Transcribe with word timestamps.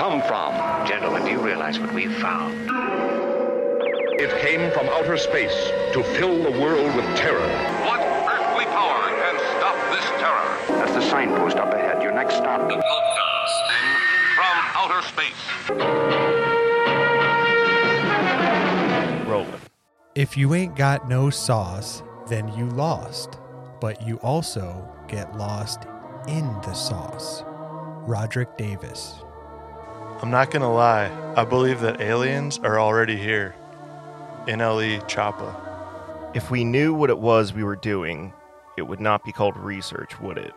come 0.00 0.22
from? 0.22 0.54
Gentlemen, 0.86 1.22
do 1.26 1.30
you 1.30 1.38
realize 1.38 1.78
what 1.78 1.92
we've 1.92 2.16
found? 2.22 2.54
It 4.18 4.30
came 4.40 4.72
from 4.72 4.88
outer 4.88 5.18
space 5.18 5.70
to 5.92 6.02
fill 6.02 6.42
the 6.42 6.52
world 6.58 6.96
with 6.96 7.04
terror. 7.18 7.46
What 7.84 8.00
earthly 8.00 8.64
power 8.64 9.10
can 9.20 9.38
stop 9.58 9.76
this 9.92 10.06
terror? 10.18 10.78
That's 10.78 10.92
the 10.92 11.02
signpost 11.02 11.58
up 11.58 11.74
ahead. 11.74 12.02
Your 12.02 12.12
next 12.12 12.36
stop. 12.36 12.66
The 12.66 12.76
broadcasting 12.76 13.86
from 14.36 14.56
outer 14.80 15.02
space. 15.06 15.42
Rolling. 19.28 19.60
If 20.14 20.34
you 20.34 20.54
ain't 20.54 20.76
got 20.76 21.10
no 21.10 21.28
sauce, 21.28 22.02
then 22.26 22.48
you 22.56 22.70
lost. 22.70 23.38
But 23.82 24.00
you 24.06 24.16
also 24.22 24.90
get 25.08 25.36
lost 25.36 25.84
in 26.26 26.46
the 26.62 26.72
sauce. 26.72 27.44
Roderick 28.06 28.56
Davis. 28.56 29.22
I'm 30.22 30.30
not 30.30 30.50
gonna 30.50 30.70
lie, 30.70 31.10
I 31.34 31.46
believe 31.46 31.80
that 31.80 32.02
aliens 32.02 32.58
are 32.58 32.78
already 32.78 33.16
here. 33.16 33.54
NLE 34.46 35.00
Choppa. 35.08 36.36
If 36.36 36.50
we 36.50 36.62
knew 36.62 36.92
what 36.92 37.08
it 37.08 37.18
was 37.18 37.54
we 37.54 37.64
were 37.64 37.74
doing, 37.74 38.34
it 38.76 38.82
would 38.82 39.00
not 39.00 39.24
be 39.24 39.32
called 39.32 39.56
research, 39.56 40.20
would 40.20 40.36
it? 40.36 40.52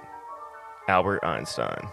Albert 0.89 1.23
Einstein. 1.23 1.88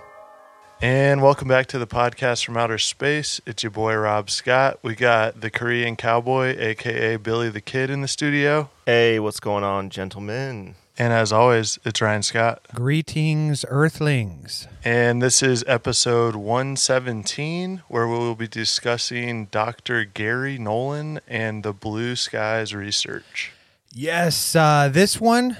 And 0.82 1.22
welcome 1.22 1.46
back 1.46 1.68
to 1.68 1.78
the 1.78 1.86
podcast 1.86 2.44
from 2.44 2.56
outer 2.56 2.76
space. 2.76 3.40
It's 3.46 3.62
your 3.62 3.70
boy 3.70 3.94
Rob 3.94 4.30
Scott. 4.30 4.80
We 4.82 4.96
got 4.96 5.40
the 5.40 5.48
Korean 5.48 5.94
cowboy, 5.94 6.56
aka 6.58 7.18
Billy 7.18 7.50
the 7.50 7.60
Kid, 7.60 7.88
in 7.88 8.00
the 8.00 8.08
studio. 8.08 8.68
Hey, 8.84 9.20
what's 9.20 9.38
going 9.38 9.62
on, 9.62 9.90
gentlemen? 9.90 10.74
And 11.00 11.14
as 11.14 11.32
always, 11.32 11.78
it's 11.82 12.02
Ryan 12.02 12.22
Scott. 12.22 12.60
Greetings, 12.74 13.64
Earthlings. 13.66 14.68
And 14.84 15.22
this 15.22 15.42
is 15.42 15.64
episode 15.66 16.36
117, 16.36 17.84
where 17.88 18.06
we 18.06 18.18
will 18.18 18.34
be 18.34 18.46
discussing 18.46 19.46
Dr. 19.46 20.04
Garry 20.04 20.58
Nolan 20.58 21.20
and 21.26 21.62
the 21.62 21.72
Blue 21.72 22.16
Skies 22.16 22.74
research. 22.74 23.52
Yes, 23.94 24.54
uh, 24.54 24.90
this 24.92 25.18
one 25.18 25.56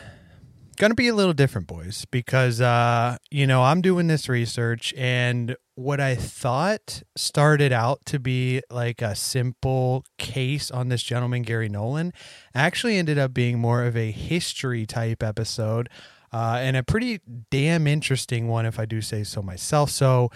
gonna 0.81 0.95
be 0.95 1.09
a 1.09 1.15
little 1.15 1.35
different, 1.35 1.67
boys, 1.67 2.07
because 2.11 2.59
uh, 2.61 3.19
you 3.31 3.47
know 3.47 3.63
I'm 3.63 3.83
doing 3.83 4.07
this 4.07 4.31
research, 4.31 4.95
and 4.97 5.55
what 5.75 6.01
I 6.01 6.15
thought 6.15 7.03
started 7.17 7.71
out 7.71 8.01
to 8.07 8.19
be 8.19 8.63
like 8.71 9.03
a 9.03 9.15
simple 9.15 10.05
case 10.19 10.71
on 10.71 10.89
this 10.89 11.03
gentleman 11.03 11.43
Garry 11.43 11.69
Nolan 11.69 12.13
actually 12.55 12.97
ended 12.97 13.19
up 13.19 13.35
being 13.35 13.59
more 13.59 13.85
of 13.85 13.95
a 13.95 14.11
history 14.11 14.87
type 14.87 15.23
episode, 15.23 15.91
uh, 16.33 16.57
and 16.59 16.79
a 16.79 16.83
pretty 16.83 17.21
damn 17.51 17.87
interesting 17.87 18.49
one, 18.49 18.65
if 18.65 18.79
I 18.79 18.87
do 18.87 19.01
say 19.01 19.23
so 19.23 19.43
myself. 19.43 19.91
So. 19.91 20.31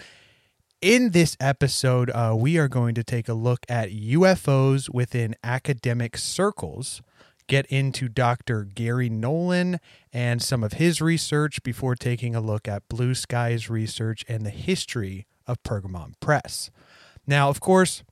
In 0.81 1.11
this 1.11 1.35
episode, 1.39 2.11
uh, 2.11 2.35
we 2.37 2.59
are 2.59 2.67
going 2.67 2.93
to 2.93 3.03
take 3.03 3.27
a 3.27 3.33
look 3.33 3.65
at 3.67 3.89
UFOs 3.89 4.93
within 4.93 5.33
academic 5.43 6.15
circles 6.15 7.01
get 7.47 7.65
into 7.67 8.07
Dr. 8.07 8.63
Garry 8.63 9.09
Nolan 9.09 9.79
and 10.11 10.41
some 10.41 10.63
of 10.63 10.73
his 10.73 11.01
research 11.01 11.61
before 11.63 11.95
taking 11.95 12.35
a 12.35 12.41
look 12.41 12.67
at 12.67 12.87
Blue 12.89 13.13
Skies 13.13 13.69
research 13.69 14.23
and 14.27 14.45
the 14.45 14.51
history 14.51 15.27
of 15.47 15.61
Pergamon 15.63 16.13
Press. 16.19 16.71
Now, 17.27 17.49
of 17.49 17.59
course, 17.59 18.03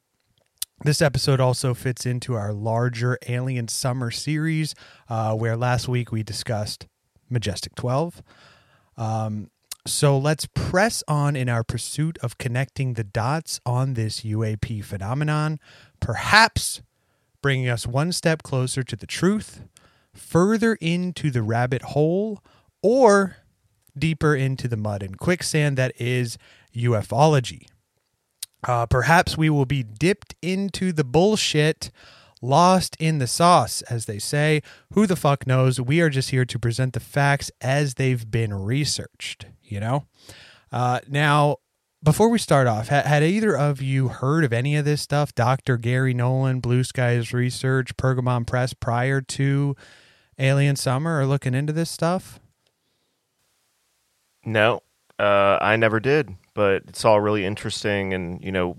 this 0.84 1.02
episode 1.02 1.40
also 1.40 1.74
fits 1.74 2.06
into 2.06 2.34
our 2.34 2.52
larger 2.52 3.18
Alien 3.28 3.68
Summer 3.68 4.12
series, 4.12 4.76
uh, 5.10 5.34
where 5.34 5.56
last 5.56 5.88
week 5.88 6.12
we 6.12 6.24
discussed 6.24 6.88
Majestic 7.30 7.76
12. 7.76 8.22
Um, 8.98 9.50
so 9.86 10.18
let's 10.18 10.46
press 10.54 11.04
on 11.08 11.36
in 11.36 11.50
our 11.50 11.64
pursuit 11.64 12.18
of 12.20 12.38
connecting 12.38 12.94
the 12.94 13.04
dots 13.04 13.60
on 13.66 13.94
this 13.94 14.22
UAP 14.22 14.84
phenomenon, 14.84 15.60
perhaps 16.00 16.82
bringing 17.44 17.70
us 17.70 17.86
one 17.86 18.12
step 18.12 18.42
closer 18.42 18.82
to 18.82 18.96
the 18.96 19.06
truth, 19.06 19.62
further 20.16 20.74
into 20.82 21.30
the 21.30 21.44
rabbit 21.44 21.84
hole, 21.84 22.42
or 22.82 23.38
deeper 23.96 24.36
into 24.36 24.68
the 24.68 24.78
mud 24.78 25.04
and 25.04 25.20
quicksand 25.20 25.78
that 25.78 25.94
is 26.02 26.40
ufology. 26.76 27.68
Uh, 28.64 28.88
perhaps 28.88 29.38
we 29.38 29.50
will 29.50 29.66
be 29.66 29.84
dipped 29.84 30.34
into 30.42 30.92
the 30.92 31.04
bullshit, 31.04 31.92
lost 32.42 32.96
in 33.00 33.20
the 33.20 33.28
sauce, 33.28 33.82
as 33.84 34.06
they 34.06 34.18
say. 34.18 34.62
Who 34.94 35.06
the 35.06 35.16
fuck 35.16 35.46
knows? 35.46 35.80
We 35.80 36.02
are 36.02 36.10
just 36.10 36.32
here 36.32 36.46
to 36.46 36.58
present 36.58 36.94
the 36.94 37.00
facts 37.00 37.52
as 37.62 37.96
they've 37.96 38.30
been 38.30 38.54
researched, 38.54 39.46
you 39.62 39.80
know? 39.80 40.06
Uh, 40.72 41.02
now, 41.08 41.58
before 42.04 42.30
we 42.30 42.38
start 42.38 42.68
off, 42.68 42.90
ha- 42.90 43.04
had 43.04 43.24
either 43.24 43.56
of 43.58 43.82
you 43.82 44.10
heard 44.10 44.44
of 44.44 44.52
any 44.54 44.76
of 44.76 44.86
this 44.86 45.02
stuff? 45.02 45.34
Dr. 45.34 45.78
Garry 45.78 46.14
Nolan, 46.14 46.60
Blue 46.60 46.84
Skies 46.84 47.34
Research, 47.34 47.96
Pergamon 47.98 48.46
Press 48.46 48.74
prior 48.74 49.22
to 49.22 49.76
Alien 50.38 50.76
Summer 50.76 51.20
or 51.20 51.26
looking 51.26 51.54
into 51.54 51.72
this 51.74 51.90
stuff? 51.90 52.40
No, 54.46 54.82
uh, 55.20 55.58
I 55.62 55.76
never 55.78 56.00
did, 56.00 56.36
but 56.54 56.84
it's 56.88 57.06
all 57.06 57.22
really 57.22 57.46
interesting, 57.46 58.14
and 58.14 58.44
you 58.44 58.52
know, 58.52 58.78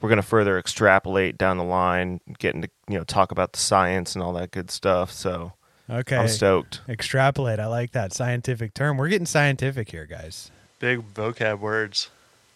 we're 0.00 0.08
going 0.10 0.20
to 0.20 0.26
further 0.26 0.58
extrapolate 0.58 1.38
down 1.38 1.56
the 1.56 1.64
line, 1.64 2.20
getting 2.38 2.62
to 2.62 2.68
you 2.88 2.98
know 2.98 3.04
talk 3.04 3.32
about 3.32 3.52
the 3.52 3.58
science 3.58 4.14
and 4.14 4.22
all 4.22 4.32
that 4.34 4.50
good 4.50 4.70
stuff. 4.70 5.10
So 5.10 5.52
Okay. 5.90 6.16
I'm 6.16 6.28
stoked. 6.28 6.82
Extrapolate. 6.88 7.58
I 7.58 7.66
like 7.66 7.92
that 7.92 8.12
scientific 8.12 8.74
term. 8.74 8.98
We're 8.98 9.08
getting 9.08 9.24
scientific 9.26 9.90
here, 9.90 10.04
guys. 10.04 10.50
Big 10.78 11.00
vocab 11.14 11.60
words. 11.60 12.10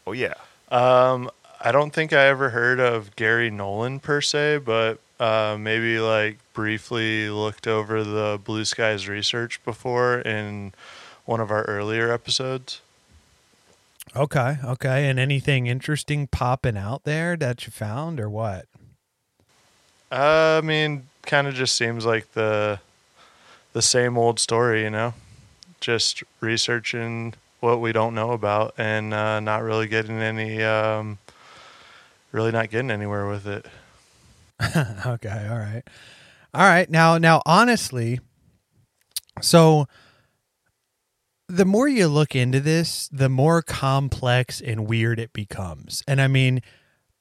Oh 0.07 0.13
yeah, 0.13 0.35
Um, 0.71 1.31
I 1.61 1.71
don't 1.71 1.93
think 1.93 2.13
I 2.13 2.27
ever 2.27 2.51
heard 2.51 2.81
of 2.81 3.15
Garry 3.15 3.51
Nolan 3.51 4.01
per 4.01 4.21
se, 4.21 4.59
but 4.59 4.99
uh, 5.21 5.57
maybe 5.59 5.99
like 6.01 6.39
briefly 6.55 7.31
looked 7.31 7.67
over 7.67 8.03
the 8.03 8.41
Blue 8.43 8.65
Skies 8.65 9.09
research 9.09 9.63
before 9.65 10.19
in 10.21 10.73
one 11.25 11.41
of 11.41 11.51
our 11.51 11.63
earlier 11.65 12.13
episodes. 12.13 12.81
Okay. 14.17 14.57
Okay. 14.65 15.09
And 15.09 15.19
anything 15.19 15.67
interesting 15.69 16.27
popping 16.27 16.77
out 16.77 17.05
there 17.05 17.37
that 17.37 17.65
you 17.65 17.71
found 17.73 18.19
or 18.19 18.29
what? 18.29 18.67
Uh, 20.11 20.61
I 20.63 20.67
mean, 20.67 21.09
kind 21.23 21.47
of 21.47 21.55
just 21.55 21.75
seems 21.77 22.05
like 22.05 22.33
the 22.33 22.81
the 23.73 23.83
same 23.83 24.19
old 24.19 24.39
story, 24.39 24.83
you 24.83 24.91
know, 24.91 25.15
just 25.81 26.23
researching 26.41 27.35
what 27.63 27.81
we 27.81 27.93
don't 27.93 28.15
know 28.15 28.33
about 28.33 28.75
and 28.77 29.15
uh, 29.15 29.39
not 29.41 29.63
really 29.63 29.87
getting 29.87 30.19
any, 30.19 30.63
um, 30.63 31.19
really 32.33 32.51
not 32.51 32.71
getting 32.71 32.91
anywhere 32.91 33.29
with 33.29 33.47
it. 33.47 33.67
okay, 35.07 35.49
all 35.49 35.59
right. 35.59 35.83
All 36.55 36.67
right. 36.67 36.91
Now 36.91 37.19
now 37.19 37.41
honestly, 37.47 38.21
so 39.41 39.87
the 41.49 41.65
more 41.65 41.89
you 41.89 42.09
look 42.09 42.35
into 42.35 42.61
this, 42.61 43.09
the 43.13 43.29
more 43.29 43.63
complex 43.63 44.61
and 44.61 44.87
weird 44.87 45.19
it 45.19 45.33
becomes. 45.33 46.03
And 46.07 46.21
I 46.21 46.29
mean, 46.29 46.63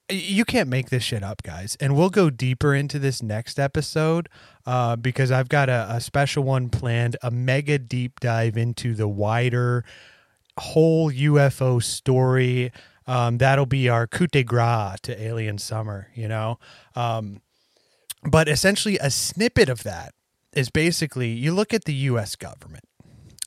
you 0.10 0.44
can't 0.44 0.70
make 0.70 0.90
this 0.90 1.04
shit 1.04 1.24
up, 1.24 1.44
guys. 1.44 1.78
And 1.80 1.96
we'll 1.96 2.10
go 2.10 2.30
deeper 2.30 2.76
into 2.76 3.00
this 3.00 3.24
next 3.24 3.60
episode 3.60 4.28
uh, 4.66 4.96
because 4.96 5.32
I've 5.32 5.50
got 5.50 5.70
a, 5.70 5.88
a 5.90 6.02
special 6.02 6.44
one 6.44 6.70
planned, 6.70 7.16
a 7.22 7.32
mega 7.32 7.80
deep 7.80 8.20
dive 8.20 8.58
into 8.58 8.94
the 8.94 9.08
wider 9.08 9.86
whole 10.62 11.12
UFO 11.12 11.82
story. 11.82 12.72
Um, 13.08 13.40
that'll 13.40 13.66
be 13.66 13.90
our 13.90 14.08
coup 14.08 14.28
de 14.28 14.44
grace 14.44 15.00
to 15.02 15.22
Alien 15.22 15.58
Summer, 15.58 16.08
you 16.16 16.28
know? 16.28 16.60
Um, 16.96 17.42
but 18.24 18.48
essentially, 18.48 18.98
a 19.00 19.10
snippet 19.10 19.70
of 19.70 19.84
that 19.84 20.14
is 20.54 20.70
basically 20.70 21.30
you 21.30 21.54
look 21.54 21.74
at 21.74 21.86
the 21.86 21.94
US 21.94 22.36
government, 22.36 22.84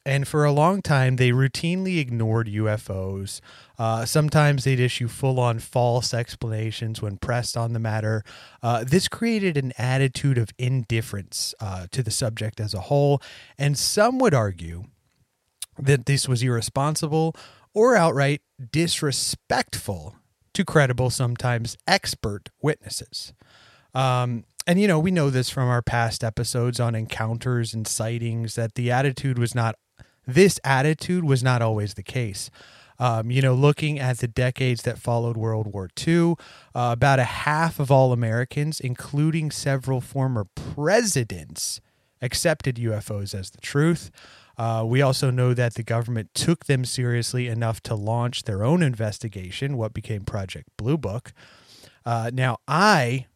and 0.05 0.29
for 0.29 0.45
a 0.45 0.53
long 0.53 0.83
time, 0.83 1.17
they 1.17 1.31
routinely 1.31 1.99
ignored 1.99 2.49
UFOs. 2.49 3.41
Uh, 3.79 4.05
sometimes 4.05 4.65
they'd 4.65 4.81
issue 4.81 5.09
full 5.09 5.41
on 5.41 5.59
false 5.61 6.13
explanations 6.13 7.01
when 7.01 7.17
pressed 7.17 7.57
on 7.57 7.73
the 7.73 7.79
matter. 7.79 8.23
Uh, 8.63 8.85
this 8.85 9.09
created 9.09 9.57
an 9.57 9.73
attitude 9.79 10.37
of 10.37 10.51
indifference 10.59 11.55
uh, 11.61 11.87
to 11.91 12.03
the 12.03 12.11
subject 12.11 12.61
as 12.61 12.75
a 12.75 12.83
whole, 12.83 13.23
and 13.57 13.79
some 13.79 14.19
would 14.19 14.35
argue 14.35 14.85
that 15.79 16.07
this 16.07 16.29
was 16.29 16.43
irresponsible 16.43 17.35
or 17.73 17.97
outright 17.97 18.43
disrespectful 18.71 20.17
to 20.53 20.65
credible, 20.65 21.11
sometimes 21.11 21.77
expert 21.87 22.51
witnesses. 22.63 23.33
Um, 23.93 24.45
and 24.67 24.81
you 24.81 24.89
know, 24.89 24.99
we 24.99 25.11
know 25.11 25.31
this 25.31 25.51
from 25.51 25.69
our 25.69 25.83
past 25.83 26.25
episodes 26.25 26.81
on 26.81 26.95
encounters 26.95 27.75
and 27.75 27.87
sightings 27.87 28.55
that 28.55 28.75
the 28.75 28.91
attitude 28.91 29.39
was 29.39 29.55
not 29.55 29.77
this 30.27 30.59
attitude 30.65 31.25
was 31.25 31.43
not 31.43 31.61
always 31.61 31.95
the 31.95 32.03
case. 32.03 32.51
Um, 32.99 33.31
you 33.31 33.43
know, 33.43 33.55
looking 33.55 33.99
at 33.99 34.19
the 34.19 34.29
decades 34.29 34.83
that 34.83 34.99
followed 34.99 35.37
World 35.37 35.67
War 35.67 35.91
II, 36.07 36.37
uh, 36.75 36.91
about 36.93 37.19
a 37.19 37.25
half 37.25 37.81
of 37.81 37.91
all 37.91 38.13
Americans, 38.13 38.81
including 38.81 39.51
several 39.51 40.01
former 40.01 40.47
presidents, 40.55 41.81
accepted 42.23 42.77
UFOs 42.77 43.39
as 43.39 43.51
the 43.51 43.61
truth. 43.61 44.11
Uh, 44.57 44.85
we 44.87 45.03
also 45.03 45.31
know 45.31 45.55
that 45.55 45.75
the 45.75 45.83
government 45.83 46.31
took 46.35 46.67
them 46.67 46.85
seriously 46.85 47.49
enough 47.49 47.81
to 47.83 47.95
launch 47.95 48.45
their 48.45 48.65
own 48.65 48.83
investigation, 48.83 49.77
what 49.77 49.93
became 49.93 50.23
Project 50.23 50.69
Blue 50.77 50.97
Book. 50.97 51.33
Uh, 52.07 52.31
now, 52.33 52.59
I 52.69 53.27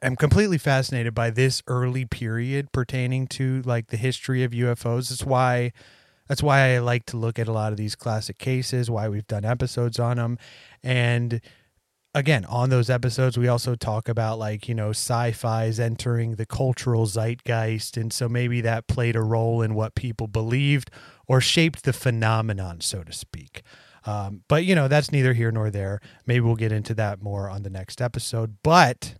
am 0.00 0.16
completely 0.16 0.58
fascinated 0.58 1.14
by 1.14 1.30
this 1.30 1.62
early 1.66 2.04
period 2.04 2.72
pertaining 2.72 3.26
to 3.26 3.62
like 3.62 3.88
the 3.88 3.96
history 3.96 4.44
of 4.44 4.52
UFOs. 4.52 5.08
That's 5.08 5.24
why 5.24 5.72
that's 6.28 6.42
why 6.42 6.74
I 6.74 6.78
like 6.78 7.04
to 7.06 7.16
look 7.16 7.38
at 7.38 7.48
a 7.48 7.52
lot 7.52 7.72
of 7.72 7.76
these 7.76 7.96
classic 7.96 8.38
cases, 8.38 8.90
why 8.90 9.08
we've 9.08 9.26
done 9.26 9.44
episodes 9.44 9.98
on 9.98 10.16
them. 10.16 10.38
And 10.82 11.40
again, 12.14 12.44
on 12.44 12.70
those 12.70 12.90
episodes, 12.90 13.38
we 13.38 13.48
also 13.48 13.74
talk 13.74 14.08
about 14.08 14.38
like, 14.38 14.68
you 14.68 14.74
know, 14.74 14.90
sci 14.90 15.32
fi's 15.32 15.80
entering 15.80 16.36
the 16.36 16.46
cultural 16.46 17.06
zeitgeist. 17.06 17.96
And 17.96 18.12
so 18.12 18.28
maybe 18.28 18.60
that 18.60 18.86
played 18.86 19.16
a 19.16 19.22
role 19.22 19.62
in 19.62 19.74
what 19.74 19.94
people 19.94 20.26
believed 20.26 20.90
or 21.26 21.40
shaped 21.40 21.84
the 21.84 21.92
phenomenon, 21.92 22.80
so 22.80 23.02
to 23.02 23.12
speak. 23.12 23.62
Um, 24.04 24.42
but, 24.48 24.64
you 24.64 24.74
know, 24.74 24.88
that's 24.88 25.12
neither 25.12 25.32
here 25.32 25.52
nor 25.52 25.70
there. 25.70 26.00
Maybe 26.26 26.40
we'll 26.40 26.56
get 26.56 26.72
into 26.72 26.94
that 26.94 27.22
more 27.22 27.48
on 27.48 27.62
the 27.62 27.70
next 27.70 28.02
episode. 28.02 28.56
But 28.62 29.14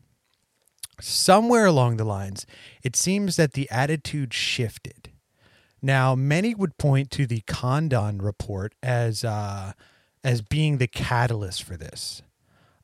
somewhere 1.01 1.67
along 1.67 1.97
the 1.97 2.05
lines, 2.05 2.47
it 2.83 2.97
seems 2.97 3.37
that 3.37 3.53
the 3.53 3.71
attitude 3.71 4.35
shifted. 4.35 5.11
Now, 5.81 6.15
many 6.15 6.55
would 6.55 6.79
point 6.79 7.11
to 7.13 7.27
the 7.27 7.43
Condon 7.47 8.21
report 8.21 8.75
as 8.83 9.25
uh, 9.25 9.73
as 10.23 10.41
being 10.41 10.79
the 10.79 10.87
catalyst 10.87 11.65
for 11.65 11.77
this. 11.77 12.23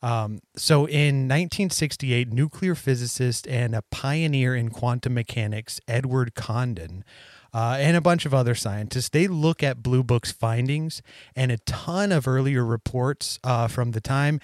Um, 0.02 0.40
so, 0.56 0.86
in 0.86 1.26
1968, 1.26 2.32
nuclear 2.32 2.74
physicist 2.74 3.46
and 3.48 3.74
a 3.74 3.82
pioneer 3.90 4.54
in 4.54 4.70
quantum 4.70 5.14
mechanics, 5.14 5.80
Edward 5.88 6.34
Condon, 6.34 7.04
uh, 7.52 7.76
and 7.78 7.96
a 7.96 8.00
bunch 8.00 8.26
of 8.26 8.34
other 8.34 8.54
scientists, 8.54 9.08
they 9.08 9.26
look 9.26 9.62
at 9.62 9.82
Blue 9.82 10.02
Book's 10.02 10.32
findings 10.32 11.02
and 11.34 11.50
a 11.50 11.58
ton 11.58 12.12
of 12.12 12.28
earlier 12.28 12.64
reports 12.64 13.38
uh, 13.42 13.66
from 13.66 13.92
the 13.92 14.00
time, 14.00 14.40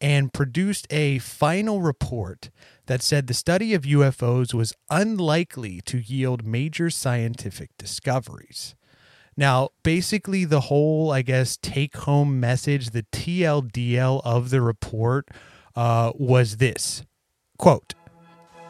and 0.00 0.32
produced 0.32 0.86
a 0.90 1.18
final 1.18 1.80
report 1.80 2.50
that 2.86 3.02
said 3.02 3.26
the 3.26 3.34
study 3.34 3.74
of 3.74 3.82
UFOs 3.82 4.54
was 4.54 4.72
unlikely 4.90 5.80
to 5.82 5.98
yield 5.98 6.44
major 6.44 6.90
scientific 6.90 7.70
discoveries. 7.78 8.74
Now, 9.38 9.68
basically, 9.84 10.44
the 10.44 10.62
whole, 10.62 11.12
I 11.12 11.22
guess, 11.22 11.56
take 11.56 11.96
home 11.98 12.40
message, 12.40 12.90
the 12.90 13.04
TLDL 13.04 14.20
of 14.24 14.50
the 14.50 14.60
report 14.60 15.28
uh, 15.76 16.10
was 16.16 16.56
this 16.56 17.04
quote, 17.56 17.94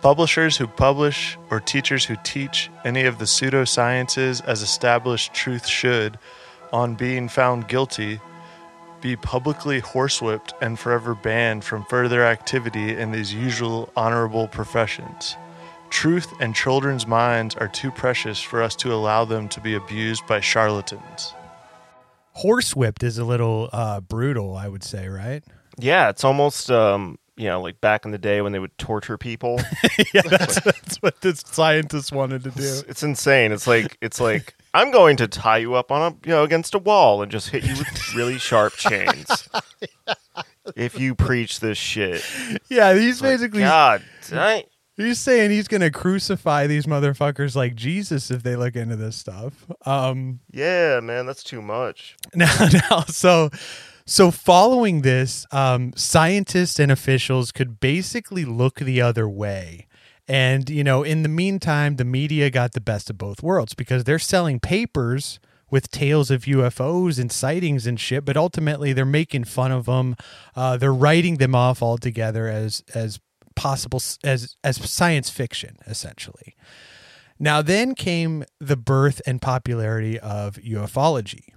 Publishers 0.02 0.58
who 0.58 0.66
publish 0.66 1.38
or 1.50 1.58
teachers 1.58 2.04
who 2.04 2.16
teach 2.22 2.68
any 2.84 3.04
of 3.04 3.18
the 3.18 3.24
pseudosciences 3.24 4.44
as 4.44 4.60
established 4.60 5.32
truth 5.32 5.66
should, 5.66 6.18
on 6.70 6.96
being 6.96 7.30
found 7.30 7.66
guilty, 7.66 8.20
be 9.00 9.16
publicly 9.16 9.80
horsewhipped 9.80 10.52
and 10.60 10.78
forever 10.78 11.14
banned 11.14 11.64
from 11.64 11.86
further 11.86 12.22
activity 12.22 12.94
in 12.94 13.10
these 13.10 13.32
usual 13.32 13.90
honorable 13.96 14.46
professions. 14.46 15.34
Truth 15.90 16.32
and 16.40 16.54
children's 16.54 17.06
minds 17.06 17.54
are 17.56 17.68
too 17.68 17.90
precious 17.90 18.40
for 18.40 18.62
us 18.62 18.76
to 18.76 18.92
allow 18.92 19.24
them 19.24 19.48
to 19.48 19.60
be 19.60 19.74
abused 19.74 20.26
by 20.26 20.40
charlatans. 20.40 21.34
horsewhipped 22.36 23.02
is 23.02 23.18
a 23.18 23.24
little 23.24 23.68
uh, 23.72 24.00
brutal, 24.00 24.56
I 24.56 24.68
would 24.68 24.84
say, 24.84 25.08
right? 25.08 25.42
Yeah, 25.78 26.08
it's 26.10 26.24
almost 26.24 26.70
um, 26.70 27.18
you 27.36 27.46
know, 27.46 27.60
like 27.62 27.80
back 27.80 28.04
in 28.04 28.10
the 28.10 28.18
day 28.18 28.40
when 28.42 28.52
they 28.52 28.58
would 28.58 28.76
torture 28.78 29.16
people. 29.16 29.60
yeah, 30.14 30.22
that's, 30.22 30.60
that's 30.64 30.96
what 30.96 31.20
the 31.20 31.34
scientists 31.36 32.12
wanted 32.12 32.44
to 32.44 32.50
do. 32.50 32.62
It's, 32.62 32.82
it's 32.82 33.02
insane. 33.02 33.52
It's 33.52 33.66
like 33.66 33.96
it's 34.00 34.20
like 34.20 34.54
I'm 34.74 34.90
going 34.90 35.16
to 35.18 35.28
tie 35.28 35.58
you 35.58 35.74
up 35.74 35.90
on 35.90 36.12
a 36.12 36.28
you 36.28 36.32
know 36.34 36.42
against 36.42 36.74
a 36.74 36.78
wall 36.78 37.22
and 37.22 37.30
just 37.32 37.48
hit 37.48 37.64
you 37.64 37.76
with 37.76 38.14
really 38.14 38.38
sharp 38.38 38.74
chains. 38.74 39.48
If 40.76 41.00
you 41.00 41.14
preach 41.14 41.60
this 41.60 41.78
shit, 41.78 42.22
Yeah, 42.68 42.92
he's 42.92 43.22
Like, 43.22 43.32
basically 43.32 43.60
God, 43.60 44.02
dang. 44.28 44.64
He's 45.06 45.20
saying 45.20 45.50
he's 45.50 45.68
going 45.68 45.80
to 45.80 45.90
crucify 45.90 46.66
these 46.66 46.86
motherfuckers 46.86 47.54
like 47.54 47.74
Jesus 47.74 48.30
if 48.30 48.42
they 48.42 48.56
look 48.56 48.76
into 48.76 48.96
this 48.96 49.16
stuff. 49.16 49.66
Um, 49.86 50.40
yeah, 50.50 51.00
man, 51.00 51.26
that's 51.26 51.44
too 51.44 51.62
much. 51.62 52.16
now, 52.34 52.68
now, 52.90 53.00
so 53.02 53.50
so 54.08 54.30
following 54.30 55.02
this, 55.02 55.46
um, 55.52 55.92
scientists 55.94 56.78
and 56.78 56.90
officials 56.90 57.52
could 57.52 57.78
basically 57.78 58.44
look 58.46 58.76
the 58.76 59.02
other 59.02 59.28
way. 59.28 59.86
And 60.26 60.68
you 60.68 60.82
know, 60.82 61.02
in 61.02 61.22
the 61.22 61.28
meantime, 61.28 61.96
the 61.96 62.04
media 62.04 62.50
got 62.50 62.72
the 62.72 62.80
best 62.80 63.10
of 63.10 63.18
both 63.18 63.42
worlds 63.42 63.74
because 63.74 64.04
they're 64.04 64.18
selling 64.18 64.60
papers 64.60 65.38
with 65.70 65.90
tales 65.90 66.30
of 66.30 66.42
UFOs 66.42 67.18
and 67.18 67.30
sightings 67.30 67.86
and 67.86 68.00
shit, 68.00 68.24
but 68.24 68.36
ultimately 68.36 68.92
they're 68.92 69.04
making 69.04 69.44
fun 69.44 69.70
of 69.70 69.86
them. 69.86 70.16
Uh, 70.56 70.76
they're 70.76 70.94
writing 70.94 71.36
them 71.36 71.54
off 71.54 71.82
altogether 71.82 72.48
as 72.48 72.82
as 72.94 73.20
possible 73.58 74.00
as 74.22 74.56
as 74.62 74.76
science 74.90 75.28
fiction, 75.28 75.76
essentially. 75.86 76.54
Now, 77.40 77.60
then 77.60 77.94
came 77.94 78.44
the 78.60 78.76
birth 78.76 79.20
and 79.26 79.42
popularity 79.42 80.18
of 80.18 80.54
ufology. 80.56 81.52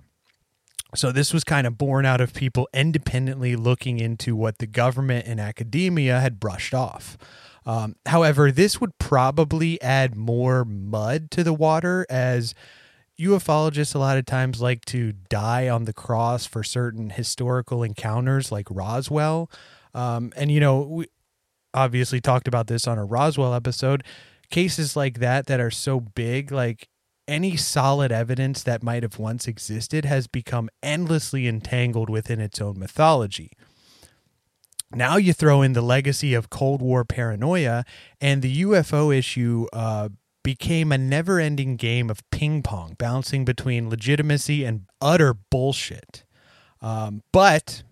So 0.93 1.11
this 1.11 1.33
was 1.33 1.43
kind 1.43 1.65
of 1.65 1.77
born 1.77 2.05
out 2.05 2.19
of 2.19 2.33
people 2.33 2.67
independently 2.73 3.55
looking 3.55 3.99
into 3.99 4.35
what 4.35 4.57
the 4.57 4.67
government 4.67 5.25
and 5.27 5.39
academia 5.39 6.19
had 6.19 6.39
brushed 6.39 6.73
off. 6.73 7.17
Um, 7.65 7.95
however, 8.05 8.51
this 8.51 8.81
would 8.81 8.97
probably 8.97 9.81
add 9.81 10.15
more 10.15 10.65
mud 10.65 11.31
to 11.31 11.43
the 11.43 11.53
water 11.53 12.05
as 12.09 12.53
ufologists 13.19 13.93
a 13.95 13.99
lot 13.99 14.17
of 14.17 14.25
times 14.25 14.61
like 14.61 14.83
to 14.85 15.13
die 15.29 15.69
on 15.69 15.85
the 15.85 15.93
cross 15.93 16.45
for 16.45 16.63
certain 16.63 17.11
historical 17.11 17.83
encounters 17.83 18.51
like 18.51 18.67
Roswell. 18.69 19.49
Um, 19.93 20.33
and, 20.35 20.51
you 20.51 20.59
know, 20.59 20.81
we 20.81 21.05
obviously 21.73 22.21
talked 22.21 22.47
about 22.47 22.67
this 22.67 22.87
on 22.87 22.97
a 22.97 23.05
Roswell 23.05 23.53
episode. 23.53 24.03
Cases 24.49 24.95
like 24.95 25.19
that 25.19 25.45
that 25.47 25.59
are 25.59 25.71
so 25.71 25.99
big, 25.99 26.51
like 26.51 26.89
any 27.27 27.55
solid 27.55 28.11
evidence 28.11 28.63
that 28.63 28.83
might 28.83 29.03
have 29.03 29.17
once 29.17 29.47
existed 29.47 30.05
has 30.05 30.27
become 30.27 30.69
endlessly 30.83 31.47
entangled 31.47 32.09
within 32.09 32.39
its 32.39 32.59
own 32.59 32.77
mythology. 32.77 33.51
Now 34.93 35.15
you 35.15 35.31
throw 35.31 35.61
in 35.61 35.71
the 35.71 35.81
legacy 35.81 36.33
of 36.33 36.49
Cold 36.49 36.81
War 36.81 37.05
paranoia, 37.05 37.85
and 38.19 38.41
the 38.41 38.63
UFO 38.63 39.15
issue 39.15 39.67
uh, 39.71 40.09
became 40.43 40.91
a 40.91 40.97
never 40.97 41.39
ending 41.39 41.77
game 41.77 42.09
of 42.09 42.29
ping 42.31 42.61
pong, 42.61 42.95
bouncing 42.97 43.45
between 43.45 43.89
legitimacy 43.89 44.65
and 44.65 44.85
utter 44.99 45.33
bullshit. 45.33 46.25
Um, 46.81 47.23
but 47.31 47.83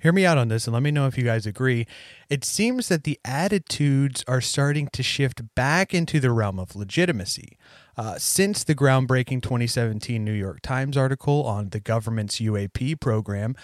hear 0.00 0.12
me 0.12 0.26
out 0.26 0.38
on 0.38 0.48
this 0.48 0.66
and 0.66 0.74
let 0.74 0.82
me 0.82 0.90
know 0.90 1.06
if 1.06 1.16
you 1.16 1.24
guys 1.24 1.46
agree. 1.46 1.86
It 2.28 2.44
seems 2.44 2.88
that 2.88 3.04
the 3.04 3.18
attitudes 3.24 4.24
are 4.28 4.40
starting 4.40 4.88
to 4.88 5.02
shift 5.02 5.54
back 5.54 5.94
into 5.94 6.20
the 6.20 6.30
realm 6.30 6.58
of 6.58 6.76
legitimacy. 6.76 7.56
Uh, 7.96 8.18
since 8.18 8.62
the 8.62 8.74
groundbreaking 8.74 9.42
2017 9.42 10.22
New 10.22 10.32
York 10.32 10.60
Times 10.60 10.96
article 10.96 11.44
on 11.44 11.70
the 11.70 11.80
government's 11.80 12.36
UAP 12.40 13.00
program, 13.00 13.56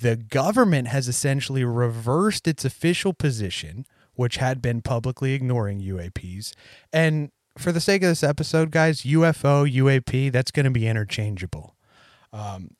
the 0.00 0.16
government 0.16 0.88
has 0.88 1.08
essentially 1.08 1.64
reversed 1.64 2.46
its 2.46 2.64
official 2.64 3.12
position, 3.12 3.84
which 4.14 4.36
had 4.36 4.62
been 4.62 4.80
publicly 4.80 5.34
ignoring 5.34 5.80
UAPs. 5.80 6.52
And 6.92 7.30
for 7.58 7.72
the 7.72 7.80
sake 7.80 8.02
of 8.02 8.08
this 8.08 8.22
episode, 8.22 8.70
guys, 8.70 9.02
UFO, 9.02 9.70
UAP, 9.70 10.30
that's 10.30 10.50
going 10.50 10.64
to 10.64 10.70
be 10.70 10.86
interchangeable. 10.86 11.74
Um, 12.32 12.76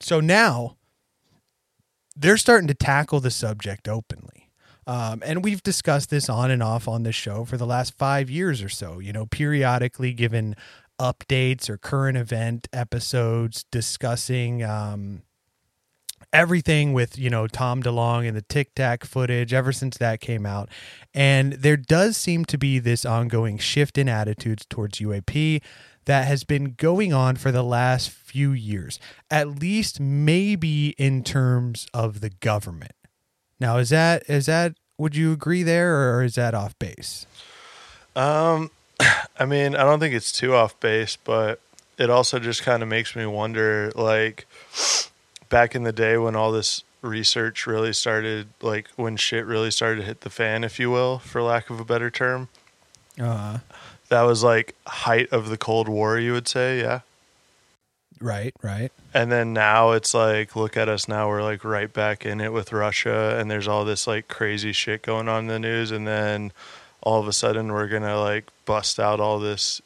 so 0.00 0.20
now 0.20 0.76
they're 2.16 2.38
starting 2.38 2.66
to 2.68 2.74
tackle 2.74 3.20
the 3.20 3.30
subject 3.30 3.88
openly. 3.88 4.50
Um, 4.86 5.22
and 5.24 5.44
we've 5.44 5.62
discussed 5.62 6.10
this 6.10 6.28
on 6.28 6.50
and 6.50 6.62
off 6.62 6.86
on 6.86 7.02
this 7.02 7.16
show 7.16 7.44
for 7.44 7.56
the 7.56 7.66
last 7.66 7.98
five 7.98 8.30
years 8.30 8.62
or 8.62 8.68
so, 8.68 9.00
you 9.00 9.12
know, 9.12 9.26
periodically 9.26 10.12
given 10.12 10.54
updates 11.00 11.68
or 11.68 11.76
current 11.76 12.16
event 12.16 12.68
episodes 12.72 13.64
discussing 13.70 14.62
um, 14.62 15.22
everything 16.32 16.92
with, 16.92 17.18
you 17.18 17.28
know, 17.28 17.48
Tom 17.48 17.82
DeLonge 17.82 18.28
and 18.28 18.36
the 18.36 18.42
Tic 18.42 18.74
Tac 18.74 19.04
footage 19.04 19.52
ever 19.52 19.72
since 19.72 19.98
that 19.98 20.20
came 20.20 20.46
out. 20.46 20.68
And 21.12 21.54
there 21.54 21.76
does 21.76 22.16
seem 22.16 22.44
to 22.46 22.56
be 22.56 22.78
this 22.78 23.04
ongoing 23.04 23.58
shift 23.58 23.98
in 23.98 24.08
attitudes 24.08 24.64
towards 24.70 25.00
UAP 25.00 25.62
that 26.06 26.26
has 26.26 26.44
been 26.44 26.74
going 26.76 27.12
on 27.12 27.36
for 27.36 27.52
the 27.52 27.62
last 27.62 28.10
few 28.10 28.52
years, 28.52 28.98
at 29.30 29.60
least 29.60 30.00
maybe 30.00 30.90
in 30.98 31.22
terms 31.22 31.86
of 31.92 32.20
the 32.20 32.30
government. 32.30 32.94
Now, 33.60 33.76
is 33.78 33.90
that 33.90 34.22
is 34.28 34.46
that 34.46 34.74
would 34.98 35.14
you 35.14 35.32
agree 35.32 35.62
there, 35.62 36.14
or 36.14 36.24
is 36.24 36.36
that 36.36 36.54
off 36.54 36.78
base? 36.78 37.26
Um, 38.14 38.70
I 39.38 39.44
mean, 39.44 39.76
I 39.76 39.82
don't 39.82 40.00
think 40.00 40.14
it's 40.14 40.32
too 40.32 40.54
off 40.54 40.78
base, 40.80 41.16
but 41.16 41.60
it 41.98 42.10
also 42.10 42.38
just 42.38 42.62
kind 42.62 42.82
of 42.82 42.88
makes 42.88 43.14
me 43.14 43.26
wonder, 43.26 43.92
like, 43.94 44.46
back 45.48 45.74
in 45.74 45.82
the 45.82 45.92
day 45.92 46.16
when 46.16 46.34
all 46.34 46.50
this 46.50 46.82
research 47.02 47.66
really 47.66 47.92
started, 47.92 48.48
like 48.60 48.88
when 48.96 49.16
shit 49.16 49.44
really 49.44 49.70
started 49.70 50.00
to 50.00 50.06
hit 50.06 50.22
the 50.22 50.30
fan, 50.30 50.64
if 50.64 50.78
you 50.78 50.90
will, 50.90 51.18
for 51.18 51.42
lack 51.42 51.70
of 51.70 51.78
a 51.78 51.84
better 51.84 52.10
term. 52.10 52.48
Uh, 53.20 53.58
that 54.08 54.22
was 54.22 54.42
like 54.42 54.74
height 54.86 55.32
of 55.32 55.48
the 55.48 55.56
Cold 55.56 55.88
War, 55.88 56.18
you 56.18 56.32
would 56.32 56.48
say, 56.48 56.80
yeah. 56.80 57.00
Right, 58.20 58.54
right. 58.62 58.90
And 59.12 59.30
then 59.30 59.52
now 59.52 59.92
it's 59.92 60.14
like, 60.14 60.56
look 60.56 60.76
at 60.76 60.88
us 60.88 61.06
now. 61.06 61.28
We're 61.28 61.42
like 61.42 61.64
right 61.64 61.92
back 61.92 62.24
in 62.24 62.40
it 62.40 62.52
with 62.52 62.72
Russia, 62.72 63.36
and 63.38 63.50
there's 63.50 63.68
all 63.68 63.84
this 63.84 64.06
like 64.06 64.28
crazy 64.28 64.72
shit 64.72 65.02
going 65.02 65.28
on 65.28 65.40
in 65.40 65.46
the 65.48 65.58
news. 65.58 65.90
And 65.90 66.06
then 66.06 66.52
all 67.02 67.20
of 67.20 67.28
a 67.28 67.32
sudden, 67.32 67.72
we're 67.72 67.88
gonna 67.88 68.18
like 68.18 68.48
bust 68.64 68.98
out 68.98 69.20
all 69.20 69.38
this 69.38 69.82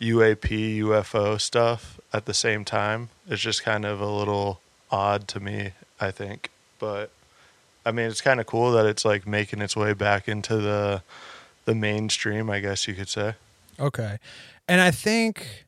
UAP, 0.00 0.78
UFO 0.78 1.40
stuff 1.40 2.00
at 2.12 2.24
the 2.24 2.34
same 2.34 2.64
time. 2.64 3.10
It's 3.28 3.42
just 3.42 3.62
kind 3.62 3.84
of 3.84 4.00
a 4.00 4.10
little 4.10 4.60
odd 4.90 5.28
to 5.28 5.40
me, 5.40 5.72
I 6.00 6.10
think. 6.10 6.50
But 6.78 7.10
I 7.84 7.92
mean, 7.92 8.06
it's 8.06 8.22
kind 8.22 8.40
of 8.40 8.46
cool 8.46 8.72
that 8.72 8.86
it's 8.86 9.04
like 9.04 9.26
making 9.26 9.60
its 9.60 9.76
way 9.76 9.92
back 9.92 10.28
into 10.28 10.56
the 10.56 11.02
the 11.66 11.74
mainstream, 11.74 12.48
I 12.48 12.60
guess 12.60 12.88
you 12.88 12.94
could 12.94 13.08
say. 13.08 13.34
Okay. 13.78 14.18
And 14.68 14.80
I 14.80 14.90
think 14.90 15.66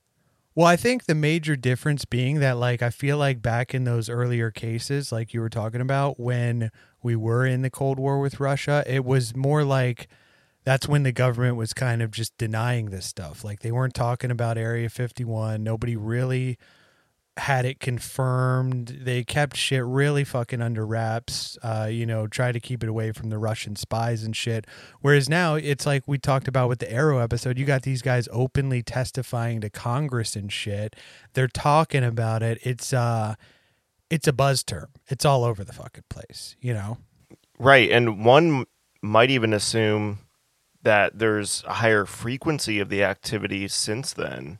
well, 0.55 0.67
I 0.67 0.75
think 0.75 1.05
the 1.05 1.15
major 1.15 1.55
difference 1.55 2.05
being 2.05 2.41
that 2.41 2.57
like 2.57 2.83
I 2.83 2.91
feel 2.91 3.17
like 3.17 3.41
back 3.41 3.75
in 3.75 3.85
those 3.85 4.09
earlier 4.09 4.51
cases 4.51 5.13
like 5.13 5.33
you 5.33 5.41
were 5.41 5.49
talking 5.49 5.81
about 5.81 6.19
when 6.19 6.71
we 7.01 7.15
were 7.15 7.47
in 7.47 7.63
the 7.63 7.71
Cold 7.71 7.99
War 7.99 8.19
with 8.19 8.41
Russia, 8.41 8.83
it 8.87 9.05
was 9.05 9.37
more 9.37 9.63
like 9.63 10.09
that's 10.65 10.89
when 10.89 11.05
the 11.05 11.13
government 11.13 11.57
was 11.57 11.73
kind 11.73 12.03
of 12.03 12.11
just 12.11 12.37
denying 12.39 12.87
this 12.91 13.07
stuff. 13.07 13.45
Like 13.45 13.61
they 13.61 13.71
weren't 13.71 13.95
talking 13.95 14.31
about 14.31 14.59
Area 14.59 14.89
51. 14.89 15.63
Nobody 15.63 15.97
really 15.97 16.59
had 17.39 17.65
it 17.65 17.81
confirmed. 17.81 18.99
They 19.03 19.25
kept 19.25 19.57
shit 19.57 19.85
really 19.85 20.25
fucking 20.25 20.61
under 20.61 20.85
wraps. 20.85 21.57
Uh, 21.63 21.89
you 21.91 22.05
know, 22.07 22.27
try 22.27 22.53
to 22.53 22.61
keep 22.61 22.83
it 22.83 22.89
away 22.89 23.13
from 23.13 23.31
the 23.31 23.39
Russian 23.39 23.77
spies 23.77 24.25
and 24.25 24.35
shit. 24.37 24.67
Whereas 25.01 25.29
now 25.29 25.55
it's 25.55 25.87
like 25.87 26.03
we 26.07 26.19
talked 26.19 26.49
about 26.49 26.69
with 26.69 26.79
the 26.81 26.87
AARO 26.87 27.23
episode. 27.23 27.59
You 27.59 27.65
got 27.65 27.83
these 27.83 28.03
guys 28.03 28.29
openly 28.31 28.83
testifying 28.83 29.61
to 29.61 29.71
Congress 29.71 30.37
and 30.37 30.53
shit. 30.53 30.97
They're 31.35 31.49
talking 31.49 32.05
about 32.05 32.43
it. 32.43 32.59
It's 32.63 32.93
uh, 32.93 33.35
it's 34.11 34.27
a 34.27 34.33
buzz 34.33 34.63
term. 34.65 34.89
It's 35.09 35.25
all 35.25 35.45
over 35.45 35.65
the 35.65 35.73
fucking 35.73 36.05
place. 36.09 36.57
You 36.61 36.75
know. 36.75 36.99
Right, 37.59 37.91
and 37.91 38.25
one 38.25 38.67
might 39.03 39.31
even 39.31 39.53
assume 39.53 40.19
that 40.83 41.19
there's 41.19 41.65
a 41.67 41.75
higher 41.75 42.05
frequency 42.05 42.79
of 42.79 42.89
the 42.89 43.03
activity 43.03 43.67
since 43.69 44.13
then. 44.13 44.59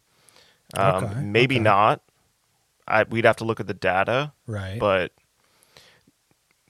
Um, 0.77 1.05
Okay, 1.05 1.21
maybe 1.23 1.55
okay. 1.57 1.63
not. 1.65 2.03
I, 2.89 3.05
we'd 3.05 3.25
have 3.25 3.37
to 3.37 3.45
look 3.45 3.61
at 3.61 3.67
the 3.67 3.75
data, 3.75 4.33
Right. 4.47 4.79
but 4.79 5.13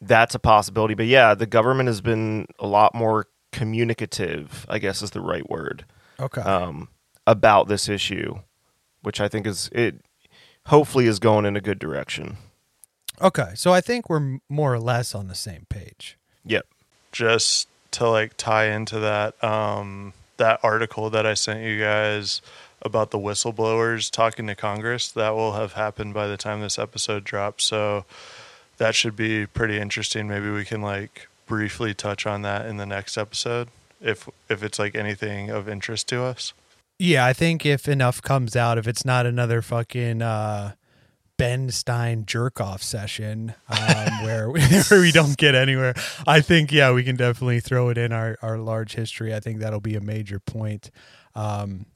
that's 0.00 0.34
a 0.34 0.38
possibility. 0.38 0.94
But 0.94 1.06
yeah, 1.06 1.34
the 1.34 1.46
government 1.46 1.86
has 1.88 2.00
been 2.00 2.46
a 2.58 2.66
lot 2.66 2.94
more 2.94 3.26
communicative, 3.52 4.66
I 4.68 4.78
guess 4.78 5.02
is 5.02 5.10
the 5.10 5.20
right 5.20 5.48
word, 5.48 5.84
okay. 6.20 6.40
um, 6.42 6.88
about 7.26 7.68
this 7.68 7.88
issue, 7.88 8.36
which 9.02 9.20
I 9.20 9.28
think 9.28 9.46
is 9.46 9.68
it. 9.72 9.96
Hopefully, 10.66 11.06
is 11.06 11.18
going 11.18 11.46
in 11.46 11.56
a 11.56 11.62
good 11.62 11.78
direction. 11.78 12.36
okay. 13.22 13.52
So 13.54 13.72
I 13.72 13.80
think 13.80 14.10
we're 14.10 14.38
more 14.50 14.74
or 14.74 14.78
less 14.78 15.14
on 15.14 15.26
the 15.28 15.34
same 15.34 15.64
page. 15.70 16.18
Yep. 16.44 16.66
just 17.10 17.68
to 17.92 18.06
like 18.08 18.36
tie 18.36 18.66
into 18.66 18.98
that 19.00 19.42
um 19.42 20.12
that 20.36 20.60
article 20.62 21.08
that 21.10 21.24
I 21.26 21.32
sent 21.34 21.62
you 21.64 21.80
guys 21.80 22.42
about 22.82 23.10
the 23.10 23.18
whistleblowers 23.18 24.10
talking 24.10 24.46
to 24.46 24.54
Congress 24.54 25.10
that 25.12 25.30
will 25.30 25.52
have 25.52 25.72
happened 25.72 26.14
by 26.14 26.26
the 26.26 26.36
time 26.36 26.60
this 26.60 26.78
episode 26.78 27.24
drops 27.24 27.64
so 27.64 28.04
that 28.76 28.94
should 28.94 29.16
be 29.16 29.46
pretty 29.46 29.78
interesting 29.78 30.28
maybe 30.28 30.50
we 30.50 30.64
can 30.64 30.80
like 30.82 31.28
briefly 31.46 31.94
touch 31.94 32.26
on 32.26 32.42
that 32.42 32.66
in 32.66 32.76
the 32.76 32.86
next 32.86 33.16
episode 33.16 33.68
if 34.00 34.28
if 34.48 34.62
it's 34.62 34.78
like 34.78 34.94
anything 34.94 35.50
of 35.50 35.68
interest 35.68 36.08
to 36.08 36.22
us 36.22 36.52
Yeah, 37.00 37.24
I 37.26 37.32
think 37.32 37.64
if 37.64 37.86
enough 37.88 38.20
comes 38.22 38.56
out, 38.56 38.76
if 38.76 38.88
it's 38.88 39.04
not 39.04 39.24
another 39.24 39.62
fucking 39.62 40.20
uh, 40.20 40.72
Ben 41.36 41.70
Stein 41.70 42.26
jerk 42.26 42.60
off 42.60 42.82
session 42.82 43.54
um, 43.68 44.22
where, 44.24 44.50
we, 44.50 44.60
where 44.88 45.00
we 45.00 45.12
don't 45.12 45.36
get 45.36 45.54
anywhere, 45.54 45.94
I 46.26 46.40
think 46.40 46.72
yeah, 46.72 46.92
we 46.92 47.04
can 47.04 47.14
definitely 47.14 47.60
throw 47.60 47.88
it 47.90 47.98
in 47.98 48.12
our 48.12 48.36
our 48.42 48.58
large 48.58 48.94
history. 48.94 49.32
I 49.32 49.38
think 49.40 49.60
that'll 49.60 49.80
be 49.80 49.94
a 49.94 50.00
major 50.00 50.40
point. 50.40 50.90
Um, 51.36 51.86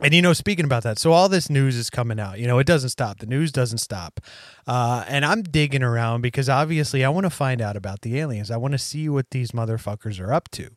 and 0.00 0.12
you 0.12 0.20
know, 0.20 0.32
speaking 0.32 0.64
about 0.64 0.82
that, 0.82 0.98
so 0.98 1.12
all 1.12 1.28
this 1.28 1.48
news 1.48 1.76
is 1.76 1.88
coming 1.88 2.20
out. 2.20 2.38
You 2.38 2.46
know, 2.46 2.58
it 2.58 2.66
doesn't 2.66 2.90
stop. 2.90 3.18
The 3.18 3.26
news 3.26 3.50
doesn't 3.50 3.78
stop. 3.78 4.20
Uh, 4.66 5.04
and 5.08 5.24
I'm 5.24 5.42
digging 5.42 5.82
around 5.82 6.20
because 6.20 6.48
obviously 6.48 7.04
I 7.04 7.08
want 7.08 7.24
to 7.24 7.30
find 7.30 7.62
out 7.62 7.76
about 7.76 8.02
the 8.02 8.18
aliens. 8.18 8.50
I 8.50 8.58
want 8.58 8.72
to 8.72 8.78
see 8.78 9.08
what 9.08 9.30
these 9.30 9.52
motherfuckers 9.52 10.20
are 10.20 10.32
up 10.32 10.50
to. 10.50 10.68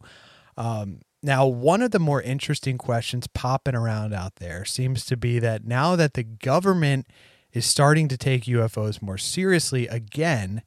Um, 0.57 1.01
now, 1.21 1.45
one 1.45 1.81
of 1.81 1.91
the 1.91 1.99
more 1.99 2.21
interesting 2.21 2.77
questions 2.77 3.27
popping 3.27 3.75
around 3.75 4.13
out 4.13 4.35
there 4.35 4.63
seems 4.63 5.05
to 5.07 5.17
be 5.17 5.37
that 5.39 5.65
now 5.65 5.97
that 5.97 6.13
the 6.13 6.23
government 6.23 7.07
is 7.51 7.65
starting 7.65 8.07
to 8.07 8.17
take 8.17 8.43
UFOs 8.45 9.01
more 9.01 9.17
seriously 9.17 9.87
again, 9.87 10.61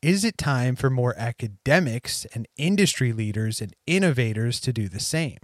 is 0.00 0.24
it 0.24 0.38
time 0.38 0.74
for 0.76 0.88
more 0.88 1.14
academics 1.18 2.24
and 2.34 2.46
industry 2.56 3.12
leaders 3.12 3.60
and 3.60 3.74
innovators 3.86 4.60
to 4.60 4.72
do 4.72 4.88
the 4.88 5.00
same? 5.00 5.38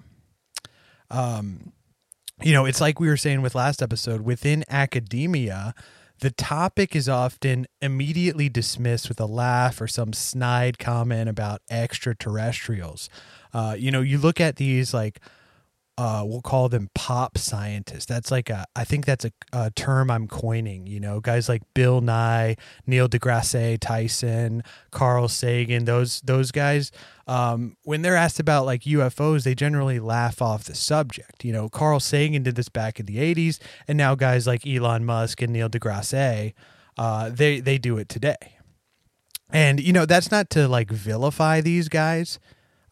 Um, 1.11 1.73
you 2.43 2.53
know, 2.53 2.65
it's 2.65 2.81
like 2.81 3.01
we 3.01 3.09
were 3.09 3.17
saying 3.17 3.43
with 3.43 3.55
last 3.55 3.83
episode 3.83 4.23
within 4.23 4.65
academia, 4.69 5.75
the 6.21 6.31
topic 6.31 6.95
is 6.95 7.09
often 7.09 7.67
immediately 7.81 8.49
dismissed 8.49 9.09
with 9.09 9.21
a 9.21 9.27
laugh 9.27 9.81
or 9.81 9.87
some 9.87 10.13
snide 10.13 10.79
comment 10.79 11.29
about 11.29 11.63
extraterrestrials. 11.71 13.09
Uh, 13.53 13.75
you 13.79 13.91
know, 13.91 14.01
you 14.01 14.19
look 14.19 14.41
at 14.41 14.57
these 14.57 14.93
like 14.95 15.21
uh, 16.01 16.25
we'll 16.25 16.41
call 16.41 16.71
them 16.71 16.89
pop 16.95 17.37
scientists. 17.37 18.07
That's 18.07 18.31
like 18.31 18.49
a, 18.49 18.65
I 18.75 18.85
think 18.85 19.05
that's 19.05 19.27
a, 19.27 19.33
a 19.53 19.71
term 19.73 20.11
I'm 20.11 20.29
coining. 20.29 20.87
You 20.87 20.99
know, 20.99 21.21
guys 21.21 21.47
like 21.47 21.61
Bill 21.75 22.01
Nye, 22.01 22.57
Neil 22.87 23.07
deGrasse 23.07 23.79
Tyson, 23.81 24.63
Carl 24.91 25.29
Sagan. 25.29 25.85
Those 25.85 26.23
those 26.23 26.53
guys, 26.53 26.91
um, 27.27 27.77
when 27.85 28.01
they're 28.01 28.17
asked 28.17 28.41
about 28.41 28.65
like 28.65 28.85
UFOs, 28.85 29.45
they 29.45 29.55
generally 29.55 30.01
laugh 30.01 30.41
off 30.41 30.65
the 30.65 30.75
subject. 30.75 31.45
You 31.45 31.53
know, 31.53 31.69
Carl 31.69 32.01
Sagan 32.01 32.45
did 32.45 32.55
this 32.55 32.71
back 32.71 32.99
in 32.99 33.05
the 33.05 33.19
'80s, 33.19 33.59
and 33.87 33.99
now 33.99 34.15
guys 34.15 34.47
like 34.47 34.67
Elon 34.67 35.05
Musk 35.05 35.43
and 35.43 35.53
Neil 35.53 35.69
deGrasse, 35.69 36.55
uh, 36.97 37.29
they 37.29 37.61
they 37.61 37.77
do 37.77 37.99
it 37.99 38.09
today. 38.09 38.57
And 39.53 39.79
you 39.79 39.93
know, 39.93 40.07
that's 40.07 40.31
not 40.31 40.49
to 40.51 40.67
like 40.67 40.91
vilify 40.91 41.61
these 41.61 41.91
guys. 41.91 42.39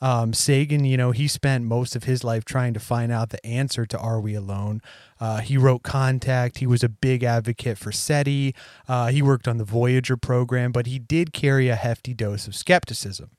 Um, 0.01 0.33
Sagan, 0.33 0.85
you 0.85 0.97
know, 0.97 1.11
he 1.11 1.27
spent 1.27 1.65
most 1.65 1.97
of 1.97 2.05
his 2.05 2.23
life 2.23 2.45
trying 2.45 2.75
to 2.75 2.81
find 2.81 3.11
out 3.11 3.31
the 3.31 3.45
answer 3.45 3.85
to 3.87 3.99
Are 3.99 4.21
We 4.21 4.35
Alone? 4.35 4.81
Uh, 5.21 5.39
he 5.39 5.57
wrote 5.57 5.83
Contact. 5.83 6.59
He 6.59 6.67
was 6.67 6.85
a 6.85 6.89
big 6.89 7.25
advocate 7.25 7.79
for 7.79 7.91
SETI. 7.91 8.55
Uh, 8.87 9.09
he 9.09 9.23
worked 9.23 9.49
on 9.49 9.59
the 9.59 9.65
Voyager 9.65 10.17
program, 10.17 10.73
but 10.73 10.87
he 10.87 10.99
did 10.99 11.33
carry 11.33 11.69
a 11.69 11.77
hefty 11.77 12.15
dose 12.15 12.47
of 12.47 12.55
skepticism. 12.55 13.31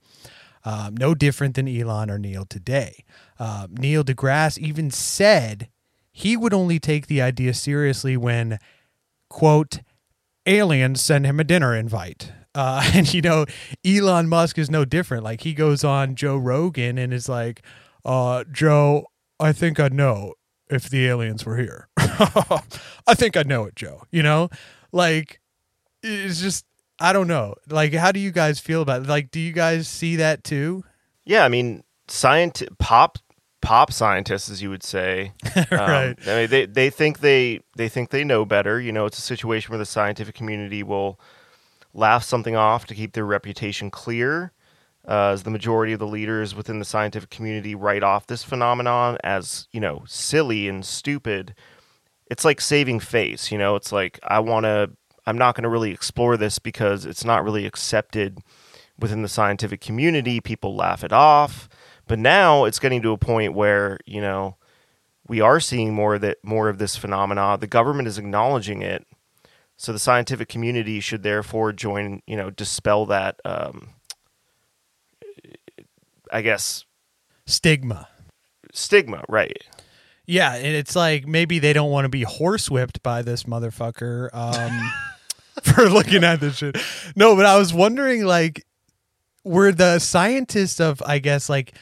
Um, 0.65 0.97
no 0.97 1.15
different 1.15 1.55
than 1.55 1.67
Elon 1.67 2.11
or 2.11 2.19
Neil 2.19 2.45
today. 2.45 3.05
Uh, 3.39 3.67
Neil 3.71 4.03
deGrasse 4.03 4.57
even 4.57 4.91
said 4.91 5.69
he 6.11 6.35
would 6.35 6.53
only 6.53 6.79
take 6.79 7.07
the 7.07 7.21
idea 7.21 7.53
seriously 7.53 8.17
when, 8.17 8.59
quote, 9.29 9.79
aliens 10.45 10.99
send 10.99 11.25
him 11.25 11.39
a 11.39 11.45
dinner 11.45 11.73
invite. 11.73 12.33
Uh, 12.59 12.83
and 12.93 13.13
you 13.13 13.21
know, 13.21 13.45
Elon 13.85 14.27
Musk 14.27 14.57
is 14.57 14.69
no 14.69 14.83
different. 14.83 15.23
Like 15.23 15.41
he 15.41 15.53
goes 15.53 15.85
on 15.85 16.15
Joe 16.15 16.35
Rogan 16.35 16.97
and 16.97 17.13
is 17.13 17.29
like, 17.29 17.61
uh, 18.03 18.43
Joe, 18.51 19.05
I 19.39 19.53
think 19.53 19.79
I 19.79 19.87
know 19.87 20.33
if 20.69 20.89
the 20.89 21.07
aliens 21.07 21.45
were 21.45 21.55
here. 21.55 21.87
I 21.97 23.13
think 23.15 23.37
I 23.37 23.43
know 23.43 23.63
it, 23.63 23.75
Joe. 23.75 24.03
You 24.11 24.23
know, 24.23 24.49
like 24.91 25.39
it's 26.03 26.41
just 26.41 26.65
I 26.99 27.13
don't 27.13 27.27
know. 27.27 27.55
Like, 27.69 27.93
how 27.93 28.11
do 28.11 28.19
you 28.19 28.31
guys 28.31 28.59
feel 28.59 28.81
about 28.81 29.03
it? 29.03 29.07
Like, 29.07 29.31
do 29.31 29.39
you 29.39 29.53
guys 29.53 29.87
see 29.87 30.17
that 30.17 30.43
too? 30.43 30.83
Yeah, 31.23 31.45
I 31.45 31.47
mean, 31.47 31.83
science 32.09 32.61
pop 32.77 33.19
pop 33.61 33.93
scientists, 33.93 34.49
as 34.49 34.61
you 34.61 34.69
would 34.69 34.83
say, 34.83 35.31
um, 35.55 35.65
Right. 35.71 36.15
I 36.27 36.35
mean, 36.35 36.49
they 36.49 36.65
they 36.65 36.89
think 36.89 37.19
they 37.19 37.61
they 37.77 37.87
think 37.87 38.09
they 38.09 38.25
know 38.25 38.43
better. 38.43 38.81
You 38.81 38.91
know, 38.91 39.05
it's 39.05 39.17
a 39.17 39.21
situation 39.21 39.71
where 39.71 39.79
the 39.79 39.85
scientific 39.85 40.35
community 40.35 40.83
will 40.83 41.21
laugh 41.93 42.23
something 42.23 42.55
off 42.55 42.85
to 42.87 42.95
keep 42.95 43.13
their 43.13 43.25
reputation 43.25 43.89
clear. 43.91 44.51
Uh, 45.07 45.31
as 45.31 45.43
the 45.43 45.49
majority 45.49 45.93
of 45.93 45.99
the 45.99 46.05
leaders 46.05 46.53
within 46.53 46.77
the 46.77 46.85
scientific 46.85 47.29
community 47.29 47.73
write 47.73 48.03
off 48.03 48.27
this 48.27 48.43
phenomenon 48.43 49.17
as 49.23 49.67
you 49.71 49.79
know 49.79 50.03
silly 50.05 50.67
and 50.67 50.85
stupid, 50.85 51.55
it's 52.29 52.45
like 52.45 52.61
saving 52.61 52.99
face. 52.99 53.51
You 53.51 53.57
know, 53.57 53.75
it's 53.75 53.91
like 53.91 54.19
I 54.23 54.39
want 54.39 54.65
to. 54.65 54.91
I'm 55.25 55.37
not 55.37 55.55
going 55.55 55.63
to 55.63 55.69
really 55.69 55.91
explore 55.91 56.37
this 56.37 56.59
because 56.59 57.05
it's 57.05 57.23
not 57.23 57.43
really 57.43 57.65
accepted 57.65 58.39
within 58.97 59.21
the 59.21 59.27
scientific 59.27 59.81
community. 59.81 60.39
People 60.39 60.75
laugh 60.75 61.03
it 61.03 61.13
off. 61.13 61.69
But 62.07 62.19
now 62.19 62.65
it's 62.65 62.79
getting 62.79 63.01
to 63.03 63.11
a 63.11 63.17
point 63.17 63.53
where 63.53 63.99
you 64.05 64.21
know 64.21 64.57
we 65.27 65.41
are 65.41 65.59
seeing 65.59 65.93
more 65.93 66.15
of 66.15 66.21
that, 66.21 66.43
more 66.43 66.69
of 66.69 66.79
this 66.79 66.95
phenomena. 66.95 67.57
The 67.59 67.67
government 67.67 68.07
is 68.07 68.17
acknowledging 68.17 68.81
it, 68.81 69.05
so 69.79 69.93
the 69.93 69.97
scientific 69.99 70.49
community 70.49 70.99
should 70.99 71.23
therefore 71.23 71.71
join. 71.71 72.21
You 72.27 72.35
know, 72.35 72.49
dispel 72.49 73.05
that. 73.05 73.39
Um, 73.45 73.91
I 76.29 76.41
guess 76.41 76.83
Stigma. 77.47 78.09
stigma, 78.73 79.23
right? 79.29 79.57
Yeah, 80.25 80.53
and 80.53 80.75
it's 80.75 80.97
like 80.97 81.25
maybe 81.25 81.59
they 81.59 81.71
don't 81.71 81.89
want 81.89 82.05
to 82.05 82.09
be 82.09 82.25
horsewhipped 82.25 83.01
by 83.01 83.21
this 83.21 83.43
motherfucker 83.43 84.29
um, 84.33 84.91
for 85.63 85.89
looking 85.89 86.25
at 86.25 86.41
this 86.41 86.57
shit. 86.57 86.77
No, 87.15 87.37
but 87.37 87.45
I 87.45 87.57
was 87.57 87.73
wondering, 87.73 88.25
like, 88.25 88.65
were 89.45 89.71
the 89.71 89.97
scientists 89.99 90.81
of, 90.81 91.01
I 91.05 91.19
guess, 91.19 91.49
like, 91.49 91.73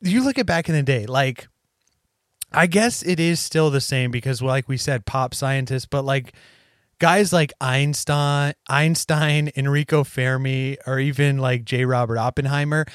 you 0.00 0.22
look 0.22 0.38
at 0.38 0.46
back 0.46 0.68
in 0.68 0.74
the 0.76 0.84
day, 0.84 1.04
like, 1.04 1.48
I 2.52 2.68
guess 2.68 3.02
it 3.02 3.18
is 3.18 3.40
still 3.40 3.70
the 3.70 3.80
same 3.80 4.12
because, 4.12 4.40
like 4.40 4.68
we 4.68 4.76
said, 4.76 5.04
pop 5.04 5.34
scientists, 5.34 5.86
but 5.86 6.04
like 6.04 6.32
guys 7.00 7.32
like 7.32 7.52
Einstein, 7.60 8.54
Einstein, 8.68 9.50
Enrico 9.56 10.04
Fermi, 10.04 10.76
or 10.86 11.00
even 11.00 11.38
like 11.38 11.64
J. 11.64 11.84
Robert 11.84 12.18
Oppenheimer, 12.18 12.86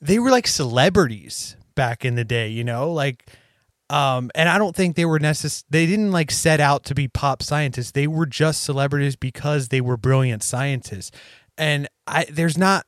they 0.00 0.18
were 0.18 0.30
like 0.30 0.46
celebrities 0.46 1.56
back 1.74 2.04
in 2.04 2.14
the 2.16 2.24
day, 2.24 2.48
you 2.48 2.64
know, 2.64 2.92
like. 2.92 3.24
Um, 3.90 4.30
and 4.34 4.48
I 4.48 4.56
don't 4.56 4.74
think 4.74 4.96
they 4.96 5.04
were 5.04 5.18
necess- 5.18 5.64
They 5.68 5.84
didn't 5.84 6.12
like 6.12 6.30
set 6.30 6.60
out 6.60 6.84
to 6.84 6.94
be 6.94 7.08
pop 7.08 7.42
scientists. 7.42 7.90
They 7.90 8.06
were 8.06 8.24
just 8.24 8.62
celebrities 8.62 9.16
because 9.16 9.68
they 9.68 9.82
were 9.82 9.98
brilliant 9.98 10.42
scientists. 10.42 11.10
And 11.58 11.88
I, 12.06 12.24
there's 12.30 12.56
not 12.56 12.86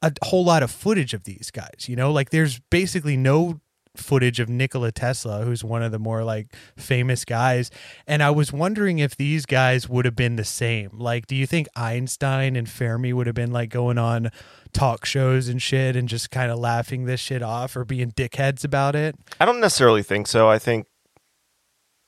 a 0.00 0.12
whole 0.22 0.44
lot 0.44 0.62
of 0.62 0.70
footage 0.70 1.12
of 1.12 1.24
these 1.24 1.50
guys, 1.50 1.86
you 1.88 1.96
know, 1.96 2.12
like 2.12 2.30
there's 2.30 2.60
basically 2.70 3.16
no 3.16 3.60
footage 3.96 4.40
of 4.40 4.48
Nikola 4.48 4.92
Tesla, 4.92 5.44
who's 5.44 5.64
one 5.64 5.82
of 5.82 5.92
the 5.92 5.98
more 5.98 6.24
like 6.24 6.54
famous 6.76 7.24
guys. 7.24 7.70
And 8.06 8.22
I 8.22 8.30
was 8.30 8.52
wondering 8.52 8.98
if 8.98 9.16
these 9.16 9.46
guys 9.46 9.88
would 9.88 10.04
have 10.04 10.16
been 10.16 10.36
the 10.36 10.44
same. 10.44 10.90
Like, 10.92 11.26
do 11.26 11.34
you 11.36 11.46
think 11.46 11.68
Einstein 11.76 12.56
and 12.56 12.68
Fermi 12.68 13.12
would 13.12 13.26
have 13.26 13.36
been 13.36 13.52
like 13.52 13.70
going 13.70 13.98
on 13.98 14.30
talk 14.72 15.04
shows 15.04 15.48
and 15.48 15.60
shit 15.60 15.96
and 15.96 16.08
just 16.08 16.30
kind 16.30 16.50
of 16.50 16.58
laughing 16.58 17.04
this 17.04 17.20
shit 17.20 17.42
off 17.42 17.76
or 17.76 17.84
being 17.84 18.12
dickheads 18.12 18.64
about 18.64 18.94
it? 18.94 19.16
I 19.40 19.44
don't 19.44 19.60
necessarily 19.60 20.02
think 20.02 20.26
so. 20.26 20.48
I 20.48 20.58
think 20.58 20.86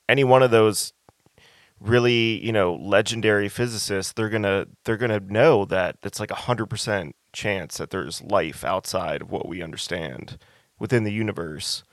any 0.08 0.24
one 0.24 0.42
of 0.42 0.50
those 0.50 0.92
really, 1.80 2.44
you 2.44 2.52
know, 2.52 2.74
legendary 2.74 3.48
physicists, 3.48 4.12
they're 4.12 4.28
gonna 4.28 4.66
they're 4.84 4.96
gonna 4.96 5.20
know 5.20 5.64
that 5.64 5.96
it's 6.02 6.20
like 6.20 6.30
a 6.30 6.36
hundred 6.36 6.66
percent 6.66 7.16
chance 7.32 7.78
that 7.78 7.90
there's 7.90 8.22
life 8.22 8.64
outside 8.64 9.22
of 9.22 9.30
what 9.30 9.48
we 9.48 9.62
understand 9.62 10.36
within 10.80 11.04
the 11.04 11.12
universe. 11.12 11.84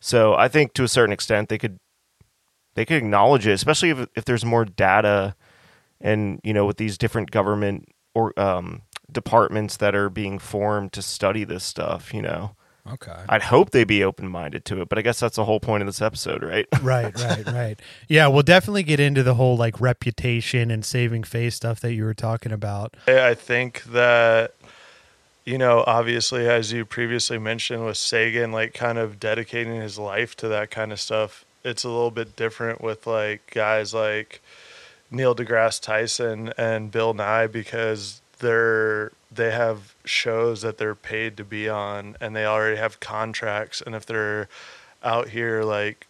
So 0.00 0.34
I 0.34 0.48
think 0.48 0.74
to 0.74 0.84
a 0.84 0.88
certain 0.88 1.14
extent 1.14 1.48
they 1.48 1.56
could 1.56 1.78
they 2.74 2.84
could 2.84 2.98
acknowledge 2.98 3.46
it, 3.46 3.52
especially 3.52 3.90
if 3.90 4.06
if 4.14 4.26
there's 4.26 4.44
more 4.44 4.66
data 4.66 5.34
and 6.00 6.40
you 6.44 6.52
know 6.52 6.66
with 6.66 6.76
these 6.76 6.98
different 6.98 7.30
government 7.30 7.88
or 8.14 8.38
um, 8.38 8.82
departments 9.10 9.78
that 9.78 9.94
are 9.94 10.10
being 10.10 10.38
formed 10.38 10.92
to 10.92 11.00
study 11.00 11.44
this 11.44 11.64
stuff. 11.64 12.12
You 12.12 12.20
know, 12.20 12.56
Okay. 12.86 13.16
I'd 13.30 13.44
hope 13.44 13.70
they'd 13.70 13.84
be 13.84 14.04
open 14.04 14.28
minded 14.28 14.66
to 14.66 14.82
it, 14.82 14.90
but 14.90 14.98
I 14.98 15.02
guess 15.02 15.18
that's 15.18 15.36
the 15.36 15.44
whole 15.46 15.58
point 15.58 15.82
of 15.82 15.86
this 15.86 16.02
episode, 16.02 16.42
right? 16.42 16.66
right, 16.82 17.18
right, 17.18 17.46
right. 17.46 17.80
Yeah, 18.08 18.26
we'll 18.28 18.42
definitely 18.42 18.82
get 18.82 19.00
into 19.00 19.22
the 19.22 19.34
whole 19.34 19.56
like 19.56 19.80
reputation 19.80 20.70
and 20.70 20.84
saving 20.84 21.24
face 21.24 21.54
stuff 21.54 21.80
that 21.80 21.94
you 21.94 22.04
were 22.04 22.14
talking 22.14 22.52
about. 22.52 22.94
I 23.08 23.28
I 23.30 23.34
think 23.34 23.84
that 23.84 24.54
you 25.44 25.58
know, 25.58 25.84
obviously, 25.86 26.48
as 26.48 26.72
you 26.72 26.84
previously 26.84 27.38
mentioned 27.38 27.84
with 27.84 27.96
Sagan, 27.98 28.52
like 28.52 28.72
kind 28.72 28.98
of 28.98 29.20
dedicating 29.20 29.80
his 29.80 29.98
life 29.98 30.34
to 30.36 30.48
that 30.48 30.70
kind 30.70 30.92
of 30.92 31.00
stuff, 31.00 31.44
it's 31.62 31.84
a 31.84 31.88
little 31.88 32.10
bit 32.10 32.36
different 32.36 32.80
with 32.80 33.06
like 33.06 33.50
guys 33.52 33.92
like 33.92 34.40
Neil 35.10 35.34
deGrasse 35.34 35.80
Tyson 35.80 36.52
and 36.56 36.90
Bill 36.90 37.12
Nye 37.14 37.46
because 37.46 38.20
they're 38.38 39.12
they 39.30 39.50
have 39.50 39.94
shows 40.04 40.62
that 40.62 40.78
they're 40.78 40.94
paid 40.94 41.36
to 41.36 41.44
be 41.44 41.68
on 41.68 42.16
and 42.20 42.34
they 42.34 42.46
already 42.46 42.76
have 42.76 43.00
contracts. 43.00 43.82
And 43.84 43.94
if 43.94 44.06
they're 44.06 44.48
out 45.02 45.28
here 45.28 45.62
like 45.62 46.06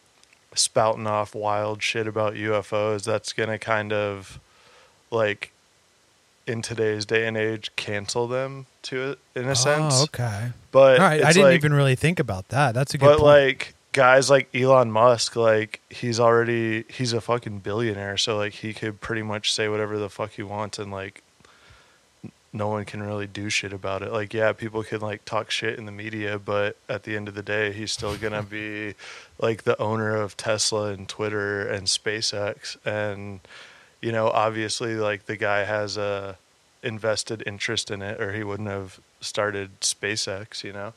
spouting 0.54 1.06
off 1.06 1.34
wild 1.34 1.82
shit 1.82 2.06
about 2.06 2.34
UFOs 2.34 3.04
that's 3.04 3.32
going 3.32 3.48
to 3.48 3.58
kind 3.58 3.92
of 3.92 4.38
like 5.10 5.50
in 6.46 6.60
today's 6.62 7.06
day 7.06 7.26
and 7.26 7.36
age 7.36 7.70
cancel 7.76 8.26
them 8.28 8.66
to 8.82 9.12
it 9.12 9.18
in 9.34 9.48
a 9.48 9.54
sense. 9.54 10.00
Oh, 10.00 10.02
okay. 10.04 10.50
But 10.72 11.00
All 11.00 11.06
right, 11.06 11.24
I 11.24 11.32
didn't 11.32 11.44
like- 11.48 11.54
even 11.54 11.72
really 11.72 11.94
think 11.96 12.20
about 12.20 12.48
that. 12.48 12.74
That's 12.74 12.94
a 12.94 12.98
good 12.98 13.06
but 13.06 13.18
point. 13.18 13.26
like 13.26 13.74
guys 13.92 14.28
like 14.28 14.48
Elon 14.54 14.90
Musk, 14.90 15.36
like 15.36 15.80
he's 15.88 16.18
already 16.20 16.84
he's 16.88 17.12
a 17.12 17.20
fucking 17.20 17.60
billionaire, 17.60 18.16
so 18.16 18.36
like 18.36 18.52
he 18.54 18.74
could 18.74 19.00
pretty 19.00 19.22
much 19.22 19.52
say 19.52 19.68
whatever 19.68 19.98
the 19.98 20.10
fuck 20.10 20.32
he 20.32 20.42
wants 20.42 20.78
and 20.78 20.90
like 20.92 21.22
no 22.52 22.68
one 22.68 22.84
can 22.84 23.02
really 23.02 23.26
do 23.26 23.50
shit 23.50 23.72
about 23.72 24.02
it. 24.02 24.12
Like 24.12 24.32
yeah, 24.32 24.52
people 24.52 24.82
can 24.84 25.00
like 25.00 25.24
talk 25.24 25.50
shit 25.50 25.76
in 25.78 25.86
the 25.86 25.92
media, 25.92 26.38
but 26.38 26.76
at 26.88 27.02
the 27.02 27.16
end 27.16 27.26
of 27.26 27.34
the 27.34 27.42
day, 27.42 27.72
he's 27.72 27.90
still 27.92 28.16
going 28.16 28.32
to 28.32 28.42
be 28.42 28.94
like 29.40 29.64
the 29.64 29.80
owner 29.80 30.14
of 30.16 30.36
Tesla 30.36 30.92
and 30.92 31.08
Twitter 31.08 31.66
and 31.66 31.86
SpaceX 31.88 32.76
and 32.86 33.40
you 34.04 34.12
know, 34.12 34.28
obviously 34.28 34.96
like 34.96 35.24
the 35.24 35.36
guy 35.36 35.64
has 35.64 35.96
a 35.96 36.36
invested 36.82 37.42
interest 37.46 37.90
in 37.90 38.02
it 38.02 38.20
or 38.20 38.34
he 38.34 38.44
wouldn't 38.44 38.68
have 38.68 39.00
started 39.22 39.80
SpaceX, 39.80 40.62
you 40.62 40.74
know. 40.74 40.92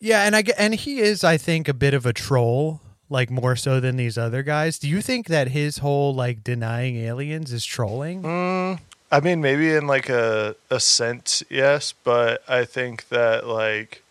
Yeah, 0.00 0.24
and 0.24 0.34
I 0.34 0.42
and 0.56 0.74
he 0.74 1.00
is, 1.00 1.22
I 1.22 1.36
think, 1.36 1.68
a 1.68 1.74
bit 1.74 1.92
of 1.92 2.06
a 2.06 2.14
troll, 2.14 2.80
like 3.10 3.30
more 3.30 3.56
so 3.56 3.78
than 3.78 3.96
these 3.96 4.16
other 4.16 4.42
guys. 4.42 4.78
Do 4.78 4.88
you 4.88 5.02
think 5.02 5.26
that 5.26 5.48
his 5.48 5.78
whole 5.78 6.14
like 6.14 6.42
denying 6.42 6.96
aliens 6.96 7.52
is 7.52 7.66
trolling? 7.66 8.22
Mm, 8.22 8.80
I 9.12 9.20
mean, 9.20 9.42
maybe 9.42 9.74
in 9.74 9.86
like 9.86 10.08
a 10.08 10.56
a 10.70 10.80
sense, 10.80 11.42
yes, 11.50 11.92
but 11.92 12.42
I 12.48 12.64
think 12.64 13.08
that 13.08 13.46
like 13.46 14.02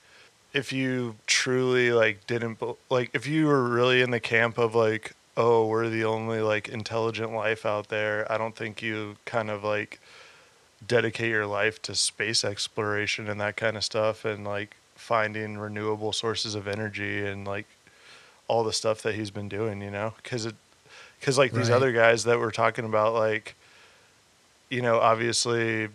if 0.54 0.72
you 0.72 1.16
truly 1.26 1.92
like 1.92 2.28
didn't 2.28 2.62
like 2.92 3.10
if 3.14 3.26
you 3.26 3.48
were 3.48 3.68
really 3.68 4.04
in 4.04 4.12
the 4.12 4.20
camp 4.20 4.60
of 4.60 4.76
like 4.76 5.16
oh 5.38 5.68
we're 5.68 5.88
the 5.90 6.04
only 6.04 6.42
like 6.42 6.68
intelligent 6.68 7.32
life 7.32 7.66
out 7.66 7.88
there, 7.90 8.30
I 8.32 8.38
don't 8.38 8.56
think 8.56 8.82
you 8.82 9.16
kind 9.26 9.50
of 9.50 9.64
like 9.64 10.00
dedicate 10.86 11.30
your 11.30 11.46
life 11.46 11.82
to 11.84 11.96
space 11.96 12.44
exploration 12.44 13.30
and 13.30 13.40
that 13.40 13.56
kind 13.56 13.78
of 13.78 13.84
stuff 13.84 14.26
and 14.26 14.44
like 14.46 14.76
finding 14.96 15.58
renewable 15.58 16.12
sources 16.12 16.56
of 16.56 16.68
energy 16.68 17.26
and 17.26 17.48
like 17.48 17.68
all 18.48 18.64
the 18.64 18.74
stuff 18.74 19.02
that 19.04 19.16
he's 19.16 19.32
been 19.32 19.50
doing, 19.50 19.82
you 19.82 19.92
know, 19.92 20.14
because 20.22 20.46
it 20.46 20.56
because 21.20 21.38
like 21.38 21.52
these 21.54 21.70
other 21.70 21.92
guys 21.92 22.26
that 22.26 22.40
we're 22.40 22.52
talking 22.52 22.86
about, 22.86 23.14
like 23.14 23.56
you 24.70 24.82
know, 24.82 25.00
obviously, 25.00 25.90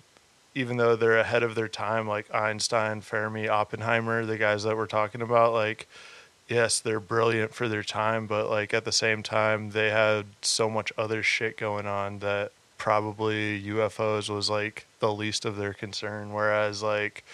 even 0.55 0.77
though 0.77 0.97
they're 0.97 1.19
ahead 1.19 1.43
of 1.43 1.55
their 1.55 1.69
time, 1.69 2.07
like 2.09 2.33
Einstein, 2.35 3.01
Fermi, 3.01 3.49
Oppenheimer, 3.49 4.25
the 4.25 4.39
guys 4.39 4.63
that 4.65 4.77
we're 4.77 4.87
talking 4.87 5.23
about, 5.23 5.53
like, 5.53 5.87
yes, 6.53 6.81
they're 6.81 7.01
brilliant 7.01 7.55
for 7.55 7.69
their 7.69 7.83
time, 7.83 8.27
but 8.27 8.49
like 8.49 8.75
at 8.75 8.85
the 8.85 8.93
same 8.93 9.23
time, 9.23 9.71
they 9.71 9.91
had 9.91 10.27
so 10.43 10.69
much 10.69 10.93
other 10.97 11.23
shit 11.23 11.57
going 11.57 11.87
on 11.87 12.19
that 12.21 12.53
probably 12.79 13.63
UFOs 13.63 14.29
was 14.29 14.51
like 14.51 14.87
the 15.01 15.13
least 15.13 15.45
of 15.45 15.57
their 15.57 15.73
concern. 15.73 16.33
Whereas, 16.33 16.83
like, 16.83 17.25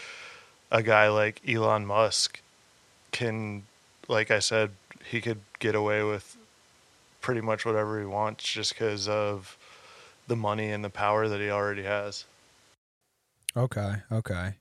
a 0.71 0.83
guy 0.83 1.09
like 1.09 1.41
Elon 1.49 1.87
Musk 1.87 2.41
can, 3.13 3.65
like 4.09 4.31
I 4.31 4.39
said, 4.39 4.71
he 5.11 5.21
could 5.21 5.41
get 5.59 5.75
away 5.75 6.03
with 6.03 6.37
pretty 7.21 7.41
much 7.41 7.65
whatever 7.65 7.99
he 7.99 8.07
wants 8.07 8.45
just 8.45 8.75
because 8.75 9.09
of 9.09 9.57
the 10.27 10.37
money 10.37 10.71
and 10.71 10.85
the 10.85 10.91
power 10.91 11.29
that 11.29 11.41
he 11.41 11.51
already 11.51 11.85
has. 11.85 12.25
Okay, 13.57 13.95
okay. 14.13 14.55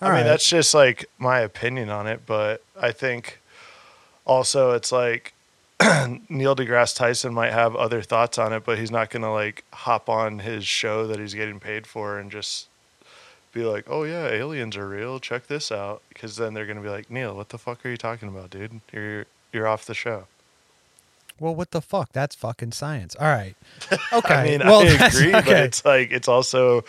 I 0.00 0.14
mean, 0.14 0.24
that's 0.24 0.48
just 0.48 0.74
like 0.74 1.06
my 1.18 1.40
opinion 1.40 1.88
on 1.88 2.06
it, 2.06 2.20
but 2.26 2.62
I 2.80 2.92
think 2.92 3.40
also 4.26 4.72
it's 4.72 4.92
like 4.92 5.32
Neil 6.28 6.56
deGrasse 6.56 6.96
Tyson 6.96 7.34
might 7.34 7.52
have 7.52 7.76
other 7.76 8.02
thoughts 8.02 8.38
on 8.38 8.52
it, 8.52 8.64
but 8.64 8.78
he's 8.78 8.90
not 8.90 9.10
going 9.10 9.22
to 9.22 9.30
like 9.30 9.64
hop 9.72 10.08
on 10.08 10.40
his 10.40 10.66
show 10.66 11.06
that 11.06 11.18
he's 11.18 11.34
getting 11.34 11.60
paid 11.60 11.86
for 11.86 12.18
and 12.18 12.30
just 12.30 12.68
be 13.52 13.62
like, 13.64 13.84
"Oh 13.88 14.04
yeah, 14.04 14.26
aliens 14.26 14.76
are 14.76 14.88
real. 14.88 15.18
Check 15.20 15.46
this 15.46 15.70
out." 15.70 16.02
Because 16.08 16.36
then 16.36 16.54
they're 16.54 16.66
going 16.66 16.78
to 16.78 16.82
be 16.82 16.88
like, 16.88 17.10
"Neil, 17.10 17.34
what 17.36 17.50
the 17.50 17.58
fuck 17.58 17.84
are 17.84 17.90
you 17.90 17.96
talking 17.96 18.28
about, 18.28 18.50
dude? 18.50 18.80
You're 18.92 19.26
you're 19.52 19.66
off 19.66 19.84
the 19.86 19.94
show." 19.94 20.26
well, 21.38 21.54
what 21.54 21.70
the 21.70 21.82
fuck? 21.82 22.12
That's 22.12 22.34
fucking 22.34 22.72
science. 22.72 23.14
All 23.16 23.28
right. 23.28 23.54
Okay. 24.12 24.34
I 24.34 24.44
mean, 24.44 24.60
well, 24.60 24.80
I 25.02 25.06
agree, 25.08 25.32
but 25.32 25.48
it's 25.48 25.84
like 25.84 26.10
it's 26.10 26.28
also 26.28 26.84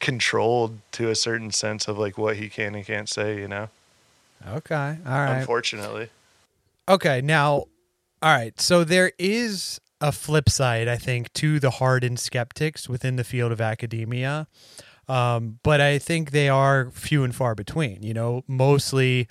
controlled 0.00 0.78
to 0.92 1.08
a 1.08 1.14
certain 1.14 1.50
sense 1.50 1.88
of 1.88 1.96
like 1.96 2.18
what 2.18 2.36
he 2.36 2.48
can 2.48 2.74
and 2.74 2.84
can't 2.84 3.08
say. 3.08 3.38
You 3.38 3.48
know, 3.48 3.68
okay. 4.46 4.98
All 5.06 5.12
right. 5.12 5.38
unfortunately. 5.38 6.10
Okay, 6.88 7.20
now, 7.20 7.52
all 7.52 7.68
right. 8.22 8.60
So 8.60 8.84
there 8.84 9.12
is 9.18 9.80
a 10.00 10.12
flip 10.12 10.48
side, 10.48 10.88
I 10.88 10.96
think, 10.96 11.32
to 11.34 11.58
the 11.58 11.70
hardened 11.70 12.18
skeptics 12.20 12.88
within 12.88 13.16
the 13.16 13.24
field 13.24 13.52
of 13.52 13.60
academia. 13.60 14.46
Um, 15.08 15.58
but 15.62 15.80
I 15.80 15.98
think 15.98 16.30
they 16.30 16.48
are 16.48 16.90
few 16.90 17.24
and 17.24 17.34
far 17.34 17.54
between, 17.54 18.02
you 18.02 18.12
know, 18.12 18.42
mostly 18.48 19.28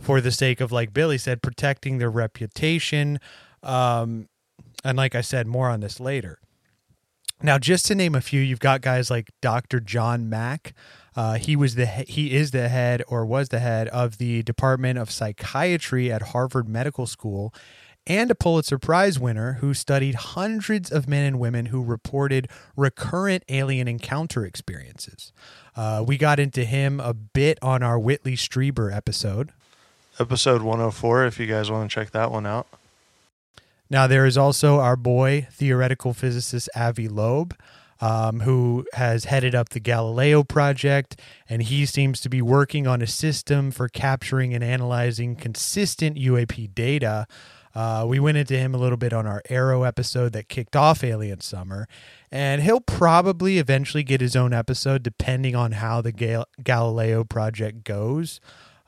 for 0.00 0.20
the 0.20 0.30
sake 0.30 0.60
of, 0.60 0.72
like 0.72 0.92
Billy 0.92 1.18
said, 1.18 1.42
protecting 1.42 1.98
their 1.98 2.10
reputation. 2.10 3.20
Um, 3.62 4.28
and 4.84 4.96
like 4.96 5.14
I 5.14 5.20
said, 5.20 5.46
more 5.46 5.68
on 5.68 5.80
this 5.80 6.00
later. 6.00 6.38
Now, 7.42 7.58
just 7.58 7.86
to 7.86 7.94
name 7.94 8.14
a 8.14 8.20
few, 8.20 8.40
you've 8.40 8.60
got 8.60 8.80
guys 8.80 9.10
like 9.10 9.30
Dr. 9.40 9.80
John 9.80 10.28
Mack. 10.28 10.74
Uh, 11.18 11.34
he 11.34 11.56
was 11.56 11.74
the 11.74 11.86
he- 11.86 12.32
is 12.32 12.52
the 12.52 12.68
head 12.68 13.02
or 13.08 13.26
was 13.26 13.48
the 13.48 13.58
head 13.58 13.88
of 13.88 14.18
the 14.18 14.40
Department 14.44 15.00
of 15.00 15.10
Psychiatry 15.10 16.12
at 16.12 16.22
Harvard 16.28 16.68
Medical 16.68 17.08
School, 17.08 17.52
and 18.06 18.30
a 18.30 18.36
Pulitzer 18.36 18.78
Prize 18.78 19.18
winner 19.18 19.54
who 19.54 19.74
studied 19.74 20.14
hundreds 20.14 20.92
of 20.92 21.08
men 21.08 21.24
and 21.24 21.40
women 21.40 21.66
who 21.66 21.82
reported 21.82 22.48
recurrent 22.76 23.42
alien 23.48 23.88
encounter 23.88 24.46
experiences. 24.46 25.32
Uh, 25.74 26.04
we 26.06 26.18
got 26.18 26.38
into 26.38 26.64
him 26.64 27.00
a 27.00 27.14
bit 27.14 27.58
on 27.62 27.82
our 27.82 27.98
Whitley 27.98 28.36
Strieber 28.36 28.94
episode. 28.96 29.50
Episode 30.20 30.62
104, 30.62 31.26
if 31.26 31.40
you 31.40 31.48
guys 31.48 31.68
want 31.68 31.90
to 31.90 31.92
check 31.92 32.12
that 32.12 32.30
one 32.30 32.46
out. 32.46 32.68
Now, 33.90 34.06
there 34.06 34.24
is 34.24 34.38
also 34.38 34.78
our 34.78 34.94
boy, 34.94 35.48
theoretical 35.50 36.14
physicist 36.14 36.68
Avi 36.76 37.08
Loeb, 37.08 37.56
um, 38.00 38.40
who 38.40 38.86
has 38.94 39.24
headed 39.24 39.54
up 39.54 39.70
the 39.70 39.80
Galileo 39.80 40.42
project, 40.44 41.20
and 41.48 41.62
he 41.62 41.84
seems 41.86 42.20
to 42.20 42.28
be 42.28 42.40
working 42.42 42.86
on 42.86 43.02
a 43.02 43.06
system 43.06 43.70
for 43.70 43.88
capturing 43.88 44.54
and 44.54 44.62
analyzing 44.62 45.34
consistent 45.36 46.16
UAP 46.16 46.74
data. 46.74 47.26
Uh, 47.74 48.04
we 48.08 48.18
went 48.18 48.36
into 48.36 48.56
him 48.58 48.74
a 48.74 48.78
little 48.78 48.96
bit 48.96 49.12
on 49.12 49.26
our 49.26 49.42
AARO 49.50 49.86
episode 49.86 50.32
that 50.32 50.48
kicked 50.48 50.74
off 50.74 51.04
Alien 51.04 51.40
Summer, 51.40 51.86
and 52.30 52.62
he'll 52.62 52.80
probably 52.80 53.58
eventually 53.58 54.02
get 54.02 54.20
his 54.20 54.34
own 54.34 54.52
episode 54.52 55.02
depending 55.02 55.54
on 55.54 55.72
how 55.72 56.00
the 56.00 56.12
Gal- 56.12 56.48
Galileo 56.62 57.24
project 57.24 57.84
goes. 57.84 58.40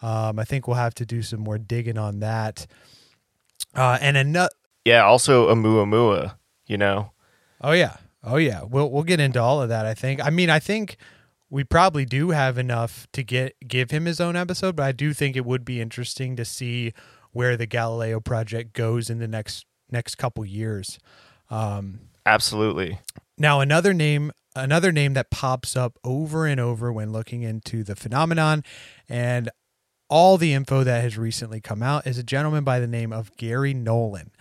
Um, 0.03 0.39
I 0.39 0.45
think 0.45 0.67
we'll 0.67 0.77
have 0.77 0.95
to 0.95 1.07
do 1.07 1.23
some 1.23 1.41
more 1.41 1.59
digging 1.59 1.99
on 1.99 2.21
that. 2.21 2.67
Uh, 3.75 3.99
and 4.01 4.17
another, 4.17 4.51
Yeah, 4.85 5.05
also 5.05 5.55
Oumuamua, 5.55 6.37
you 6.67 6.79
know. 6.79 7.13
Oh 7.61 7.73
yeah. 7.73 7.97
Oh 8.23 8.37
yeah. 8.37 8.63
We'll 8.63 8.91
we'll 8.91 9.03
get 9.03 9.21
into 9.21 9.41
all 9.41 9.63
of 9.63 9.69
that, 9.69 9.87
I 9.87 9.95
think. 9.95 10.25
I 10.25 10.31
mean, 10.31 10.51
I 10.51 10.59
think 10.59 10.97
we 11.49 11.65
probably 11.65 12.05
do 12.05 12.31
have 12.31 12.59
enough 12.59 13.07
to 13.13 13.23
get 13.23 13.57
give 13.67 13.91
him 13.91 14.05
his 14.05 14.21
own 14.21 14.37
episode, 14.37 14.77
but 14.77 14.85
I 14.85 14.93
do 14.93 15.13
think 15.13 15.37
it 15.37 15.45
would 15.45 15.65
be 15.65 15.81
interesting 15.81 16.37
to 16.37 16.45
see 16.45 16.93
where 17.33 17.57
the 17.57 17.67
Galileo 17.67 18.21
project 18.21 18.73
goes 18.73 19.11
in 19.11 19.19
the 19.19 19.29
next 19.29 19.67
next 19.91 20.17
couple 20.17 20.45
years. 20.45 20.99
Um, 21.51 22.01
Absolutely. 22.25 23.01
now 23.37 23.61
another 23.61 23.93
name 23.93 24.31
another 24.55 24.93
name 24.93 25.15
that 25.15 25.31
pops 25.31 25.77
up 25.77 25.99
over 26.05 26.47
and 26.47 26.61
over 26.61 26.93
when 26.93 27.13
looking 27.13 27.43
into 27.43 27.83
the 27.83 27.97
phenomenon 27.97 28.63
and 29.09 29.51
all 30.09 30.37
the 30.37 30.53
info 30.53 30.83
that 30.85 31.03
has 31.03 31.17
recently 31.17 31.61
come 31.61 31.83
out 31.83 32.07
is 32.07 32.19
a 32.19 32.23
gentleman 32.23 32.65
by 32.65 32.81
the 32.81 32.87
name 32.87 33.13
of 33.13 33.37
Garry 33.37 33.73
Nolan. 33.73 34.33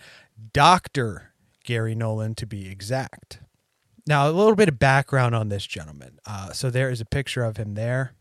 Dr. 0.52 1.32
Garry 1.64 1.94
Nolan 1.94 2.34
to 2.34 2.46
be 2.46 2.68
exact. 2.68 3.38
Now, 4.06 4.28
a 4.28 4.32
little 4.32 4.56
bit 4.56 4.68
of 4.68 4.78
background 4.78 5.34
on 5.34 5.48
this 5.48 5.66
gentleman. 5.66 6.18
Uh, 6.26 6.52
so 6.52 6.70
there 6.70 6.90
is 6.90 7.00
a 7.00 7.04
picture 7.04 7.44
of 7.44 7.56
him 7.56 7.74
there. 7.74 8.14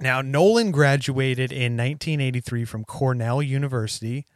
Now, 0.00 0.20
Nolan 0.20 0.72
graduated 0.72 1.52
in 1.52 1.76
1983 1.76 2.64
from 2.64 2.84
Cornell 2.84 3.42
University. 3.42 4.26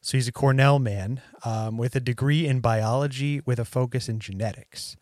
So 0.00 0.16
he's 0.16 0.28
a 0.28 0.32
Cornell 0.32 0.78
man 0.78 1.20
um, 1.44 1.76
with 1.76 1.94
a 1.94 2.00
degree 2.00 2.46
in 2.46 2.60
biology 2.60 3.40
with 3.44 3.58
a 3.58 3.64
focus 3.64 4.08
in 4.08 4.18
genetics. 4.18 4.96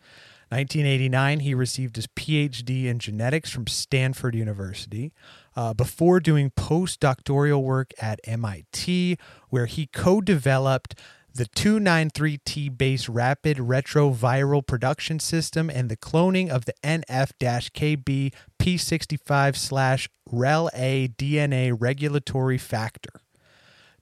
1989, 0.49 1.39
he 1.39 1.53
received 1.53 1.95
his 1.95 2.07
PhD 2.07 2.85
in 2.85 2.99
genetics 2.99 3.49
from 3.49 3.67
Stanford 3.67 4.35
University 4.35 5.13
uh, 5.55 5.73
before 5.73 6.19
doing 6.19 6.51
postdoctoral 6.51 7.63
work 7.63 7.93
at 8.01 8.19
MIT, 8.25 9.17
where 9.47 9.65
he 9.65 9.87
co 9.87 10.19
developed 10.19 10.93
the 11.33 11.45
293T 11.45 12.77
based 12.77 13.07
rapid 13.07 13.57
retroviral 13.57 14.65
production 14.65 15.19
system 15.19 15.69
and 15.69 15.89
the 15.89 15.97
cloning 15.97 16.49
of 16.49 16.65
the 16.65 16.73
NF 16.83 17.31
KB 17.39 18.33
P65 18.59 19.55
slash 19.55 20.09
REL 20.29 20.69
A 20.73 21.07
DNA 21.07 21.75
regulatory 21.77 22.57
factor. 22.57 23.21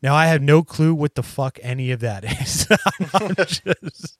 Now 0.01 0.15
I 0.15 0.27
have 0.27 0.41
no 0.41 0.63
clue 0.63 0.95
what 0.95 1.15
the 1.15 1.23
fuck 1.23 1.59
any 1.61 1.91
of 1.91 1.99
that 1.99 2.23
is. 2.41 2.67
I'm 3.13 3.35
just 3.35 4.17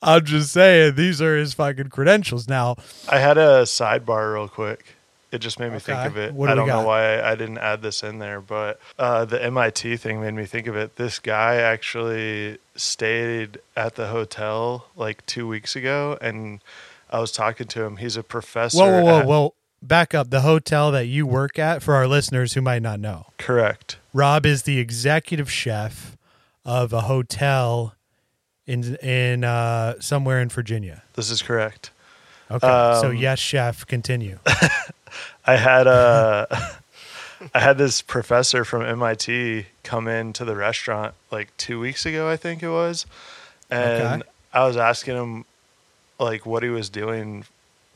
I'm 0.00 0.24
just 0.24 0.52
saying 0.52 0.94
these 0.94 1.20
are 1.20 1.36
his 1.36 1.54
fucking 1.54 1.88
credentials. 1.88 2.48
Now 2.48 2.76
I 3.08 3.18
had 3.18 3.36
a 3.36 3.62
sidebar 3.62 4.34
real 4.34 4.48
quick. 4.48 4.94
It 5.30 5.38
just 5.38 5.60
made 5.60 5.72
me 5.72 5.78
think 5.78 5.98
of 6.06 6.16
it. 6.16 6.34
Do 6.34 6.42
I 6.44 6.54
don't 6.54 6.66
know 6.66 6.82
why 6.82 7.20
I, 7.20 7.34
didn't 7.34 7.58
add 7.58 7.82
this 7.82 8.02
in 8.02 8.18
there, 8.18 8.40
but 8.40 8.80
uh, 8.98 9.26
the 9.26 9.42
MIT 9.44 9.98
thing 9.98 10.20
made 10.22 10.32
me 10.34 10.46
think 10.46 10.66
of 10.66 10.74
it. 10.76 10.96
This 10.96 11.18
guy 11.18 11.56
actually 11.56 12.58
stayed 12.76 13.58
at 13.76 13.96
the 13.96 14.08
hotel 14.08 14.86
like 14.96 15.24
two 15.26 15.46
weeks 15.46 15.76
ago, 15.76 16.16
and 16.22 16.60
I 17.10 17.20
was 17.20 17.30
talking 17.30 17.66
to 17.66 17.82
him. 17.84 17.98
He's 17.98 18.16
a 18.16 18.22
professor. 18.22 18.78
Whoa, 18.78 18.90
whoa, 18.90 19.04
whoa, 19.04 19.18
at- 19.20 19.26
whoa. 19.26 19.54
Back 19.80 20.12
up. 20.12 20.30
The 20.30 20.40
hotel 20.40 20.90
that 20.90 21.06
you 21.06 21.24
work 21.24 21.56
at, 21.56 21.84
for 21.84 21.94
our 21.94 22.08
listeners 22.08 22.54
who 22.54 22.60
might 22.60 22.82
not 22.82 22.98
know, 22.98 23.26
Correct. 23.38 23.96
Rob 24.12 24.44
is 24.44 24.64
the 24.64 24.80
executive 24.80 25.48
chef 25.48 26.16
of 26.64 26.92
a 26.92 27.02
hotel 27.02 27.94
in 28.66 28.96
in 28.96 29.44
uh, 29.44 29.94
somewhere 30.00 30.40
in 30.40 30.48
Virginia. 30.48 31.04
This 31.14 31.30
is 31.30 31.42
correct. 31.42 31.92
Okay, 32.50 32.66
so 33.00 33.10
Um, 33.10 33.16
yes, 33.16 33.38
chef. 33.38 33.86
Continue. 33.86 34.38
I 35.46 35.56
had 35.56 35.86
a 35.86 36.46
I 37.54 37.60
had 37.60 37.78
this 37.78 38.02
professor 38.02 38.64
from 38.64 38.82
MIT 38.82 39.66
come 39.84 40.08
into 40.08 40.44
the 40.44 40.56
restaurant 40.56 41.14
like 41.30 41.56
two 41.56 41.78
weeks 41.78 42.04
ago, 42.04 42.28
I 42.28 42.36
think 42.36 42.62
it 42.62 42.68
was, 42.68 43.06
and 43.70 44.22
Okay. 44.22 44.28
I 44.52 44.66
was 44.66 44.76
asking 44.76 45.16
him 45.16 45.44
like 46.18 46.44
what 46.46 46.62
he 46.62 46.68
was 46.68 46.88
doing 46.90 47.44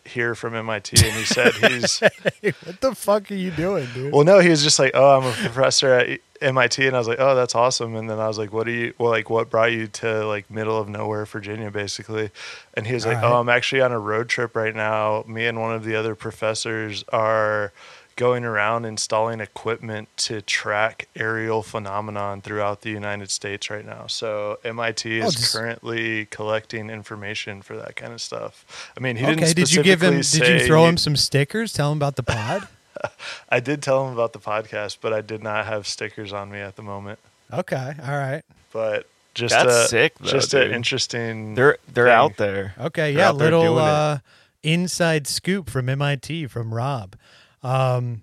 here 0.04 0.34
from 0.34 0.54
MIT, 0.54 1.04
and 1.06 1.16
he 1.16 1.24
said 1.24 1.52
he's 1.54 2.00
what 2.64 2.80
the 2.80 2.94
fuck 2.94 3.30
are 3.30 3.34
you 3.34 3.50
doing, 3.50 3.86
dude? 3.94 4.12
well, 4.12 4.24
no, 4.24 4.40
he 4.40 4.48
was 4.48 4.62
just 4.62 4.78
like, 4.78 4.92
oh, 4.94 5.18
I'm 5.18 5.26
a 5.26 5.32
professor 5.32 5.92
at 5.92 6.20
MIT, 6.40 6.86
and 6.86 6.96
I 6.96 6.98
was 6.98 7.08
like, 7.08 7.20
oh, 7.20 7.34
that's 7.34 7.54
awesome, 7.54 7.94
and 7.94 8.10
then 8.10 8.18
I 8.18 8.26
was 8.28 8.38
like, 8.38 8.52
what 8.52 8.66
do 8.66 8.72
you, 8.72 8.94
well, 8.98 9.10
like, 9.10 9.30
what 9.30 9.50
brought 9.50 9.72
you 9.72 9.86
to 9.86 10.26
like 10.26 10.50
middle 10.50 10.78
of 10.78 10.88
nowhere, 10.88 11.24
Virginia, 11.24 11.70
basically, 11.70 12.30
and 12.74 12.86
he 12.86 12.94
was 12.94 13.06
like, 13.06 13.18
All 13.18 13.22
right. 13.22 13.32
oh, 13.36 13.40
I'm 13.40 13.48
actually 13.48 13.80
on 13.82 13.92
a 13.92 13.98
road 13.98 14.28
trip 14.28 14.56
right 14.56 14.74
now. 14.74 15.24
Me 15.26 15.46
and 15.46 15.60
one 15.60 15.74
of 15.74 15.84
the 15.84 15.94
other 15.94 16.14
professors 16.14 17.04
are 17.12 17.72
going 18.16 18.44
around 18.44 18.84
installing 18.84 19.40
equipment 19.40 20.08
to 20.16 20.42
track 20.42 21.08
aerial 21.16 21.62
phenomenon 21.62 22.40
throughout 22.42 22.82
the 22.82 22.90
United 22.90 23.30
States 23.30 23.70
right 23.70 23.84
now. 23.84 24.06
So 24.06 24.58
MIT 24.64 25.20
Oh, 25.22 25.26
is 25.26 25.34
just- 25.34 25.52
currently 25.54 26.26
collecting 26.26 26.90
information 26.90 27.62
for 27.62 27.76
that 27.76 27.96
kind 27.96 28.12
of 28.12 28.20
stuff. 28.20 28.92
I 28.96 29.00
mean, 29.00 29.16
he 29.16 29.24
didn't. 29.26 29.42
okay, 29.42 29.52
did 29.52 29.72
you 29.72 29.82
give 29.82 30.02
him? 30.02 30.20
Did 30.20 30.46
you 30.48 30.66
throw 30.66 30.86
him 30.86 30.96
some 30.96 31.16
stickers? 31.16 31.72
Tell 31.72 31.90
him 31.92 31.98
about 31.98 32.16
the 32.16 32.22
pod. 32.22 32.68
I 33.48 33.60
did 33.60 33.82
tell 33.82 34.06
him 34.06 34.12
about 34.12 34.32
the 34.32 34.38
podcast, 34.38 34.98
but 35.00 35.12
I 35.12 35.20
did 35.22 35.42
not 35.42 35.66
have 35.66 35.86
stickers 35.86 36.32
on 36.32 36.50
me 36.50 36.60
at 36.60 36.76
the 36.76 36.82
moment. 36.82 37.18
okay, 37.52 37.94
all 38.04 38.16
right. 38.18 38.42
But 38.72 39.06
just 39.34 39.54
That's 39.54 39.72
a, 39.74 39.88
sick, 39.88 40.14
though, 40.18 40.28
just 40.30 40.52
an 40.54 40.70
interesting. 40.72 41.54
They're 41.54 41.78
they're 41.92 42.04
thing. 42.06 42.12
out 42.14 42.36
there. 42.36 42.74
Okay, 42.78 43.12
They're 43.12 43.22
yeah, 43.22 43.28
out 43.30 43.36
little 43.36 43.62
doing 43.62 43.76
it. 43.78 43.80
uh, 43.80 44.18
inside 44.62 45.26
scoop 45.26 45.68
from 45.70 45.88
MIT 45.88 46.46
from 46.48 46.72
Rob. 46.74 47.16
Um, 47.62 48.22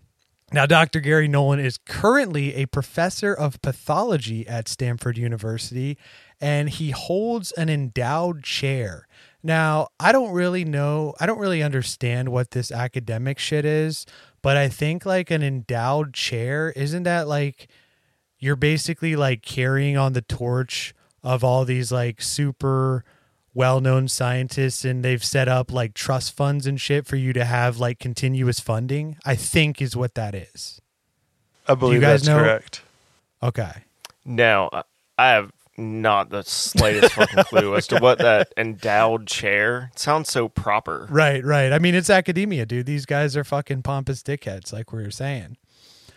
now, 0.52 0.66
Dr. 0.66 1.00
Garry 1.00 1.28
Nolan 1.28 1.60
is 1.60 1.78
currently 1.78 2.56
a 2.56 2.66
professor 2.66 3.34
of 3.34 3.62
pathology 3.62 4.48
at 4.48 4.68
Stanford 4.68 5.18
University, 5.18 5.98
and 6.42 6.70
he 6.70 6.90
holds 6.90 7.52
an 7.52 7.70
endowed 7.70 8.44
chair. 8.44 9.08
Now, 9.44 9.90
I 10.00 10.12
don't 10.12 10.32
really 10.32 10.66
know, 10.66 11.14
I 11.20 11.28
don't 11.28 11.40
really 11.40 11.62
understand 11.62 12.30
what 12.30 12.52
this 12.52 12.72
academic 12.72 13.38
shit 13.38 13.64
is, 13.64 14.06
but 14.42 14.58
I 14.58 14.70
think 14.70 15.06
like 15.06 15.30
an 15.30 15.44
endowed 15.44 16.14
chair, 16.14 16.72
isn't 16.76 17.04
that 17.04 17.28
like 17.28 17.70
you're 18.40 18.56
basically 18.56 19.16
like 19.16 19.44
carrying 19.44 19.98
on 19.98 20.14
the 20.14 20.22
torch 20.22 20.96
of 21.24 21.44
all 21.44 21.64
these 21.64 21.92
like 21.92 22.22
super 22.22 23.04
well-known 23.54 24.08
scientists 24.08 24.86
and 24.86 25.04
they've 25.04 25.24
set 25.24 25.48
up 25.48 25.72
like 25.72 25.94
trust 25.94 26.36
funds 26.36 26.66
and 26.68 26.80
shit 26.80 27.06
for 27.06 27.16
you 27.16 27.34
to 27.34 27.44
have 27.46 27.78
like 27.80 28.00
continuous 28.00 28.60
funding 28.60 29.18
i 29.26 29.36
think 29.36 29.82
is 29.82 29.96
what 29.96 30.14
that 30.16 30.36
is 30.36 30.80
I 31.68 31.76
believe 31.76 32.02
guys 32.02 32.22
that's 32.22 32.28
know- 32.28 32.40
correct. 32.44 32.82
okay 33.44 33.72
Now, 34.26 34.70
I- 34.72 34.84
I 35.18 35.30
have 35.32 35.52
not 35.78 36.30
the 36.30 36.44
slightest 36.44 37.14
fucking 37.14 37.44
clue 37.46 37.76
as 37.76 37.88
to 37.88 38.00
what 38.00 38.18
that 38.20 38.54
endowed 38.58 39.28
chair 39.28 39.92
sounds 39.96 40.30
so 40.30 40.48
proper. 40.50 41.08
right 41.10 41.44
right 41.44 41.72
i 41.72 41.80
mean 41.80 41.96
it's 41.96 42.10
academia 42.10 42.66
dude 42.66 42.86
these 42.86 43.06
guys 43.06 43.36
are 43.38 43.44
fucking 43.46 43.82
pompous 43.82 44.22
dickheads 44.22 44.72
like 44.74 44.92
we 44.94 45.02
were 45.04 45.12
saying 45.12 45.58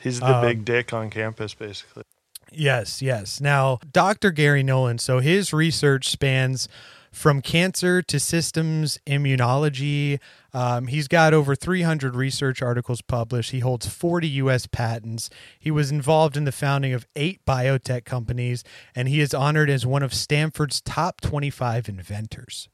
He's 0.01 0.19
the 0.19 0.35
Um, 0.35 0.43
big 0.43 0.65
dick 0.65 0.93
on 0.93 1.11
campus, 1.11 1.55
basically. 1.55 2.03
Yes, 2.51 3.01
yes. 3.03 3.41
Now, 3.41 3.79
Dr. 3.93 4.33
Garry 4.33 4.65
Nolan, 4.65 4.99
so 4.99 5.21
his 5.21 5.53
research 5.53 6.11
spans 6.11 6.69
from 7.13 7.43
cancer 7.43 8.01
to 8.03 8.19
systems 8.19 8.99
immunology. 9.07 10.19
Um, 10.55 10.87
he's 10.87 11.09
got 11.09 11.35
over 11.35 11.55
300 11.55 12.17
research 12.17 12.63
articles 12.63 13.03
published. 13.03 13.51
He 13.53 13.61
holds 13.61 13.87
40 13.87 14.29
U.S. 14.29 14.67
patents. 14.67 15.31
He 15.59 15.71
was 15.71 15.91
involved 15.91 16.37
in 16.37 16.45
the 16.45 16.53
founding 16.53 16.95
of 16.95 17.07
eight 17.15 17.45
biotech 17.47 18.05
companies, 18.05 18.65
and 18.95 19.09
he 19.09 19.21
is 19.21 19.35
honored 19.35 19.71
as 19.71 19.87
one 19.87 20.03
of 20.03 20.15
Stanford's 20.15 20.81
top 20.81 21.21
25 21.21 21.89
inventors. 21.89 22.69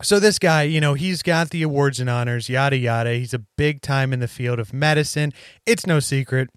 So 0.00 0.20
this 0.20 0.38
guy, 0.38 0.62
you 0.62 0.80
know, 0.80 0.94
he's 0.94 1.22
got 1.22 1.50
the 1.50 1.62
awards 1.62 1.98
and 1.98 2.08
honors, 2.08 2.48
yada 2.48 2.76
yada. 2.76 3.14
He's 3.14 3.34
a 3.34 3.40
big 3.40 3.82
time 3.82 4.12
in 4.12 4.20
the 4.20 4.28
field 4.28 4.60
of 4.60 4.72
medicine. 4.72 5.32
It's 5.66 5.86
no 5.88 5.98
secret 5.98 6.50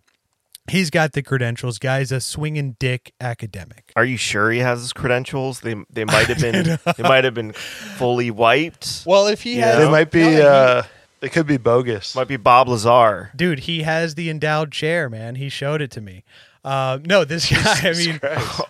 He's 0.72 0.90
got 0.90 1.14
the 1.14 1.22
credentials. 1.22 1.78
Guy's 1.80 2.12
a 2.12 2.20
swinging 2.22 2.76
dick 2.80 3.14
academic. 3.20 3.92
Are 3.96 4.06
you 4.06 4.18
sure 4.18 4.52
he 4.52 4.60
has 4.60 4.80
his 4.82 4.94
credentials? 4.94 5.60
They 5.62 5.76
they 5.90 6.06
might 6.06 6.28
have 6.28 6.40
been 6.42 6.80
they 6.98 7.04
might 7.04 7.24
have 7.24 7.34
been 7.34 7.52
fully 7.54 8.32
wiped. 8.32 9.04
Well, 9.06 9.28
if 9.28 9.42
he 9.44 9.58
has, 9.58 9.78
They 9.78 9.90
might 9.90 10.12
be. 10.12 10.22
No, 10.22 10.30
he- 10.30 10.42
uh, 10.42 10.84
they 11.20 11.30
could 11.30 11.46
be 11.46 11.58
bogus. 11.58 12.16
Might 12.16 12.28
be 12.28 12.38
Bob 12.38 12.68
Lazar. 12.68 13.30
dude, 13.36 13.60
he 13.60 13.84
has 13.84 14.16
the 14.16 14.30
endowed 14.32 14.72
chair, 14.72 15.08
man. 15.08 15.36
He 15.36 15.50
showed 15.50 15.80
it 15.82 15.92
to 15.92 16.02
me. 16.02 16.24
Uh, 16.64 16.98
no, 17.06 17.24
this 17.26 17.48
guy. 17.52 17.90
I 17.90 17.94
mean, 17.94 18.20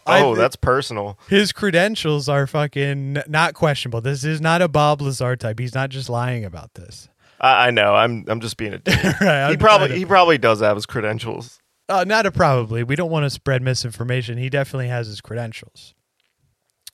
I 0.06 0.22
Oh, 0.22 0.36
thi- 0.36 0.42
that's 0.42 0.56
personal. 0.58 1.18
his 1.30 1.54
credentials 1.54 2.28
are 2.28 2.48
fucking 2.48 3.20
not 3.28 3.54
questionable. 3.54 4.02
This 4.02 4.24
is 4.26 4.42
not 4.42 4.62
a 4.62 4.68
Bob 4.68 5.02
Lazar 5.02 5.36
type. 5.38 5.60
He's 5.60 5.74
not 5.76 5.90
just 5.92 6.10
lying 6.10 6.44
about 6.44 6.74
this. 6.74 7.08
I, 7.40 7.68
I 7.68 7.72
know. 7.72 7.96
I'm 7.96 8.26
I'm 8.28 8.42
just 8.42 8.58
being 8.58 8.74
a 8.74 8.78
dick. 8.80 9.22
Right, 9.22 9.52
he 9.52 9.58
probably 9.58 9.98
he 9.98 10.06
probably 10.06 10.38
does 10.38 10.60
have 10.60 10.76
his 10.76 10.86
credentials. 10.86 11.61
Uh, 11.92 12.06
not 12.06 12.26
a 12.26 12.32
probably. 12.32 12.84
We 12.84 12.96
don't 12.96 13.12
want 13.12 13.26
to 13.26 13.30
spread 13.30 13.62
misinformation. 13.62 14.38
He 14.38 14.50
definitely 14.50 14.88
has 14.88 15.08
his 15.08 15.20
credentials. 15.20 15.94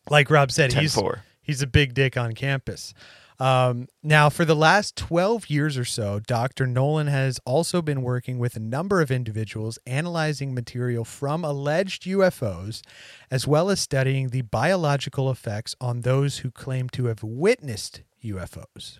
Like 0.10 0.32
Rob 0.32 0.52
said, 0.52 0.74
he's 0.74 0.96
10-4. 0.96 1.20
he's 1.42 1.62
a 1.62 1.68
big 1.68 1.94
dick 1.94 2.18
on 2.18 2.34
campus. 2.34 2.96
Um, 3.40 3.88
now, 4.02 4.30
for 4.30 4.44
the 4.44 4.56
last 4.56 4.96
12 4.96 5.52
years 5.52 5.78
or 5.78 5.86
so, 5.86 6.20
Dr. 6.20 6.66
Nolan 6.66 7.06
has 7.06 7.40
also 7.46 7.84
been 7.84 8.02
working 8.02 8.40
with 8.40 8.56
a 8.56 8.60
number 8.60 9.00
of 9.00 9.12
individuals 9.12 9.78
analyzing 9.86 10.56
material 10.56 11.06
from 11.06 11.44
alleged 11.44 12.04
UFOs, 12.06 12.82
as 13.30 13.46
well 13.46 13.70
as 13.70 13.80
studying 13.80 14.30
the 14.30 14.42
biological 14.42 15.30
effects 15.30 15.76
on 15.80 16.02
those 16.02 16.40
who 16.40 16.50
claim 16.50 16.90
to 16.90 17.06
have 17.06 17.22
witnessed 17.22 18.02
UFOs. 18.24 18.98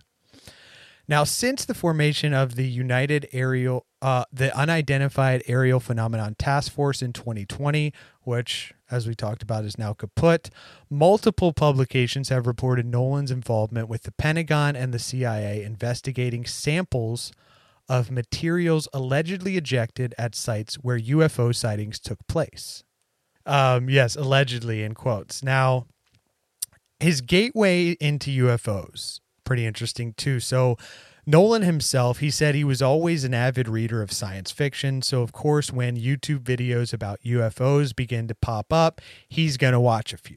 Now, 1.08 1.24
since 1.24 1.64
the 1.64 1.72
formation 1.72 2.34
of 2.34 2.54
the 2.54 2.68
United 2.68 3.28
Aerial, 3.32 3.86
uh, 4.02 4.24
the 4.30 4.54
Unidentified 4.54 5.42
Aerial 5.46 5.80
Phenomenon 5.80 6.36
Task 6.38 6.70
Force 6.70 7.00
in 7.00 7.14
2020, 7.14 7.94
which, 8.24 8.74
as 8.90 9.08
we 9.08 9.14
talked 9.14 9.42
about, 9.42 9.64
is 9.64 9.78
now 9.78 9.94
kaput, 9.94 10.50
multiple 10.90 11.54
publications 11.54 12.28
have 12.28 12.46
reported 12.46 12.84
Nolan's 12.84 13.30
involvement 13.30 13.88
with 13.88 14.02
the 14.02 14.12
Pentagon 14.12 14.76
and 14.76 14.92
the 14.92 14.98
CIA 14.98 15.64
investigating 15.64 16.44
samples 16.44 17.32
of 17.88 18.10
materials 18.10 18.86
allegedly 18.92 19.56
ejected 19.56 20.14
at 20.18 20.34
sites 20.34 20.74
where 20.74 20.98
UFO 21.00 21.54
sightings 21.54 21.98
took 21.98 22.18
place. 22.28 22.84
Um, 23.46 23.88
yes, 23.88 24.14
allegedly 24.14 24.82
in 24.82 24.92
quotes. 24.92 25.42
Now, 25.42 25.86
his 27.00 27.22
gateway 27.22 27.92
into 27.92 28.30
UFOs 28.44 29.20
pretty 29.48 29.64
interesting 29.64 30.12
too. 30.12 30.40
So 30.40 30.76
Nolan 31.24 31.62
himself, 31.62 32.18
he 32.18 32.30
said 32.30 32.54
he 32.54 32.64
was 32.64 32.82
always 32.82 33.24
an 33.24 33.32
avid 33.32 33.66
reader 33.66 34.02
of 34.02 34.12
science 34.12 34.50
fiction. 34.50 35.00
So 35.00 35.22
of 35.22 35.32
course, 35.32 35.72
when 35.72 35.96
YouTube 35.96 36.40
videos 36.40 36.92
about 36.92 37.20
UFOs 37.24 37.96
begin 37.96 38.28
to 38.28 38.34
pop 38.34 38.74
up, 38.74 39.00
he's 39.26 39.56
going 39.56 39.72
to 39.72 39.80
watch 39.80 40.12
a 40.12 40.18
few. 40.18 40.36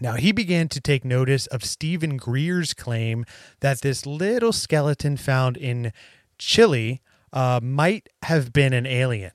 Now, 0.00 0.14
he 0.14 0.32
began 0.32 0.68
to 0.68 0.80
take 0.80 1.04
notice 1.04 1.46
of 1.48 1.62
Steven 1.62 2.16
Greer's 2.16 2.72
claim 2.72 3.26
that 3.60 3.82
this 3.82 4.06
little 4.06 4.52
skeleton 4.52 5.18
found 5.18 5.58
in 5.58 5.92
Chile 6.38 7.02
uh, 7.34 7.60
might 7.62 8.08
have 8.22 8.50
been 8.50 8.72
an 8.72 8.86
alien. 8.86 9.32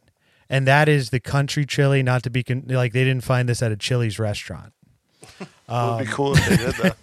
And 0.49 0.65
that 0.65 0.89
is 0.89 1.11
the 1.11 1.19
country 1.19 1.67
Chile, 1.67 2.01
not 2.01 2.23
to 2.23 2.31
be 2.31 2.41
con- 2.41 2.63
like 2.67 2.93
they 2.93 3.03
didn't 3.03 3.25
find 3.25 3.47
this 3.47 3.61
at 3.61 3.71
a 3.71 3.77
Chili's 3.77 4.17
restaurant. 4.17 4.73
it 5.39 5.47
would 5.69 5.99
be 5.99 6.11
cool 6.11 6.35
if 6.35 6.49
they 6.49 6.57
did 6.57 6.75
that. 6.75 6.97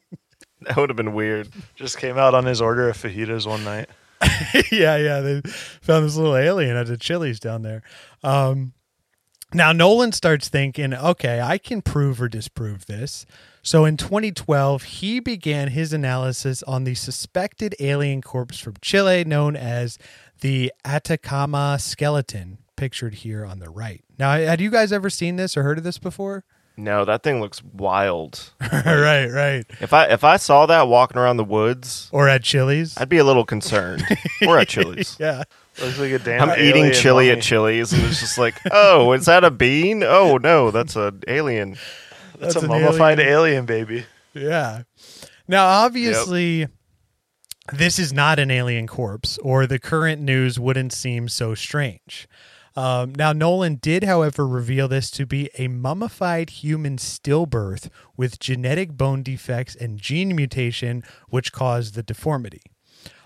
That 0.68 0.76
would 0.76 0.90
have 0.90 0.96
been 0.96 1.14
weird. 1.14 1.48
Just 1.76 1.96
came 1.96 2.18
out 2.18 2.34
on 2.34 2.44
his 2.44 2.60
order 2.60 2.90
of 2.90 2.96
fajitas 2.96 3.46
one 3.46 3.64
night. 3.64 3.88
yeah, 4.70 4.96
yeah. 4.96 5.20
They 5.20 5.40
found 5.80 6.04
this 6.04 6.14
little 6.14 6.36
alien 6.36 6.76
at 6.76 6.88
the 6.88 6.98
Chili's 6.98 7.40
down 7.40 7.62
there. 7.62 7.82
Um, 8.22 8.74
now 9.54 9.72
Nolan 9.72 10.12
starts 10.12 10.50
thinking, 10.50 10.92
okay, 10.92 11.40
I 11.40 11.56
can 11.56 11.80
prove 11.80 12.20
or 12.20 12.28
disprove 12.28 12.84
this. 12.84 13.24
So 13.62 13.86
in 13.86 13.96
2012, 13.96 14.82
he 14.82 15.20
began 15.20 15.68
his 15.68 15.94
analysis 15.94 16.62
on 16.64 16.84
the 16.84 16.94
suspected 16.94 17.74
alien 17.80 18.20
corpse 18.20 18.58
from 18.58 18.74
Chile 18.82 19.24
known 19.24 19.56
as 19.56 19.98
the 20.40 20.70
Atacama 20.84 21.78
skeleton, 21.80 22.58
pictured 22.76 23.14
here 23.16 23.44
on 23.44 23.58
the 23.58 23.70
right. 23.70 24.04
Now, 24.18 24.32
had 24.32 24.60
you 24.60 24.70
guys 24.70 24.92
ever 24.92 25.08
seen 25.08 25.36
this 25.36 25.56
or 25.56 25.62
heard 25.62 25.78
of 25.78 25.84
this 25.84 25.98
before? 25.98 26.44
No, 26.78 27.04
that 27.04 27.24
thing 27.24 27.40
looks 27.40 27.60
wild. 27.62 28.52
right, 28.72 29.26
right. 29.26 29.66
If 29.80 29.92
I 29.92 30.04
if 30.06 30.22
I 30.22 30.36
saw 30.36 30.64
that 30.66 30.86
walking 30.86 31.18
around 31.18 31.36
the 31.36 31.44
woods, 31.44 32.08
Or 32.12 32.28
at 32.28 32.44
Chili's. 32.44 32.96
I'd 32.96 33.08
be 33.08 33.18
a 33.18 33.24
little 33.24 33.44
concerned. 33.44 34.04
or 34.46 34.58
at 34.58 34.68
Chili's. 34.68 35.16
yeah. 35.18 35.42
Looks 35.80 35.98
like 35.98 36.12
a 36.12 36.18
damn. 36.18 36.50
I'm 36.50 36.58
eating 36.58 36.92
chili 36.92 37.26
mummy. 37.28 37.38
at 37.38 37.42
Chili's, 37.42 37.92
and 37.92 38.02
it's 38.04 38.20
just 38.20 38.38
like, 38.38 38.54
oh, 38.70 39.12
is 39.12 39.26
that 39.26 39.42
a 39.44 39.50
bean? 39.50 40.02
Oh 40.04 40.36
no, 40.38 40.70
that's 40.70 40.94
an 40.96 41.22
alien. 41.26 41.76
That's, 42.38 42.54
That's 42.54 42.56
a 42.56 42.60
an 42.60 42.68
mummified 42.68 43.18
alien. 43.18 43.32
alien. 43.32 43.66
baby. 43.66 44.06
Yeah. 44.32 44.82
Now, 45.48 45.66
obviously, 45.66 46.68
this 47.72 47.98
is 47.98 48.12
not 48.12 48.38
an 48.38 48.50
alien 48.50 48.86
corpse, 48.86 49.38
or 49.38 49.66
the 49.66 49.78
current 49.80 50.22
news 50.22 50.60
wouldn't 50.60 50.92
seem 50.92 51.28
so 51.28 51.54
strange. 51.56 52.28
Um, 52.78 53.12
now, 53.12 53.32
Nolan 53.32 53.80
did, 53.82 54.04
however, 54.04 54.46
reveal 54.46 54.86
this 54.86 55.10
to 55.10 55.26
be 55.26 55.50
a 55.58 55.66
mummified 55.66 56.48
human 56.50 56.96
stillbirth 56.96 57.90
with 58.16 58.38
genetic 58.38 58.92
bone 58.92 59.24
defects 59.24 59.74
and 59.74 59.98
gene 59.98 60.36
mutation, 60.36 61.02
which 61.28 61.50
caused 61.50 61.96
the 61.96 62.04
deformity. 62.04 62.62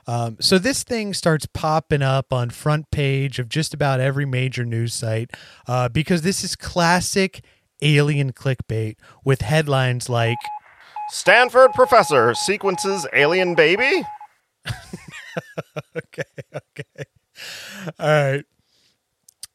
Um, 0.07 0.39
so 0.41 0.59
this 0.59 0.85
thing 0.85 1.13
starts 1.13 1.45
popping 1.45 2.01
up 2.01 2.33
on 2.33 2.49
front 2.49 2.91
page 2.91 3.39
of 3.39 3.51
just 3.51 3.75
about 3.75 4.01
every 4.01 4.25
major 4.25 4.65
news 4.65 4.95
site 4.95 5.31
uh, 5.69 5.91
because 5.91 6.23
this 6.23 6.43
is 6.43 6.57
classic 6.57 7.45
alien 7.83 8.33
clickbait 8.33 8.97
with 9.23 9.43
headlines 9.43 10.09
like 10.09 10.39
Stanford 11.11 11.75
professor 11.75 12.33
sequences 12.33 13.07
alien 13.13 13.55
baby. 13.55 14.03
okay, 15.95 16.23
okay. 16.55 17.05
All 17.99 18.07
right. 18.09 18.45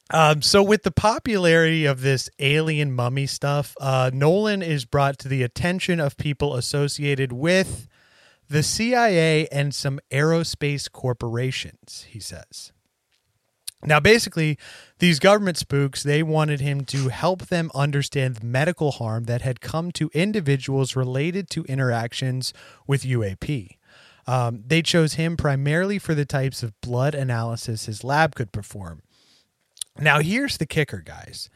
Um, 0.10 0.42
so 0.42 0.64
with 0.64 0.84
the 0.84 0.92
popularity 0.92 1.86
of 1.86 2.02
this 2.02 2.30
alien 2.40 2.94
mummy 2.94 3.26
stuff, 3.26 3.76
uh, 3.82 4.10
Nolan 4.14 4.62
is 4.62 4.86
brought 4.86 5.20
to 5.20 5.28
the 5.28 5.44
attention 5.44 6.00
of 6.00 6.16
people 6.18 6.56
associated 6.56 7.34
with 7.34 7.88
the 8.50 8.64
CIA 8.64 9.48
and 9.48 9.76
some 9.76 10.00
aerospace 10.10 10.90
corporations, 10.90 12.06
he 12.10 12.20
says. 12.20 12.72
Now, 13.84 14.00
basically, 14.00 14.58
these 15.00 15.20
government 15.20 15.58
spooks, 15.58 16.02
they 16.02 16.24
wanted 16.24 16.62
him 16.62 16.84
to 16.86 17.10
help 17.10 17.48
them 17.48 17.70
understand 17.76 18.38
the 18.38 18.46
medical 18.46 18.92
harm 18.92 19.26
that 19.26 19.42
had 19.42 19.62
come 19.62 19.92
to 19.94 20.10
individuals 20.14 20.96
related 20.96 21.50
to 21.52 21.64
interactions 21.66 22.54
with 22.88 23.04
UAP. 23.04 23.78
Um, 24.26 24.64
they 24.66 24.82
chose 24.82 25.14
him 25.14 25.38
primarily 25.38 26.00
for 26.00 26.16
the 26.16 26.26
types 26.26 26.64
of 26.64 26.80
blood 26.82 27.14
analysis 27.14 27.86
his 27.86 28.04
lab 28.04 28.36
could 28.36 28.52
perform. 28.52 29.04
Now, 30.00 30.20
here's 30.20 30.58
the 30.58 30.66
kicker, 30.66 31.00
guys. 31.00 31.50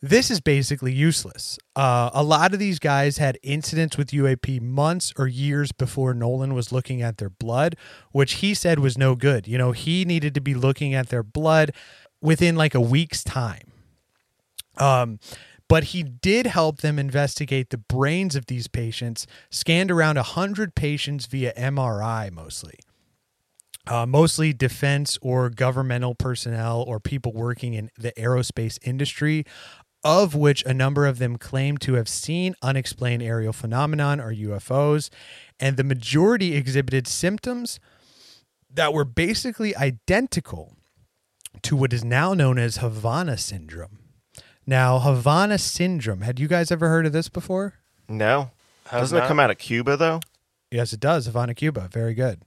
This 0.00 0.30
is 0.30 0.40
basically 0.40 0.92
useless. 0.92 1.58
Uh, 1.74 2.10
a 2.12 2.22
lot 2.22 2.52
of 2.52 2.58
these 2.58 2.78
guys 2.78 3.16
had 3.16 3.38
incidents 3.42 3.96
with 3.96 4.10
UAP 4.10 4.60
months 4.60 5.14
or 5.16 5.26
years 5.26 5.72
before 5.72 6.12
Nolan 6.12 6.52
was 6.52 6.70
looking 6.70 7.00
at 7.00 7.16
their 7.16 7.30
blood, 7.30 7.74
which 8.12 8.34
he 8.34 8.52
said 8.52 8.80
was 8.80 8.98
no 8.98 9.14
good. 9.14 9.48
You 9.48 9.56
know, 9.56 9.72
he 9.72 10.04
needed 10.04 10.34
to 10.34 10.42
be 10.42 10.54
looking 10.54 10.92
at 10.92 11.08
their 11.08 11.22
blood 11.22 11.72
within 12.20 12.54
like 12.54 12.74
a 12.74 12.82
week's 12.82 13.24
time. 13.24 13.72
Um, 14.76 15.20
but 15.68 15.84
he 15.84 16.02
did 16.02 16.46
help 16.46 16.82
them 16.82 16.98
investigate 16.98 17.70
the 17.70 17.78
brains 17.78 18.36
of 18.36 18.46
these 18.46 18.68
patients, 18.68 19.26
scanned 19.50 19.90
around 19.90 20.16
100 20.16 20.74
patients 20.74 21.24
via 21.24 21.54
MRI 21.54 22.30
mostly. 22.30 22.74
Uh, 23.86 24.06
mostly 24.06 24.52
defense 24.54 25.18
or 25.20 25.50
governmental 25.50 26.14
personnel 26.14 26.82
or 26.86 26.98
people 26.98 27.32
working 27.32 27.74
in 27.74 27.90
the 27.98 28.12
aerospace 28.12 28.78
industry, 28.82 29.44
of 30.02 30.34
which 30.34 30.64
a 30.64 30.72
number 30.72 31.06
of 31.06 31.18
them 31.18 31.36
claim 31.36 31.76
to 31.78 31.94
have 31.94 32.08
seen 32.08 32.54
unexplained 32.62 33.22
aerial 33.22 33.52
phenomenon 33.52 34.20
or 34.20 34.32
UFOs, 34.32 35.10
and 35.60 35.76
the 35.76 35.84
majority 35.84 36.54
exhibited 36.54 37.06
symptoms 37.06 37.78
that 38.70 38.92
were 38.92 39.04
basically 39.04 39.76
identical 39.76 40.76
to 41.62 41.76
what 41.76 41.92
is 41.92 42.04
now 42.04 42.34
known 42.34 42.58
as 42.58 42.78
Havana 42.78 43.38
syndrome. 43.38 43.98
Now, 44.66 44.98
Havana 44.98 45.58
syndrome, 45.58 46.22
had 46.22 46.40
you 46.40 46.48
guys 46.48 46.70
ever 46.70 46.88
heard 46.88 47.06
of 47.06 47.12
this 47.12 47.28
before? 47.28 47.74
No, 48.08 48.50
doesn't 48.90 49.16
it 49.16 49.26
come 49.26 49.40
out 49.40 49.50
of 49.50 49.58
Cuba 49.58 49.96
though? 49.96 50.20
Yes, 50.70 50.92
it 50.92 51.00
does. 51.00 51.26
Havana, 51.26 51.54
Cuba. 51.54 51.88
Very 51.92 52.14
good. 52.14 52.42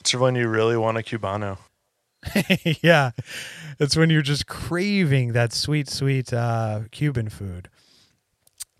It's 0.00 0.14
when 0.14 0.34
you 0.34 0.48
really 0.48 0.76
want 0.76 0.98
a 0.98 1.02
cubano. 1.02 1.58
yeah, 2.82 3.12
it's 3.78 3.96
when 3.96 4.10
you're 4.10 4.22
just 4.22 4.46
craving 4.46 5.32
that 5.32 5.52
sweet, 5.52 5.88
sweet 5.88 6.32
uh, 6.32 6.80
Cuban 6.90 7.28
food. 7.28 7.68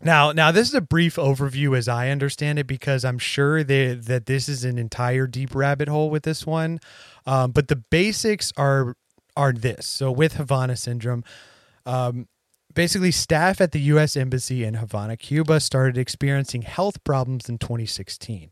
Now, 0.03 0.33
now 0.33 0.51
this 0.51 0.69
is 0.69 0.75
a 0.75 0.81
brief 0.81 1.17
overview 1.17 1.77
as 1.77 1.87
I 1.89 2.09
understand 2.09 2.59
it, 2.59 2.67
because 2.67 3.05
I'm 3.05 3.19
sure 3.19 3.63
that 3.63 4.07
that 4.07 4.27
this 4.27 4.49
is 4.49 4.65
an 4.65 4.79
entire 4.79 5.27
deep 5.27 5.55
rabbit 5.55 5.89
hole 5.89 6.11
with 6.11 6.23
this 6.23 6.47
one. 6.47 6.81
Um, 7.27 7.51
but 7.51 7.69
the 7.69 7.77
basics 7.77 8.53
are 8.57 8.97
are 9.37 9.53
this. 9.53 9.87
So 9.87 10.11
with 10.11 10.35
Havana 10.35 10.77
syndrome, 10.77 11.23
um, 11.85 12.29
basically 12.75 13.11
staff 13.11 13.61
at 13.61 13.73
the 13.73 13.81
U.S. 13.81 14.17
Embassy 14.17 14.65
in 14.65 14.75
Havana, 14.75 15.17
Cuba, 15.17 15.61
started 15.61 15.99
experiencing 15.99 16.63
health 16.63 17.03
problems 17.05 17.49
in 17.49 17.59
2016. 17.59 18.51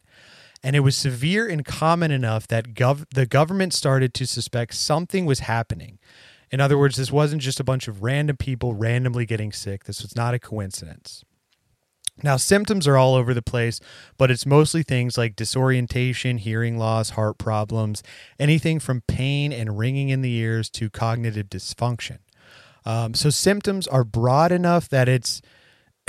And 0.62 0.74
it 0.74 0.80
was 0.80 0.96
severe 0.96 1.46
and 1.46 1.64
common 1.64 2.10
enough 2.10 2.48
that 2.48 2.74
gov- 2.74 3.06
the 3.14 3.26
government 3.26 3.72
started 3.72 4.12
to 4.14 4.26
suspect 4.26 4.74
something 4.74 5.24
was 5.24 5.40
happening. 5.40 5.98
In 6.50 6.60
other 6.60 6.78
words, 6.78 6.96
this 6.96 7.12
wasn't 7.12 7.42
just 7.42 7.60
a 7.60 7.64
bunch 7.64 7.88
of 7.88 8.02
random 8.02 8.36
people 8.36 8.72
randomly 8.72 9.26
getting 9.26 9.52
sick. 9.52 9.84
This 9.84 10.02
was 10.02 10.16
not 10.16 10.34
a 10.34 10.38
coincidence. 10.38 11.24
Now, 12.22 12.36
symptoms 12.36 12.88
are 12.88 12.96
all 12.96 13.14
over 13.14 13.32
the 13.32 13.42
place, 13.42 13.80
but 14.16 14.30
it's 14.30 14.44
mostly 14.44 14.82
things 14.82 15.16
like 15.16 15.36
disorientation, 15.36 16.38
hearing 16.38 16.76
loss, 16.76 17.10
heart 17.10 17.38
problems, 17.38 18.02
anything 18.40 18.80
from 18.80 19.02
pain 19.02 19.52
and 19.52 19.78
ringing 19.78 20.08
in 20.08 20.22
the 20.22 20.34
ears 20.34 20.68
to 20.70 20.90
cognitive 20.90 21.48
dysfunction. 21.48 22.18
Um, 22.84 23.14
so 23.14 23.30
symptoms 23.30 23.86
are 23.86 24.04
broad 24.04 24.50
enough 24.50 24.88
that 24.88 25.08
it's 25.08 25.42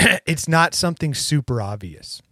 it's 0.00 0.48
not 0.48 0.74
something 0.74 1.14
super 1.14 1.60
obvious. 1.60 2.22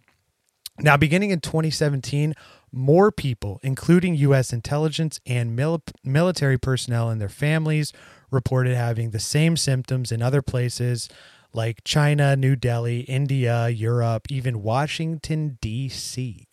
Now, 0.81 0.95
beginning 0.97 1.31
in 1.31 1.41
2017, 1.41 2.33
more 2.71 3.11
people, 3.11 3.59
including 3.63 4.15
U.S. 4.15 4.53
intelligence 4.53 5.19
and 5.25 5.55
mil- 5.55 5.83
military 6.03 6.57
personnel 6.57 7.09
and 7.09 7.19
their 7.19 7.29
families, 7.29 7.91
reported 8.31 8.75
having 8.75 9.09
the 9.09 9.19
same 9.19 9.57
symptoms 9.57 10.11
in 10.11 10.21
other 10.21 10.41
places 10.41 11.09
like 11.51 11.83
China, 11.83 12.35
New 12.35 12.55
Delhi, 12.55 13.01
India, 13.01 13.69
Europe, 13.69 14.27
even 14.29 14.61
Washington, 14.61 15.57
D.C. 15.61 16.47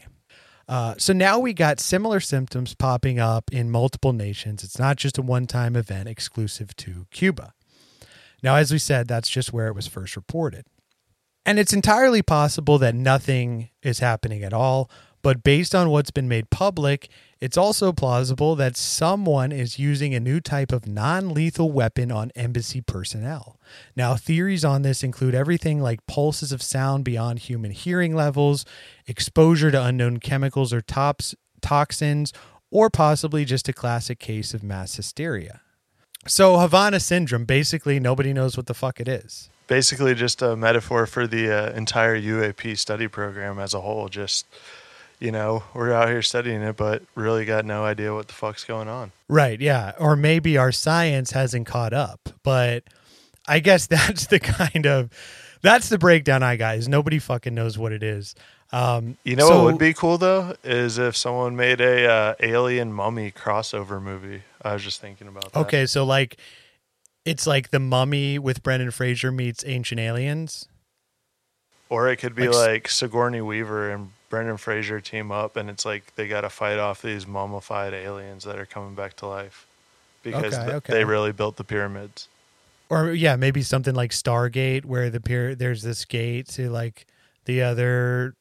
Uh, 0.69 0.95
so 0.99 1.13
now 1.13 1.39
we 1.39 1.53
got 1.53 1.79
similar 1.79 2.19
symptoms 2.19 2.75
popping 2.75 3.19
up 3.19 3.53
in 3.53 3.71
multiple 3.71 4.13
nations. 4.13 4.65
It's 4.65 4.79
not 4.79 4.97
just 4.97 5.19
a 5.19 5.23
one 5.23 5.47
time 5.47 5.77
event 5.77 6.09
exclusive 6.09 6.75
to 6.77 7.07
Cuba. 7.11 7.53
Now, 8.43 8.57
as 8.57 8.73
we 8.73 8.79
said, 8.79 9.07
that's 9.07 9.29
just 9.29 9.53
where 9.53 9.69
it 9.69 9.75
was 9.75 9.87
first 9.87 10.17
reported. 10.17 10.65
And 11.47 11.61
it's 11.61 11.73
entirely 11.73 12.23
possible 12.23 12.77
that 12.79 12.97
nothing 12.97 13.71
is 13.81 14.01
happening 14.01 14.43
at 14.43 14.53
all, 14.53 14.91
but 15.23 15.45
based 15.45 15.77
on 15.77 15.91
what's 15.91 16.11
been 16.11 16.27
made 16.27 16.51
public, 16.51 17.09
it's 17.41 17.57
also 17.57 17.93
plausible 17.93 18.57
that 18.57 18.77
someone 18.77 19.53
is 19.53 19.79
using 19.79 20.13
a 20.13 20.19
new 20.19 20.41
type 20.41 20.73
of 20.73 20.89
non 20.89 21.33
lethal 21.33 21.71
weapon 21.71 22.11
on 22.11 22.33
embassy 22.35 22.81
personnel. 22.81 23.61
Now, 23.95 24.17
theories 24.17 24.65
on 24.65 24.83
this 24.83 25.05
include 25.05 25.37
everything 25.37 25.81
like 25.81 26.05
pulses 26.09 26.51
of 26.51 26.63
sound 26.63 27.05
beyond 27.05 27.39
human 27.39 27.71
hearing 27.71 28.17
levels, 28.17 28.65
exposure 29.07 29.71
to 29.71 29.85
unknown 29.85 30.19
chemicals 30.19 30.73
or 30.73 30.81
tops, 30.81 31.37
toxins, 31.63 32.33
or 32.73 32.91
possibly 32.91 33.45
just 33.45 33.69
a 33.69 33.73
classic 33.73 34.19
case 34.19 34.53
of 34.53 34.65
mass 34.65 34.97
hysteria. 34.97 35.61
So, 36.27 36.59
Havana 36.59 36.99
syndrome 36.99 37.45
basically, 37.45 38.01
nobody 38.01 38.33
knows 38.33 38.57
what 38.57 38.67
the 38.67 38.75
fuck 38.75 38.99
it 38.99 39.07
is. 39.07 39.49
Basically, 39.67 40.15
just 40.15 40.43
a 40.43 40.55
metaphor 40.57 41.07
for 41.07 41.27
the 41.27 41.51
uh, 41.51 41.71
entire 41.73 42.21
UAP 42.21 42.79
study 42.79 43.09
program 43.09 43.59
as 43.59 43.75
a 43.75 43.81
whole. 43.81 44.09
Just 44.09 44.47
you 45.19 45.33
know, 45.33 45.65
we're 45.75 45.93
out 45.93 46.09
here 46.09 46.23
studying 46.23 46.63
it, 46.63 46.77
but 46.77 47.03
really 47.15 47.45
got 47.45 47.65
no 47.65 47.85
idea 47.85 48.15
what 48.15 48.29
the 48.29 48.35
fuck's 48.35 48.65
going 48.65 48.89
on. 48.89 49.13
Right. 49.29 49.61
Yeah. 49.61 49.93
Or 49.99 50.15
maybe 50.15 50.59
our 50.59 50.73
science 50.73 51.31
hasn't 51.31 51.67
caught 51.67 51.93
up. 51.93 52.29
But 52.43 52.85
I 53.49 53.61
guess 53.61 53.87
that's 53.87 54.27
the 54.27 54.39
kind 54.41 54.87
of 54.87 55.11
that's 55.63 55.89
the 55.89 55.99
breakdown 55.99 56.43
I 56.43 56.57
got 56.57 56.77
is 56.77 56.89
nobody 56.89 57.19
fucking 57.19 57.55
knows 57.55 57.79
what 57.79 57.93
it 57.93 58.03
is. 58.03 58.35
Um, 58.73 59.17
You 59.25 59.37
know 59.37 59.49
so- 59.49 59.57
what 59.57 59.65
would 59.65 59.79
be 59.79 59.95
cool 59.95 60.19
though 60.19 60.55
is 60.65 60.99
if 60.99 61.17
someone 61.17 61.57
made 61.57 61.81
a 61.81 62.11
uh, 62.11 62.35
alien 62.41 62.93
mummy 62.93 63.31
crossover 63.31 64.03
movie. 64.03 64.43
I 64.63 64.73
was 64.75 64.83
just 64.83 65.01
thinking 65.01 65.29
about 65.29 65.53
that. 65.53 65.61
Okay, 65.61 65.87
so 65.87 66.05
like 66.05 66.37
it's 67.27 67.47
like 67.47 67.71
the 67.71 67.81
mummy 67.81 68.39
with 68.39 68.63
Brendan 68.63 68.91
Fraser 68.93 69.31
meets 69.31 69.65
Ancient 69.67 70.01
Aliens. 70.01 70.69
Or 71.91 72.09
it 72.09 72.17
could 72.17 72.35
be 72.35 72.49
Like 72.49 72.57
like 72.57 72.89
Sigourney 72.89 73.41
Weaver 73.43 73.91
and 73.91 74.11
Brendan 74.31 74.57
Fraser 74.57 75.01
team 75.01 75.31
up, 75.31 75.57
and 75.57 75.69
it's 75.69 75.85
like 75.85 76.15
they 76.17 76.27
got 76.27 76.41
to 76.41 76.49
fight 76.51 76.79
off 76.79 77.03
these 77.03 77.27
mummified 77.27 77.93
aliens 77.95 78.45
that 78.45 78.59
are 78.59 78.67
coming 78.67 78.95
back 78.95 79.15
to 79.17 79.27
life 79.27 79.67
because 80.23 80.55
Okay, 80.55 80.65
th- 80.65 80.75
okay. 80.77 80.93
they 80.95 81.05
really 81.05 81.31
built 81.33 81.57
the 81.57 81.65
pyramids. 81.65 82.29
Or 82.89 83.13
yeah, 83.13 83.37
maybe 83.37 83.63
something 83.63 83.95
like 83.95 84.11
Stargate 84.13 84.85
where 84.85 85.11
the 85.11 85.21
pier 85.21 85.55
there's 85.55 85.83
this 85.83 86.05
gate 86.05 86.49
to 86.51 86.71
like 86.71 87.07
the 87.45 87.63
other 87.63 88.35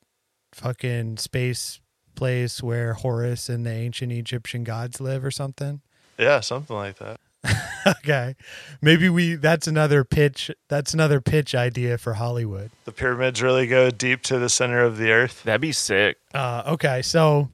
fucking 0.53 1.17
space 1.17 1.79
place 2.15 2.63
where 2.63 2.93
Horus 2.93 3.49
and 3.49 3.65
the 3.65 3.71
ancient 3.71 4.11
Egyptian 4.11 4.63
gods 4.63 5.01
live 5.01 5.23
or 5.25 5.31
something. 5.31 5.81
Yeah, 6.17 6.39
something 6.39 6.75
like 6.75 6.97
that. 6.97 7.19
okay. 7.87 8.35
Maybe 8.81 9.09
we 9.09 9.35
that's 9.35 9.67
another 9.67 10.03
pitch 10.03 10.51
that's 10.69 10.93
another 10.93 11.21
pitch 11.21 11.53
idea 11.53 11.97
for 11.97 12.13
Hollywood. 12.13 12.71
The 12.85 12.91
pyramids 12.91 13.41
really 13.41 13.67
go 13.67 13.89
deep 13.89 14.21
to 14.23 14.39
the 14.39 14.49
center 14.49 14.79
of 14.79 14.97
the 14.97 15.11
earth. 15.11 15.43
That'd 15.43 15.61
be 15.61 15.71
sick. 15.71 16.17
Uh, 16.33 16.63
okay, 16.67 17.01
so 17.01 17.49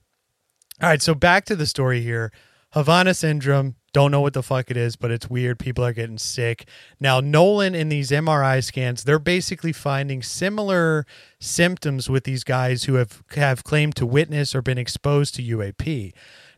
all 0.80 0.88
right, 0.88 1.02
so 1.02 1.14
back 1.14 1.44
to 1.46 1.56
the 1.56 1.66
story 1.66 2.00
here. 2.00 2.32
Havana 2.72 3.12
syndrome, 3.12 3.76
don't 3.92 4.10
know 4.10 4.22
what 4.22 4.32
the 4.32 4.42
fuck 4.42 4.70
it 4.70 4.76
is, 4.76 4.96
but 4.96 5.10
it's 5.10 5.28
weird. 5.28 5.58
People 5.58 5.84
are 5.84 5.92
getting 5.92 6.16
sick. 6.16 6.66
Now, 6.98 7.20
Nolan 7.20 7.74
in 7.74 7.90
these 7.90 8.10
MRI 8.10 8.64
scans, 8.64 9.04
they're 9.04 9.18
basically 9.18 9.72
finding 9.72 10.22
similar 10.22 11.06
symptoms 11.38 12.08
with 12.08 12.24
these 12.24 12.42
guys 12.42 12.84
who 12.84 12.94
have 12.94 13.22
have 13.36 13.62
claimed 13.62 13.94
to 13.96 14.06
witness 14.06 14.54
or 14.54 14.62
been 14.62 14.78
exposed 14.78 15.34
to 15.34 15.42
UAP. 15.42 16.12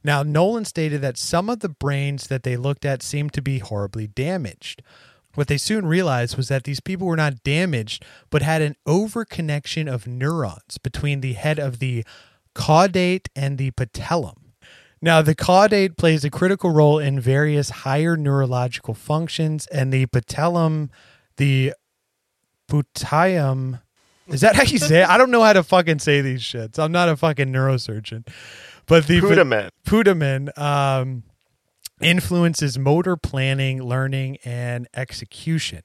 Now, 0.05 0.23
Nolan 0.23 0.67
stated 0.67 1.01
that 1.01 1.17
some 1.17 1.49
of 1.49 1.61
the 1.61 1.69
brains 1.71 2.27
that 2.27 2.43
they 2.43 2.59
looked 2.59 2.85
at 2.85 3.03
seemed 3.03 3.33
to 3.33 3.43
be 3.43 3.59
horribly 3.59 4.07
damaged. 4.07 4.83
What 5.35 5.49
they 5.49 5.57
soon 5.57 5.87
realized 5.87 6.37
was 6.37 6.49
that 6.49 6.65
these 6.65 6.81
people 6.81 7.07
were 7.07 7.17
not 7.17 7.43
damaged, 7.43 8.05
but 8.31 8.43
had 8.43 8.63
an 8.63 8.77
overconnection 8.87 9.93
of 9.93 10.07
neurons 10.07 10.79
between 10.79 11.23
the 11.23 11.33
head 11.33 11.59
of 11.59 11.79
the 11.79 12.05
caudate 12.55 13.29
and 13.35 13.59
the 13.59 13.71
patellum. 13.73 14.37
Now, 15.03 15.23
the 15.23 15.35
caudate 15.35 15.97
plays 15.97 16.25
a 16.25 16.31
critical 16.31 16.71
role 16.71 16.99
in 16.99 17.19
various 17.19 17.71
higher 17.71 18.17
neurological 18.17 18.95
functions, 18.95 19.67
and 19.69 19.93
the 19.93 20.07
patellum, 20.07 20.91
the 21.37 21.75
putatum, 22.69 23.81
is 24.29 24.41
that 24.41 24.57
how 24.57 24.63
you 24.63 24.79
say 24.79 25.03
it? 25.03 25.09
I 25.09 25.19
don't 25.19 25.31
know 25.31 25.43
how 25.43 25.53
to 25.53 25.63
fucking 25.63 25.99
say 25.99 26.21
these 26.21 26.41
shits. 26.41 26.79
I'm 26.79 26.93
not 26.93 27.09
a 27.09 27.17
fucking 27.17 27.49
neurosurgeon. 27.49 28.27
But 28.87 29.07
the 29.07 29.21
Putamen. 29.21 29.71
putamen 29.87 30.59
um, 30.59 31.23
influences 32.01 32.79
motor 32.79 33.17
planning, 33.17 33.83
learning, 33.83 34.39
and 34.45 34.87
execution. 34.95 35.83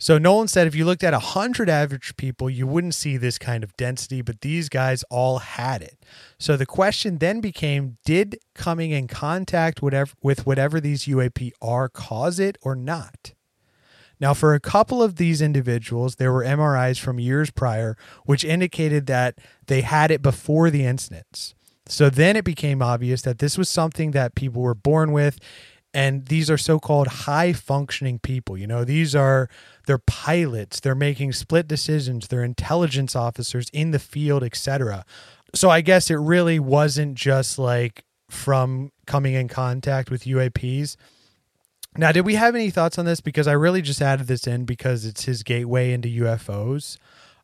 So 0.00 0.16
Nolan 0.16 0.46
said 0.46 0.68
if 0.68 0.76
you 0.76 0.84
looked 0.84 1.02
at 1.02 1.12
100 1.12 1.68
average 1.68 2.16
people, 2.16 2.48
you 2.48 2.68
wouldn't 2.68 2.94
see 2.94 3.16
this 3.16 3.36
kind 3.36 3.64
of 3.64 3.76
density, 3.76 4.22
but 4.22 4.42
these 4.42 4.68
guys 4.68 5.02
all 5.10 5.38
had 5.40 5.82
it. 5.82 5.98
So 6.38 6.56
the 6.56 6.66
question 6.66 7.18
then 7.18 7.40
became 7.40 7.98
did 8.04 8.38
coming 8.54 8.92
in 8.92 9.08
contact 9.08 9.82
whatever, 9.82 10.12
with 10.22 10.46
whatever 10.46 10.80
these 10.80 11.06
UAP 11.06 11.50
are 11.60 11.88
cause 11.88 12.38
it 12.38 12.56
or 12.62 12.76
not? 12.76 13.32
Now, 14.20 14.34
for 14.34 14.54
a 14.54 14.60
couple 14.60 15.02
of 15.02 15.16
these 15.16 15.40
individuals, 15.40 16.16
there 16.16 16.32
were 16.32 16.44
MRIs 16.44 16.98
from 16.98 17.20
years 17.20 17.50
prior, 17.50 17.96
which 18.24 18.44
indicated 18.44 19.06
that 19.06 19.38
they 19.66 19.82
had 19.82 20.10
it 20.10 20.22
before 20.22 20.70
the 20.70 20.84
incidents. 20.84 21.54
So 21.86 22.10
then 22.10 22.36
it 22.36 22.44
became 22.44 22.82
obvious 22.82 23.22
that 23.22 23.38
this 23.38 23.56
was 23.56 23.68
something 23.68 24.10
that 24.10 24.34
people 24.34 24.62
were 24.62 24.74
born 24.74 25.12
with. 25.12 25.38
And 25.94 26.26
these 26.26 26.50
are 26.50 26.58
so 26.58 26.78
called 26.78 27.08
high 27.08 27.54
functioning 27.54 28.18
people. 28.18 28.58
You 28.58 28.66
know, 28.66 28.84
these 28.84 29.16
are, 29.16 29.48
they're 29.86 29.98
pilots, 29.98 30.80
they're 30.80 30.94
making 30.94 31.32
split 31.32 31.66
decisions, 31.66 32.28
they're 32.28 32.44
intelligence 32.44 33.16
officers 33.16 33.70
in 33.72 33.92
the 33.92 33.98
field, 33.98 34.44
etc. 34.44 35.04
So 35.54 35.70
I 35.70 35.80
guess 35.80 36.10
it 36.10 36.16
really 36.16 36.58
wasn't 36.58 37.14
just 37.14 37.58
like 37.58 38.04
from 38.28 38.92
coming 39.06 39.32
in 39.32 39.48
contact 39.48 40.10
with 40.10 40.24
UAPs. 40.24 40.96
Now, 41.98 42.12
did 42.12 42.24
we 42.24 42.36
have 42.36 42.54
any 42.54 42.70
thoughts 42.70 42.96
on 42.96 43.06
this? 43.06 43.20
Because 43.20 43.48
I 43.48 43.52
really 43.52 43.82
just 43.82 44.00
added 44.00 44.28
this 44.28 44.46
in 44.46 44.64
because 44.64 45.04
it's 45.04 45.24
his 45.24 45.42
gateway 45.42 45.92
into 45.92 46.08
UFOs. 46.22 46.96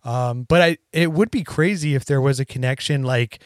Um, 0.05 0.45
but 0.45 0.63
I, 0.63 0.79
it 0.93 1.13
would 1.13 1.33
be 1.33 1.43
crazy 1.43 1.97
if 1.97 2.05
there 2.05 2.21
was 2.21 2.39
a 2.39 2.45
connection, 2.45 3.03
like 3.03 3.43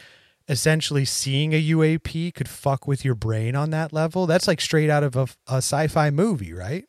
essentially 0.47 1.05
seeing 1.05 1.53
a 1.53 1.61
UAP 1.61 2.35
could 2.35 2.47
fuck 2.47 2.87
with 2.87 3.03
your 3.03 3.15
brain 3.15 3.55
on 3.55 3.71
that 3.71 3.91
level. 3.91 4.27
That's 4.27 4.47
like 4.47 4.61
straight 4.61 4.91
out 4.91 5.03
of 5.03 5.15
a, 5.15 5.27
a 5.47 5.57
sci-fi 5.57 6.11
movie, 6.11 6.53
right? 6.53 6.85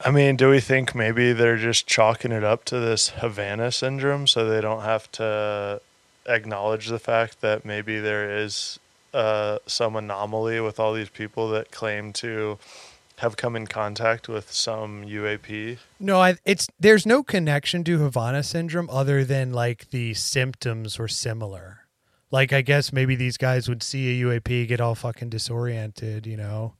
I 0.00 0.12
mean, 0.12 0.36
do 0.36 0.50
we 0.50 0.60
think 0.60 0.94
maybe 0.94 1.32
they're 1.32 1.56
just 1.56 1.88
chalking 1.88 2.30
it 2.30 2.44
up 2.44 2.64
to 2.66 2.78
this 2.78 3.08
Havana 3.08 3.72
syndrome 3.72 4.28
so 4.28 4.48
they 4.48 4.60
don't 4.60 4.82
have 4.82 5.10
to 5.12 5.80
acknowledge 6.28 6.86
the 6.86 6.98
fact 7.00 7.40
that 7.40 7.64
maybe 7.64 7.98
there 7.98 8.38
is 8.38 8.78
uh, 9.12 9.58
some 9.66 9.96
anomaly 9.96 10.60
with 10.60 10.78
all 10.78 10.92
these 10.92 11.08
people 11.08 11.48
that 11.50 11.72
claim 11.72 12.12
to 12.12 12.58
have 13.18 13.36
come 13.36 13.56
in 13.56 13.66
contact 13.66 14.28
with 14.28 14.52
some 14.52 15.04
UAP? 15.04 15.78
No, 15.98 16.20
I, 16.20 16.36
it's 16.44 16.68
there's 16.78 17.06
no 17.06 17.22
connection 17.22 17.82
to 17.84 17.98
Havana 17.98 18.42
syndrome 18.42 18.90
other 18.90 19.24
than 19.24 19.52
like 19.52 19.90
the 19.90 20.14
symptoms 20.14 20.98
were 20.98 21.08
similar. 21.08 21.80
Like 22.30 22.52
I 22.52 22.60
guess 22.62 22.92
maybe 22.92 23.14
these 23.14 23.36
guys 23.36 23.68
would 23.68 23.82
see 23.82 24.20
a 24.20 24.24
UAP 24.24 24.68
get 24.68 24.80
all 24.80 24.94
fucking 24.94 25.30
disoriented, 25.30 26.26
you 26.26 26.36
know. 26.36 26.74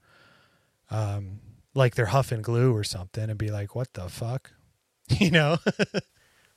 Um 0.91 1.41
like 1.75 1.95
they're 1.95 2.07
huffing 2.07 2.43
glue 2.43 2.75
or 2.75 2.85
something 2.85 3.29
and 3.29 3.39
be 3.39 3.51
like, 3.51 3.75
"What 3.75 3.93
the 3.95 4.09
fuck?" 4.09 4.53
You 5.21 5.31
know? 5.31 5.59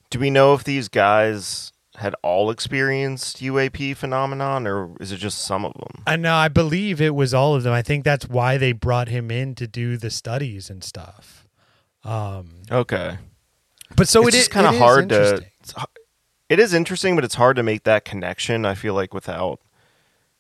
Do 0.10 0.18
we 0.18 0.32
know 0.32 0.56
if 0.56 0.64
these 0.64 0.88
guys 0.88 1.72
had 2.00 2.16
all 2.24 2.50
experienced 2.50 3.41
UAP 3.41 3.95
phenomenon, 3.95 4.66
or 4.66 4.95
is 5.02 5.12
it 5.12 5.18
just 5.18 5.39
some 5.39 5.66
of 5.66 5.74
them? 5.74 6.04
I 6.08 6.16
know. 6.16 6.34
I 6.34 6.47
believe 6.47 7.02
it 7.02 7.14
was 7.14 7.34
all 7.34 7.56
of 7.56 7.64
them. 7.64 7.74
I 7.74 7.82
think 7.82 8.06
that's 8.06 8.28
why 8.28 8.58
they 8.58 8.72
brought 8.72 9.10
him 9.10 9.30
in 9.30 9.54
to 9.56 9.68
do 9.68 9.97
the 9.97 10.10
studies 10.10 10.70
and 10.70 10.82
stuff. 10.84 11.45
Um, 12.06 12.62
Okay. 12.72 13.18
but 13.97 14.08
so 14.08 14.26
it's 14.28 14.47
it 14.47 14.50
kind 14.50 14.66
of 14.66 14.76
it 14.76 14.80
hard 14.80 15.10
to. 15.10 15.43
it's 15.62 15.74
It 16.47 16.60
is 16.60 16.74
interesting, 16.74 17.16
but 17.16 17.26
it's 17.26 17.36
hard 17.36 17.58
to 17.58 17.64
make 17.64 17.84
that 17.84 18.06
connection. 18.06 18.66
I 18.66 18.76
feel 18.76 18.93
like 18.93 19.14
without, 19.14 19.60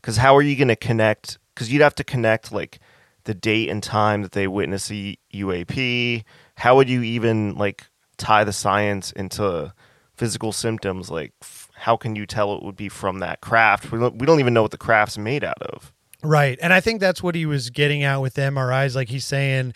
because 0.01 0.17
how 0.17 0.35
are 0.37 0.41
you 0.41 0.55
going 0.55 0.69
to 0.69 0.75
connect? 0.77 1.39
Because 1.53 1.71
you'd 1.71 1.81
have 1.81 1.95
to 1.95 2.05
connect 2.05 2.53
like 2.53 2.79
the 3.25 3.33
date 3.33 3.69
and 3.69 3.83
time 3.83 4.21
that 4.21 4.31
they 4.31 4.47
witness 4.47 4.87
the 4.87 5.19
UAP. 5.33 6.23
How 6.55 6.77
would 6.77 6.89
you 6.89 7.03
even 7.03 7.55
like 7.55 7.85
tie 8.17 8.45
the 8.45 8.53
science 8.53 9.11
into 9.11 9.73
physical 10.19 10.51
symptoms? 10.51 11.09
Like, 11.09 11.33
f- 11.41 11.69
how 11.75 11.95
can 11.95 12.15
you 12.15 12.25
tell 12.25 12.53
it 12.55 12.61
would 12.61 12.75
be 12.75 12.89
from 12.89 13.19
that 13.19 13.41
craft? 13.41 13.91
We 13.91 13.99
don't, 13.99 14.17
we 14.17 14.27
don't 14.27 14.39
even 14.39 14.53
know 14.53 14.61
what 14.61 14.71
the 14.71 14.77
craft's 14.77 15.17
made 15.17 15.43
out 15.43 15.61
of. 15.61 15.93
Right. 16.21 16.59
And 16.61 16.73
I 16.73 16.81
think 16.81 16.99
that's 16.99 17.23
what 17.23 17.35
he 17.35 17.45
was 17.45 17.69
getting 17.69 18.03
at 18.03 18.17
with 18.17 18.35
MRIs. 18.35 18.95
Like 18.95 19.07
he's 19.07 19.25
saying, 19.25 19.73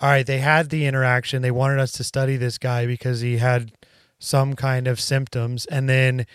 all 0.00 0.10
right, 0.10 0.26
they 0.26 0.38
had 0.38 0.70
the 0.70 0.86
interaction. 0.86 1.40
They 1.40 1.52
wanted 1.52 1.78
us 1.78 1.92
to 1.92 2.04
study 2.04 2.36
this 2.36 2.58
guy 2.58 2.84
because 2.84 3.20
he 3.20 3.38
had 3.38 3.72
some 4.18 4.56
kind 4.56 4.88
of 4.88 5.00
symptoms. 5.00 5.66
And 5.66 5.88
then 5.88 6.26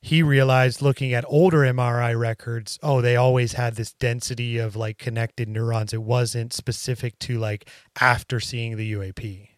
he 0.00 0.22
realized 0.22 0.80
looking 0.80 1.12
at 1.12 1.26
older 1.28 1.58
MRI 1.58 2.18
records, 2.18 2.78
oh, 2.82 3.02
they 3.02 3.16
always 3.16 3.52
had 3.52 3.74
this 3.74 3.92
density 3.92 4.56
of 4.56 4.76
like 4.76 4.96
connected 4.96 5.48
neurons. 5.48 5.92
It 5.92 6.02
wasn't 6.02 6.54
specific 6.54 7.18
to 7.20 7.38
like 7.38 7.68
after 8.00 8.40
seeing 8.40 8.76
the 8.76 8.92
UAP. 8.94 9.48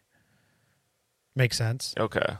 Make 1.36 1.54
sense? 1.54 1.94
Okay. 1.96 2.36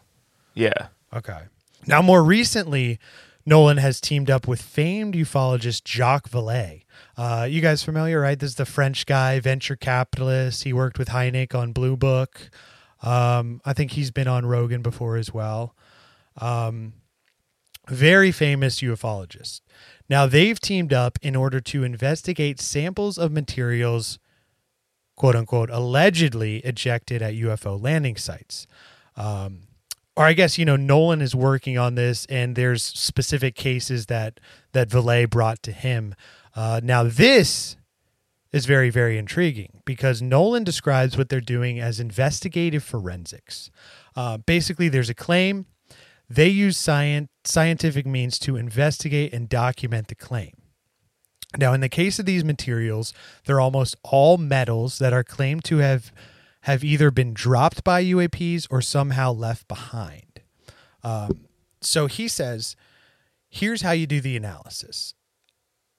Yeah. 0.55 0.89
Okay. 1.15 1.43
Now, 1.87 2.03
more 2.03 2.23
recently, 2.23 2.99
Nolan 3.47 3.79
has 3.79 4.01
teamed 4.01 4.31
up 4.31 4.47
with 4.47 4.61
famed 4.61 5.15
ufologist 5.15 5.87
Jacques 5.87 6.29
Vallée. 6.29 6.83
Uh, 7.17 7.47
you 7.49 7.61
guys 7.61 7.83
familiar, 7.83 8.21
right? 8.21 8.39
This 8.39 8.51
is 8.51 8.57
the 8.57 8.67
French 8.67 9.07
guy, 9.07 9.41
venture 9.41 9.77
capitalist. 9.77 10.65
He 10.65 10.73
worked 10.73 10.99
with 10.99 11.09
Hynek 11.09 11.55
on 11.55 11.73
Blue 11.73 11.97
Book. 11.97 12.51
Um, 13.03 13.61
I 13.65 13.73
think 13.73 13.93
he's 13.93 14.11
been 14.11 14.29
on 14.29 14.45
Rogan 14.45 14.83
before 14.83 15.17
as 15.17 15.33
well. 15.33 15.75
Um, 16.37 16.93
very 17.89 18.31
famous 18.31 18.81
ufologist. 18.81 19.63
Now, 20.09 20.27
they've 20.27 20.61
teamed 20.61 20.93
up 20.93 21.19
in 21.23 21.35
order 21.35 21.61
to 21.61 21.83
investigate 21.83 22.61
samples 22.61 23.17
of 23.17 23.33
materials, 23.33 24.19
quote 25.17 25.35
unquote, 25.35 25.71
allegedly 25.71 26.59
ejected 26.59 27.23
at 27.23 27.35
UFO 27.35 27.81
landing 27.81 28.17
sites. 28.17 28.67
Um, 29.17 29.63
or 30.17 30.25
I 30.25 30.33
guess 30.33 30.59
you 30.59 30.65
know 30.65 30.77
Nolan 30.77 31.21
is 31.21 31.35
working 31.35 31.79
on 31.79 31.95
this, 31.95 32.27
and 32.27 32.57
there's 32.57 32.83
specific 32.83 33.55
cases 33.55 34.07
that 34.07 34.41
that 34.73 34.89
Vallée 34.89 35.29
brought 35.29 35.63
to 35.65 35.73
him. 35.73 36.15
Uh, 36.55 36.81
now 36.83 37.03
this 37.05 37.77
is 38.53 38.67
very 38.67 38.91
very 38.91 39.17
intriguing 39.17 39.83
because 39.85 40.21
Nolan 40.21 40.65
describes 40.65 41.17
what 41.17 41.29
they're 41.29 41.41
doing 41.41 41.79
as 41.79 42.01
investigative 42.01 42.83
forensics. 42.83 43.71
Uh, 44.17 44.39
basically, 44.39 44.89
there's 44.89 45.11
a 45.11 45.15
claim. 45.15 45.67
They 46.29 46.49
use 46.49 46.77
science, 46.77 47.29
scientific 47.45 48.07
means 48.07 48.39
to 48.41 48.57
investigate 48.57 49.33
and 49.33 49.49
document 49.49 50.09
the 50.09 50.15
claim. 50.15 50.53
Now, 51.59 51.73
in 51.73 51.81
the 51.81 51.89
case 51.89 52.21
of 52.21 52.27
these 52.27 52.45
materials, 52.45 53.13
they're 53.45 53.61
almost 53.61 53.97
all 54.05 54.39
metals 54.39 54.99
that 54.99 55.13
are 55.13 55.25
claimed 55.25 55.65
to 55.65 55.79
have 55.79 56.13
have 56.63 56.85
either 56.85 57.11
been 57.11 57.33
dropped 57.35 57.85
by 57.85 58.05
UAPs 58.05 58.67
or 58.71 58.83
somehow 58.83 59.33
left 59.33 59.67
behind. 59.69 60.41
Um, 61.03 61.47
so 61.81 62.07
he 62.07 62.29
says, 62.29 62.77
here's 63.49 63.83
how 63.83 63.93
you 63.93 64.07
do 64.07 64.21
the 64.21 64.37
analysis. 64.37 65.15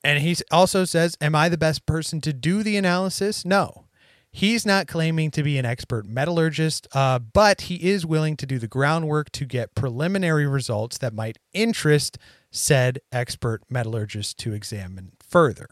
And 0.03 0.19
he 0.19 0.35
also 0.51 0.85
says, 0.85 1.15
Am 1.21 1.35
I 1.35 1.49
the 1.49 1.57
best 1.57 1.85
person 1.85 2.21
to 2.21 2.33
do 2.33 2.63
the 2.63 2.77
analysis? 2.77 3.45
No. 3.45 3.85
He's 4.33 4.65
not 4.65 4.87
claiming 4.87 5.29
to 5.31 5.43
be 5.43 5.57
an 5.57 5.65
expert 5.65 6.05
metallurgist, 6.05 6.87
uh, 6.93 7.19
but 7.19 7.61
he 7.61 7.75
is 7.75 8.05
willing 8.05 8.37
to 8.37 8.45
do 8.45 8.59
the 8.59 8.67
groundwork 8.67 9.29
to 9.33 9.45
get 9.45 9.75
preliminary 9.75 10.47
results 10.47 10.97
that 10.99 11.13
might 11.13 11.37
interest 11.53 12.17
said 12.49 12.99
expert 13.11 13.61
metallurgist 13.69 14.37
to 14.39 14.53
examine 14.53 15.11
further. 15.19 15.67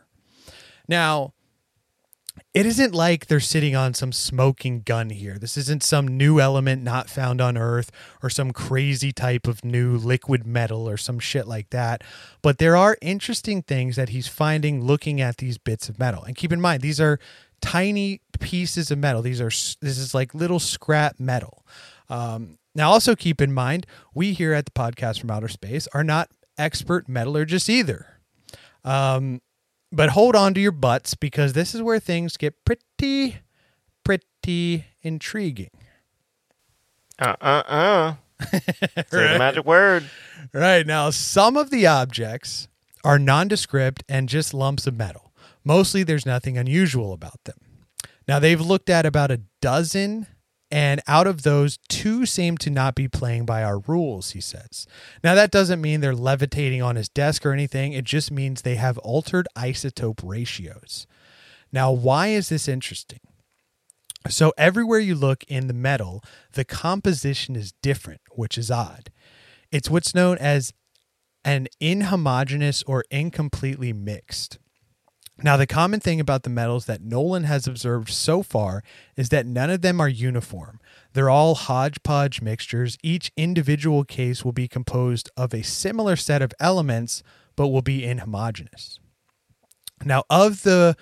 Now, 0.90 1.34
it 2.54 2.66
isn't 2.66 2.94
like 2.94 3.28
they're 3.28 3.40
sitting 3.40 3.76
on 3.76 3.94
some 3.94 4.12
smoking 4.12 4.82
gun 4.82 5.10
here. 5.10 5.38
This 5.38 5.58
isn't 5.58 5.84
some 5.84 6.08
new 6.08 6.40
element 6.40 6.84
not 6.84 7.10
found 7.10 7.42
on 7.42 7.58
Earth 7.58 7.92
or 8.22 8.30
some 8.30 8.52
crazy 8.52 9.12
type 9.12 9.48
of 9.48 9.64
new 9.64 9.98
liquid 9.98 10.46
metal 10.46 10.88
or 10.90 10.98
some 10.98 11.20
shit 11.20 11.48
like 11.48 11.70
that. 11.70 12.04
But 12.42 12.58
there 12.58 12.76
are 12.76 12.98
interesting 13.02 13.62
things 13.62 13.96
that 13.96 14.10
he's 14.10 14.28
finding 14.28 14.84
looking 14.84 15.22
at 15.22 15.38
these 15.38 15.58
bits 15.58 15.90
of 15.90 16.00
metal. 16.00 16.24
And 16.24 16.36
keep 16.36 16.52
in 16.52 16.62
mind, 16.62 16.82
these 16.82 17.00
are 17.00 17.20
tiny 17.62 18.22
pieces 18.40 18.92
of 18.92 18.98
metal. 18.98 19.22
These 19.22 19.42
are 19.42 19.50
this 19.50 19.98
is 19.98 20.14
like 20.14 20.34
little 20.34 20.60
scrap 20.60 21.20
metal. 21.20 21.66
Um, 22.10 22.58
now, 22.76 22.92
also 22.92 23.16
keep 23.16 23.42
in 23.42 23.52
mind, 23.52 23.86
we 24.14 24.34
here 24.34 24.54
at 24.54 24.66
the 24.66 24.72
podcast 24.72 25.20
from 25.20 25.32
outer 25.32 25.48
space 25.48 25.88
are 25.94 26.04
not 26.04 26.30
expert 26.58 27.10
metallurgists 27.10 27.70
either. 27.70 28.20
Um, 28.84 29.42
but 29.92 30.10
hold 30.10 30.36
on 30.36 30.54
to 30.54 30.60
your 30.60 30.72
butts 30.72 31.16
because 31.16 31.54
this 31.54 31.74
is 31.74 31.82
where 31.82 32.00
things 32.00 32.38
get 32.38 32.66
pretty, 32.66 33.38
pretty 34.04 34.86
intriguing. 35.02 35.72
Uh 37.18 37.36
uh 37.42 37.64
uh. 37.68 38.14
Say 38.52 39.34
the 39.34 39.36
magic 39.38 39.66
word. 39.66 40.10
Right 40.54 40.86
now, 40.88 41.10
some 41.10 41.58
of 41.58 41.70
the 41.70 41.86
objects 41.86 42.68
are 43.04 43.20
nondescript 43.20 44.04
and 44.08 44.30
just 44.30 44.54
lumps 44.54 44.88
of 44.88 44.96
metal. 44.96 45.34
Mostly, 45.64 46.04
there's 46.04 46.26
nothing 46.26 46.58
unusual 46.58 47.12
about 47.12 47.44
them. 47.44 47.58
Now, 48.28 48.40
they've 48.40 48.62
looked 48.62 48.90
at 48.90 49.06
about 49.06 49.32
a 49.32 49.42
dozen, 49.62 50.28
and 50.72 51.02
out 51.08 51.26
of 51.26 51.42
those, 51.42 51.80
two 51.88 52.26
seem 52.26 52.58
to 52.60 52.70
not 52.70 52.94
be 52.94 53.08
playing 53.08 53.46
by 53.46 53.64
our 53.64 53.80
rules, 53.80 54.32
he 54.32 54.42
says. 54.42 54.86
Now, 55.24 55.34
that 55.34 55.52
doesn't 55.52 55.82
mean 55.82 56.02
they're 56.02 56.14
levitating 56.14 56.82
on 56.82 56.96
his 56.96 57.10
desk 57.10 57.46
or 57.46 57.54
anything, 57.54 57.94
it 57.94 58.06
just 58.06 58.32
means 58.32 58.62
they 58.62 58.76
have 58.76 58.98
altered 59.00 59.48
isotope 59.56 60.22
ratios. 60.24 61.08
Now, 61.72 61.92
why 61.92 62.28
is 62.28 62.50
this 62.50 62.68
interesting? 62.68 63.20
So, 64.28 64.54
everywhere 64.58 65.00
you 65.00 65.16
look 65.16 65.44
in 65.46 65.68
the 65.68 65.74
metal, 65.74 66.24
the 66.54 66.66
composition 66.66 67.56
is 67.56 67.74
different, 67.82 68.22
which 68.32 68.58
is 68.58 68.70
odd. 68.70 69.12
It's 69.72 69.90
what's 69.90 70.14
known 70.14 70.38
as 70.38 70.74
an 71.44 71.68
inhomogeneous 71.82 72.84
or 72.86 73.06
incompletely 73.10 73.94
mixed. 73.94 74.60
Now, 75.42 75.56
the 75.56 75.68
common 75.68 76.02
thing 76.02 76.20
about 76.20 76.44
the 76.44 76.50
metals 76.50 76.86
that 76.86 77.02
Nolan 77.02 77.46
has 77.46 77.66
observed 77.66 78.10
so 78.10 78.44
far 78.44 78.84
is 79.16 79.30
that 79.30 79.46
none 79.46 79.70
of 79.70 79.82
them 79.82 80.02
are 80.02 80.10
uniform. 80.10 80.82
They're 81.14 81.30
all 81.30 81.56
hodgepodge 81.56 82.42
mixtures. 82.42 82.98
Each 83.02 83.32
individual 83.38 84.04
case 84.04 84.44
will 84.44 84.52
be 84.52 84.68
composed 84.68 85.30
of 85.38 85.54
a 85.54 85.64
similar 85.64 86.18
set 86.18 86.42
of 86.42 86.54
elements, 86.60 87.24
but 87.56 87.70
will 87.70 87.82
be 87.82 88.02
inhomogeneous. 88.02 89.00
Now, 90.04 90.24
of 90.30 90.64
the 90.64 90.96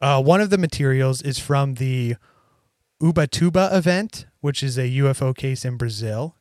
uh, 0.00 0.22
one 0.22 0.40
of 0.40 0.48
the 0.48 0.58
materials 0.58 1.20
is 1.20 1.38
from 1.38 1.74
the 1.74 2.16
Ubatuba 3.02 3.74
event, 3.74 4.26
which 4.40 4.62
is 4.62 4.78
a 4.78 4.88
UFO 4.88 5.36
case 5.36 5.66
in 5.66 5.76
Brazil, 5.76 6.36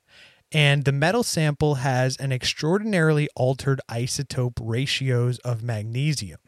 and 0.51 0.85
the 0.85 0.93
metal 0.93 1.23
sample 1.23 1.75
has 1.75 2.15
an 2.17 2.31
extraordinarily 2.31 3.27
altered 3.35 3.81
isotope 3.89 4.57
ratios 4.61 5.37
of 5.39 5.61
magnesium. 5.61 6.39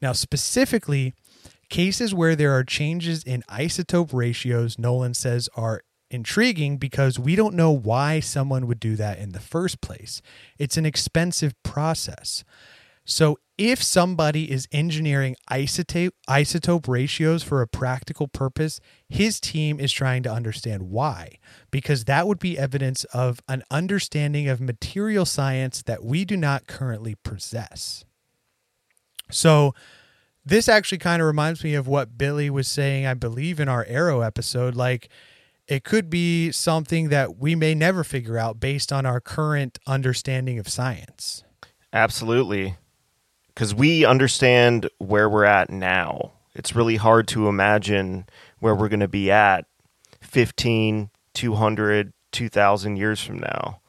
Now, 0.00 0.12
specifically, 0.12 1.14
cases 1.68 2.14
where 2.14 2.34
there 2.34 2.52
are 2.52 2.64
changes 2.64 3.22
in 3.22 3.42
isotope 3.48 4.12
ratios, 4.12 4.78
Nolan 4.78 5.14
says, 5.14 5.48
are 5.54 5.82
intriguing 6.10 6.76
because 6.76 7.18
we 7.18 7.36
don't 7.36 7.54
know 7.54 7.70
why 7.70 8.20
someone 8.20 8.66
would 8.66 8.80
do 8.80 8.96
that 8.96 9.18
in 9.18 9.30
the 9.30 9.40
first 9.40 9.80
place. 9.80 10.20
It's 10.58 10.76
an 10.76 10.86
expensive 10.86 11.54
process. 11.62 12.44
So, 13.04 13.38
if 13.58 13.82
somebody 13.82 14.50
is 14.50 14.68
engineering 14.72 15.36
isotope, 15.50 16.12
isotope 16.28 16.88
ratios 16.88 17.42
for 17.42 17.60
a 17.60 17.68
practical 17.68 18.26
purpose, 18.26 18.80
his 19.08 19.38
team 19.38 19.78
is 19.78 19.92
trying 19.92 20.22
to 20.22 20.32
understand 20.32 20.84
why, 20.84 21.38
because 21.70 22.06
that 22.06 22.26
would 22.26 22.38
be 22.38 22.58
evidence 22.58 23.04
of 23.04 23.40
an 23.48 23.62
understanding 23.70 24.48
of 24.48 24.62
material 24.62 25.26
science 25.26 25.82
that 25.82 26.02
we 26.02 26.24
do 26.24 26.38
not 26.38 26.66
currently 26.66 27.16
possess. 27.22 28.04
So, 29.30 29.74
this 30.44 30.68
actually 30.68 30.98
kind 30.98 31.20
of 31.20 31.26
reminds 31.26 31.62
me 31.62 31.74
of 31.74 31.86
what 31.86 32.16
Billy 32.16 32.48
was 32.50 32.66
saying, 32.66 33.06
I 33.06 33.14
believe, 33.14 33.60
in 33.60 33.68
our 33.68 33.84
AARO 33.84 34.24
episode. 34.24 34.74
Like, 34.74 35.08
it 35.68 35.84
could 35.84 36.08
be 36.10 36.50
something 36.50 37.10
that 37.10 37.36
we 37.36 37.54
may 37.54 37.74
never 37.74 38.02
figure 38.02 38.38
out 38.38 38.58
based 38.58 38.92
on 38.92 39.06
our 39.06 39.20
current 39.20 39.78
understanding 39.86 40.58
of 40.58 40.68
science. 40.68 41.44
Absolutely. 41.92 42.76
Because 43.48 43.74
we 43.74 44.04
understand 44.04 44.88
where 44.98 45.28
we're 45.28 45.44
at 45.44 45.70
now. 45.70 46.32
it's 46.54 46.74
really 46.74 46.96
hard 46.96 47.28
to 47.28 47.48
imagine 47.48 48.24
where 48.58 48.74
we're 48.74 48.88
going 48.88 49.00
to 49.00 49.08
be 49.08 49.30
at 49.30 49.66
15, 50.20 51.10
200, 51.34 52.12
2000 52.32 52.96
years 52.96 53.22
from 53.22 53.38
now. 53.38 53.80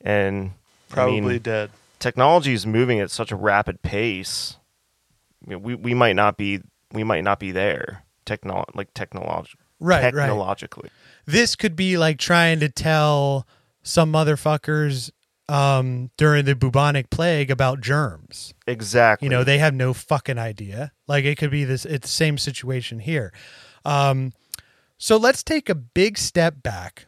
And 0.00 0.52
I 0.90 0.94
Probably 0.94 1.20
mean, 1.20 1.38
dead. 1.42 1.70
technology 1.98 2.52
is 2.54 2.66
moving 2.66 3.00
at 3.00 3.10
such 3.10 3.30
a 3.32 3.36
rapid 3.36 3.82
pace. 3.82 4.56
I 5.46 5.50
mean, 5.50 5.62
we 5.62 5.74
we 5.74 5.94
might 5.94 6.16
not 6.16 6.36
be 6.36 6.60
we 6.92 7.04
might 7.04 7.24
not 7.24 7.38
be 7.40 7.52
there 7.52 8.04
techno 8.24 8.64
like 8.74 8.92
technolog- 8.94 9.54
Right, 9.82 10.02
right. 10.02 10.26
technologically. 10.26 10.90
this 11.24 11.56
could 11.56 11.74
be 11.74 11.96
like 11.96 12.18
trying 12.18 12.60
to 12.60 12.68
tell 12.68 13.46
some 13.82 14.12
motherfuckers 14.12 15.10
um, 15.48 16.10
during 16.18 16.44
the 16.44 16.54
bubonic 16.54 17.08
plague 17.10 17.50
about 17.50 17.80
germs. 17.80 18.52
Exactly. 18.66 19.26
You 19.26 19.30
know, 19.30 19.42
they 19.42 19.58
have 19.58 19.74
no 19.74 19.94
fucking 19.94 20.38
idea. 20.38 20.92
Like 21.08 21.24
it 21.24 21.38
could 21.38 21.50
be 21.50 21.64
this. 21.64 21.84
It's 21.86 22.06
the 22.08 22.12
same 22.12 22.36
situation 22.38 22.98
here. 23.00 23.32
Um, 23.84 24.32
so 24.98 25.16
let's 25.16 25.42
take 25.42 25.68
a 25.70 25.74
big 25.74 26.18
step 26.18 26.62
back 26.62 27.06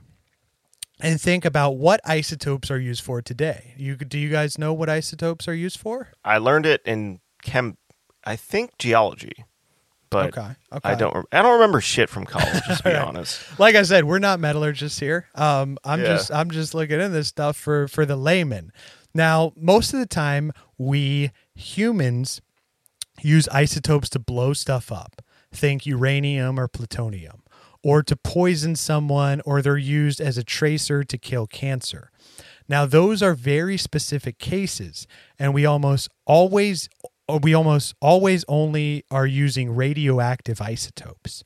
and 0.98 1.20
think 1.20 1.44
about 1.44 1.72
what 1.72 2.00
isotopes 2.04 2.70
are 2.70 2.78
used 2.80 3.02
for 3.02 3.20
today. 3.20 3.74
You 3.76 3.96
do 3.96 4.18
you 4.18 4.30
guys 4.30 4.56
know 4.56 4.72
what 4.72 4.88
isotopes 4.88 5.46
are 5.46 5.54
used 5.54 5.78
for? 5.78 6.08
I 6.24 6.38
learned 6.38 6.64
it 6.64 6.80
in 6.86 7.20
chem 7.42 7.76
I 8.24 8.36
think 8.36 8.78
geology. 8.78 9.44
But 10.10 10.36
Okay, 10.36 10.54
I 10.84 10.94
don't 10.94 11.14
rem- 11.14 11.24
I 11.32 11.40
don't 11.40 11.54
remember 11.54 11.80
shit 11.80 12.10
from 12.10 12.26
college, 12.26 12.62
to 12.64 12.80
be 12.84 12.94
honest. 12.94 13.40
like 13.58 13.74
I 13.76 13.82
said, 13.82 14.04
we're 14.04 14.18
not 14.18 14.40
metallurgists 14.40 14.98
here. 15.00 15.26
Um, 15.34 15.78
I'm 15.84 16.00
Yeah. 16.00 16.06
just 16.08 16.30
I'm 16.30 16.50
just 16.50 16.74
looking 16.74 17.00
at 17.00 17.08
this 17.12 17.28
stuff 17.28 17.56
for 17.56 17.88
for 17.88 18.04
the 18.04 18.16
layman. 18.16 18.72
Now, 19.14 19.52
most 19.56 19.94
of 19.94 20.00
the 20.00 20.06
time, 20.06 20.52
we 20.76 21.30
humans 21.54 22.40
use 23.22 23.48
isotopes 23.48 24.08
to 24.10 24.18
blow 24.18 24.52
stuff 24.52 24.92
up. 24.92 25.22
Think 25.50 25.86
uranium 25.86 26.58
or 26.60 26.68
plutonium, 26.68 27.42
or 27.82 28.02
to 28.02 28.16
poison 28.16 28.76
someone, 28.76 29.40
or 29.46 29.62
they're 29.62 29.76
used 29.78 30.20
as 30.20 30.36
a 30.38 30.44
tracer 30.44 31.04
to 31.04 31.18
kill 31.18 31.46
cancer. 31.46 32.10
Now, 32.68 32.86
those 32.86 33.22
are 33.22 33.34
very 33.34 33.76
specific 33.76 34.38
cases, 34.38 35.06
and 35.38 35.52
we 35.52 35.66
almost 35.66 36.08
always 36.26 36.88
Uh, 37.32 37.38
we 37.42 37.54
almost 37.54 37.94
always 38.00 38.44
only 38.48 39.04
are 39.10 39.26
using 39.26 39.74
radioactive 39.74 40.60
isotopes. 40.60 41.44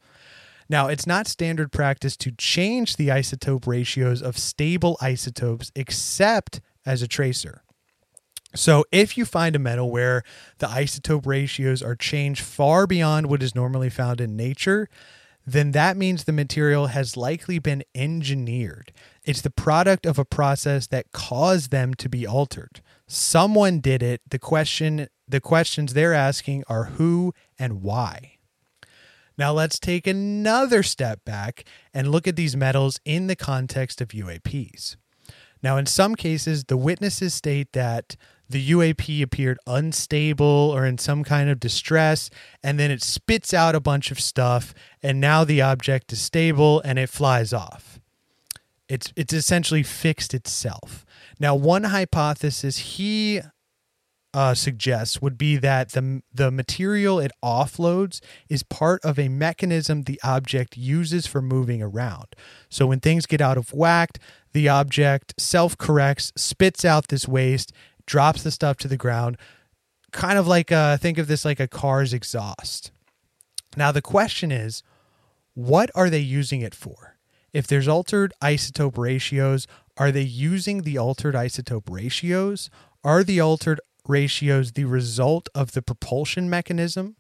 Now, 0.69 0.89
it's 0.89 1.07
not 1.07 1.29
standard 1.29 1.71
practice 1.71 2.17
to 2.19 2.33
change 2.33 2.97
the 2.97 3.09
isotope 3.09 3.67
ratios 3.67 4.21
of 4.21 4.37
stable 4.37 4.99
isotopes 5.01 5.71
except 5.77 6.61
as 6.85 7.03
a 7.03 7.09
tracer. 7.09 7.63
So, 8.55 8.85
if 8.91 9.17
you 9.17 9.25
find 9.25 9.55
a 9.55 9.61
metal 9.61 9.91
where 9.91 10.23
the 10.59 10.67
isotope 10.67 11.27
ratios 11.27 11.83
are 11.83 11.95
changed 11.95 12.43
far 12.43 12.87
beyond 12.87 13.27
what 13.27 13.43
is 13.43 13.55
normally 13.55 13.91
found 13.91 14.21
in 14.21 14.37
nature, 14.37 14.89
then 15.47 15.71
that 15.73 15.97
means 15.97 16.25
the 16.25 16.33
material 16.33 16.89
has 16.89 17.17
likely 17.17 17.61
been 17.61 17.85
engineered. 17.95 18.93
It's 19.25 19.43
the 19.43 19.51
product 19.51 20.05
of 20.05 20.19
a 20.19 20.25
process 20.25 20.89
that 20.89 21.13
caused 21.13 21.71
them 21.71 21.95
to 21.95 22.09
be 22.09 22.27
altered. 22.27 22.81
Someone 23.09 23.81
did 23.81 24.03
it. 24.03 24.21
The 24.29 24.39
question 24.39 25.09
the 25.29 25.41
questions 25.41 25.93
they're 25.93 26.15
asking 26.15 26.65
are 26.69 26.85
who 26.85 27.35
and 27.59 27.83
why. 27.83 28.37
Now 29.39 29.53
let's 29.53 29.79
take 29.79 30.07
another 30.07 30.83
step 30.83 31.25
back 31.25 31.65
and 31.93 32.09
look 32.09 32.27
at 32.27 32.37
these 32.37 32.57
metals 32.57 33.01
in 33.05 33.27
the 33.27 33.37
context 33.37 34.01
of 34.01 34.09
UAPs. 34.09 34.97
Now, 35.63 35.77
in 35.77 35.87
some 35.87 36.15
cases, 36.15 36.65
the 36.65 36.77
witnesses 36.77 37.35
state 37.35 37.73
that 37.73 38.17
the 38.49 38.71
UAP 38.71 39.23
appeared 39.23 39.59
unstable 39.67 40.47
or 40.47 40.87
in 40.87 40.99
some 40.99 41.25
kind 41.25 41.51
of 41.51 41.59
distress, 41.59 42.31
and 42.63 42.79
then 42.79 42.91
it 42.91 43.03
spits 43.03 43.53
out 43.53 43.75
a 43.75 43.81
bunch 43.81 44.11
of 44.11 44.21
stuff, 44.21 44.73
and 45.03 45.21
now 45.21 45.45
the 45.45 45.61
object 45.61 46.13
is 46.13 46.21
stable 46.21 46.81
and 46.85 46.99
it 46.99 47.09
flies 47.09 47.53
off. 47.53 47.99
It's 48.89 49.13
it's 49.17 49.33
essentially 49.33 49.83
fixed 49.83 50.35
itself. 50.35 51.05
Now, 51.39 51.55
one 51.55 51.85
hypothesis 51.85 52.79
he 52.79 53.41
uh, 54.37 54.55
suggests 54.55 55.23
would 55.23 55.39
be 55.39 55.57
that 55.57 55.93
the 55.93 56.21
the 56.33 56.51
material 56.51 57.19
it 57.19 57.33
offloads 57.43 58.21
is 58.51 58.63
part 58.63 59.03
of 59.03 59.19
a 59.19 59.29
mechanism 59.29 60.03
the 60.03 60.21
object 60.23 60.77
uses 60.77 61.27
for 61.27 61.41
moving 61.41 61.81
around. 61.83 62.37
So 62.69 62.87
when 62.87 63.01
things 63.01 63.25
get 63.25 63.41
out 63.41 63.57
of 63.57 63.73
whack, 63.73 64.19
the 64.53 64.69
object 64.69 65.33
self 65.39 65.79
corrects, 65.79 66.33
spits 66.37 66.85
out 66.85 67.09
this 67.09 67.27
waste, 67.27 67.73
drops 68.05 68.43
the 68.43 68.51
stuff 68.51 68.77
to 68.79 68.89
the 68.89 68.99
ground, 68.99 69.39
kind 70.13 70.39
of 70.39 70.47
like 70.47 70.71
uh, 70.71 70.99
think 70.99 71.17
of 71.17 71.29
this 71.29 71.47
like 71.47 71.59
a 71.59 71.69
car's 71.69 72.13
exhaust. 72.13 72.91
Now 73.75 73.91
the 73.91 74.03
question 74.03 74.53
is, 74.53 74.83
what 75.55 75.91
are 75.95 76.11
they 76.11 76.19
using 76.19 76.61
it 76.61 76.75
for? 76.75 77.17
If 77.55 77.67
there's 77.67 77.89
altered 77.89 78.35
isotope 78.43 78.99
ratios, 78.99 79.67
are 79.97 80.13
they 80.13 80.23
using 80.23 80.83
the 80.83 80.99
altered 80.99 81.35
isotope 81.35 81.91
ratios? 81.91 82.71
Are 83.03 83.25
the 83.25 83.41
altered 83.41 83.81
ratios 84.07 84.73
the 84.73 84.85
result 84.85 85.49
of 85.55 85.73
the 85.73 85.83
propulsion 85.83 86.51
mechanism? 86.51 87.17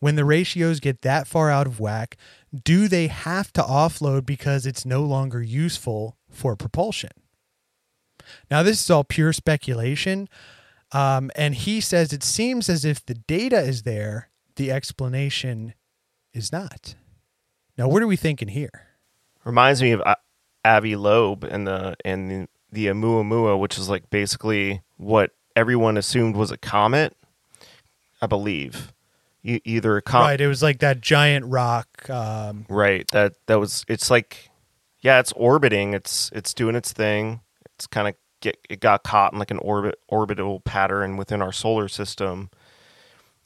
When 0.00 0.16
the 0.16 0.24
ratios 0.24 0.80
get 0.80 1.02
that 1.02 1.26
far 1.26 1.50
out 1.50 1.66
of 1.66 1.80
whack, 1.80 2.16
do 2.64 2.88
they 2.88 3.06
have 3.06 3.52
to 3.54 3.62
offload 3.62 4.26
because 4.26 4.66
it's 4.66 4.84
no 4.84 5.02
longer 5.02 5.42
useful 5.42 6.16
for 6.28 6.56
propulsion? 6.56 7.10
Now, 8.50 8.62
this 8.62 8.80
is 8.80 8.90
all 8.90 9.04
pure 9.04 9.32
speculation. 9.32 10.28
Um, 10.92 11.30
and 11.34 11.54
he 11.54 11.80
says 11.80 12.12
it 12.12 12.22
seems 12.22 12.68
as 12.68 12.84
if 12.84 13.04
the 13.04 13.14
data 13.14 13.58
is 13.58 13.82
there, 13.82 14.30
the 14.56 14.70
explanation 14.70 15.74
is 16.32 16.52
not. 16.52 16.94
Now, 17.76 17.88
what 17.88 18.02
are 18.02 18.06
we 18.06 18.16
thinking 18.16 18.48
here? 18.48 18.88
Reminds 19.44 19.82
me 19.82 19.92
of 19.92 20.02
Avi 20.66 20.96
Loeb 20.96 21.44
and 21.44 21.66
the 21.66 21.96
and 22.04 22.30
the, 22.30 22.48
the 22.72 22.86
Oumuamua, 22.86 23.58
which 23.58 23.78
is 23.78 23.88
like 23.88 24.10
basically 24.10 24.82
what 24.96 25.30
everyone 25.54 25.96
assumed 25.96 26.36
was 26.36 26.50
a 26.50 26.56
comet. 26.56 27.16
I 28.20 28.26
believe, 28.26 28.92
e- 29.44 29.60
either 29.64 29.96
a 29.96 30.02
comet, 30.02 30.24
right, 30.24 30.40
it 30.40 30.48
was 30.48 30.62
like 30.62 30.80
that 30.80 31.00
giant 31.00 31.46
rock. 31.46 32.08
Um, 32.08 32.66
right? 32.68 33.06
That 33.12 33.34
that 33.46 33.60
was. 33.60 33.84
It's 33.88 34.10
like, 34.10 34.50
yeah, 35.00 35.20
it's 35.20 35.32
orbiting. 35.32 35.94
It's 35.94 36.30
it's 36.34 36.54
doing 36.54 36.74
its 36.74 36.92
thing. 36.92 37.40
It's 37.74 37.86
kind 37.86 38.08
of 38.08 38.14
get 38.40 38.58
it 38.68 38.80
got 38.80 39.02
caught 39.04 39.32
in 39.32 39.38
like 39.38 39.50
an 39.50 39.58
orbit 39.58 39.98
orbital 40.08 40.60
pattern 40.60 41.16
within 41.16 41.42
our 41.42 41.52
solar 41.52 41.88
system, 41.88 42.50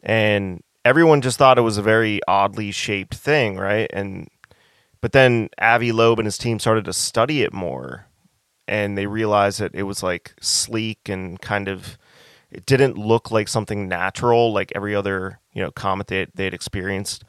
and 0.02 0.62
everyone 0.84 1.20
just 1.20 1.38
thought 1.38 1.58
it 1.58 1.62
was 1.62 1.78
a 1.78 1.82
very 1.82 2.20
oddly 2.28 2.70
shaped 2.70 3.14
thing, 3.14 3.56
right? 3.56 3.90
And 3.92 4.28
but 5.00 5.12
then 5.12 5.48
Avi 5.60 5.92
Loeb 5.92 6.18
and 6.18 6.26
his 6.26 6.38
team 6.38 6.58
started 6.58 6.84
to 6.84 6.92
study 6.92 7.42
it 7.42 7.52
more, 7.52 8.06
and 8.68 8.96
they 8.96 9.06
realized 9.06 9.60
that 9.60 9.74
it 9.74 9.84
was 9.84 10.02
like 10.02 10.34
sleek 10.40 11.08
and 11.08 11.40
kind 11.40 11.68
of 11.68 11.98
it 12.50 12.66
didn't 12.66 12.98
look 12.98 13.30
like 13.30 13.48
something 13.48 13.88
natural 13.88 14.52
like 14.52 14.72
every 14.74 14.94
other 14.94 15.38
you 15.52 15.62
know 15.62 15.70
comet 15.70 16.08
they 16.08 16.26
they'd 16.34 16.54
experienced. 16.54 17.24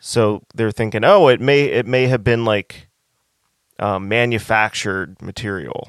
So 0.00 0.42
they're 0.54 0.72
thinking, 0.72 1.04
oh, 1.04 1.28
it 1.28 1.40
may 1.40 1.64
it 1.64 1.86
may 1.86 2.06
have 2.06 2.24
been 2.24 2.44
like 2.44 2.88
uh, 3.78 3.98
manufactured 3.98 5.20
material. 5.22 5.88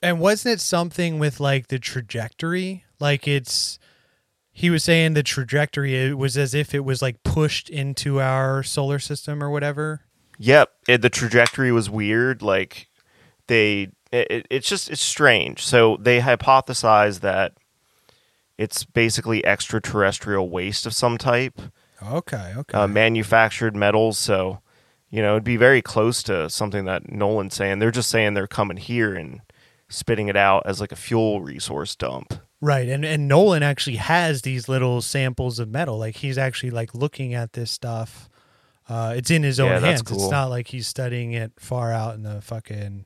And 0.00 0.20
wasn't 0.20 0.54
it 0.54 0.60
something 0.60 1.18
with 1.18 1.40
like 1.40 1.68
the 1.68 1.78
trajectory? 1.78 2.84
Like 3.00 3.26
it's 3.26 3.78
he 4.52 4.70
was 4.70 4.84
saying 4.84 5.14
the 5.14 5.22
trajectory 5.22 5.94
it 5.94 6.18
was 6.18 6.36
as 6.36 6.54
if 6.54 6.74
it 6.74 6.84
was 6.84 7.02
like 7.02 7.22
pushed 7.22 7.68
into 7.68 8.20
our 8.20 8.62
solar 8.62 8.98
system 8.98 9.42
or 9.42 9.50
whatever. 9.50 10.02
Yep, 10.38 10.70
it, 10.88 11.02
the 11.02 11.10
trajectory 11.10 11.72
was 11.72 11.90
weird. 11.90 12.42
Like 12.42 12.88
they, 13.48 13.88
it, 14.12 14.46
it's 14.50 14.68
just 14.68 14.88
it's 14.90 15.02
strange. 15.02 15.64
So 15.64 15.96
they 16.00 16.20
hypothesize 16.20 17.20
that 17.20 17.54
it's 18.56 18.84
basically 18.84 19.44
extraterrestrial 19.44 20.48
waste 20.48 20.86
of 20.86 20.94
some 20.94 21.18
type, 21.18 21.60
Okay, 22.02 22.54
okay. 22.56 22.78
uh, 22.78 22.86
manufactured 22.86 23.74
metals. 23.76 24.18
So 24.18 24.60
you 25.10 25.22
know, 25.22 25.32
it'd 25.32 25.44
be 25.44 25.56
very 25.56 25.80
close 25.80 26.22
to 26.24 26.50
something 26.50 26.84
that 26.84 27.10
Nolan's 27.10 27.54
saying. 27.54 27.78
They're 27.78 27.90
just 27.90 28.10
saying 28.10 28.34
they're 28.34 28.46
coming 28.46 28.76
here 28.76 29.14
and 29.14 29.40
spitting 29.88 30.28
it 30.28 30.36
out 30.36 30.64
as 30.66 30.80
like 30.82 30.92
a 30.92 30.96
fuel 30.96 31.40
resource 31.40 31.96
dump. 31.96 32.34
right. 32.60 32.88
And 32.88 33.04
and 33.06 33.26
Nolan 33.26 33.62
actually 33.62 33.96
has 33.96 34.42
these 34.42 34.68
little 34.68 35.00
samples 35.00 35.58
of 35.58 35.68
metal. 35.70 35.98
Like 35.98 36.16
he's 36.16 36.36
actually 36.38 36.70
like 36.70 36.94
looking 36.94 37.32
at 37.34 37.54
this 37.54 37.70
stuff. 37.70 38.28
Uh, 38.88 39.14
it's 39.16 39.30
in 39.30 39.42
his 39.42 39.60
own 39.60 39.68
Yeah, 39.68 39.78
that's 39.80 40.08
hands. 40.08 40.22
It's 40.22 40.30
not 40.30 40.46
like 40.46 40.68
he's 40.68 40.86
studying 40.86 41.32
it 41.32 41.52
far 41.58 41.92
out 41.92 42.14
in 42.14 42.22
the 42.22 42.40
fucking 42.40 43.04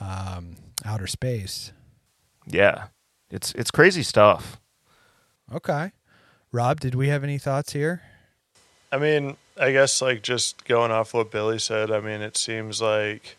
um, 0.00 0.56
outer 0.84 1.06
space. 1.06 1.72
Yeah, 2.46 2.86
it's 3.30 3.52
it's 3.52 3.70
crazy 3.70 4.02
stuff. 4.02 4.60
Okay. 5.52 5.92
Rob, 6.52 6.80
did 6.80 6.94
we 6.94 7.08
have 7.08 7.24
any 7.24 7.38
thoughts 7.38 7.72
here? 7.72 8.02
I 8.92 8.98
mean, 8.98 9.36
I 9.58 9.72
guess 9.72 10.00
like 10.00 10.22
just 10.22 10.64
going 10.64 10.90
off 10.90 11.14
what 11.14 11.30
Billy 11.30 11.58
said, 11.58 11.90
I 11.90 12.00
mean, 12.00 12.22
it 12.22 12.36
seems 12.36 12.80
like 12.80 13.36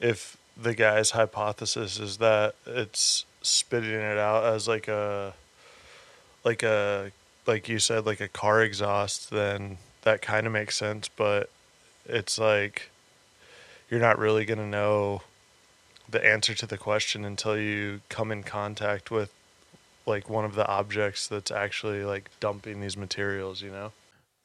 if 0.00 0.36
the 0.56 0.74
guy's 0.74 1.10
hypothesis 1.10 1.98
is 1.98 2.18
that 2.18 2.54
it's 2.66 3.26
spitting 3.42 3.90
it 3.90 4.18
out 4.18 4.44
as 4.44 4.66
like 4.66 4.88
a 4.88 5.34
like 6.44 6.62
a 6.62 7.10
like 7.46 7.68
you 7.68 7.78
said 7.78 8.06
like 8.06 8.20
a 8.20 8.28
car 8.28 8.62
exhaust, 8.62 9.30
then 9.30 9.78
that 10.06 10.22
kind 10.22 10.46
of 10.46 10.52
makes 10.52 10.76
sense, 10.76 11.08
but 11.08 11.50
it's 12.06 12.38
like 12.38 12.90
you're 13.90 14.00
not 14.00 14.18
really 14.18 14.44
going 14.44 14.60
to 14.60 14.66
know 14.66 15.22
the 16.08 16.24
answer 16.24 16.54
to 16.54 16.64
the 16.64 16.78
question 16.78 17.24
until 17.24 17.58
you 17.58 18.00
come 18.08 18.30
in 18.30 18.44
contact 18.44 19.10
with 19.10 19.32
like 20.06 20.30
one 20.30 20.44
of 20.44 20.54
the 20.54 20.64
objects 20.68 21.26
that's 21.26 21.50
actually 21.50 22.04
like 22.04 22.30
dumping 22.38 22.80
these 22.80 22.96
materials, 22.96 23.60
you 23.60 23.70
know? 23.70 23.90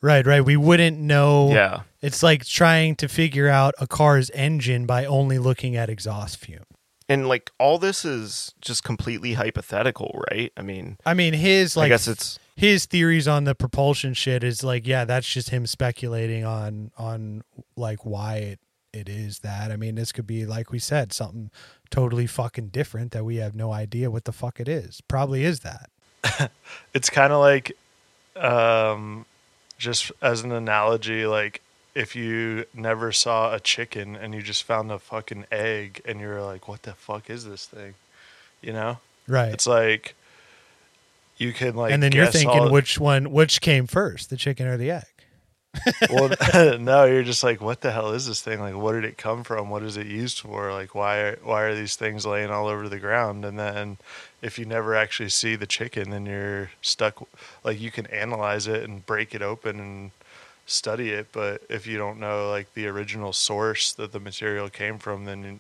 Right, 0.02 0.26
right. 0.26 0.44
We 0.44 0.58
wouldn't 0.58 0.98
know. 0.98 1.52
Yeah. 1.52 1.82
It's 2.02 2.24
like 2.24 2.44
trying 2.44 2.96
to 2.96 3.08
figure 3.08 3.48
out 3.48 3.76
a 3.80 3.86
car's 3.86 4.32
engine 4.32 4.88
by 4.88 5.06
only 5.06 5.38
looking 5.38 5.76
at 5.76 5.92
exhaust 5.92 6.38
fume. 6.38 6.64
And 7.08 7.28
like 7.28 7.52
all 7.60 7.78
this 7.78 8.04
is 8.04 8.56
just 8.62 8.84
completely 8.84 9.34
hypothetical, 9.34 10.24
right? 10.32 10.52
I 10.58 10.64
mean, 10.64 10.98
I 11.06 11.14
mean, 11.14 11.36
his 11.36 11.78
like 11.78 11.86
I 11.86 11.90
guess 11.90 12.08
it's 12.08 12.40
his 12.56 12.86
theories 12.86 13.28
on 13.28 13.44
the 13.44 13.56
propulsion 13.56 14.14
shit 14.14 14.44
is 14.44 14.64
like, 14.64 14.86
yeah, 14.86 15.06
that's 15.06 15.28
just 15.28 15.50
him 15.50 15.66
speculating 15.66 16.46
on 16.46 16.92
on 16.98 17.44
like 17.76 18.06
why 18.06 18.38
it 18.38 18.60
it 18.94 19.08
is 19.08 19.40
that. 19.40 19.72
I 19.72 19.78
mean, 19.78 19.96
this 19.96 20.12
could 20.12 20.28
be 20.28 20.46
like 20.46 20.72
we 20.72 20.80
said, 20.80 21.14
something 21.14 21.50
totally 21.90 22.28
fucking 22.28 22.68
different 22.68 23.12
that 23.12 23.26
we 23.26 23.38
have 23.38 23.56
no 23.56 23.72
idea 23.72 24.12
what 24.12 24.26
the 24.26 24.32
fuck 24.32 24.60
it 24.60 24.68
is. 24.68 25.02
Probably 25.02 25.44
is 25.44 25.62
that. 25.62 25.90
It's 26.94 27.10
kind 27.10 27.34
of 27.34 27.40
like 27.40 27.76
um 28.36 29.26
just 29.78 30.12
as 30.22 30.42
an 30.42 30.52
analogy 30.52 31.26
like 31.26 31.62
if 31.96 32.16
you 32.16 32.66
never 32.74 33.12
saw 33.12 33.54
a 33.54 33.60
chicken 33.60 34.16
and 34.16 34.34
you 34.34 34.42
just 34.42 34.64
found 34.64 34.92
a 34.92 35.00
fucking 35.00 35.46
egg 35.52 36.02
and 36.06 36.20
you're 36.20 36.42
like 36.42 36.68
what 36.68 36.84
the 36.84 36.94
fuck 36.94 37.30
is 37.30 37.46
this 37.46 37.66
thing? 37.66 37.96
You 38.62 38.74
know? 38.74 39.00
Right. 39.28 39.54
It's 39.54 39.68
like 39.68 40.16
you 41.42 41.54
can 41.54 41.76
like 41.76 41.92
and 41.92 42.02
then 42.02 42.12
you're 42.12 42.28
thinking 42.28 42.62
all- 42.62 42.72
which 42.72 43.00
one 43.00 43.32
which 43.32 43.62
came 43.62 43.88
first, 43.88 44.30
the 44.30 44.38
chicken 44.38 44.68
or 44.68 44.78
the 44.78 44.92
egg? 44.92 45.04
well, 46.10 46.30
no, 46.80 47.06
you're 47.06 47.24
just 47.24 47.44
like, 47.44 47.62
what 47.62 47.82
the 47.82 47.92
hell 47.92 48.12
is 48.12 48.28
this 48.28 48.42
thing? 48.42 48.60
Like, 48.60 48.76
what 48.76 48.94
did 48.94 49.06
it 49.06 49.18
come 49.18 49.44
from? 49.44 49.70
What 49.70 49.84
is 49.84 49.98
it 49.98 50.08
used 50.08 50.40
for? 50.40 50.72
Like, 50.72 50.94
why 50.94 51.20
are, 51.20 51.40
why 51.44 51.62
are 51.64 51.76
these 51.76 51.96
things 51.96 52.26
laying 52.26 52.50
all 52.50 52.68
over 52.68 52.90
the 52.90 53.00
ground? 53.00 53.46
And 53.46 53.58
then 53.58 53.98
if 54.42 54.60
you 54.60 54.66
never 54.66 54.96
actually 54.96 55.30
see 55.30 55.56
the 55.56 55.66
chicken, 55.66 56.10
then 56.10 56.26
you're 56.26 56.72
stuck. 56.82 57.26
Like, 57.64 57.80
you 57.80 57.90
can 57.90 58.06
analyze 58.08 58.68
it 58.68 58.84
and 58.84 59.06
break 59.06 59.34
it 59.34 59.42
open 59.42 59.80
and 59.80 60.12
study 60.66 61.12
it, 61.12 61.28
but 61.32 61.62
if 61.70 61.86
you 61.86 61.98
don't 61.98 62.20
know 62.20 62.50
like 62.50 62.74
the 62.74 62.88
original 62.88 63.34
source 63.34 63.92
that 63.94 64.12
the 64.12 64.20
material 64.20 64.70
came 64.70 64.98
from, 64.98 65.26
then 65.26 65.60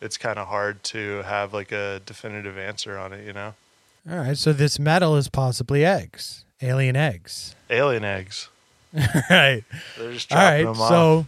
it's 0.00 0.16
kind 0.16 0.38
of 0.38 0.48
hard 0.48 0.82
to 0.82 1.22
have 1.22 1.52
like 1.52 1.72
a 1.72 2.00
definitive 2.04 2.58
answer 2.58 2.98
on 2.98 3.12
it. 3.12 3.26
You 3.26 3.32
know, 3.32 3.54
All 4.08 4.16
right, 4.18 4.36
so 4.36 4.52
this 4.52 4.78
metal 4.78 5.16
is 5.16 5.28
possibly 5.28 5.84
eggs, 5.84 6.44
alien 6.62 6.96
eggs. 6.96 7.54
alien 7.68 8.04
eggs. 8.04 8.48
right. 9.30 9.62
They're 9.98 10.12
just 10.12 10.32
All 10.32 10.38
dropping 10.38 10.66
right. 10.66 10.72
them 10.72 10.82
off. 10.82 10.88
So, 10.88 11.26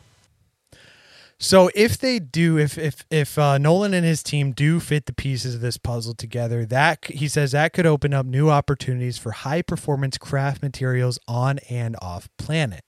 so 1.39 1.71
if 1.75 1.99
they 1.99 2.19
do, 2.19 2.59
if 2.59 2.79
if 2.79 3.05
if 3.11 3.39
uh, 3.39 3.59
Nolan 3.59 3.95
and 3.95 4.05
his 4.07 4.23
team 4.23 4.53
do 4.53 4.81
fit 4.81 5.07
the 5.07 5.13
pieces 5.13 5.55
of 5.57 5.61
this 5.61 5.77
puzzle 5.77 6.15
together, 6.15 6.65
that 6.67 7.05
he 7.05 7.29
says 7.29 7.53
that 7.53 7.73
could 7.73 7.87
open 7.87 8.15
up 8.15 8.27
new 8.27 8.49
opportunities 8.49 9.19
for 9.19 9.33
high 9.33 9.63
performance 9.63 10.19
craft 10.19 10.63
materials 10.63 11.19
on 11.29 11.59
and 11.69 11.97
off 12.01 12.29
planet. 12.39 12.85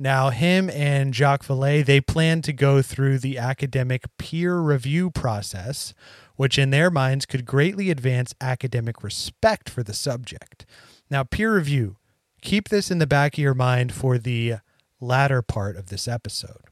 Now, 0.00 0.30
him 0.30 0.70
and 0.70 1.12
Jacques 1.12 1.44
Vallée, 1.44 1.84
they 1.84 2.00
plan 2.00 2.40
to 2.42 2.52
go 2.52 2.82
through 2.82 3.18
the 3.18 3.36
academic 3.36 4.04
peer 4.16 4.58
review 4.58 5.10
process, 5.10 5.92
which 6.38 6.56
in 6.56 6.70
their 6.70 6.88
minds 6.88 7.26
could 7.26 7.44
greatly 7.44 7.90
advance 7.90 8.32
academic 8.40 9.02
respect 9.02 9.68
for 9.68 9.82
the 9.82 9.92
subject. 9.92 10.64
Now, 11.10 11.24
peer 11.24 11.56
review, 11.56 11.96
keep 12.40 12.68
this 12.68 12.92
in 12.92 12.98
the 12.98 13.08
back 13.08 13.34
of 13.34 13.40
your 13.40 13.54
mind 13.54 13.92
for 13.92 14.18
the 14.18 14.54
latter 15.00 15.42
part 15.42 15.76
of 15.76 15.88
this 15.88 16.06
episode. 16.06 16.62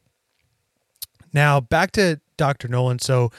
Now, 1.32 1.60
back 1.60 1.90
to 1.92 2.20
Dr. 2.36 2.68
Nolan. 2.68 3.00
So, 3.00 3.32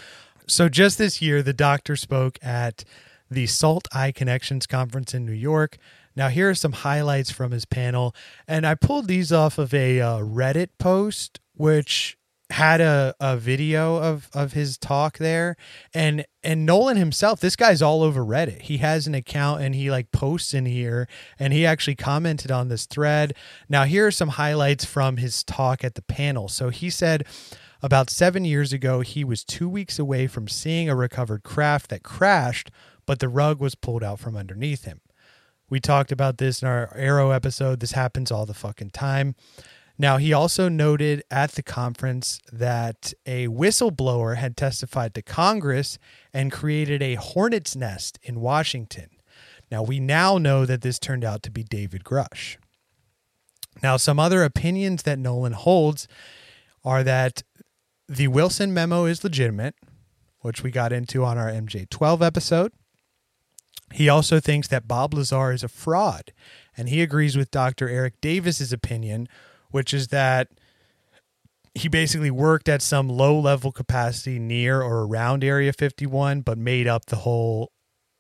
so 0.48 0.68
just 0.68 0.98
this 0.98 1.22
year, 1.22 1.42
the 1.42 1.54
doctor 1.54 1.96
spoke 1.96 2.38
at 2.44 2.84
the 3.32 3.48
SALT 3.48 3.88
iConnections 3.94 4.68
conference 4.68 5.14
in 5.14 5.26
New 5.26 5.32
York. 5.32 5.78
Now, 6.14 6.28
here 6.28 6.50
are 6.50 6.56
some 6.56 6.74
highlights 6.74 7.32
from 7.32 7.52
his 7.52 7.64
panel, 7.64 8.14
and 8.50 8.68
I 8.68 8.76
pulled 8.76 9.08
these 9.08 9.32
off 9.32 9.58
of 9.58 9.74
a 9.74 10.02
uh, 10.02 10.18
Reddit 10.20 10.72
post, 10.78 11.40
which 11.54 12.17
had 12.50 12.80
a, 12.80 13.14
a 13.20 13.36
video 13.36 13.98
of, 13.98 14.30
of 14.34 14.54
his 14.54 14.78
talk 14.78 15.18
there. 15.18 15.58
And 15.94 16.26
and 16.44 16.66
Nolan 16.66 16.98
himself 16.98 17.40
this 17.40 17.56
guy's 17.56 17.82
all 17.82 18.02
over 18.02 18.24
Reddit. 18.24 18.64
He 18.64 18.78
has 18.78 19.06
an 19.06 19.16
account 19.16 19.62
and 19.62 19.76
he 19.76 19.92
like 19.92 20.12
posts 20.12 20.54
in 20.54 20.66
here 20.66 21.08
and 21.38 21.52
he 21.52 21.66
actually 21.66 21.96
commented 21.96 22.52
on 22.52 22.70
this 22.70 22.86
thread. 22.86 23.34
Now 23.68 23.84
here 23.84 24.08
are 24.08 24.12
some 24.12 24.30
highlights 24.30 24.86
from 24.86 25.18
his 25.18 25.44
talk 25.44 25.84
at 25.84 25.96
the 25.96 26.02
panel. 26.02 26.48
So 26.48 26.70
he 26.70 26.90
said 26.90 27.26
about 27.82 28.10
seven 28.10 28.46
years 28.46 28.72
ago 28.72 29.02
he 29.02 29.24
was 29.24 29.44
two 29.44 29.68
weeks 29.68 30.00
away 30.00 30.28
from 30.28 30.48
seeing 30.48 30.90
a 30.90 30.96
recovered 30.96 31.44
craft 31.44 31.90
that 31.90 32.04
crashed 32.04 32.72
but 33.06 33.20
the 33.20 33.30
rug 33.30 33.60
was 33.60 33.76
pulled 33.76 34.04
out 34.04 34.20
from 34.20 34.38
underneath 34.38 34.86
him. 34.86 35.02
We 35.70 35.80
talked 35.82 36.14
about 36.14 36.38
this 36.38 36.62
in 36.62 36.68
our 36.68 36.88
AARO 36.96 37.36
episode. 37.36 37.82
This 37.82 37.92
happens 37.92 38.32
all 38.32 38.46
the 38.46 38.54
fucking 38.54 38.92
time. 38.92 39.36
Now, 40.00 40.18
he 40.18 40.32
also 40.32 40.70
noted 40.70 41.24
at 41.32 41.54
the 41.54 41.64
conference 41.64 42.40
that 42.52 43.14
a 43.26 43.48
whistleblower 43.48 44.36
had 44.36 44.56
testified 44.56 45.16
to 45.16 45.24
Congress 45.24 45.98
and 46.34 46.52
created 46.52 47.02
a 47.02 47.16
hornet's 47.16 47.76
nest 47.76 48.20
in 48.22 48.40
Washington. 48.40 49.10
Now, 49.72 49.82
we 49.82 50.00
now 50.00 50.38
know 50.38 50.66
that 50.66 50.82
this 50.82 51.00
turned 51.00 51.26
out 51.26 51.42
to 51.44 51.52
be 51.52 51.64
David 51.64 52.04
Grusch. 52.04 52.58
Now, 53.82 53.98
some 53.98 54.20
other 54.20 54.44
opinions 54.44 55.04
that 55.04 55.20
Nolan 55.20 55.54
holds 55.54 56.08
are 56.84 57.04
that 57.04 57.44
the 58.08 58.28
Wilson 58.28 58.74
memo 58.74 59.06
is 59.06 59.24
legitimate, 59.24 59.76
which 60.42 60.64
we 60.64 60.72
got 60.72 60.94
into 60.94 61.26
on 61.26 61.38
our 61.38 61.50
MJ12 61.50 62.26
episode. 62.26 62.72
He 63.94 64.10
also 64.10 64.40
thinks 64.40 64.68
that 64.68 64.88
Bob 64.88 65.14
Lazar 65.14 65.52
is 65.52 65.64
a 65.64 65.68
fraud, 65.68 66.34
and 66.76 66.90
he 66.90 67.02
agrees 67.02 67.38
with 67.38 67.52
Dr. 67.52 67.90
Eric 67.90 68.20
Davis's 68.22 68.74
opinion, 68.74 69.28
which 69.72 69.94
is 69.94 70.08
that 70.10 70.50
he 71.74 71.88
basically 71.88 72.32
worked 72.32 72.68
at 72.68 72.82
some 72.82 73.08
low 73.08 73.40
level 73.40 73.72
capacity 73.72 74.40
near 74.40 74.82
or 74.82 75.06
around 75.06 75.44
Area 75.44 75.72
51, 75.72 76.42
but 76.42 76.58
made 76.58 76.88
up 76.88 77.06
the 77.06 77.18
whole 77.18 77.72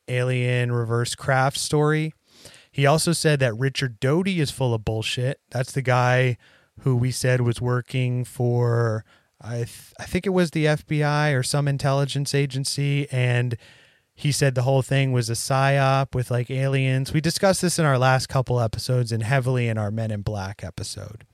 alien 0.08 0.72
reverse 0.72 1.16
craft 1.16 1.58
story. 1.58 2.14
He 2.72 2.86
also 2.86 3.12
said 3.12 3.40
that 3.40 3.58
Richard 3.58 4.00
Doty 4.00 4.40
is 4.40 4.52
full 4.52 4.74
of 4.74 4.86
bullshit. 4.86 5.40
That's 5.50 5.72
the 5.72 5.82
guy 5.82 6.38
who 6.82 6.96
we 6.96 7.12
said 7.12 7.42
was 7.42 7.60
working 7.60 8.24
for, 8.24 9.04
I, 9.42 9.56
th- 9.56 9.94
I 10.00 10.04
think 10.04 10.28
it 10.28 10.32
was 10.32 10.52
the 10.52 10.66
FBI 10.66 11.36
or 11.36 11.42
some 11.42 11.68
intelligence 11.68 12.36
agency, 12.36 13.08
and 13.12 13.58
he 14.14 14.32
said 14.32 14.54
the 14.54 14.62
whole 14.62 14.84
thing 14.84 15.12
was 15.12 15.30
a 15.30 15.34
psyop 15.34 16.14
with 16.14 16.30
like 16.30 16.52
aliens. 16.52 17.14
We 17.14 17.22
discussed 17.22 17.62
this 17.62 17.80
in 17.80 17.86
our 17.86 17.98
last 17.98 18.30
couple 18.30 18.60
episodes 18.60 19.12
and 19.12 19.24
heavily 19.24 19.68
in 19.68 19.78
our 19.78 19.92
Men 19.92 20.12
in 20.12 20.22
Black 20.22 20.64
episode. 20.64 21.26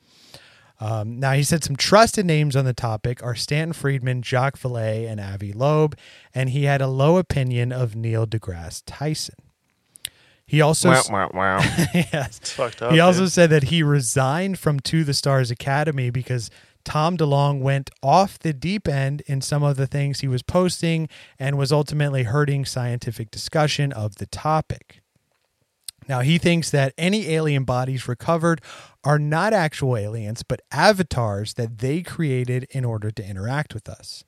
Um, 0.84 1.18
now, 1.18 1.32
he 1.32 1.44
said 1.44 1.64
some 1.64 1.78
trusted 1.78 2.26
names 2.26 2.58
on 2.58 2.66
the 2.66 2.74
topic 2.74 3.24
are 3.24 3.36
Stanton 3.36 3.72
Friedman, 3.72 4.22
Jacques 4.22 4.60
Vallée, 4.60 5.10
and 5.10 5.18
Avi 5.18 5.54
Loeb, 5.54 5.96
and 6.36 6.50
he 6.50 6.66
had 6.66 6.82
a 6.82 6.88
low 6.88 7.16
opinion 7.16 7.72
of 7.72 7.96
Neil 7.96 8.28
deGrasse 8.28 8.84
Tyson. 8.86 9.36
He 10.46 10.60
also 10.60 10.90
wow, 10.90 11.04
wow, 11.10 11.30
wow. 11.34 11.60
yes. 11.94 12.38
It's 12.38 12.52
fucked 12.52 12.82
up. 12.82 12.92
He 12.92 13.00
also 13.00 13.22
dude. 13.22 13.32
said 13.32 13.50
that 13.52 13.64
he 13.64 13.82
resigned 13.82 14.60
from 14.60 14.82
To 14.82 15.06
the 15.06 15.14
Stars 15.14 15.50
Academy 15.50 16.10
because 16.10 16.50
Tom 16.84 17.16
DeLonge 17.16 17.62
went 17.62 17.90
off 18.04 18.38
the 18.38 18.52
deep 18.52 18.86
end 18.86 19.22
in 19.26 19.40
some 19.40 19.64
of 19.64 19.78
the 19.78 19.88
things 19.88 20.20
he 20.20 20.28
was 20.28 20.44
posting 20.44 21.08
and 21.40 21.58
was 21.58 21.72
ultimately 21.72 22.24
hurting 22.24 22.66
scientific 22.66 23.32
discussion 23.32 23.94
of 23.94 24.16
the 24.16 24.26
topic. 24.26 25.02
Now, 26.08 26.22
he 26.22 26.38
thinks 26.38 26.70
that 26.72 26.94
any 26.98 27.30
alien 27.30 27.64
bodies 27.64 28.08
recovered 28.08 28.62
are 29.04 29.20
not 29.20 29.54
actual 29.54 29.98
aliens, 29.98 30.44
but 30.44 30.62
avatars 30.72 31.54
that 31.56 31.80
they 31.80 32.02
created 32.02 32.68
in 32.72 32.86
order 32.86 33.12
to 33.12 33.26
interact 33.26 33.74
with 33.74 33.90
us. 33.90 34.24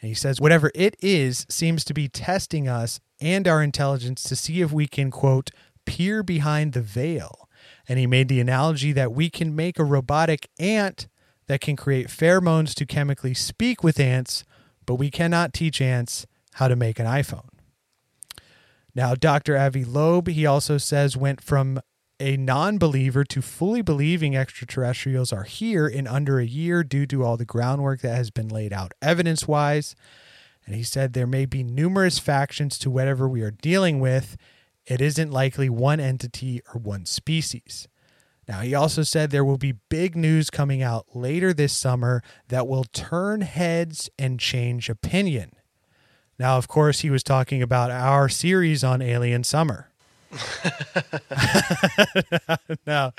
And 0.00 0.08
he 0.08 0.14
says, 0.14 0.40
whatever 0.40 0.70
it 0.74 0.96
is 1.00 1.46
seems 1.48 1.84
to 1.84 1.94
be 1.94 2.08
testing 2.08 2.68
us 2.68 3.00
and 3.20 3.48
our 3.48 3.62
intelligence 3.62 4.22
to 4.24 4.36
see 4.36 4.60
if 4.60 4.72
we 4.72 4.86
can, 4.86 5.10
quote, 5.10 5.50
peer 5.86 6.22
behind 6.22 6.72
the 6.72 6.82
veil. 6.82 7.48
And 7.88 7.98
he 7.98 8.06
made 8.06 8.28
the 8.28 8.40
analogy 8.40 8.92
that 8.92 9.12
we 9.12 9.30
can 9.30 9.56
make 9.56 9.78
a 9.78 9.84
robotic 9.84 10.48
ant 10.58 11.06
that 11.46 11.60
can 11.60 11.76
create 11.76 12.08
pheromones 12.08 12.74
to 12.74 12.86
chemically 12.86 13.34
speak 13.34 13.82
with 13.82 14.00
ants, 14.00 14.44
but 14.86 14.96
we 14.96 15.10
cannot 15.10 15.52
teach 15.52 15.80
ants 15.80 16.26
how 16.54 16.68
to 16.68 16.76
make 16.76 16.98
an 16.98 17.06
iPhone. 17.06 17.48
Now, 18.94 19.14
Dr. 19.14 19.56
Avi 19.56 19.84
Loeb, 19.84 20.28
he 20.28 20.46
also 20.46 20.78
says, 20.78 21.16
went 21.16 21.40
from 21.40 21.80
a 22.20 22.36
non 22.36 22.78
believer 22.78 23.24
to 23.24 23.42
fully 23.42 23.82
believing 23.82 24.36
extraterrestrials 24.36 25.32
are 25.32 25.42
here 25.42 25.86
in 25.86 26.06
under 26.06 26.38
a 26.38 26.46
year 26.46 26.84
due 26.84 27.06
to 27.06 27.24
all 27.24 27.36
the 27.36 27.44
groundwork 27.44 28.00
that 28.02 28.14
has 28.14 28.30
been 28.30 28.48
laid 28.48 28.72
out 28.72 28.92
evidence 29.02 29.48
wise. 29.48 29.96
And 30.64 30.74
he 30.74 30.82
said 30.82 31.12
there 31.12 31.26
may 31.26 31.44
be 31.44 31.62
numerous 31.62 32.18
factions 32.18 32.78
to 32.78 32.90
whatever 32.90 33.28
we 33.28 33.42
are 33.42 33.50
dealing 33.50 34.00
with. 34.00 34.36
It 34.86 35.00
isn't 35.00 35.30
likely 35.30 35.68
one 35.68 36.00
entity 36.00 36.60
or 36.72 36.80
one 36.80 37.04
species. 37.04 37.88
Now, 38.46 38.60
he 38.60 38.74
also 38.74 39.02
said 39.02 39.30
there 39.30 39.44
will 39.44 39.58
be 39.58 39.78
big 39.88 40.14
news 40.16 40.50
coming 40.50 40.82
out 40.82 41.06
later 41.14 41.52
this 41.52 41.72
summer 41.72 42.22
that 42.48 42.68
will 42.68 42.84
turn 42.84 43.40
heads 43.40 44.10
and 44.18 44.38
change 44.38 44.90
opinion. 44.90 45.52
Now, 46.38 46.58
of 46.58 46.68
course, 46.68 47.00
he 47.00 47.10
was 47.10 47.22
talking 47.22 47.62
about 47.62 47.90
our 47.90 48.28
series 48.28 48.82
on 48.82 49.00
Alien 49.00 49.44
Summer. 49.44 49.88
no, 52.86 53.12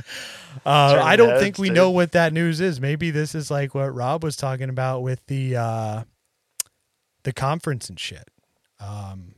uh, 0.65 1.01
I 1.01 1.15
don't 1.15 1.39
think 1.39 1.57
we 1.57 1.69
know 1.69 1.89
what 1.89 2.11
that 2.11 2.33
news 2.33 2.59
is. 2.59 2.81
Maybe 2.81 3.09
this 3.09 3.33
is 3.33 3.49
like 3.49 3.73
what 3.73 3.95
Rob 3.95 4.21
was 4.21 4.35
talking 4.35 4.67
about 4.69 5.01
with 5.01 5.25
the 5.27 5.55
uh, 5.55 6.03
the 7.23 7.31
conference 7.31 7.87
and 7.87 7.97
shit. 7.97 8.29
Um, 8.81 9.35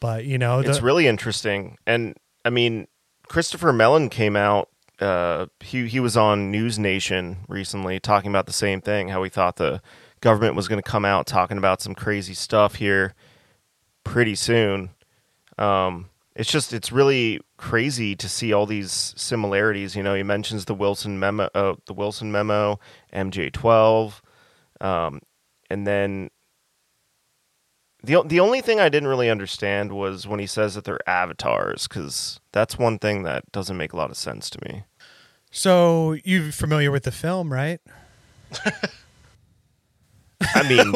but 0.00 0.24
you 0.24 0.38
know, 0.38 0.62
the, 0.62 0.70
it's 0.70 0.82
really 0.82 1.06
interesting. 1.06 1.78
And 1.86 2.16
I 2.44 2.50
mean, 2.50 2.88
Christopher 3.28 3.72
Mellon 3.72 4.08
came 4.10 4.36
out. 4.36 4.68
Uh, 4.98 5.46
he 5.60 5.86
he 5.86 6.00
was 6.00 6.16
on 6.16 6.50
News 6.50 6.78
Nation 6.78 7.38
recently 7.48 8.00
talking 8.00 8.30
about 8.30 8.46
the 8.46 8.52
same 8.52 8.80
thing. 8.80 9.08
How 9.08 9.22
he 9.22 9.30
thought 9.30 9.56
the 9.56 9.80
government 10.20 10.54
was 10.54 10.68
going 10.68 10.80
to 10.82 10.88
come 10.88 11.04
out 11.04 11.26
talking 11.26 11.58
about 11.58 11.80
some 11.80 11.94
crazy 11.94 12.34
stuff 12.34 12.76
here 12.76 13.14
pretty 14.04 14.34
soon. 14.34 14.90
Um, 15.58 16.10
it's 16.34 16.50
just 16.50 16.72
it's 16.72 16.92
really 16.92 17.40
crazy 17.56 18.14
to 18.14 18.28
see 18.28 18.52
all 18.52 18.64
these 18.64 19.12
similarities. 19.16 19.96
You 19.96 20.02
know, 20.02 20.14
he 20.14 20.22
mentions 20.22 20.64
the 20.66 20.74
Wilson 20.74 21.18
memo, 21.18 21.48
uh, 21.54 21.74
the 21.86 21.92
Wilson 21.92 22.30
memo, 22.30 22.78
MJ 23.12 23.52
twelve, 23.52 24.22
um, 24.80 25.20
and 25.68 25.86
then 25.86 26.30
the 28.04 28.22
the 28.24 28.38
only 28.38 28.60
thing 28.60 28.78
I 28.78 28.88
didn't 28.88 29.08
really 29.08 29.28
understand 29.28 29.92
was 29.92 30.28
when 30.28 30.38
he 30.38 30.46
says 30.46 30.76
that 30.76 30.84
they're 30.84 31.08
avatars, 31.08 31.88
because 31.88 32.38
that's 32.52 32.78
one 32.78 32.98
thing 32.98 33.24
that 33.24 33.50
doesn't 33.50 33.76
make 33.76 33.92
a 33.92 33.96
lot 33.96 34.10
of 34.10 34.16
sense 34.16 34.48
to 34.50 34.58
me. 34.64 34.84
so 35.50 36.16
you're 36.24 36.52
familiar 36.52 36.92
with 36.92 37.02
the 37.02 37.12
film, 37.12 37.52
right? 37.52 37.80
I 40.40 40.68
mean, 40.68 40.92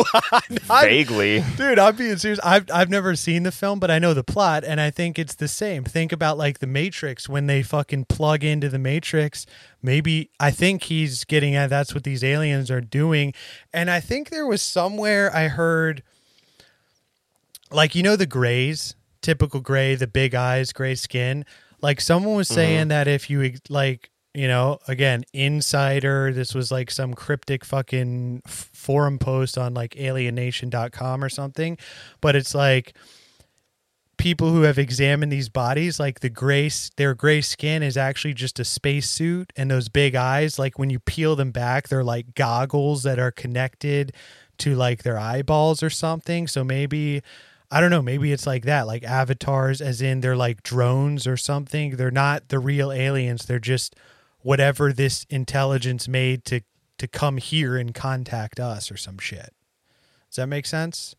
vaguely. 0.83 1.45
Dude, 1.57 1.79
I'm 1.79 1.97
being 1.97 2.17
serious. 2.17 2.39
I've 2.45 2.71
I've 2.73 2.89
never 2.89 3.17
seen 3.17 3.43
the 3.43 3.53
film, 3.53 3.81
but 3.81 3.91
I 3.91 3.99
know 3.99 4.15
the 4.15 4.23
plot, 4.23 4.65
and 4.65 4.81
I 4.81 4.91
think 4.91 5.19
it's 5.19 5.35
the 5.35 5.49
same. 5.49 5.85
Think 5.85 6.13
about 6.13 6.39
like 6.39 6.61
the 6.61 6.67
Matrix 6.67 7.29
when 7.29 7.47
they 7.47 7.63
fucking 7.63 8.05
plug 8.05 8.45
into 8.45 8.69
the 8.69 8.79
Matrix. 8.79 9.47
Maybe 9.83 10.31
I 10.39 10.51
think 10.53 10.85
he's 10.85 11.25
getting 11.25 11.57
at 11.57 11.71
that's 11.71 11.95
what 11.95 12.05
these 12.05 12.23
aliens 12.23 12.71
are 12.71 12.81
doing, 12.81 13.35
and 13.73 13.91
I 13.91 14.01
think 14.01 14.31
there 14.31 14.47
was 14.47 14.63
somewhere 14.63 15.35
I 15.35 15.49
heard, 15.49 16.03
like 17.71 17.95
you 17.95 18.03
know 18.03 18.17
the 18.17 18.27
Greys, 18.27 18.95
typical 19.23 19.61
Gray, 19.61 19.97
the 19.97 20.07
big 20.07 20.35
eyes, 20.35 20.73
gray 20.73 20.95
skin. 20.95 21.45
Like 21.81 22.01
someone 22.01 22.37
was 22.37 22.49
mm-hmm. 22.49 22.55
saying 22.55 22.89
that 22.89 23.09
if 23.09 23.29
you 23.29 23.55
like 23.69 24.11
you 24.35 24.49
know, 24.49 24.79
again, 24.89 25.25
insider, 25.33 26.33
this 26.33 26.55
was 26.55 26.71
like 26.71 26.91
some 26.91 27.13
cryptic 27.15 27.65
fucking 27.65 28.43
forum 28.47 29.19
post 29.19 29.59
on 29.59 29.75
like 29.75 29.97
alienation.com 29.97 31.23
or 31.23 31.29
something, 31.29 31.77
but 32.21 32.35
it's 32.35 32.55
like 32.55 32.95
people 34.17 34.51
who 34.51 34.63
have 34.63 34.79
examined 34.79 35.33
these 35.33 35.49
bodies, 35.49 36.01
like 36.01 36.21
the 36.21 36.31
gray, 36.31 36.71
their 36.97 37.15
gray 37.15 37.41
skin 37.41 37.83
is 37.83 37.97
actually 37.97 38.33
just 38.33 38.59
a 38.59 38.65
spacesuit, 38.65 39.53
and 39.57 39.71
those 39.71 39.89
big 39.89 40.15
eyes, 40.15 40.59
like 40.59 40.79
when 40.79 40.91
you 40.91 41.01
peel 41.01 41.37
them 41.37 41.51
back, 41.51 41.89
they're 41.89 42.05
like 42.05 42.35
goggles 42.35 43.03
that 43.03 43.19
are 43.19 43.33
connected 43.33 44.15
to 44.59 44.75
like 44.75 45.03
their 45.03 45.19
eyeballs 45.19 45.83
or 45.83 45.91
something. 45.91 46.47
So 46.47 46.63
maybe 46.65 47.23
I 47.71 47.81
don't 47.81 47.91
know, 47.91 48.03
maybe 48.03 48.33
it's 48.33 48.47
like 48.47 48.65
that, 48.65 48.87
like 48.87 49.03
avatars 49.03 49.81
as 49.81 50.01
in 50.03 50.21
they're 50.21 50.37
like 50.37 50.63
drones 50.63 51.27
or 51.27 51.37
something. 51.37 51.97
They're 51.97 52.11
not 52.11 52.49
the 52.49 52.59
real 52.59 52.93
aliens, 52.93 53.47
they're 53.47 53.59
just 53.59 53.97
whatever 54.43 54.93
this 54.93 55.25
intelligence 55.31 56.09
made 56.09 56.45
to 56.47 56.61
to 56.99 57.09
come 57.09 57.39
here 57.39 57.77
and 57.77 57.95
contact 57.95 58.61
us 58.61 58.91
or 58.91 58.97
some 58.97 59.19
shit. 59.19 59.53
Does 60.31 60.37
that 60.37 60.47
make 60.47 60.67
sense? 60.67 61.17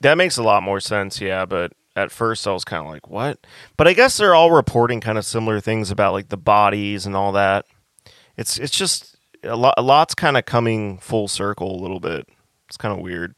That 0.00 0.18
makes 0.18 0.36
a 0.36 0.42
lot 0.42 0.62
more 0.62 0.80
sense, 0.80 1.20
yeah. 1.20 1.44
But 1.46 1.72
at 1.94 2.10
first, 2.10 2.46
I 2.46 2.52
was 2.52 2.64
kind 2.64 2.84
of 2.84 2.90
like, 2.90 3.08
"What?" 3.08 3.38
But 3.76 3.86
I 3.86 3.92
guess 3.92 4.16
they're 4.16 4.34
all 4.34 4.50
reporting 4.50 5.00
kind 5.00 5.16
of 5.18 5.24
similar 5.24 5.60
things 5.60 5.90
about 5.90 6.12
like 6.12 6.28
the 6.28 6.36
bodies 6.36 7.06
and 7.06 7.14
all 7.14 7.32
that. 7.32 7.66
It's 8.36 8.58
it's 8.58 8.76
just 8.76 9.16
a 9.44 9.56
lot. 9.56 9.74
A 9.76 9.82
lot's 9.82 10.14
kind 10.14 10.36
of 10.36 10.44
coming 10.44 10.98
full 10.98 11.28
circle 11.28 11.74
a 11.74 11.80
little 11.80 12.00
bit. 12.00 12.28
It's 12.68 12.76
kind 12.76 12.92
of 12.92 13.00
weird. 13.00 13.34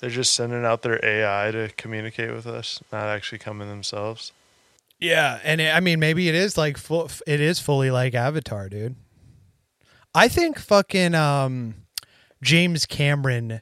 They're 0.00 0.10
just 0.10 0.34
sending 0.34 0.64
out 0.64 0.82
their 0.82 1.02
AI 1.04 1.50
to 1.52 1.70
communicate 1.76 2.32
with 2.32 2.46
us, 2.46 2.82
not 2.92 3.06
actually 3.06 3.38
coming 3.38 3.68
themselves. 3.68 4.32
Yeah, 4.98 5.38
and 5.44 5.60
it, 5.60 5.74
I 5.74 5.80
mean 5.80 6.00
maybe 6.00 6.28
it 6.28 6.34
is 6.34 6.56
like 6.56 6.76
full, 6.78 7.10
it 7.26 7.40
is 7.40 7.60
fully 7.60 7.90
like 7.90 8.14
Avatar, 8.14 8.68
dude. 8.68 8.96
I 10.14 10.28
think 10.28 10.58
fucking 10.58 11.14
um 11.14 11.74
James 12.42 12.86
Cameron 12.86 13.60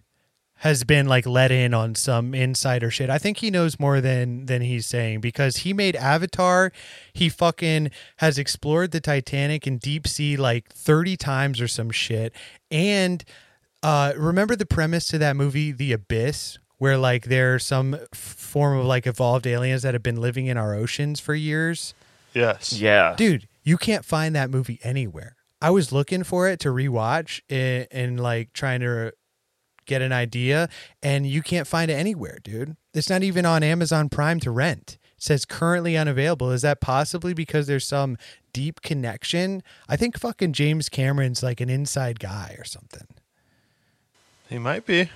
has 0.58 0.84
been 0.84 1.06
like 1.06 1.26
let 1.26 1.50
in 1.50 1.74
on 1.74 1.94
some 1.94 2.34
insider 2.34 2.90
shit. 2.90 3.10
I 3.10 3.18
think 3.18 3.38
he 3.38 3.50
knows 3.50 3.78
more 3.80 4.00
than 4.00 4.46
than 4.46 4.62
he's 4.62 4.86
saying 4.86 5.20
because 5.20 5.58
he 5.58 5.72
made 5.72 5.96
Avatar. 5.96 6.72
He 7.12 7.28
fucking 7.28 7.90
has 8.18 8.38
explored 8.38 8.92
the 8.92 9.00
Titanic 9.00 9.66
in 9.66 9.78
deep 9.78 10.06
sea 10.06 10.36
like 10.36 10.68
30 10.70 11.16
times 11.16 11.60
or 11.60 11.68
some 11.68 11.90
shit. 11.90 12.32
And 12.70 13.24
uh 13.82 14.12
remember 14.16 14.54
the 14.54 14.66
premise 14.66 15.06
to 15.08 15.18
that 15.18 15.34
movie 15.36 15.72
The 15.72 15.92
Abyss 15.92 16.58
where 16.84 16.98
like 16.98 17.24
there 17.24 17.54
are 17.54 17.58
some 17.58 17.96
form 18.12 18.78
of 18.78 18.84
like 18.86 19.06
evolved 19.06 19.46
aliens 19.46 19.82
that 19.82 19.94
have 19.94 20.02
been 20.02 20.20
living 20.20 20.46
in 20.46 20.56
our 20.56 20.74
oceans 20.74 21.18
for 21.18 21.34
years? 21.34 21.94
Yes. 22.32 22.72
Yeah, 22.72 23.14
dude 23.16 23.48
you 23.64 23.78
can't 23.78 24.04
find 24.04 24.36
that 24.36 24.50
movie 24.50 24.78
anywhere. 24.84 25.36
I 25.60 25.70
was 25.70 25.90
looking 25.90 26.22
for 26.22 26.48
it 26.48 26.60
to 26.60 26.68
rewatch 26.68 27.40
and, 27.48 27.88
and 27.90 28.20
like 28.20 28.52
trying 28.52 28.80
to 28.80 29.12
get 29.86 30.02
an 30.02 30.12
idea 30.12 30.68
and 31.02 31.26
you 31.26 31.42
can't 31.42 31.66
find 31.66 31.90
it 31.90 31.94
anywhere 31.94 32.38
dude. 32.42 32.76
It's 32.92 33.10
not 33.10 33.22
even 33.22 33.44
on 33.44 33.62
amazon 33.62 34.08
prime 34.08 34.40
to 34.40 34.50
rent. 34.50 34.98
It 35.16 35.22
says 35.22 35.44
currently 35.44 35.96
unavailable. 35.96 36.50
Is 36.52 36.62
that 36.62 36.80
possibly 36.80 37.34
because 37.34 37.66
there's 37.66 37.86
some 37.86 38.16
deep 38.52 38.82
connection? 38.82 39.62
I 39.88 39.96
think 39.96 40.18
fucking 40.18 40.52
james 40.52 40.88
cameron's 40.88 41.42
like 41.42 41.60
an 41.60 41.70
inside 41.70 42.20
guy 42.20 42.54
or 42.58 42.64
something. 42.64 43.06
He 44.48 44.58
might 44.58 44.86
be. 44.86 45.08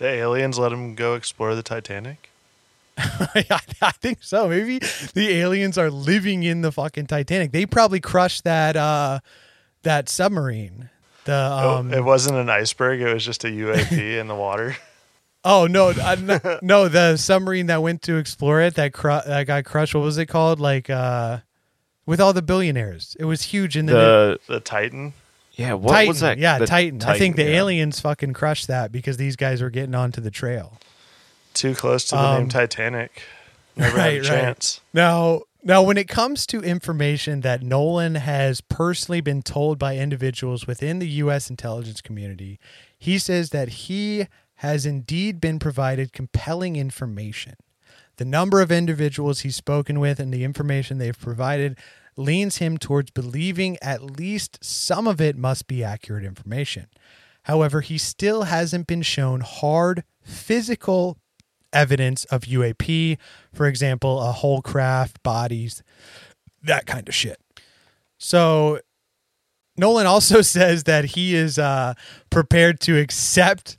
The 0.00 0.08
aliens 0.08 0.58
let 0.58 0.72
him 0.72 0.94
go 0.94 1.14
explore 1.14 1.54
the 1.54 1.62
Titanic. 1.62 2.30
I, 2.96 3.44
I 3.82 3.90
think 3.92 4.22
so. 4.22 4.48
Maybe 4.48 4.78
the 4.78 5.28
aliens 5.28 5.76
are 5.76 5.90
living 5.90 6.42
in 6.42 6.62
the 6.62 6.72
fucking 6.72 7.06
Titanic. 7.06 7.52
They 7.52 7.66
probably 7.66 8.00
crushed 8.00 8.44
that 8.44 8.76
uh 8.76 9.20
that 9.82 10.08
submarine. 10.08 10.88
The 11.26 11.34
Oh, 11.52 11.76
um 11.76 11.92
it 11.92 12.02
wasn't 12.02 12.38
an 12.38 12.48
iceberg. 12.48 13.02
It 13.02 13.12
was 13.12 13.26
just 13.26 13.44
a 13.44 13.48
UAP 13.48 13.92
in 14.20 14.26
the 14.26 14.34
water. 14.34 14.74
Oh 15.44 15.66
no, 15.66 15.88
uh, 15.90 16.16
no, 16.18 16.58
no, 16.62 16.88
the 16.88 17.18
submarine 17.18 17.66
that 17.66 17.82
went 17.82 18.00
to 18.04 18.16
explore 18.16 18.62
it 18.62 18.76
that 18.76 18.94
cru- 18.94 19.20
that 19.26 19.46
got 19.46 19.66
crushed. 19.66 19.94
What 19.94 20.02
was 20.02 20.16
it 20.16 20.26
called? 20.26 20.60
Like 20.60 20.88
uh 20.88 21.40
with 22.06 22.22
all 22.22 22.32
the 22.32 22.40
billionaires. 22.42 23.18
It 23.20 23.26
was 23.26 23.42
huge 23.42 23.76
in 23.76 23.84
the, 23.84 23.92
the 24.48 24.54
The 24.54 24.60
Titan. 24.60 25.12
Yeah. 25.60 25.74
What 25.74 25.92
Titan. 25.92 26.08
was 26.08 26.20
that? 26.20 26.38
Yeah, 26.38 26.58
The 26.58 26.66
Titan. 26.66 27.02
I 27.02 27.18
think 27.18 27.36
the 27.36 27.44
yeah. 27.44 27.58
aliens 27.58 28.00
fucking 28.00 28.32
crushed 28.32 28.66
that 28.68 28.90
because 28.90 29.16
these 29.16 29.36
guys 29.36 29.62
were 29.62 29.70
getting 29.70 29.94
onto 29.94 30.20
the 30.20 30.30
trail. 30.30 30.78
Too 31.54 31.74
close 31.74 32.04
to 32.06 32.14
the 32.16 32.20
Um, 32.22 32.38
name 32.42 32.48
Titanic. 32.48 33.22
Never 33.76 33.96
right, 33.96 34.04
had 34.04 34.14
a 34.14 34.18
right. 34.34 34.42
chance. 34.42 34.80
Now, 34.92 35.42
now, 35.62 35.82
when 35.82 35.98
it 35.98 36.08
comes 36.08 36.46
to 36.46 36.60
information 36.62 37.42
that 37.42 37.62
Nolan 37.62 38.14
has 38.14 38.62
personally 38.62 39.20
been 39.20 39.42
told 39.42 39.78
by 39.78 39.96
individuals 39.98 40.66
within 40.66 40.98
the 41.00 41.08
U.S. 41.08 41.50
intelligence 41.50 42.00
community, 42.00 42.58
he 42.98 43.18
says 43.18 43.50
that 43.50 43.68
he 43.68 44.26
has 44.56 44.86
indeed 44.86 45.40
been 45.40 45.58
provided 45.58 46.12
compelling 46.14 46.76
information. 46.76 47.54
The 48.16 48.24
number 48.24 48.60
of 48.62 48.72
individuals 48.72 49.40
he's 49.40 49.56
spoken 49.56 50.00
with 50.00 50.18
and 50.20 50.32
the 50.32 50.44
information 50.44 50.96
they've 50.98 51.18
provided 51.18 51.76
leans 52.20 52.58
him 52.58 52.78
towards 52.78 53.10
believing 53.10 53.76
at 53.82 54.02
least 54.02 54.58
some 54.62 55.08
of 55.08 55.20
it 55.20 55.36
must 55.36 55.66
be 55.66 55.82
accurate 55.82 56.24
information. 56.24 56.86
However, 57.44 57.80
he 57.80 57.98
still 57.98 58.44
hasn't 58.44 58.86
been 58.86 59.02
shown 59.02 59.40
hard 59.40 60.04
physical 60.22 61.18
evidence 61.72 62.24
of 62.26 62.42
UAP, 62.42 63.18
for 63.52 63.66
example, 63.66 64.20
a 64.20 64.32
whole 64.32 64.62
craft, 64.62 65.22
bodies, 65.22 65.82
that 66.62 66.86
kind 66.86 67.08
of 67.08 67.14
shit. 67.14 67.40
So 68.18 68.80
Nolan 69.76 70.06
also 70.06 70.42
says 70.42 70.84
that 70.84 71.06
he 71.06 71.34
is 71.34 71.58
uh, 71.58 71.94
prepared 72.28 72.80
to 72.80 72.98
accept 72.98 73.76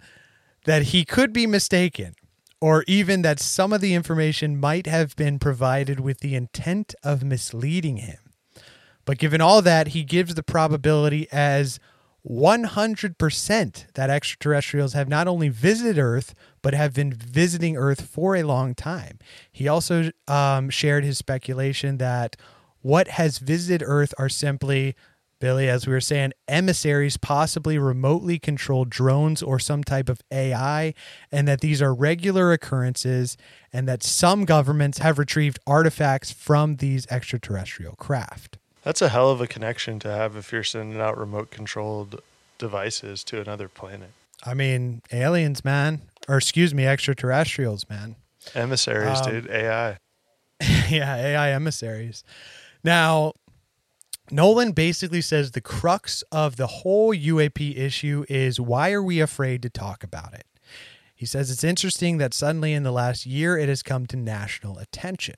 that 0.65 0.83
he 0.83 1.05
could 1.05 1.33
be 1.33 1.47
mistaken, 1.47 2.15
or 2.59 2.83
even 2.87 3.23
that 3.23 3.39
some 3.39 3.73
of 3.73 3.81
the 3.81 3.93
information 3.93 4.59
might 4.59 4.85
have 4.85 5.15
been 5.15 5.39
provided 5.39 5.99
with 5.99 6.19
the 6.19 6.35
intent 6.35 6.93
of 7.03 7.23
misleading 7.23 7.97
him. 7.97 8.30
But 9.05 9.17
given 9.17 9.41
all 9.41 9.61
that, 9.61 9.89
he 9.89 10.03
gives 10.03 10.35
the 10.35 10.43
probability 10.43 11.27
as 11.31 11.79
100% 12.27 13.93
that 13.93 14.09
extraterrestrials 14.09 14.93
have 14.93 15.09
not 15.09 15.27
only 15.27 15.49
visited 15.49 15.97
Earth, 15.97 16.33
but 16.61 16.73
have 16.73 16.93
been 16.93 17.13
visiting 17.13 17.75
Earth 17.75 18.01
for 18.01 18.35
a 18.35 18.43
long 18.43 18.75
time. 18.75 19.17
He 19.51 19.67
also 19.67 20.11
um, 20.27 20.69
shared 20.69 21.03
his 21.03 21.17
speculation 21.17 21.97
that 21.97 22.35
what 22.81 23.07
has 23.09 23.39
visited 23.39 23.83
Earth 23.85 24.13
are 24.19 24.29
simply, 24.29 24.95
Billy, 25.39 25.67
as 25.67 25.87
we 25.87 25.93
were 25.93 26.01
saying, 26.01 26.33
emissaries, 26.47 27.17
possibly 27.17 27.79
remotely 27.79 28.37
controlled 28.37 28.91
drones 28.91 29.41
or 29.41 29.57
some 29.57 29.83
type 29.83 30.07
of 30.07 30.21
AI, 30.31 30.93
and 31.31 31.47
that 31.47 31.61
these 31.61 31.81
are 31.81 31.93
regular 31.93 32.51
occurrences, 32.51 33.35
and 33.73 33.87
that 33.87 34.03
some 34.03 34.45
governments 34.45 34.99
have 34.99 35.17
retrieved 35.17 35.57
artifacts 35.65 36.31
from 36.31 36.75
these 36.75 37.07
extraterrestrial 37.07 37.95
craft. 37.95 38.59
That's 38.83 39.01
a 39.01 39.09
hell 39.09 39.29
of 39.29 39.41
a 39.41 39.47
connection 39.47 39.99
to 39.99 40.09
have 40.09 40.35
if 40.35 40.51
you're 40.51 40.63
sending 40.63 40.99
out 40.99 41.17
remote 41.17 41.51
controlled 41.51 42.21
devices 42.57 43.23
to 43.25 43.39
another 43.41 43.67
planet. 43.67 44.11
I 44.43 44.53
mean, 44.55 45.01
aliens, 45.11 45.63
man, 45.63 46.01
or 46.27 46.37
excuse 46.37 46.73
me, 46.73 46.85
extraterrestrials, 46.87 47.87
man. 47.89 48.15
Emissaries, 48.55 49.21
Um, 49.21 49.29
dude. 49.29 49.49
AI. 49.51 49.97
yeah, 50.89 51.15
AI 51.15 51.51
emissaries. 51.51 52.23
Now, 52.83 53.33
Nolan 54.31 54.71
basically 54.71 55.21
says 55.21 55.51
the 55.51 55.61
crux 55.61 56.23
of 56.31 56.55
the 56.55 56.67
whole 56.67 57.13
UAP 57.13 57.77
issue 57.77 58.25
is 58.29 58.59
why 58.59 58.91
are 58.91 59.03
we 59.03 59.19
afraid 59.19 59.61
to 59.63 59.69
talk 59.69 60.03
about 60.03 60.33
it? 60.33 60.45
He 61.13 61.25
says 61.27 61.51
it's 61.51 61.63
interesting 61.63 62.17
that 62.17 62.33
suddenly 62.33 62.73
in 62.73 62.81
the 62.81 62.91
last 62.91 63.27
year 63.27 63.57
it 63.57 63.69
has 63.69 63.83
come 63.83 64.07
to 64.07 64.17
national 64.17 64.79
attention. 64.79 65.35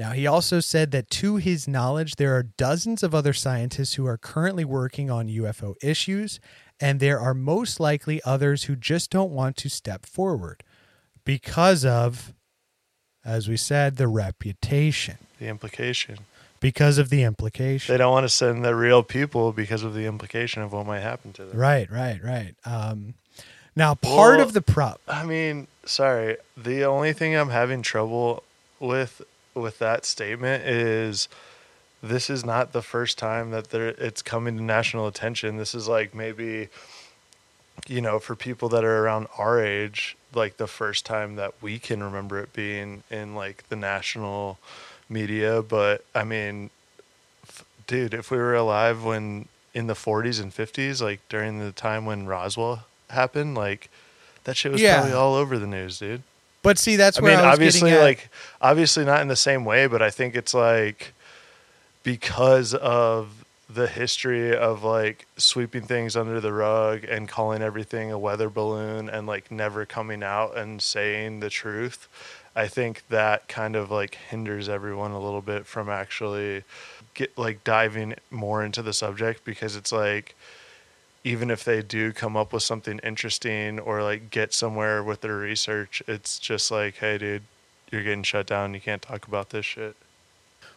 Now, 0.00 0.12
he 0.12 0.26
also 0.26 0.60
said 0.60 0.92
that 0.92 1.10
to 1.10 1.36
his 1.36 1.68
knowledge, 1.68 2.16
there 2.16 2.34
are 2.34 2.42
dozens 2.42 3.02
of 3.02 3.14
other 3.14 3.34
scientists 3.34 3.94
who 3.96 4.06
are 4.06 4.16
currently 4.16 4.64
working 4.64 5.10
on 5.10 5.28
UFO 5.28 5.74
issues, 5.82 6.40
and 6.80 7.00
there 7.00 7.20
are 7.20 7.34
most 7.34 7.78
likely 7.78 8.18
others 8.24 8.64
who 8.64 8.76
just 8.76 9.10
don't 9.10 9.30
want 9.30 9.58
to 9.58 9.68
step 9.68 10.06
forward 10.06 10.64
because 11.26 11.84
of, 11.84 12.32
as 13.26 13.46
we 13.46 13.58
said, 13.58 13.96
the 13.98 14.08
reputation, 14.08 15.18
The 15.38 15.48
implication. 15.48 16.20
because 16.60 16.96
of 16.96 17.10
the 17.10 17.22
implication. 17.22 17.92
They 17.92 17.98
don't 17.98 18.12
want 18.12 18.24
to 18.24 18.30
send 18.30 18.64
the 18.64 18.74
real 18.74 19.02
people 19.02 19.52
because 19.52 19.82
of 19.82 19.92
the 19.92 20.06
implication 20.06 20.62
of 20.62 20.72
what 20.72 20.86
might 20.86 21.00
happen 21.00 21.34
to 21.34 21.44
them. 21.44 21.58
Right, 21.58 21.90
right, 21.90 22.24
right. 22.24 22.54
Um, 22.64 23.12
now, 23.76 23.96
part 23.96 24.38
Well- 24.38 24.46
of 24.46 24.54
the 24.54 24.62
prop. 24.62 24.98
I 25.06 25.24
mean, 25.26 25.66
sorry. 25.84 26.38
The 26.56 26.84
only 26.84 27.12
thing 27.12 27.36
I'm 27.36 27.50
having 27.50 27.82
trouble 27.82 28.44
with 28.78 29.20
with 29.54 29.78
that 29.78 30.04
statement 30.04 30.64
is 30.64 31.28
this 32.02 32.30
is 32.30 32.44
not 32.44 32.72
the 32.72 32.82
first 32.82 33.18
time 33.18 33.50
that 33.50 33.70
there 33.70 33.88
it's 33.88 34.22
coming 34.22 34.56
to 34.56 34.62
national 34.62 35.06
attention. 35.06 35.56
This 35.58 35.74
is 35.74 35.88
like 35.88 36.14
maybe 36.14 36.68
you 37.88 38.00
know, 38.00 38.18
for 38.18 38.36
people 38.36 38.68
that 38.68 38.84
are 38.84 39.04
around 39.04 39.26
our 39.38 39.60
age, 39.60 40.16
like 40.34 40.58
the 40.58 40.66
first 40.66 41.06
time 41.06 41.36
that 41.36 41.54
we 41.62 41.78
can 41.78 42.02
remember 42.02 42.38
it 42.38 42.52
being 42.52 43.02
in 43.10 43.34
like 43.34 43.66
the 43.68 43.76
national 43.76 44.58
media, 45.08 45.62
but 45.62 46.04
I 46.14 46.24
mean 46.24 46.70
f- 47.48 47.64
dude, 47.86 48.14
if 48.14 48.30
we 48.30 48.36
were 48.36 48.54
alive 48.54 49.02
when 49.02 49.46
in 49.74 49.86
the 49.86 49.94
40s 49.94 50.40
and 50.40 50.52
50s, 50.54 51.00
like 51.00 51.20
during 51.28 51.58
the 51.58 51.72
time 51.72 52.04
when 52.04 52.26
Roswell 52.26 52.84
happened, 53.08 53.54
like 53.54 53.88
that 54.44 54.56
shit 54.56 54.72
was 54.72 54.80
Yeah. 54.80 54.98
probably 54.98 55.14
all 55.14 55.34
over 55.34 55.58
the 55.58 55.66
news, 55.66 55.98
dude. 55.98 56.22
But 56.62 56.78
see, 56.78 56.96
that's 56.96 57.18
I 57.18 57.22
where 57.22 57.36
mean, 57.36 57.44
I 57.44 57.48
was 57.48 57.54
obviously, 57.54 57.90
getting 57.90 58.02
at. 58.02 58.04
like 58.04 58.30
obviously 58.60 59.04
not 59.04 59.22
in 59.22 59.28
the 59.28 59.36
same 59.36 59.64
way, 59.64 59.86
but 59.86 60.02
I 60.02 60.10
think 60.10 60.34
it's 60.34 60.54
like 60.54 61.14
because 62.02 62.74
of 62.74 63.44
the 63.72 63.86
history 63.86 64.56
of 64.56 64.82
like 64.82 65.26
sweeping 65.36 65.82
things 65.82 66.16
under 66.16 66.40
the 66.40 66.52
rug 66.52 67.04
and 67.04 67.28
calling 67.28 67.62
everything 67.62 68.10
a 68.10 68.18
weather 68.18 68.50
balloon 68.50 69.08
and 69.08 69.26
like 69.26 69.50
never 69.50 69.86
coming 69.86 70.22
out 70.22 70.56
and 70.56 70.82
saying 70.82 71.40
the 71.40 71.50
truth. 71.50 72.08
I 72.56 72.66
think 72.66 73.04
that 73.10 73.46
kind 73.46 73.76
of 73.76 73.90
like 73.90 74.16
hinders 74.16 74.68
everyone 74.68 75.12
a 75.12 75.20
little 75.20 75.40
bit 75.40 75.66
from 75.66 75.88
actually 75.88 76.64
get 77.14 77.36
like 77.38 77.62
diving 77.62 78.16
more 78.30 78.64
into 78.64 78.82
the 78.82 78.92
subject 78.92 79.44
because 79.44 79.76
it's 79.76 79.92
like 79.92 80.34
even 81.24 81.50
if 81.50 81.64
they 81.64 81.82
do 81.82 82.12
come 82.12 82.36
up 82.36 82.52
with 82.52 82.62
something 82.62 82.98
interesting 83.02 83.78
or 83.78 84.02
like 84.02 84.30
get 84.30 84.54
somewhere 84.54 85.02
with 85.02 85.20
their 85.20 85.36
research, 85.36 86.02
it's 86.06 86.38
just 86.38 86.70
like, 86.70 86.96
hey, 86.96 87.18
dude, 87.18 87.42
you're 87.90 88.02
getting 88.02 88.22
shut 88.22 88.46
down. 88.46 88.74
You 88.74 88.80
can't 88.80 89.02
talk 89.02 89.26
about 89.26 89.50
this 89.50 89.66
shit. 89.66 89.96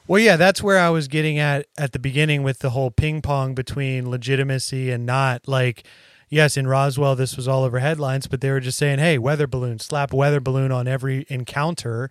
Well, 0.05 0.21
yeah, 0.21 0.35
that's 0.35 0.61
where 0.61 0.79
I 0.79 0.89
was 0.89 1.07
getting 1.07 1.39
at 1.39 1.65
at 1.77 1.93
the 1.93 1.99
beginning 1.99 2.43
with 2.43 2.59
the 2.59 2.71
whole 2.71 2.91
ping 2.91 3.21
pong 3.21 3.53
between 3.53 4.09
legitimacy 4.09 4.91
and 4.91 5.05
not. 5.05 5.47
Like, 5.47 5.83
yes, 6.29 6.57
in 6.57 6.67
Roswell, 6.67 7.15
this 7.15 7.37
was 7.37 7.47
all 7.47 7.63
over 7.63 7.79
headlines, 7.79 8.27
but 8.27 8.41
they 8.41 8.51
were 8.51 8.59
just 8.59 8.77
saying, 8.77 8.99
hey, 8.99 9.17
weather 9.17 9.47
balloon, 9.47 9.79
slap 9.79 10.11
weather 10.11 10.41
balloon 10.41 10.73
on 10.73 10.89
every 10.89 11.25
encounter. 11.29 12.09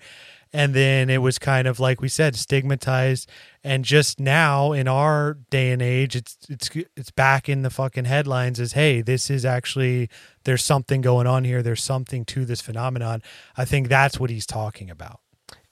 And 0.53 0.75
then 0.75 1.09
it 1.09 1.19
was 1.19 1.39
kind 1.39 1.67
of 1.67 1.81
like 1.81 2.03
we 2.03 2.09
said, 2.09 2.37
stigmatized. 2.37 3.29
And 3.65 3.85
just 3.85 4.21
now 4.21 4.73
in 4.73 4.87
our 4.87 5.39
day 5.51 5.71
and 5.71 5.81
age, 5.81 6.15
it's 6.15 6.37
it's 6.49 6.71
it's 6.97 7.11
back 7.11 7.49
in 7.49 7.63
the 7.63 7.71
fucking 7.71 8.05
headlines 8.05 8.61
as, 8.61 8.73
hey, 8.73 9.01
this 9.01 9.31
is 9.31 9.45
actually 9.45 10.11
there's 10.45 10.63
something 10.63 11.01
going 11.01 11.27
on 11.27 11.45
here. 11.45 11.63
There's 11.63 11.83
something 11.83 12.25
to 12.27 12.45
this 12.45 12.61
phenomenon. 12.61 13.23
I 13.57 13.65
think 13.65 13.89
that's 13.89 14.21
what 14.21 14.31
he's 14.31 14.47
talking 14.47 14.91
about. 14.91 15.21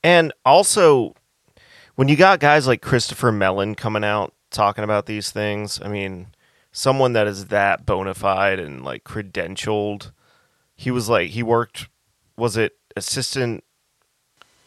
And 0.02 0.32
also, 0.44 1.14
when 1.96 2.08
you 2.08 2.16
got 2.16 2.40
guys 2.40 2.66
like 2.66 2.80
Christopher 2.80 3.32
Mellon 3.32 3.74
coming 3.74 4.04
out 4.04 4.32
talking 4.50 4.84
about 4.84 5.06
these 5.06 5.30
things, 5.30 5.80
I 5.82 5.88
mean, 5.88 6.28
someone 6.72 7.12
that 7.12 7.26
is 7.26 7.46
that 7.46 7.84
bona 7.84 8.14
fide 8.14 8.58
and 8.58 8.82
like 8.84 9.04
credentialed, 9.04 10.12
he 10.74 10.90
was 10.90 11.08
like, 11.08 11.30
he 11.30 11.42
worked, 11.42 11.88
was 12.36 12.56
it 12.56 12.78
assistant? 12.96 13.64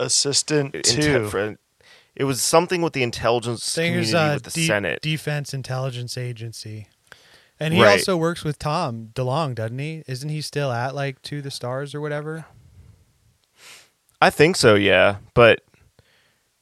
Assistant 0.03 0.73
inte- 0.73 1.01
two. 1.01 1.29
for- 1.29 1.57
it 2.15 2.25
was 2.25 2.41
something 2.41 2.81
with 2.83 2.93
the 2.93 3.01
intelligence 3.03 3.73
There's 3.73 3.87
community 4.11 4.13
uh, 4.15 4.33
with 4.35 4.43
the 4.43 4.51
De- 4.51 4.67
Senate. 4.67 5.01
Defense 5.01 5.53
Intelligence 5.53 6.17
Agency. 6.17 6.87
And 7.59 7.73
he 7.73 7.81
Right. 7.81 7.93
also 7.93 8.15
works 8.17 8.43
with 8.43 8.59
Tom 8.59 9.09
DeLonge, 9.15 9.55
doesn't 9.55 9.79
he? 9.79 10.03
Isn't 10.07 10.29
he 10.29 10.41
still 10.41 10.71
at 10.71 10.93
like 10.93 11.21
To 11.23 11.41
the 11.41 11.49
Stars 11.51 11.95
or 11.95 12.01
whatever? 12.01 12.45
I 14.21 14.29
think 14.29 14.55
so, 14.55 14.75
yeah. 14.75 15.17
But 15.33 15.61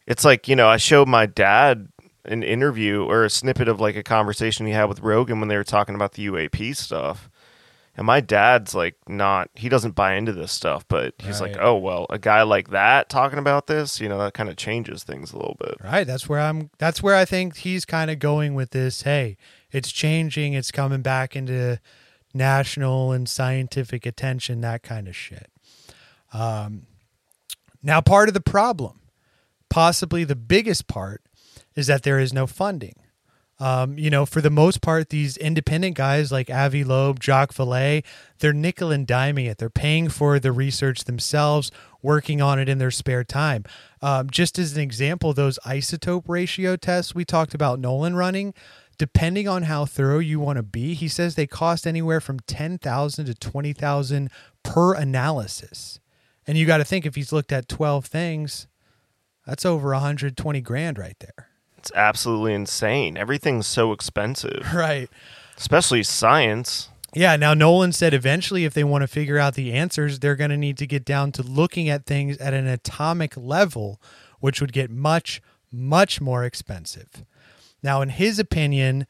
it's 0.07 0.25
like, 0.25 0.47
you 0.47 0.55
know, 0.55 0.67
I 0.67 0.77
showed 0.77 1.07
my 1.07 1.25
dad 1.25 1.87
an 2.25 2.43
interview 2.43 3.03
or 3.03 3.23
a 3.25 3.29
snippet 3.29 3.67
of 3.67 3.79
like 3.79 3.95
a 3.95 4.03
conversation 4.03 4.65
he 4.65 4.71
had 4.73 4.85
with 4.85 4.99
Rogan 5.01 5.39
when 5.39 5.49
they 5.49 5.57
were 5.57 5.63
talking 5.63 5.95
about 5.95 6.13
the 6.13 6.25
UAP 6.27 6.75
stuff. 6.75 7.29
And 7.97 8.07
my 8.07 8.21
dad's 8.21 8.73
like 8.73 8.95
not 9.07 9.49
he 9.53 9.67
doesn't 9.67 9.95
buy 9.95 10.15
into 10.15 10.31
this 10.31 10.51
stuff, 10.51 10.87
but 10.87 11.13
he's 11.17 11.41
like, 11.41 11.57
"Oh, 11.59 11.75
well, 11.75 12.05
a 12.09 12.17
guy 12.17 12.41
like 12.43 12.69
that 12.69 13.09
talking 13.09 13.37
about 13.37 13.67
this, 13.67 13.99
you 13.99 14.07
know, 14.07 14.17
that 14.19 14.33
kind 14.33 14.49
of 14.49 14.55
changes 14.55 15.03
things 15.03 15.33
a 15.33 15.35
little 15.35 15.57
bit." 15.59 15.75
Right. 15.83 16.05
That's 16.07 16.29
where 16.29 16.39
I'm 16.39 16.69
that's 16.77 17.03
where 17.03 17.15
I 17.15 17.25
think 17.25 17.57
he's 17.57 17.83
kind 17.83 18.09
of 18.09 18.19
going 18.19 18.53
with 18.55 18.71
this. 18.71 19.01
Hey, 19.01 19.35
it's 19.71 19.91
changing, 19.91 20.53
it's 20.53 20.71
coming 20.71 21.01
back 21.01 21.35
into 21.35 21.79
national 22.33 23.11
and 23.11 23.27
scientific 23.27 24.05
attention, 24.05 24.61
that 24.61 24.83
kind 24.83 25.09
of 25.09 25.15
shit. 25.15 25.51
Um 26.31 26.87
now 27.83 27.99
part 27.99 28.29
of 28.29 28.33
the 28.33 28.39
problem, 28.41 29.01
possibly 29.69 30.23
the 30.23 30.35
biggest 30.35 30.87
part, 30.87 31.23
is 31.75 31.87
that 31.87 32.03
there 32.03 32.19
is 32.19 32.31
no 32.31 32.47
funding. 32.47 32.95
Um, 33.61 33.95
you 33.95 34.09
know, 34.09 34.25
for 34.25 34.41
the 34.41 34.49
most 34.49 34.81
part, 34.81 35.09
these 35.09 35.37
independent 35.37 35.95
guys 35.95 36.31
like 36.31 36.49
Avi 36.49 36.83
Loeb, 36.83 37.21
Jacques 37.21 37.53
Vallée, 37.53 38.03
they're 38.39 38.53
nickel 38.53 38.89
and 38.89 39.05
diming 39.05 39.47
it. 39.47 39.59
They're 39.59 39.69
paying 39.69 40.09
for 40.09 40.39
the 40.39 40.51
research 40.51 41.03
themselves, 41.03 41.71
working 42.01 42.41
on 42.41 42.57
it 42.57 42.67
in 42.67 42.79
their 42.79 42.89
spare 42.89 43.23
time. 43.23 43.63
Um, 44.01 44.31
just 44.31 44.57
as 44.57 44.75
an 44.75 44.81
example, 44.81 45.31
those 45.31 45.59
isotope 45.63 46.23
ratio 46.27 46.75
tests 46.75 47.13
we 47.13 47.23
talked 47.23 47.53
about 47.53 47.79
Nolan 47.79 48.15
running, 48.15 48.55
depending 48.97 49.47
on 49.47 49.63
how 49.63 49.85
thorough 49.85 50.17
you 50.17 50.39
want 50.39 50.57
to 50.57 50.63
be, 50.63 50.95
he 50.95 51.07
says 51.07 51.35
they 51.35 51.45
cost 51.45 51.85
anywhere 51.85 52.19
from 52.19 52.39
ten 52.39 52.79
thousand 52.79 53.27
to 53.27 53.35
twenty 53.35 53.73
thousand 53.73 54.31
per 54.63 54.95
analysis. 54.95 55.99
And 56.47 56.57
you 56.57 56.65
got 56.65 56.77
to 56.77 56.83
think 56.83 57.05
if 57.05 57.13
he's 57.13 57.31
looked 57.31 57.51
at 57.51 57.69
twelve 57.69 58.07
things, 58.07 58.65
that's 59.45 59.67
over 59.67 59.91
120 59.91 60.61
grand 60.61 60.97
right 60.97 61.17
there. 61.19 61.50
It's 61.81 61.91
absolutely 61.95 62.53
insane. 62.53 63.17
Everything's 63.17 63.65
so 63.65 63.91
expensive, 63.91 64.67
Right. 64.73 65.09
especially 65.57 66.03
science. 66.03 66.89
Yeah. 67.15 67.35
Now, 67.37 67.55
Nolan 67.55 67.91
said 67.91 68.13
eventually, 68.13 68.65
if 68.65 68.73
they 68.75 68.83
want 68.83 69.01
to 69.01 69.07
figure 69.07 69.39
out 69.39 69.55
the 69.55 69.73
answers, 69.73 70.19
they're 70.19 70.35
going 70.35 70.51
to 70.51 70.57
need 70.57 70.77
to 70.77 70.85
get 70.85 71.03
down 71.03 71.31
to 71.33 71.41
looking 71.41 71.89
at 71.89 72.05
things 72.05 72.37
at 72.37 72.53
an 72.53 72.67
atomic 72.67 73.35
level, 73.35 73.99
which 74.39 74.61
would 74.61 74.71
get 74.73 74.91
much, 74.91 75.41
much 75.71 76.21
more 76.21 76.45
expensive. 76.45 77.25
Now, 77.81 78.03
in 78.03 78.09
his 78.09 78.37
opinion, 78.37 79.07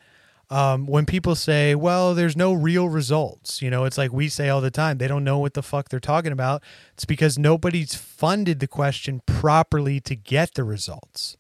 um, 0.49 0.87
when 0.87 1.05
people 1.05 1.35
say, 1.35 1.75
well, 1.75 2.15
there's 2.15 2.37
no 2.37 2.53
real 2.53 2.87
results, 2.87 3.61
you 3.61 3.69
know, 3.69 3.83
it's 3.83 3.97
like 3.97 4.13
we 4.13 4.29
say 4.29 4.47
all 4.47 4.61
the 4.61 4.71
time, 4.71 4.97
they 4.97 5.07
don't 5.09 5.23
know 5.25 5.39
what 5.39 5.53
the 5.55 5.61
fuck 5.61 5.89
they're 5.89 5.99
talking 5.99 6.31
about. 6.31 6.63
It's 6.93 7.05
because 7.05 7.37
nobody's 7.37 7.95
funded 7.95 8.61
the 8.61 8.67
question 8.67 9.21
properly 9.25 9.99
to 9.99 10.15
get 10.15 10.53
the 10.53 10.63
results. 10.63 11.35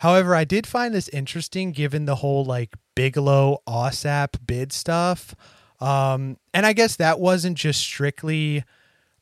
However, 0.00 0.34
I 0.34 0.44
did 0.44 0.66
find 0.66 0.94
this 0.94 1.10
interesting 1.10 1.72
given 1.72 2.06
the 2.06 2.16
whole 2.16 2.42
like 2.42 2.74
Bigelow 2.94 3.58
AAWSAP 3.68 4.46
bid 4.46 4.72
stuff. 4.72 5.34
Um, 5.78 6.38
and 6.54 6.64
I 6.64 6.72
guess 6.72 6.96
that 6.96 7.20
wasn't 7.20 7.58
just 7.58 7.82
strictly 7.82 8.64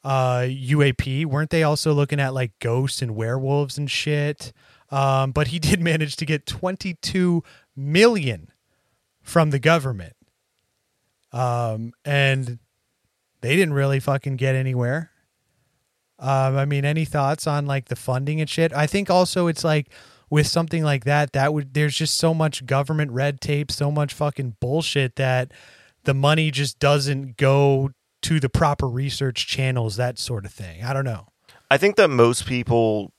uh, 0.04 0.46
UAP. 0.46 1.26
Weren't 1.26 1.50
they 1.50 1.64
also 1.64 1.92
looking 1.92 2.20
at 2.20 2.32
like 2.32 2.56
ghosts 2.60 3.02
and 3.02 3.16
werewolves 3.16 3.76
and 3.76 3.90
shit? 3.90 4.52
Um, 4.88 5.32
but 5.32 5.48
he 5.48 5.58
did 5.58 5.80
manage 5.80 6.14
to 6.14 6.24
get 6.24 6.46
22 6.46 7.42
million 7.74 8.52
from 9.20 9.50
the 9.50 9.58
government. 9.58 10.14
Um, 11.32 11.92
and 12.04 12.60
they 13.40 13.56
didn't 13.56 13.74
really 13.74 13.98
fucking 13.98 14.36
get 14.36 14.54
anywhere. 14.54 15.10
Um, 16.20 16.56
I 16.56 16.66
mean, 16.66 16.84
any 16.84 17.04
thoughts 17.04 17.48
on 17.48 17.66
like 17.66 17.86
the 17.86 17.96
funding 17.96 18.40
and 18.40 18.48
shit? 18.48 18.72
I 18.72 18.86
think 18.86 19.10
also 19.10 19.48
it's 19.48 19.64
like 19.64 19.90
with 20.30 20.46
something 20.46 20.82
like 20.82 21.04
that, 21.04 21.32
that 21.32 21.54
would 21.54 21.74
there's 21.74 21.96
just 21.96 22.18
so 22.18 22.34
much 22.34 22.66
government 22.66 23.10
red 23.12 23.40
tape, 23.40 23.70
so 23.70 23.90
much 23.90 24.12
fucking 24.14 24.56
bullshit 24.60 25.16
that 25.16 25.52
the 26.04 26.14
money 26.14 26.50
just 26.50 26.78
doesn't 26.78 27.36
go 27.36 27.90
to 28.22 28.40
the 28.40 28.48
proper 28.48 28.88
research 28.88 29.46
channels, 29.46 29.96
that 29.96 30.18
sort 30.18 30.44
of 30.44 30.52
thing. 30.52 30.82
I 30.82 30.92
don't 30.92 31.04
know. 31.04 31.28
I 31.70 31.76
think 31.76 31.96
that 31.96 32.08
most 32.08 32.46
people, 32.46 33.12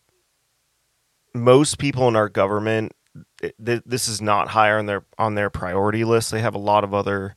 most 1.34 1.78
people 1.78 2.08
in 2.08 2.16
our 2.16 2.30
government, 2.30 2.94
th- 3.42 3.84
this 3.86 4.08
is 4.08 4.22
not 4.22 4.50
higher 4.50 4.78
on 4.78 4.86
their 4.86 5.06
on 5.18 5.36
their 5.36 5.50
priority 5.50 6.04
list. 6.04 6.32
They 6.32 6.42
have 6.42 6.56
a 6.56 6.60
lot 6.60 6.84
of 6.84 6.94
other, 6.94 7.36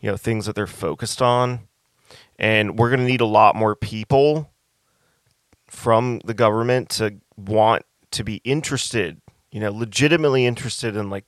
you 0.00 0.10
know, 0.10 0.16
things 0.16 0.46
that 0.46 0.54
they're 0.54 0.66
focused 0.66 1.20
on, 1.20 1.68
and 2.38 2.78
we're 2.78 2.90
going 2.90 3.00
to 3.00 3.06
need 3.06 3.20
a 3.20 3.26
lot 3.26 3.56
more 3.56 3.74
people 3.74 4.50
from 5.68 6.20
the 6.24 6.34
government 6.34 6.90
to 6.90 7.18
want 7.36 7.84
to 8.12 8.24
be 8.24 8.36
interested, 8.44 9.20
you 9.50 9.60
know, 9.60 9.72
legitimately 9.72 10.46
interested 10.46 10.96
in 10.96 11.10
like 11.10 11.24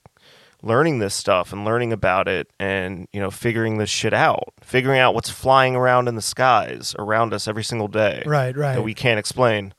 learning 0.62 0.98
this 0.98 1.14
stuff 1.14 1.52
and 1.52 1.64
learning 1.64 1.92
about 1.92 2.26
it 2.26 2.50
and 2.58 3.06
you 3.12 3.20
know 3.20 3.30
figuring 3.30 3.76
this 3.76 3.90
shit 3.90 4.14
out 4.14 4.54
figuring 4.62 4.98
out 4.98 5.14
what's 5.14 5.28
flying 5.28 5.76
around 5.76 6.08
in 6.08 6.14
the 6.14 6.22
skies 6.22 6.94
around 6.98 7.34
us 7.34 7.46
every 7.46 7.62
single 7.62 7.86
day 7.88 8.22
Right, 8.24 8.56
right. 8.56 8.74
that 8.74 8.80
we 8.80 8.94
can't 8.94 9.18
explain 9.18 9.74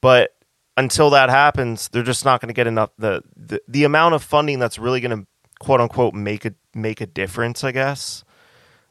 but 0.00 0.34
until 0.76 1.10
that 1.10 1.30
happens 1.30 1.88
they're 1.88 2.02
just 2.02 2.24
not 2.24 2.40
going 2.40 2.48
to 2.48 2.52
get 2.52 2.66
enough 2.66 2.90
the, 2.98 3.22
the 3.36 3.62
the 3.68 3.84
amount 3.84 4.16
of 4.16 4.24
funding 4.24 4.58
that's 4.58 4.76
really 4.76 5.00
going 5.00 5.20
to 5.20 5.26
quote 5.60 5.80
unquote 5.80 6.14
make 6.14 6.44
a 6.44 6.52
make 6.74 7.00
a 7.00 7.06
difference 7.06 7.62
i 7.62 7.70
guess 7.70 8.24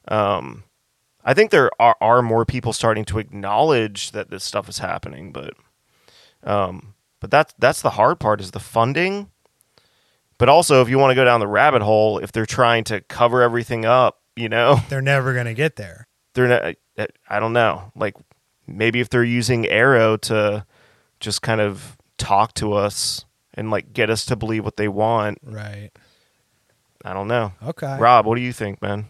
um 0.07 0.63
i 1.25 1.33
think 1.33 1.51
there 1.51 1.69
are, 1.77 1.97
are 1.99 2.21
more 2.21 2.45
people 2.45 2.71
starting 2.71 3.03
to 3.03 3.19
acknowledge 3.19 4.11
that 4.11 4.29
this 4.29 4.45
stuff 4.45 4.69
is 4.69 4.77
happening 4.77 5.33
but 5.33 5.55
um 6.43 6.93
but 7.21 7.31
that's 7.31 7.53
that's 7.57 7.81
the 7.81 7.91
hard 7.91 8.19
part 8.19 8.41
is 8.41 8.51
the 8.51 8.59
funding 8.59 9.29
but 10.41 10.49
also, 10.49 10.81
if 10.81 10.89
you 10.89 10.97
want 10.97 11.11
to 11.11 11.15
go 11.15 11.23
down 11.23 11.39
the 11.39 11.45
rabbit 11.45 11.83
hole, 11.83 12.17
if 12.17 12.31
they're 12.31 12.47
trying 12.47 12.83
to 12.85 13.01
cover 13.01 13.43
everything 13.43 13.85
up, 13.85 14.21
you 14.35 14.49
know, 14.49 14.79
They're 14.89 14.99
never 14.99 15.35
going 15.35 15.45
to 15.45 15.53
get 15.53 15.75
there. 15.75 16.07
they're 16.33 16.47
not. 16.47 16.75
Eh, 16.97 17.05
I 17.29 17.39
don't 17.39 17.53
know. 17.53 17.91
Like 17.95 18.15
maybe 18.65 19.01
if 19.01 19.09
they're 19.09 19.23
using 19.23 19.65
AARO 19.65 20.19
to 20.21 20.65
just 21.19 21.43
kind 21.43 21.61
of 21.61 21.95
talk 22.17 22.55
to 22.55 22.73
us 22.73 23.23
and 23.53 23.69
like 23.69 23.93
get 23.93 24.09
us 24.09 24.25
to 24.25 24.35
believe 24.35 24.65
what 24.65 24.77
they 24.77 24.87
want. 24.87 25.37
Right. 25.43 25.91
I 27.05 27.13
don't 27.13 27.27
know. 27.27 27.53
Okay. 27.61 27.95
Rob, 27.99 28.25
what 28.25 28.33
do 28.33 28.41
you 28.41 28.51
think, 28.51 28.81
man? 28.81 29.09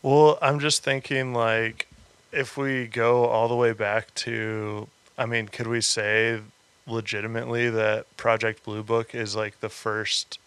Well, 0.00 0.38
I'm 0.40 0.60
just 0.60 0.84
thinking 0.84 1.34
like 1.34 1.88
if 2.30 2.56
we 2.56 2.86
go 2.86 3.24
all 3.24 3.48
the 3.48 3.56
way 3.56 3.72
back 3.72 4.14
to 4.14 4.86
I 5.18 5.26
mean, 5.26 5.48
could 5.48 5.66
we 5.66 5.80
say 5.80 6.40
legitimately 6.88 7.70
that 7.70 8.16
Project 8.16 8.64
Blue 8.64 8.82
Book 8.82 9.14
is 9.14 9.36
like 9.36 9.60
the 9.60 9.68
first 9.68 10.38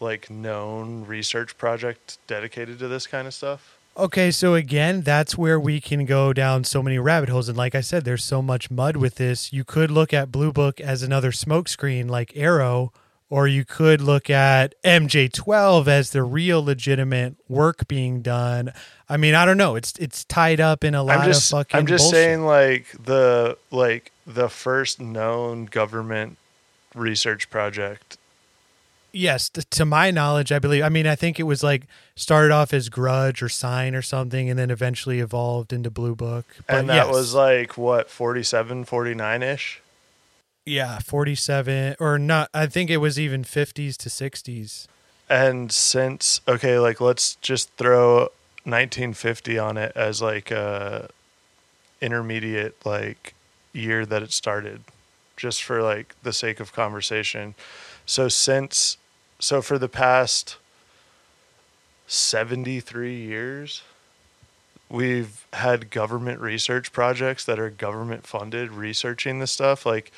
like 0.00 0.30
known 0.30 1.04
research 1.06 1.56
project 1.58 2.18
dedicated 2.26 2.78
to 2.78 2.88
this 2.88 3.06
kind 3.06 3.26
of 3.26 3.34
stuff? 3.34 3.76
Okay, 3.96 4.30
so 4.30 4.54
again, 4.54 5.02
that's 5.02 5.36
where 5.36 5.58
we 5.58 5.80
can 5.80 6.06
go 6.06 6.32
down 6.32 6.64
so 6.64 6.82
many 6.82 6.98
rabbit 6.98 7.28
holes. 7.28 7.48
And 7.48 7.58
like 7.58 7.74
I 7.74 7.80
said, 7.80 8.04
there's 8.04 8.24
so 8.24 8.40
much 8.40 8.70
mud 8.70 8.96
with 8.96 9.16
this. 9.16 9.52
You 9.52 9.64
could 9.64 9.90
look 9.90 10.14
at 10.14 10.32
Blue 10.32 10.52
Book 10.52 10.80
as 10.80 11.02
another 11.02 11.32
smokescreen 11.32 12.08
like 12.08 12.32
AARO, 12.34 12.90
or 13.30 13.48
you 13.48 13.64
could 13.64 14.02
look 14.02 14.28
at 14.28 14.74
MJ12 14.82 15.86
as 15.86 16.10
the 16.10 16.22
real 16.22 16.62
legitimate 16.62 17.36
work 17.48 17.88
being 17.88 18.20
done. 18.20 18.72
I 19.08 19.16
mean, 19.16 19.34
I 19.34 19.46
don't 19.46 19.56
know. 19.56 19.76
It's 19.76 19.92
it's 19.98 20.24
tied 20.24 20.60
up 20.60 20.84
in 20.84 20.94
a 20.94 21.02
lot 21.02 21.20
I'm 21.20 21.24
just 21.24 21.50
of 21.52 21.58
fucking 21.58 21.78
I'm 21.78 21.86
just 21.86 22.04
bullshit. 22.04 22.16
saying 22.16 22.44
like 22.44 22.86
the 23.02 23.56
like 23.70 24.12
the 24.26 24.48
first 24.48 25.00
known 25.00 25.66
government 25.66 26.36
research 26.94 27.48
project 27.50 28.18
Yes, 29.12 29.48
t- 29.48 29.62
to 29.70 29.84
my 29.84 30.10
knowledge, 30.10 30.52
I 30.52 30.58
believe. 30.58 30.82
I 30.84 30.88
mean, 30.88 31.06
I 31.06 31.14
think 31.16 31.40
it 31.40 31.44
was 31.44 31.62
like 31.62 31.86
started 32.14 32.52
off 32.52 32.72
as 32.72 32.88
Grudge 32.88 33.42
or 33.42 33.48
Sign 33.48 33.94
or 33.94 34.02
something, 34.02 34.48
and 34.48 34.58
then 34.58 34.70
eventually 34.70 35.20
evolved 35.20 35.72
into 35.72 35.90
Blue 35.90 36.14
Book. 36.14 36.44
But 36.66 36.76
and 36.76 36.88
that 36.88 37.06
yes. 37.06 37.14
was 37.14 37.34
like 37.34 37.76
what 37.76 38.10
47 38.10 38.84
49 38.84 39.42
ish 39.42 39.82
yeah, 40.70 40.98
forty-seven 41.00 41.96
or 42.00 42.18
not. 42.18 42.48
I 42.54 42.66
think 42.66 42.90
it 42.90 42.98
was 42.98 43.18
even 43.18 43.44
fifties 43.44 43.96
to 43.98 44.08
sixties. 44.10 44.88
and 45.28 45.70
since 45.70 46.40
okay 46.48 46.78
like 46.78 47.00
let's 47.00 47.36
just 47.36 47.70
throw 47.76 48.28
1950 48.64 49.58
on 49.58 49.76
it 49.76 49.92
as 49.94 50.20
like 50.20 50.50
a 50.50 51.08
intermediate 52.00 52.74
like 52.84 53.34
year 53.72 54.04
that 54.04 54.22
it 54.22 54.32
started 54.32 54.80
just 55.36 55.62
for 55.62 55.82
like 55.82 56.14
the 56.22 56.32
sake 56.32 56.58
of 56.60 56.72
conversation 56.72 57.54
so 58.04 58.28
since 58.28 58.98
so 59.38 59.62
for 59.62 59.78
the 59.78 59.88
past 59.88 60.56
73 62.08 63.14
years 63.14 63.82
we've 64.88 65.46
had 65.52 65.90
government 65.90 66.40
research 66.40 66.92
projects 66.92 67.44
that 67.44 67.58
are 67.60 67.70
government 67.70 68.26
funded 68.26 68.72
researching 68.72 69.38
this 69.38 69.52
stuff 69.52 69.86
like 69.86 70.10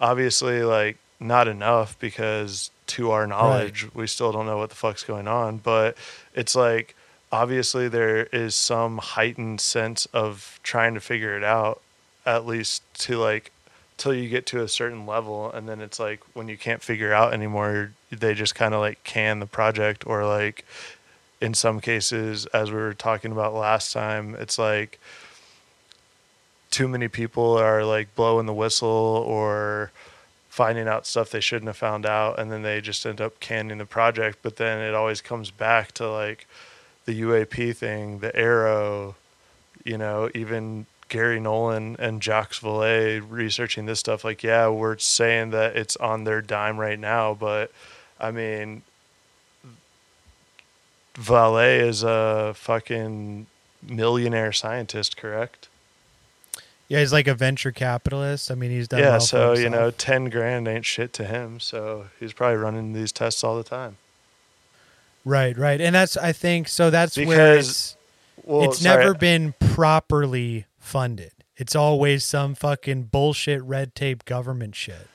obviously 0.00 0.62
like 0.62 0.96
not 1.18 1.46
enough 1.48 1.98
because 1.98 2.70
to 2.86 3.10
our 3.10 3.26
knowledge 3.26 3.86
we 3.94 4.06
still 4.06 4.32
don't 4.32 4.46
know 4.46 4.56
what 4.58 4.70
the 4.70 4.76
fuck's 4.76 5.04
going 5.04 5.28
on 5.28 5.58
but 5.58 5.96
it's 6.34 6.56
like 6.56 6.96
obviously 7.30 7.88
there 7.88 8.24
is 8.26 8.54
some 8.54 8.98
heightened 8.98 9.60
sense 9.60 10.06
of 10.06 10.58
trying 10.62 10.94
to 10.94 11.00
figure 11.00 11.36
it 11.36 11.44
out 11.44 11.80
at 12.26 12.46
least 12.46 12.82
to 12.94 13.16
like 13.18 13.52
till 13.96 14.14
you 14.14 14.28
get 14.28 14.46
to 14.46 14.62
a 14.62 14.68
certain 14.68 15.06
level 15.06 15.52
and 15.52 15.68
then 15.68 15.80
it's 15.80 16.00
like 16.00 16.20
when 16.32 16.48
you 16.48 16.56
can't 16.56 16.82
figure 16.82 17.12
out 17.12 17.34
anymore 17.34 17.92
they 18.10 18.34
just 18.34 18.54
kind 18.54 18.74
of 18.74 18.80
like 18.80 19.02
can 19.04 19.40
the 19.40 19.46
project 19.46 20.06
or 20.06 20.24
like 20.24 20.64
in 21.40 21.54
some 21.54 21.80
cases 21.80 22.46
as 22.46 22.70
we 22.70 22.76
were 22.76 22.94
talking 22.94 23.30
about 23.30 23.54
last 23.54 23.92
time 23.92 24.34
it's 24.38 24.58
like 24.58 24.98
too 26.70 26.86
many 26.88 27.08
people 27.08 27.58
are 27.58 27.84
like 27.84 28.14
blowing 28.14 28.46
the 28.46 28.54
whistle 28.54 28.88
or 28.88 29.90
finding 30.48 30.88
out 30.88 31.06
stuff 31.06 31.30
they 31.30 31.40
shouldn't 31.40 31.68
have 31.68 31.76
found 31.76 32.06
out 32.06 32.38
and 32.38 32.50
then 32.50 32.62
they 32.62 32.80
just 32.80 33.04
end 33.06 33.20
up 33.20 33.38
canning 33.40 33.78
the 33.78 33.86
project. 33.86 34.38
But 34.42 34.56
then 34.56 34.80
it 34.80 34.94
always 34.94 35.20
comes 35.20 35.50
back 35.50 35.92
to 35.92 36.10
like 36.10 36.46
the 37.06 37.20
UAP 37.20 37.76
thing 37.76 38.18
the 38.20 38.30
AARO 38.32 39.14
you 39.84 39.98
know 39.98 40.30
even 40.34 40.86
Garry 41.08 41.40
Nolan 41.40 41.96
and 41.98 42.22
Jacques 42.22 42.52
Vallée 42.52 43.24
researching 43.28 43.86
this 43.86 43.98
stuff. 44.00 44.24
Like 44.24 44.42
yeah 44.42 44.68
we're 44.68 44.98
saying 44.98 45.50
that 45.50 45.76
it's 45.76 45.96
on 45.96 46.24
their 46.24 46.40
dime 46.40 46.78
right 46.78 46.98
now 46.98 47.34
but 47.34 47.72
I 48.20 48.30
mean 48.30 48.82
Vallée 51.14 51.80
is 51.80 52.04
a 52.04 52.52
fucking 52.54 53.46
millionaire 53.82 54.52
scientist 54.52 55.16
correct 55.16 55.69
Yeah, 56.90 56.98
he's 56.98 57.12
like 57.12 57.28
a 57.28 57.34
venture 57.34 57.70
capitalist. 57.70 58.50
I 58.50 58.56
mean, 58.56 58.72
he's 58.72 58.88
done. 58.88 58.98
yeah, 58.98 59.10
well 59.10 59.20
so 59.20 59.52
you 59.54 59.70
know, 59.70 59.90
ten 59.92 60.28
grand 60.28 60.66
ain't 60.66 60.84
shit 60.84 61.12
to 61.14 61.24
him. 61.24 61.60
So 61.60 62.06
he's 62.18 62.32
probably 62.32 62.56
running 62.58 62.92
these 62.92 63.12
tests 63.12 63.44
all 63.44 63.56
the 63.56 63.62
time. 63.62 63.96
right, 65.24 65.56
right, 65.56 65.80
and 65.80 65.94
that's 65.94 66.16
I 66.16 66.32
think 66.32 66.68
so. 66.68 66.90
That's 66.90 67.16
where 67.16 67.26
Because- 67.26 67.68
it's 67.68 67.96
Well, 68.44 68.64
it's 68.70 68.80
sorry, 68.80 69.04
never 69.04 69.14
been 69.14 69.54
properly 69.60 70.66
funded. 70.78 71.30
It's 71.56 71.76
always 71.76 72.24
some 72.24 72.54
fucking 72.54 73.04
bullshit 73.04 73.62
red 73.62 73.94
tape 73.94 74.24
government 74.24 74.74
shit. 74.74 75.06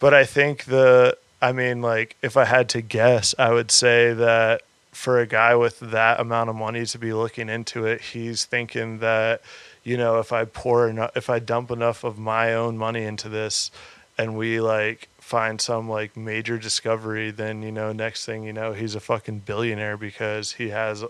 But 0.00 0.12
I 0.12 0.24
think 0.24 0.64
the, 0.64 1.16
I 1.40 1.52
mean, 1.52 1.80
like, 1.80 2.16
if 2.22 2.36
I 2.36 2.44
had 2.44 2.68
to 2.70 2.80
guess, 2.82 3.34
I 3.38 3.52
would 3.52 3.70
say 3.70 4.12
that 4.12 4.62
for 4.90 5.20
a 5.20 5.26
guy 5.26 5.54
with 5.54 5.78
that 5.78 6.18
amount 6.18 6.50
of 6.50 6.56
money 6.56 6.84
to 6.86 6.98
be 6.98 7.12
looking 7.12 7.48
into 7.48 7.86
it, 7.86 8.00
he's 8.00 8.44
thinking 8.44 8.98
that, 8.98 9.40
you 9.84 9.96
know, 9.96 10.18
if 10.18 10.32
I 10.32 10.44
pour 10.44 10.88
enough, 10.88 11.16
if 11.16 11.28
I 11.28 11.38
dump 11.38 11.70
enough 11.70 12.04
of 12.04 12.18
my 12.18 12.54
own 12.54 12.78
money 12.78 13.04
into 13.04 13.28
this, 13.28 13.70
and 14.18 14.36
we 14.36 14.60
like 14.60 15.08
find 15.18 15.60
some 15.60 15.88
like 15.88 16.16
major 16.16 16.58
discovery, 16.58 17.30
then 17.30 17.62
you 17.62 17.72
know, 17.72 17.92
next 17.92 18.24
thing 18.24 18.44
you 18.44 18.52
know, 18.52 18.72
he's 18.72 18.94
a 18.94 19.00
fucking 19.00 19.40
billionaire 19.40 19.96
because 19.96 20.52
he 20.52 20.68
has, 20.68 21.04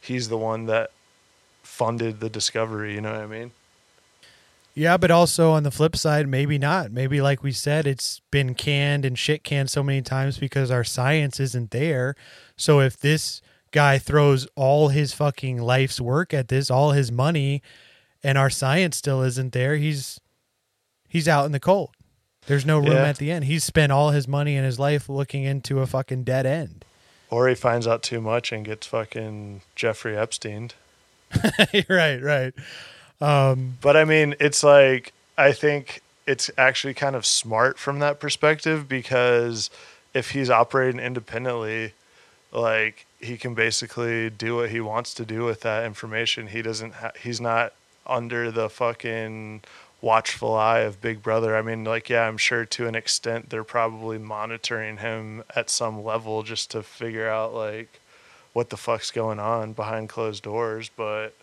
he's 0.00 0.28
the 0.28 0.38
one 0.38 0.66
that 0.66 0.90
funded 1.62 2.20
the 2.20 2.30
discovery. 2.30 2.94
You 2.94 3.00
know 3.00 3.12
what 3.12 3.20
I 3.20 3.26
mean? 3.26 3.52
Yeah, 4.74 4.96
but 4.96 5.10
also 5.10 5.50
on 5.50 5.64
the 5.64 5.72
flip 5.72 5.96
side, 5.96 6.28
maybe 6.28 6.56
not. 6.56 6.92
Maybe 6.92 7.20
like 7.20 7.42
we 7.42 7.50
said, 7.50 7.84
it's 7.86 8.20
been 8.30 8.54
canned 8.54 9.04
and 9.04 9.18
shit 9.18 9.42
canned 9.42 9.70
so 9.70 9.82
many 9.82 10.02
times 10.02 10.38
because 10.38 10.70
our 10.70 10.84
science 10.84 11.40
isn't 11.40 11.72
there. 11.72 12.14
So 12.56 12.80
if 12.80 12.96
this 12.96 13.42
guy 13.72 13.98
throws 13.98 14.46
all 14.54 14.88
his 14.88 15.12
fucking 15.12 15.60
life's 15.60 16.00
work 16.00 16.32
at 16.32 16.46
this, 16.46 16.70
all 16.70 16.92
his 16.92 17.10
money, 17.10 17.60
and 18.22 18.36
our 18.38 18.50
science 18.50 18.96
still 18.96 19.22
isn't 19.22 19.52
there, 19.52 19.76
he's 19.76 20.20
he's 21.08 21.28
out 21.28 21.46
in 21.46 21.52
the 21.52 21.60
cold. 21.60 21.90
There's 22.46 22.64
no 22.66 22.78
room 22.78 22.92
Yeah. 22.92 23.08
at 23.08 23.18
the 23.18 23.30
end. 23.30 23.44
He's 23.44 23.62
spent 23.64 23.92
all 23.92 24.10
his 24.10 24.26
money 24.26 24.56
and 24.56 24.64
his 24.64 24.78
life 24.78 25.08
looking 25.08 25.44
into 25.44 25.80
a 25.80 25.86
fucking 25.86 26.24
dead 26.24 26.46
end. 26.46 26.84
Or 27.30 27.46
he 27.46 27.54
finds 27.54 27.86
out 27.86 28.02
too 28.02 28.20
much 28.22 28.52
and 28.52 28.64
gets 28.64 28.86
fucking 28.86 29.60
Jeffrey 29.76 30.16
Epstein. 30.16 30.70
right, 31.88 32.22
right. 32.22 32.54
Um, 33.20 33.76
But 33.82 33.96
I 33.96 34.04
mean, 34.04 34.34
it's 34.40 34.62
like 34.64 35.12
I 35.36 35.52
think 35.52 36.00
it's 36.26 36.50
actually 36.56 36.94
kind 36.94 37.14
of 37.16 37.26
smart 37.26 37.78
from 37.78 37.98
that 37.98 38.18
perspective 38.20 38.88
because 38.88 39.68
if 40.14 40.30
he's 40.30 40.48
operating 40.50 41.00
independently, 41.00 41.92
like 42.52 43.04
he 43.20 43.36
can 43.36 43.54
basically 43.54 44.30
do 44.30 44.56
what 44.56 44.70
he 44.70 44.80
wants 44.80 45.12
to 45.14 45.24
do 45.26 45.44
with 45.44 45.60
that 45.62 45.84
information. 45.84 46.46
He 46.48 46.62
doesn't. 46.62 46.94
Ha- 46.94 47.12
he's 47.22 47.40
not 47.40 47.72
under 48.08 48.50
the 48.50 48.68
fucking 48.68 49.62
watchful 50.00 50.54
eye 50.54 50.80
of 50.80 51.00
Big 51.00 51.22
Brother. 51.22 51.56
I 51.56 51.62
mean, 51.62 51.84
like 51.84 52.08
yeah, 52.08 52.26
I'm 52.26 52.38
sure 52.38 52.64
to 52.64 52.86
an 52.86 52.94
extent 52.94 53.50
they're 53.50 53.64
probably 53.64 54.18
monitoring 54.18 54.98
him 54.98 55.44
at 55.54 55.70
some 55.70 56.04
level 56.04 56.42
just 56.42 56.70
to 56.72 56.82
figure 56.82 57.28
out 57.28 57.54
like 57.54 58.00
what 58.52 58.70
the 58.70 58.76
fuck's 58.76 59.10
going 59.10 59.38
on 59.38 59.72
behind 59.72 60.08
closed 60.08 60.42
doors, 60.42 60.90
but 60.96 61.34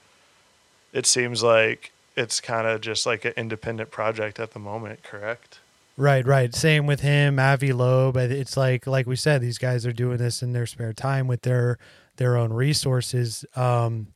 it 0.94 1.06
seems 1.06 1.44
like 1.44 1.92
it's 2.16 2.40
kind 2.40 2.68
of 2.68 2.82
just 2.82 3.06
like 3.06 3.26
an 3.26 3.34
independent 3.38 3.92
project 3.92 4.40
at 4.40 4.52
the 4.52 4.60
moment, 4.60 5.04
correct? 5.04 5.60
Right, 5.98 6.26
right. 6.26 6.54
Same 6.54 6.86
with 6.86 7.02
him, 7.02 7.40
Avi 7.40 7.72
Loeb. 7.72 8.18
It's 8.18 8.58
like 8.58 8.86
like 8.86 9.08
we 9.08 9.16
said, 9.16 9.42
these 9.42 9.58
guys 9.58 9.86
are 9.86 9.94
doing 9.94 10.18
this 10.18 10.42
in 10.42 10.52
their 10.52 10.66
spare 10.66 10.94
time 10.94 11.28
with 11.28 11.44
their 11.44 11.78
their 12.18 12.38
own 12.38 12.52
resources. 12.52 13.46
Um, 13.56 14.08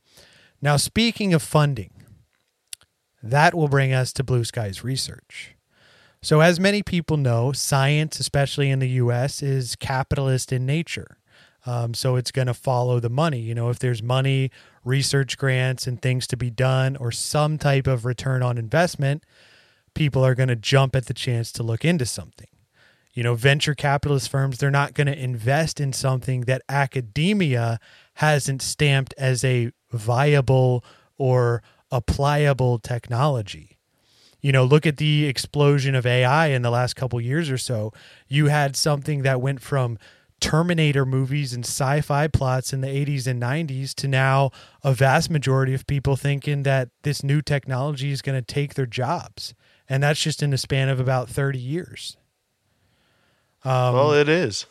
now, 0.60 0.76
speaking 0.76 1.32
of 1.32 1.42
funding, 1.42 1.90
that 3.22 3.54
will 3.54 3.68
bring 3.68 3.92
us 3.92 4.12
to 4.14 4.24
Blue 4.24 4.44
Skies 4.44 4.84
Research. 4.84 5.54
So, 6.22 6.40
as 6.40 6.60
many 6.60 6.82
people 6.82 7.16
know, 7.16 7.52
science, 7.52 8.20
especially 8.20 8.70
in 8.70 8.78
the 8.78 8.88
U.S., 8.90 9.42
is 9.42 9.74
capitalist 9.76 10.52
in 10.52 10.66
nature. 10.66 11.16
Um, 11.66 11.94
so 11.94 12.16
it's 12.16 12.30
going 12.30 12.46
to 12.46 12.54
follow 12.54 13.00
the 13.00 13.10
money. 13.10 13.40
You 13.40 13.54
know, 13.54 13.68
if 13.68 13.78
there's 13.78 14.02
money, 14.02 14.50
research 14.84 15.36
grants, 15.36 15.86
and 15.86 16.00
things 16.00 16.26
to 16.28 16.36
be 16.36 16.50
done, 16.50 16.96
or 16.96 17.12
some 17.12 17.58
type 17.58 17.86
of 17.86 18.04
return 18.04 18.42
on 18.42 18.58
investment, 18.58 19.24
people 19.94 20.24
are 20.24 20.34
going 20.34 20.48
to 20.48 20.56
jump 20.56 20.96
at 20.96 21.06
the 21.06 21.14
chance 21.14 21.52
to 21.52 21.62
look 21.62 21.84
into 21.84 22.06
something. 22.06 22.48
You 23.12 23.22
know, 23.22 23.34
venture 23.34 23.74
capitalist 23.74 24.30
firms, 24.30 24.58
they're 24.58 24.70
not 24.70 24.94
going 24.94 25.08
to 25.08 25.18
invest 25.18 25.80
in 25.80 25.92
something 25.92 26.42
that 26.42 26.62
academia 26.68 27.80
hasn't 28.14 28.62
stamped 28.62 29.12
as 29.18 29.44
a 29.44 29.72
viable 29.90 30.84
or 31.18 31.62
applicable 31.92 32.78
technology. 32.78 33.78
You 34.40 34.52
know, 34.52 34.64
look 34.64 34.86
at 34.86 34.96
the 34.96 35.26
explosion 35.26 35.94
of 35.94 36.06
AI 36.06 36.48
in 36.48 36.62
the 36.62 36.70
last 36.70 36.94
couple 36.94 37.20
years 37.20 37.50
or 37.50 37.58
so. 37.58 37.92
You 38.26 38.46
had 38.46 38.74
something 38.74 39.22
that 39.22 39.40
went 39.40 39.60
from 39.60 39.98
Terminator 40.40 41.04
movies 41.04 41.52
and 41.52 41.64
sci 41.64 42.00
fi 42.00 42.26
plots 42.26 42.72
in 42.72 42.80
the 42.80 42.88
80s 42.88 43.26
and 43.26 43.40
90s 43.40 43.94
to 43.96 44.08
now 44.08 44.50
a 44.82 44.94
vast 44.94 45.30
majority 45.30 45.74
of 45.74 45.86
people 45.86 46.16
thinking 46.16 46.62
that 46.62 46.88
this 47.02 47.22
new 47.22 47.42
technology 47.42 48.10
is 48.10 48.22
going 48.22 48.42
to 48.42 48.54
take 48.54 48.74
their 48.74 48.86
jobs. 48.86 49.54
And 49.88 50.02
that's 50.02 50.20
just 50.20 50.42
in 50.42 50.50
the 50.50 50.58
span 50.58 50.88
of 50.88 50.98
about 50.98 51.28
30 51.28 51.58
years. 51.58 52.16
Um, 53.64 53.94
well, 53.94 54.12
it 54.14 54.28
is. 54.28 54.64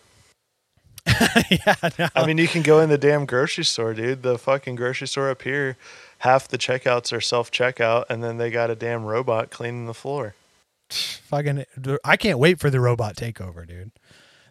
yeah, 1.49 1.75
no. 1.97 2.07
I 2.15 2.25
mean, 2.25 2.37
you 2.37 2.47
can 2.47 2.61
go 2.61 2.79
in 2.79 2.89
the 2.89 2.97
damn 2.97 3.25
grocery 3.25 3.63
store, 3.63 3.93
dude. 3.93 4.23
The 4.23 4.37
fucking 4.37 4.75
grocery 4.75 5.07
store 5.07 5.29
up 5.29 5.41
here, 5.43 5.77
half 6.19 6.47
the 6.47 6.57
checkouts 6.57 7.11
are 7.11 7.21
self 7.21 7.51
checkout, 7.51 8.05
and 8.09 8.23
then 8.23 8.37
they 8.37 8.51
got 8.51 8.69
a 8.69 8.75
damn 8.75 9.03
robot 9.03 9.49
cleaning 9.49 9.85
the 9.85 9.93
floor. 9.93 10.35
fucking 10.89 11.65
I 12.03 12.17
can't 12.17 12.39
wait 12.39 12.59
for 12.59 12.69
the 12.69 12.79
robot 12.79 13.15
takeover, 13.15 13.67
dude. 13.67 13.91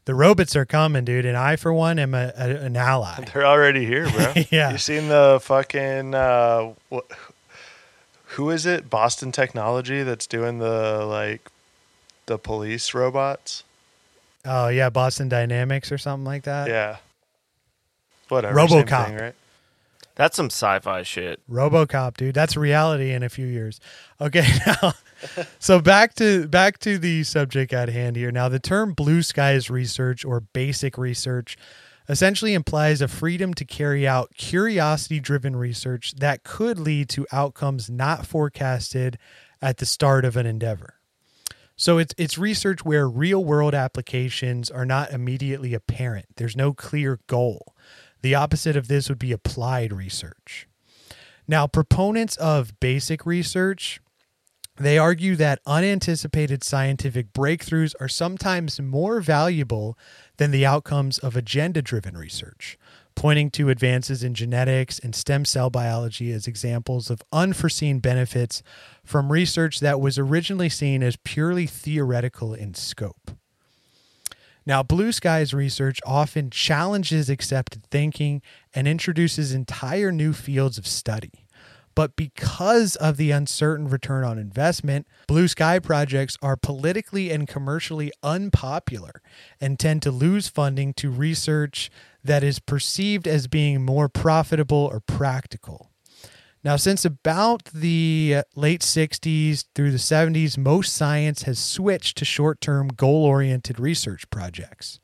The 0.05 0.15
robots 0.15 0.57
are 0.57 0.65
coming, 0.65 1.05
dude, 1.05 1.27
and 1.27 1.37
I 1.37 1.57
for 1.57 1.73
one 1.73 1.99
am 1.99 2.15
a, 2.15 2.33
a, 2.37 2.49
an 2.49 2.77
ally. 2.77 3.25
They're 3.33 3.45
already 3.45 3.85
here, 3.85 4.11
bro. 4.11 4.33
Yeah. 4.51 4.73
You 4.73 4.79
seen 4.79 5.09
the 5.09 5.39
fucking 5.43 6.15
uh, 6.15 6.73
what? 6.89 7.05
Who 8.33 8.51
is 8.51 8.67
it? 8.67 8.89
Boston 8.89 9.33
Technology 9.33 10.03
that's 10.03 10.27
doing 10.27 10.59
the 10.59 11.05
like 11.05 11.51
the 12.27 12.39
police 12.39 12.95
robots. 12.95 13.65
Oh 14.45 14.69
yeah, 14.69 14.89
Boston 14.89 15.29
Dynamics 15.29 15.93
or 15.93 15.99
something 15.99 16.25
like 16.25 16.45
that. 16.45 16.69
Yeah. 16.69 16.97
Whatever. 18.29 18.55
RoboCop. 18.59 19.07
thing, 19.07 19.17
right? 19.17 19.35
That's 20.19 20.37
some 20.37 20.47
sci-fi 20.47 21.05
shit. 21.05 21.41
RoboCop, 21.49 22.17
dude. 22.17 22.35
That's 22.35 22.57
reality 22.57 23.13
in 23.13 23.23
a 23.23 23.29
few 23.29 23.47
years. 23.47 23.79
Okay, 24.21 24.45
now 24.67 24.95
so 25.61 25.81
back 25.81 26.15
to 26.15 26.49
back 26.49 26.79
to 26.81 26.99
the 26.99 27.23
subject 27.23 27.73
at 27.73 27.89
hand 27.89 28.17
here. 28.17 28.33
Now 28.33 28.49
the 28.49 28.59
term 28.59 28.95
blue 28.95 29.23
skies 29.23 29.71
research 29.71 30.25
or 30.25 30.41
basic 30.41 30.99
research 30.99 31.57
essentially 32.09 32.53
implies 32.55 33.01
a 33.01 33.07
freedom 33.07 33.55
to 33.55 33.65
carry 33.65 34.09
out 34.09 34.35
curiosity 34.37 35.21
driven 35.21 35.55
research 35.55 36.15
that 36.17 36.43
could 36.43 36.81
lead 36.81 37.09
to 37.11 37.25
outcomes 37.31 37.89
not 37.89 38.27
forecasted 38.27 39.19
at 39.63 39.77
the 39.77 39.87
start 39.87 40.25
of 40.25 40.37
an 40.37 40.47
endeavor. 40.47 40.95
So 41.77 41.99
it's 41.99 42.13
it's 42.19 42.37
research 42.37 42.85
where 42.85 43.09
real 43.09 43.45
world 43.45 43.73
applications 43.73 44.69
are 44.69 44.85
not 44.85 45.13
immediately 45.13 45.75
apparent. 45.75 46.27
There's 46.35 46.57
no 46.57 46.73
clear 46.73 47.21
goal. 47.29 47.73
The 48.23 48.35
opposite 48.35 48.77
of 48.77 48.89
this 48.89 49.09
would 49.09 49.19
be 49.19 49.33
applied 49.33 49.93
research. 49.93 50.67
Now, 51.47 51.67
proponents 51.67 52.37
of 52.37 52.79
basic 52.79 53.25
research, 53.25 54.01
they 54.77 54.99
argue 54.99 55.35
that 55.37 55.61
unanticipated 55.67 56.63
scientific 56.63 57.33
breakthroughs 57.33 57.95
are 58.01 58.09
sometimes 58.09 58.81
more 58.81 59.21
valuable 59.21 59.99
than 60.37 60.51
the 60.51 60.67
outcomes 60.67 61.19
of 61.19 61.37
agenda 61.37 61.83
driven 61.83 62.17
research, 62.17 62.79
pointing 63.17 63.51
to 63.51 63.71
advances 63.71 64.23
in 64.23 64.35
genetics 64.35 64.99
and 65.01 65.15
stem 65.15 65.45
cell 65.45 65.71
biology 65.71 66.33
as 66.33 66.47
examples 66.47 67.11
of 67.11 67.23
unforeseen 67.33 67.99
benefits 67.99 68.63
from 69.05 69.33
research 69.33 69.81
that 69.81 70.01
was 70.01 70.19
originally 70.19 70.69
seen 70.69 71.03
as 71.03 71.17
purely 71.17 71.67
theoretical 71.67 72.55
in 72.55 72.75
scope. 72.75 73.33
Now, 74.69 74.83
Blue 74.83 75.13
Skies 75.13 75.55
research 75.55 75.99
often 76.05 76.51
challenges 76.51 77.31
accepted 77.31 77.87
thinking 77.87 78.43
and 78.75 78.87
introduces 78.87 79.55
entire 79.55 80.13
new 80.13 80.35
fields 80.35 80.77
of 80.77 80.87
study. 80.87 81.47
But 81.95 82.17
because 82.17 82.95
of 82.95 83.17
the 83.17 83.31
uncertain 83.31 83.89
return 83.89 84.25
on 84.25 84.39
investment, 84.39 85.07
blue 85.27 85.49
sky 85.49 85.79
projects 85.79 86.37
are 86.43 86.55
politically 86.55 87.31
and 87.31 87.49
commercially 87.49 88.13
unpopular 88.23 89.23
and 89.59 89.79
tend 89.79 90.03
to 90.03 90.11
lose 90.11 90.49
funding 90.49 90.93
to 90.95 91.11
research 91.11 91.91
that 92.23 92.45
is 92.45 92.59
perceived 92.59 93.27
as 93.27 93.47
being 93.47 93.83
more 93.83 94.11
profitable 94.11 94.91
or 94.93 95.01
practical. 95.01 95.88
Now, 96.65 96.77
since 96.77 97.05
about 97.05 97.67
the 97.67 98.39
late 98.57 98.81
60s 98.81 99.65
through 99.75 99.93
the 99.93 99.99
70s, 99.99 100.59
most 100.59 100.93
science 100.93 101.43
has 101.43 101.59
switched 101.59 102.19
to 102.19 102.25
short 102.25 102.61
term, 102.61 102.89
goal 102.89 103.25
oriented 103.25 103.79
research 103.79 104.29
projects. 104.31 104.99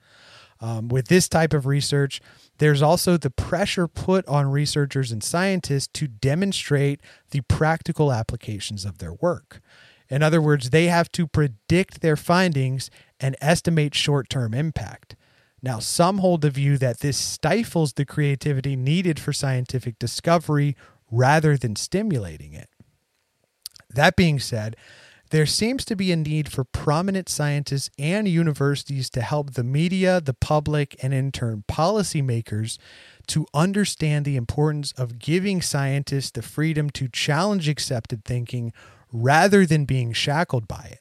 Um, 0.60 0.88
with 0.88 1.08
this 1.08 1.28
type 1.28 1.52
of 1.52 1.66
research, 1.66 2.20
there's 2.58 2.82
also 2.82 3.16
the 3.16 3.30
pressure 3.30 3.86
put 3.86 4.26
on 4.26 4.50
researchers 4.50 5.12
and 5.12 5.22
scientists 5.22 5.88
to 5.94 6.08
demonstrate 6.08 7.00
the 7.30 7.42
practical 7.42 8.12
applications 8.12 8.84
of 8.84 8.98
their 8.98 9.12
work. 9.14 9.60
In 10.08 10.22
other 10.22 10.40
words, 10.40 10.70
they 10.70 10.86
have 10.86 11.10
to 11.12 11.26
predict 11.26 12.00
their 12.00 12.16
findings 12.16 12.90
and 13.20 13.36
estimate 13.40 13.94
short 13.94 14.28
term 14.28 14.54
impact. 14.54 15.16
Now, 15.62 15.78
some 15.78 16.18
hold 16.18 16.42
the 16.42 16.50
view 16.50 16.76
that 16.78 17.00
this 17.00 17.16
stifles 17.16 17.94
the 17.94 18.04
creativity 18.04 18.76
needed 18.76 19.18
for 19.18 19.32
scientific 19.32 19.98
discovery 19.98 20.76
rather 21.10 21.56
than 21.56 21.76
stimulating 21.76 22.52
it. 22.52 22.68
That 23.90 24.16
being 24.16 24.38
said, 24.40 24.76
there 25.30 25.46
seems 25.46 25.84
to 25.86 25.96
be 25.96 26.12
a 26.12 26.16
need 26.16 26.50
for 26.52 26.64
prominent 26.64 27.28
scientists 27.28 27.90
and 27.98 28.28
universities 28.28 29.10
to 29.10 29.20
help 29.20 29.54
the 29.54 29.64
media, 29.64 30.20
the 30.20 30.34
public, 30.34 30.96
and 31.02 31.12
in 31.12 31.32
turn 31.32 31.64
policymakers 31.66 32.78
to 33.28 33.46
understand 33.54 34.24
the 34.24 34.36
importance 34.36 34.92
of 34.92 35.18
giving 35.18 35.62
scientists 35.62 36.30
the 36.30 36.42
freedom 36.42 36.90
to 36.90 37.08
challenge 37.08 37.68
accepted 37.68 38.24
thinking 38.24 38.72
rather 39.12 39.64
than 39.64 39.86
being 39.86 40.12
shackled 40.12 40.68
by 40.68 40.88
it. 40.92 41.00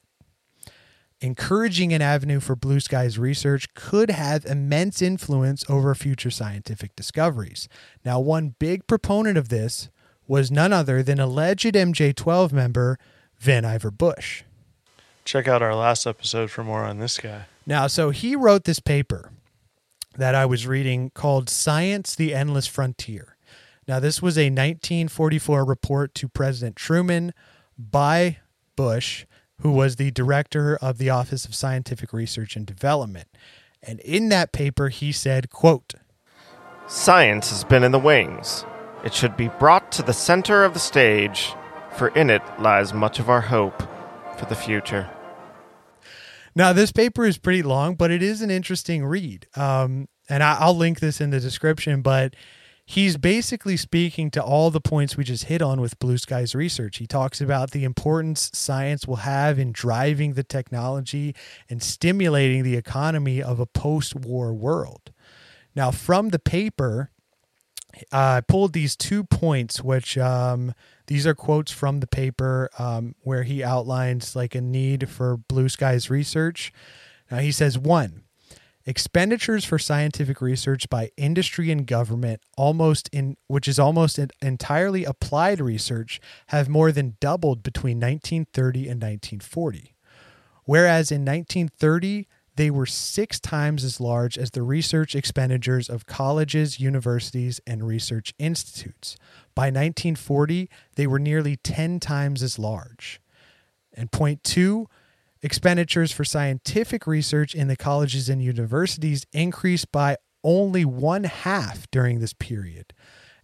Encouraging 1.20 1.92
an 1.92 2.02
avenue 2.02 2.40
for 2.40 2.56
blue 2.56 2.80
skies 2.80 3.18
research 3.18 3.72
could 3.74 4.10
have 4.10 4.44
immense 4.44 5.00
influence 5.00 5.64
over 5.70 5.94
future 5.94 6.30
scientific 6.30 6.94
discoveries. 6.96 7.68
Now, 8.04 8.20
one 8.20 8.56
big 8.58 8.86
proponent 8.86 9.38
of 9.38 9.48
this 9.48 9.90
was 10.26 10.50
none 10.50 10.72
other 10.72 11.02
than 11.02 11.20
alleged 11.20 11.74
MJ12 11.74 12.52
member 12.52 12.98
Vannevar 13.42 13.96
Bush. 13.96 14.42
Check 15.24 15.48
out 15.48 15.62
our 15.62 15.74
last 15.74 16.06
episode 16.06 16.50
for 16.50 16.64
more 16.64 16.84
on 16.84 16.98
this 16.98 17.18
guy. 17.18 17.46
Now, 17.66 17.86
so 17.86 18.10
he 18.10 18.36
wrote 18.36 18.64
this 18.64 18.80
paper 18.80 19.30
that 20.16 20.34
I 20.34 20.46
was 20.46 20.66
reading 20.66 21.10
called 21.10 21.48
Science 21.48 22.14
the 22.14 22.34
Endless 22.34 22.66
Frontier. 22.66 23.36
Now, 23.88 24.00
this 24.00 24.22
was 24.22 24.38
a 24.38 24.44
1944 24.44 25.64
report 25.64 26.14
to 26.16 26.28
President 26.28 26.76
Truman 26.76 27.32
by 27.78 28.38
Bush 28.76 29.26
who 29.60 29.70
was 29.70 29.96
the 29.96 30.10
director 30.10 30.76
of 30.76 30.98
the 30.98 31.10
Office 31.10 31.44
of 31.44 31.54
Scientific 31.54 32.12
Research 32.12 32.56
and 32.56 32.66
Development. 32.66 33.28
And 33.82 34.00
in 34.00 34.28
that 34.30 34.52
paper, 34.52 34.88
he 34.88 35.12
said, 35.12 35.50
quote, 35.50 35.94
Science 36.86 37.50
has 37.50 37.64
been 37.64 37.84
in 37.84 37.92
the 37.92 37.98
wings. 37.98 38.66
It 39.04 39.12
should 39.12 39.36
be 39.36 39.48
brought 39.48 39.92
to 39.92 40.02
the 40.02 40.14
center 40.14 40.64
of 40.64 40.72
the 40.72 40.80
stage, 40.80 41.52
for 41.92 42.08
in 42.08 42.30
it 42.30 42.42
lies 42.58 42.94
much 42.94 43.18
of 43.18 43.28
our 43.28 43.42
hope 43.42 43.82
for 44.38 44.46
the 44.46 44.54
future. 44.54 45.10
Now, 46.54 46.72
this 46.72 46.90
paper 46.90 47.26
is 47.26 47.36
pretty 47.36 47.62
long, 47.62 47.96
but 47.96 48.10
it 48.10 48.22
is 48.22 48.40
an 48.40 48.50
interesting 48.50 49.04
read. 49.04 49.46
Um, 49.56 50.08
and 50.30 50.42
I, 50.42 50.56
I'll 50.58 50.76
link 50.76 51.00
this 51.00 51.20
in 51.20 51.28
the 51.28 51.40
description, 51.40 52.00
but 52.00 52.34
he's 52.86 53.18
basically 53.18 53.76
speaking 53.76 54.30
to 54.30 54.42
all 54.42 54.70
the 54.70 54.80
points 54.80 55.18
we 55.18 55.24
just 55.24 55.44
hit 55.44 55.60
on 55.60 55.82
with 55.82 55.98
Blue 55.98 56.16
Skies 56.16 56.54
research. 56.54 56.96
He 56.96 57.06
talks 57.06 57.42
about 57.42 57.72
the 57.72 57.84
importance 57.84 58.50
science 58.54 59.06
will 59.06 59.16
have 59.16 59.58
in 59.58 59.72
driving 59.72 60.32
the 60.32 60.44
technology 60.44 61.34
and 61.68 61.82
stimulating 61.82 62.62
the 62.62 62.76
economy 62.76 63.42
of 63.42 63.60
a 63.60 63.66
post 63.66 64.14
war 64.16 64.54
world. 64.54 65.12
Now, 65.74 65.90
from 65.90 66.30
the 66.30 66.38
paper, 66.38 67.10
I 68.12 68.40
pulled 68.40 68.72
these 68.72 68.96
two 68.96 69.24
points, 69.24 69.82
which 69.82 70.18
um, 70.18 70.74
these 71.06 71.26
are 71.26 71.34
quotes 71.34 71.72
from 71.72 72.00
the 72.00 72.06
paper 72.06 72.70
um, 72.78 73.14
where 73.20 73.42
he 73.42 73.62
outlines 73.62 74.34
like 74.34 74.54
a 74.54 74.60
need 74.60 75.08
for 75.08 75.36
blue 75.36 75.68
skies 75.68 76.10
research. 76.10 76.72
Now, 77.30 77.38
he 77.38 77.52
says 77.52 77.78
one, 77.78 78.24
expenditures 78.86 79.64
for 79.64 79.78
scientific 79.78 80.40
research 80.40 80.88
by 80.90 81.10
industry 81.16 81.70
and 81.70 81.86
government 81.86 82.40
almost 82.56 83.08
in 83.12 83.36
which 83.46 83.66
is 83.66 83.78
almost 83.78 84.18
entirely 84.42 85.04
applied 85.04 85.60
research 85.60 86.20
have 86.48 86.68
more 86.68 86.92
than 86.92 87.16
doubled 87.20 87.62
between 87.62 87.96
1930 87.96 88.80
and 88.80 89.00
1940 89.00 89.94
whereas 90.64 91.10
in 91.10 91.24
1930 91.24 92.28
they 92.56 92.70
were 92.70 92.86
six 92.86 93.40
times 93.40 93.82
as 93.84 94.00
large 94.00 94.38
as 94.38 94.50
the 94.52 94.62
research 94.62 95.14
expenditures 95.14 95.88
of 95.88 96.06
colleges, 96.06 96.78
universities, 96.78 97.60
and 97.66 97.86
research 97.86 98.32
institutes. 98.38 99.16
By 99.54 99.66
1940, 99.66 100.70
they 100.96 101.06
were 101.06 101.18
nearly 101.18 101.56
10 101.56 102.00
times 102.00 102.42
as 102.42 102.58
large. 102.58 103.20
And 103.92 104.10
point 104.10 104.44
two, 104.44 104.88
expenditures 105.42 106.10
for 106.10 106.24
scientific 106.24 107.06
research 107.06 107.54
in 107.54 107.68
the 107.68 107.76
colleges 107.76 108.28
and 108.28 108.42
universities 108.42 109.26
increased 109.32 109.92
by 109.92 110.16
only 110.42 110.84
one 110.84 111.24
half 111.24 111.90
during 111.90 112.20
this 112.20 112.32
period. 112.32 112.92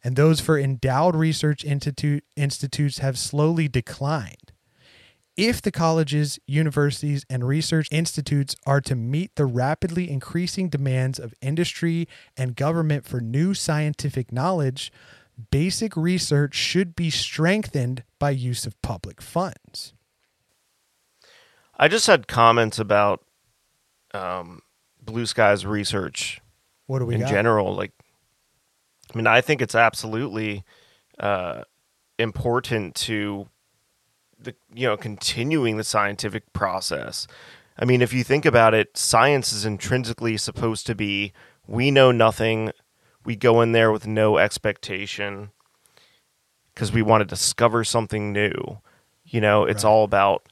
And 0.03 0.17
those 0.17 0.41
for 0.41 0.59
endowed 0.59 1.15
research 1.15 1.65
institute, 1.65 2.25
institutes 2.37 2.99
have 2.99 3.19
slowly 3.19 3.69
declined. 3.69 4.53
If 5.41 5.63
the 5.63 5.73
colleges, 5.73 6.39
universities, 6.47 7.25
and 7.31 7.49
research 7.49 7.89
institutes 7.91 8.55
are 8.67 8.83
to 8.83 8.95
meet 8.95 9.37
the 9.37 9.47
rapidly 9.47 10.11
increasing 10.11 10.69
demands 10.69 11.19
of 11.19 11.33
industry 11.41 12.07
and 12.37 12.55
government 12.55 13.07
for 13.07 13.23
new 13.23 13.55
scientific 13.55 14.33
knowledge, 14.33 14.93
basic 15.51 15.97
research 15.97 16.55
should 16.55 16.95
be 16.95 17.09
strengthened 17.09 18.05
by 18.19 18.31
use 18.33 18.67
of 18.67 18.81
public 18.83 19.23
funds. 19.23 19.95
I 21.79 21.89
just 21.89 22.07
had 22.07 22.29
comments 22.29 22.79
about 22.79 23.25
um, 24.13 24.61
Blue 25.01 25.25
Skies 25.25 25.65
research 25.65 26.43
What 26.87 26.99
do 26.99 27.07
we 27.07 27.15
in 27.15 27.23
got? 27.23 27.31
general. 27.31 27.75
Like, 27.75 27.93
I 29.11 29.17
mean, 29.17 29.27
I 29.27 29.41
think 29.41 29.63
it's 29.63 29.75
absolutely 29.75 30.65
uh, 31.19 31.63
important 32.19 32.95
to 32.97 33.49
the 34.43 34.55
you 34.75 34.87
know 34.87 34.97
continuing 34.97 35.77
the 35.77 35.85
scientific 35.85 36.53
process. 36.53 37.27
I 37.79 37.85
mean, 37.85 38.03
if 38.03 38.13
you 38.13 38.25
think 38.25 38.45
about 38.45 38.75
it, 38.75 38.97
science 38.97 39.53
is 39.53 39.65
intrinsically 39.65 40.37
supposed 40.37 40.87
to 40.87 40.95
be 40.95 41.33
we 41.67 41.91
know 41.91 42.11
nothing. 42.13 42.73
We 43.25 43.37
go 43.37 43.61
in 43.61 43.73
there 43.73 43.93
with 43.93 44.07
no 44.07 44.39
expectation 44.39 45.51
because 46.75 46.93
we 46.93 47.03
want 47.03 47.21
to 47.21 47.25
discover 47.27 47.85
something 47.85 48.33
new. 48.33 48.79
You 49.25 49.41
know, 49.41 49.65
it's 49.65 49.85
Right. 49.85 49.91
all 49.91 50.05
about 50.05 50.47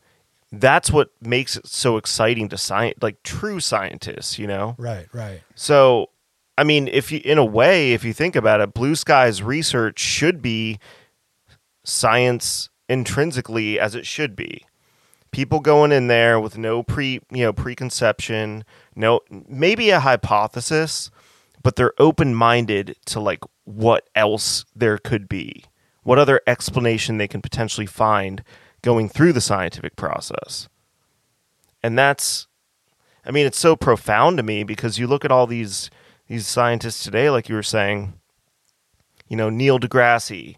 that's 0.50 0.90
what 0.90 1.10
makes 1.20 1.56
it 1.56 1.66
so 1.66 1.96
exciting 1.98 2.48
to 2.48 2.56
science 2.56 2.96
like 3.02 3.22
true 3.22 3.60
scientists, 3.60 4.38
you 4.38 4.46
know? 4.46 4.74
Right, 4.78 5.06
right. 5.12 5.42
So, 5.54 6.08
I 6.56 6.64
mean, 6.64 6.88
if 6.88 7.12
you, 7.12 7.20
in 7.24 7.36
a 7.36 7.44
way, 7.44 7.92
if 7.92 8.02
you 8.04 8.12
think 8.14 8.34
about 8.34 8.60
it, 8.60 8.72
Blue 8.72 8.94
Skies 8.94 9.42
research 9.42 9.98
should 9.98 10.40
be 10.40 10.78
science 11.84 12.68
intrinsically 12.88 13.78
as 13.78 13.94
it 13.94 14.06
should 14.06 14.34
be. 14.34 14.64
People 15.30 15.60
going 15.60 15.92
in 15.92 16.06
there 16.06 16.40
with 16.40 16.56
no 16.56 16.82
pre, 16.82 17.20
you 17.30 17.44
know, 17.44 17.52
preconception, 17.52 18.64
no, 18.96 19.20
maybe 19.30 19.90
a 19.90 20.00
hypothesis, 20.00 21.10
but 21.62 21.76
they're 21.76 21.92
open 21.98 22.34
minded 22.34 22.96
to 23.06 23.20
like 23.20 23.44
what 23.64 24.08
else 24.14 24.64
there 24.74 24.96
could 24.96 25.28
be, 25.28 25.64
what 26.02 26.18
other 26.18 26.40
explanation 26.46 27.18
they 27.18 27.28
can 27.28 27.42
potentially 27.42 27.86
find 27.86 28.42
going 28.80 29.08
through 29.08 29.34
the 29.34 29.40
scientific 29.40 29.96
process. 29.96 30.68
And 31.82 31.98
that's 31.98 32.48
I 33.28 33.30
mean, 33.30 33.46
it's 33.46 33.58
so 33.58 33.76
profound 33.76 34.38
to 34.38 34.42
me 34.42 34.64
because 34.64 34.98
you 34.98 35.06
look 35.06 35.24
at 35.24 35.30
all 35.30 35.46
these 35.46 35.90
these 36.28 36.46
scientists 36.46 37.04
today, 37.04 37.30
like 37.30 37.48
you 37.48 37.54
were 37.54 37.62
saying, 37.62 38.14
you 39.28 39.36
know, 39.36 39.50
Neil 39.50 39.78
deGrasse, 39.78 40.56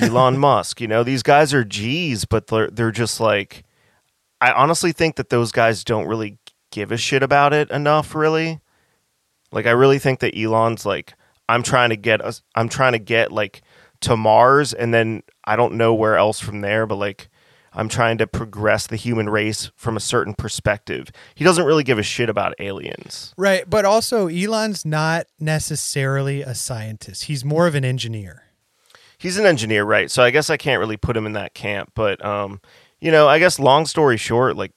Elon 0.00 0.38
Musk, 0.38 0.80
you 0.80 0.88
know, 0.88 1.02
these 1.02 1.22
guys 1.22 1.52
are 1.52 1.64
G's, 1.64 2.24
but 2.24 2.46
they're 2.48 2.68
they're 2.68 2.90
just 2.90 3.20
like 3.20 3.64
I 4.40 4.52
honestly 4.52 4.92
think 4.92 5.16
that 5.16 5.30
those 5.30 5.52
guys 5.52 5.84
don't 5.84 6.06
really 6.06 6.38
give 6.70 6.92
a 6.92 6.96
shit 6.96 7.22
about 7.22 7.52
it 7.52 7.70
enough, 7.70 8.14
really. 8.14 8.60
Like 9.52 9.66
I 9.66 9.70
really 9.70 9.98
think 9.98 10.20
that 10.20 10.36
Elon's 10.36 10.84
like, 10.84 11.14
I'm 11.48 11.62
trying 11.62 11.90
to 11.90 11.96
get 11.96 12.20
us 12.20 12.42
I'm 12.54 12.68
trying 12.68 12.92
to 12.92 12.98
get 12.98 13.32
like 13.32 13.62
to 14.02 14.16
Mars 14.16 14.72
and 14.72 14.92
then 14.92 15.22
I 15.44 15.56
don't 15.56 15.74
know 15.74 15.94
where 15.94 16.16
else 16.16 16.40
from 16.40 16.60
there, 16.60 16.86
but 16.86 16.96
like 16.96 17.28
I'm 17.74 17.88
trying 17.88 18.18
to 18.18 18.26
progress 18.26 18.86
the 18.86 18.96
human 18.96 19.28
race 19.28 19.70
from 19.74 19.96
a 19.96 20.00
certain 20.00 20.34
perspective. 20.34 21.10
He 21.34 21.44
doesn't 21.44 21.64
really 21.64 21.82
give 21.82 21.98
a 21.98 22.04
shit 22.04 22.30
about 22.30 22.54
aliens. 22.60 23.34
Right, 23.36 23.68
but 23.68 23.84
also 23.84 24.28
Elon's 24.28 24.84
not 24.84 25.26
necessarily 25.40 26.42
a 26.42 26.54
scientist. 26.54 27.24
He's 27.24 27.44
more 27.44 27.66
of 27.66 27.74
an 27.74 27.84
engineer. 27.84 28.43
He's 29.24 29.38
an 29.38 29.46
engineer, 29.46 29.84
right? 29.84 30.10
So 30.10 30.22
I 30.22 30.28
guess 30.28 30.50
I 30.50 30.58
can't 30.58 30.80
really 30.80 30.98
put 30.98 31.16
him 31.16 31.24
in 31.24 31.32
that 31.32 31.54
camp. 31.54 31.92
But 31.94 32.22
um, 32.22 32.60
you 33.00 33.10
know, 33.10 33.26
I 33.26 33.38
guess 33.38 33.58
long 33.58 33.86
story 33.86 34.18
short, 34.18 34.54
like 34.54 34.72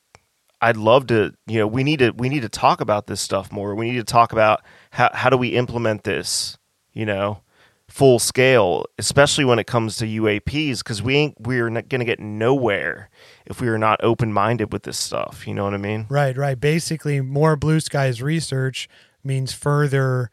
I'd 0.62 0.78
love 0.78 1.08
to, 1.08 1.34
you 1.48 1.60
know, 1.60 1.68
we 1.68 1.84
need 1.84 2.00
to 2.00 2.12
we 2.12 2.30
need 2.30 2.44
to 2.44 2.50
talk 2.50 2.80
about 2.80 3.08
this 3.08 3.20
stuff 3.20 3.52
more. 3.52 3.76
We 3.76 3.92
need 3.92 3.98
to 3.98 4.06
talk 4.06 4.32
about 4.32 4.64
how 4.92 5.10
how 5.14 5.30
do 5.30 5.36
we 5.36 5.50
implement 5.50 6.06
this, 6.06 6.58
you 6.94 7.06
know, 7.06 7.42
full 7.90 8.20
scale, 8.20 8.86
especially 8.98 9.44
when 9.44 9.60
it 9.60 9.68
comes 9.68 9.98
to 9.98 10.06
UAPs, 10.06 10.78
because 10.78 11.04
we 11.04 11.18
ain't 11.18 11.36
we're 11.42 11.70
not 11.70 11.90
gonna 11.90 12.06
get 12.06 12.22
nowhere 12.22 13.10
if 13.46 13.60
we 13.60 13.68
are 13.68 13.78
not 13.78 14.00
open 14.02 14.32
minded 14.32 14.72
with 14.72 14.84
this 14.84 14.98
stuff. 14.98 15.46
You 15.46 15.56
know 15.56 15.66
what 15.66 15.74
I 15.74 15.78
mean? 15.78 16.06
Right, 16.08 16.38
right. 16.38 16.58
Basically, 16.58 17.20
more 17.20 17.58
blue 17.58 17.82
skies 17.82 18.22
research 18.22 18.88
means 19.26 19.52
further 19.52 20.32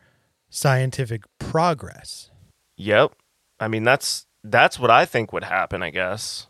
scientific 0.50 1.24
progress. 1.40 2.30
Yep. 2.76 3.14
I 3.60 3.68
mean 3.68 3.84
that's 3.84 4.26
that's 4.42 4.78
what 4.78 4.90
I 4.90 5.04
think 5.04 5.32
would 5.32 5.44
happen. 5.44 5.82
I 5.82 5.90
guess. 5.90 6.46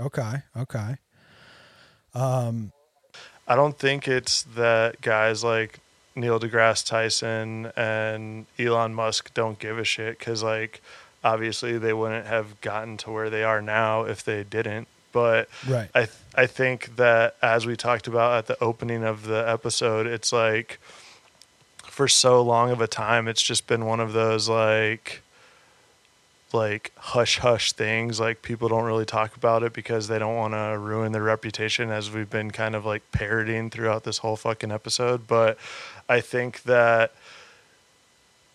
Okay, 0.00 0.42
okay. 0.56 0.96
Um, 2.14 2.72
I 3.46 3.56
don't 3.56 3.78
think 3.78 4.06
it's 4.06 4.42
that 4.54 5.00
guys 5.00 5.42
like 5.42 5.80
Neil 6.14 6.38
deGrasse 6.38 6.86
Tyson 6.86 7.72
and 7.76 8.46
Elon 8.58 8.94
Musk 8.94 9.32
don't 9.34 9.58
give 9.58 9.78
a 9.78 9.84
shit 9.84 10.18
because, 10.18 10.42
like, 10.42 10.82
obviously 11.24 11.78
they 11.78 11.92
wouldn't 11.92 12.26
have 12.26 12.60
gotten 12.60 12.96
to 12.98 13.10
where 13.10 13.30
they 13.30 13.42
are 13.42 13.62
now 13.62 14.02
if 14.02 14.24
they 14.24 14.44
didn't. 14.44 14.88
But 15.12 15.48
right. 15.66 15.88
I 15.94 16.00
th- 16.00 16.18
I 16.34 16.46
think 16.46 16.96
that 16.96 17.36
as 17.40 17.66
we 17.66 17.76
talked 17.76 18.06
about 18.06 18.38
at 18.38 18.46
the 18.46 18.62
opening 18.62 19.04
of 19.04 19.26
the 19.26 19.48
episode, 19.48 20.06
it's 20.06 20.32
like 20.32 20.78
for 21.84 22.08
so 22.08 22.42
long 22.42 22.70
of 22.70 22.80
a 22.80 22.86
time, 22.86 23.26
it's 23.26 23.42
just 23.42 23.66
been 23.66 23.86
one 23.86 24.00
of 24.00 24.12
those 24.12 24.48
like 24.48 25.22
like 26.52 26.92
hush 26.96 27.38
hush 27.38 27.72
things. 27.72 28.20
Like 28.20 28.42
people 28.42 28.68
don't 28.68 28.84
really 28.84 29.04
talk 29.04 29.36
about 29.36 29.62
it 29.62 29.72
because 29.72 30.08
they 30.08 30.18
don't 30.18 30.36
want 30.36 30.54
to 30.54 30.78
ruin 30.78 31.12
their 31.12 31.22
reputation, 31.22 31.90
as 31.90 32.10
we've 32.10 32.30
been 32.30 32.50
kind 32.50 32.74
of 32.74 32.84
like 32.84 33.02
parodying 33.12 33.70
throughout 33.70 34.04
this 34.04 34.18
whole 34.18 34.36
fucking 34.36 34.72
episode. 34.72 35.26
But 35.26 35.58
I 36.08 36.20
think 36.20 36.62
that 36.62 37.12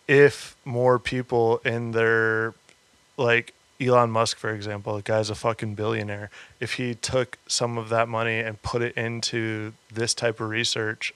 if 0.06 0.56
more 0.64 0.98
people 0.98 1.58
in 1.64 1.92
their 1.92 2.54
like 3.16 3.54
Elon 3.80 4.10
Musk, 4.10 4.38
for 4.38 4.50
example, 4.50 4.96
the 4.96 5.02
guy's 5.02 5.30
a 5.30 5.34
fucking 5.34 5.74
billionaire. 5.74 6.30
If 6.60 6.74
he 6.74 6.94
took 6.94 7.38
some 7.46 7.76
of 7.76 7.88
that 7.88 8.08
money 8.08 8.38
and 8.38 8.60
put 8.62 8.82
it 8.82 8.96
into 8.96 9.72
this 9.92 10.14
type 10.14 10.40
of 10.40 10.48
research, 10.48 11.12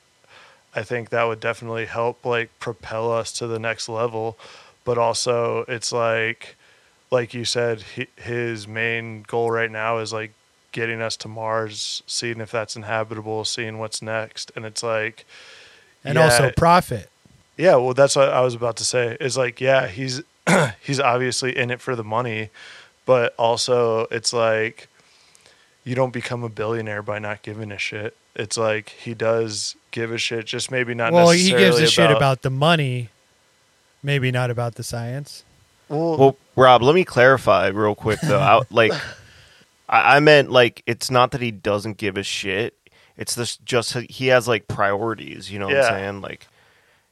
I 0.75 0.83
think 0.83 1.11
that 1.11 1.25
would 1.25 1.41
definitely 1.41 1.87
help 1.87 2.25
like 2.25 2.51
propel 2.59 3.13
us 3.13 3.33
to 3.35 3.47
the 3.47 3.59
next 3.59 3.89
level. 3.89 4.39
But 4.85 4.99
also, 4.99 5.65
it's 5.69 5.93
like, 5.93 6.57
like 7.11 7.35
you 7.35 7.45
said, 7.45 7.83
he, 7.83 8.07
his 8.17 8.69
main 8.69 9.23
goal 9.23 9.51
right 9.51 9.71
now 9.71 9.99
is 9.99 10.13
like 10.13 10.33
getting 10.73 11.01
us 11.01 11.17
to 11.19 11.29
Mars, 11.29 12.03
seeing 12.07 12.41
if 12.41 12.51
that's 12.51 12.77
inhabitable, 12.77 13.45
seeing 13.45 13.79
what's 13.79 14.03
next, 14.03 14.53
and 14.55 14.65
it's 14.65 14.83
like, 14.83 15.25
And 16.05 16.17
yeah, 16.17 16.25
also 16.25 16.51
profit. 16.51 17.09
yeah, 17.57 17.77
well, 17.77 17.95
that's 17.95 18.15
what 18.17 18.29
I 18.29 18.41
was 18.41 18.55
about 18.55 18.77
to 18.77 18.85
say. 18.85 19.17
Is 19.21 19.37
like, 19.37 19.61
yeah, 19.61 19.87
he's 19.89 20.23
he's 20.83 21.01
obviously 21.01 21.57
in 21.57 21.71
it 21.71 21.81
for 21.81 21.97
the 21.97 22.05
money, 22.05 22.51
but 23.07 23.35
also 23.39 24.07
it's 24.11 24.33
like 24.33 24.89
you 25.85 25.95
don't 25.95 26.13
become 26.13 26.43
a 26.45 26.49
billionaire 26.51 27.03
by 27.03 27.19
not 27.19 27.43
giving 27.43 27.73
a 27.73 27.79
shit. 27.79 28.15
It's 28.37 28.57
like 28.59 28.91
he 28.91 29.15
does 29.15 29.75
give 29.91 30.13
a 30.13 30.19
shit, 30.19 30.45
just 30.47 30.71
maybe 30.71 30.95
not. 30.95 31.13
Well, 31.13 31.31
he 31.31 31.51
gives 31.51 31.79
a 31.81 31.87
shit 31.87 32.11
about 32.11 32.43
the 32.43 32.51
money, 32.51 33.09
maybe 34.03 34.31
not 34.31 34.51
about 34.51 34.75
the 34.77 34.83
science. 34.85 35.43
Well, 35.89 36.17
Well, 36.19 36.37
Rob, 36.57 36.83
let 36.83 36.95
me 36.95 37.05
clarify 37.05 37.69
real 37.69 37.95
quick 37.95 38.21
though. 38.21 38.39
I, 38.41 38.61
like, 38.71 38.93
I, 39.89 40.17
I 40.17 40.21
meant 40.21 40.51
like 40.51 40.83
it's 40.87 41.11
not 41.11 41.31
that 41.33 41.41
he 41.41 41.51
doesn't 41.51 41.97
give 41.99 42.17
a 42.17 42.23
shit. 42.23 42.75
It's 43.17 43.35
this 43.35 43.57
just 43.59 43.95
he 43.95 44.29
has 44.29 44.47
like 44.47 44.69
priorities. 44.69 45.51
You 45.51 45.59
know 45.59 45.67
what 45.67 45.75
Yeah. 45.77 45.87
I'm 45.87 45.93
saying? 45.93 46.21
Like 46.21 46.47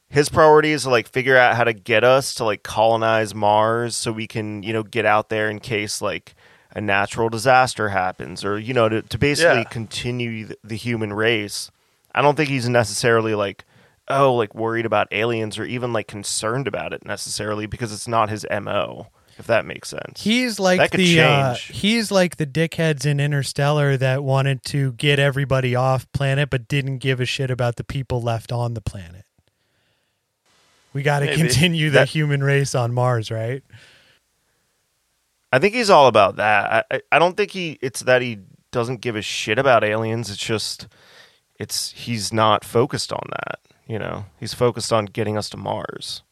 his 0.09 0.29
priority 0.29 0.73
is 0.73 0.85
to 0.85 0.91
like 0.91 1.09
figure 1.09 1.37
out 1.37 1.57
how 1.57 1.65
to 1.65 1.73
get 1.73 2.05
us 2.05 2.35
to 2.37 2.45
like 2.45 2.63
colonize 2.63 3.35
Mars 3.35 3.97
so 3.97 4.13
we 4.13 4.27
can 4.27 4.63
you 4.63 4.73
know 4.73 4.83
get 4.83 5.05
out 5.05 5.29
there 5.31 5.51
in 5.51 5.59
case 5.59 6.01
like 6.01 6.35
a 6.75 6.81
natural 6.81 7.29
disaster 7.29 7.89
happens 7.89 8.45
or 8.45 8.59
you 8.59 8.75
know 8.75 8.89
to, 8.89 9.03
to 9.03 9.19
basically 9.19 9.59
Yeah. 9.61 9.65
continue 9.65 10.47
the, 10.47 10.59
the 10.63 10.77
human 10.77 11.13
race. 11.13 11.71
I 12.15 12.23
don't 12.23 12.37
think 12.37 12.49
he's 12.51 12.69
necessarily 12.69 13.35
like 13.35 13.65
oh 14.09 14.35
like 14.35 14.55
worried 14.55 14.87
about 14.87 15.09
aliens 15.13 15.59
or 15.59 15.65
even 15.65 15.93
like 15.93 16.07
concerned 16.07 16.67
about 16.69 16.93
it 16.93 17.05
necessarily 17.05 17.67
because 17.67 17.93
it's 17.93 18.09
not 18.09 18.31
his 18.31 18.47
mo 18.51 19.09
if 19.39 19.47
that 19.47 19.67
makes 19.67 19.91
sense. 19.91 20.23
He's 20.23 20.59
like 20.59 20.93
the 20.93 21.21
uh, 21.21 21.55
he's 21.55 22.11
like 22.11 22.37
the 22.37 22.47
dickheads 22.47 23.05
in 23.05 23.21
Interstellar 23.21 23.97
that 23.99 24.25
wanted 24.25 24.65
to 24.67 24.93
get 24.93 25.19
everybody 25.19 25.75
off 25.75 26.11
planet 26.13 26.49
but 26.49 26.69
didn't 26.69 26.99
give 26.99 27.21
a 27.21 27.27
shit 27.27 27.51
about 27.51 27.77
the 27.77 27.85
people 27.85 28.23
left 28.23 28.51
on 28.51 28.73
the 28.75 28.81
planet. 28.81 29.25
We 30.95 31.03
got 31.03 31.19
to 31.19 31.35
continue 31.35 31.91
the 31.91 31.99
That- 32.01 32.09
human 32.09 32.43
race 32.43 32.75
on 32.75 32.95
Mars, 32.95 33.31
right? 33.31 33.63
I 35.53 35.59
think 35.59 35.75
he's 35.75 35.91
all 35.91 36.07
about 36.07 36.37
that. 36.37 36.87
I, 36.91 36.97
I 36.97 37.01
I 37.13 37.19
don't 37.19 37.37
think 37.37 37.51
he 37.51 37.79
it's 37.83 38.01
that 38.01 38.23
he 38.23 38.39
doesn't 38.73 39.01
give 39.03 39.17
a 39.17 39.23
shit 39.23 39.59
about 39.59 39.85
aliens. 39.85 40.31
It's 40.31 40.39
just 40.39 40.89
it's 41.59 41.91
he's 41.93 42.33
not 42.33 42.65
focused 42.65 43.13
on 43.13 43.29
that. 43.31 43.61
You 43.87 43.99
know, 43.99 44.27
he's 44.41 44.55
focused 44.55 44.93
on 44.93 45.07
getting 45.07 45.37
us 45.37 45.49
to 45.51 45.57
Mars 45.57 46.23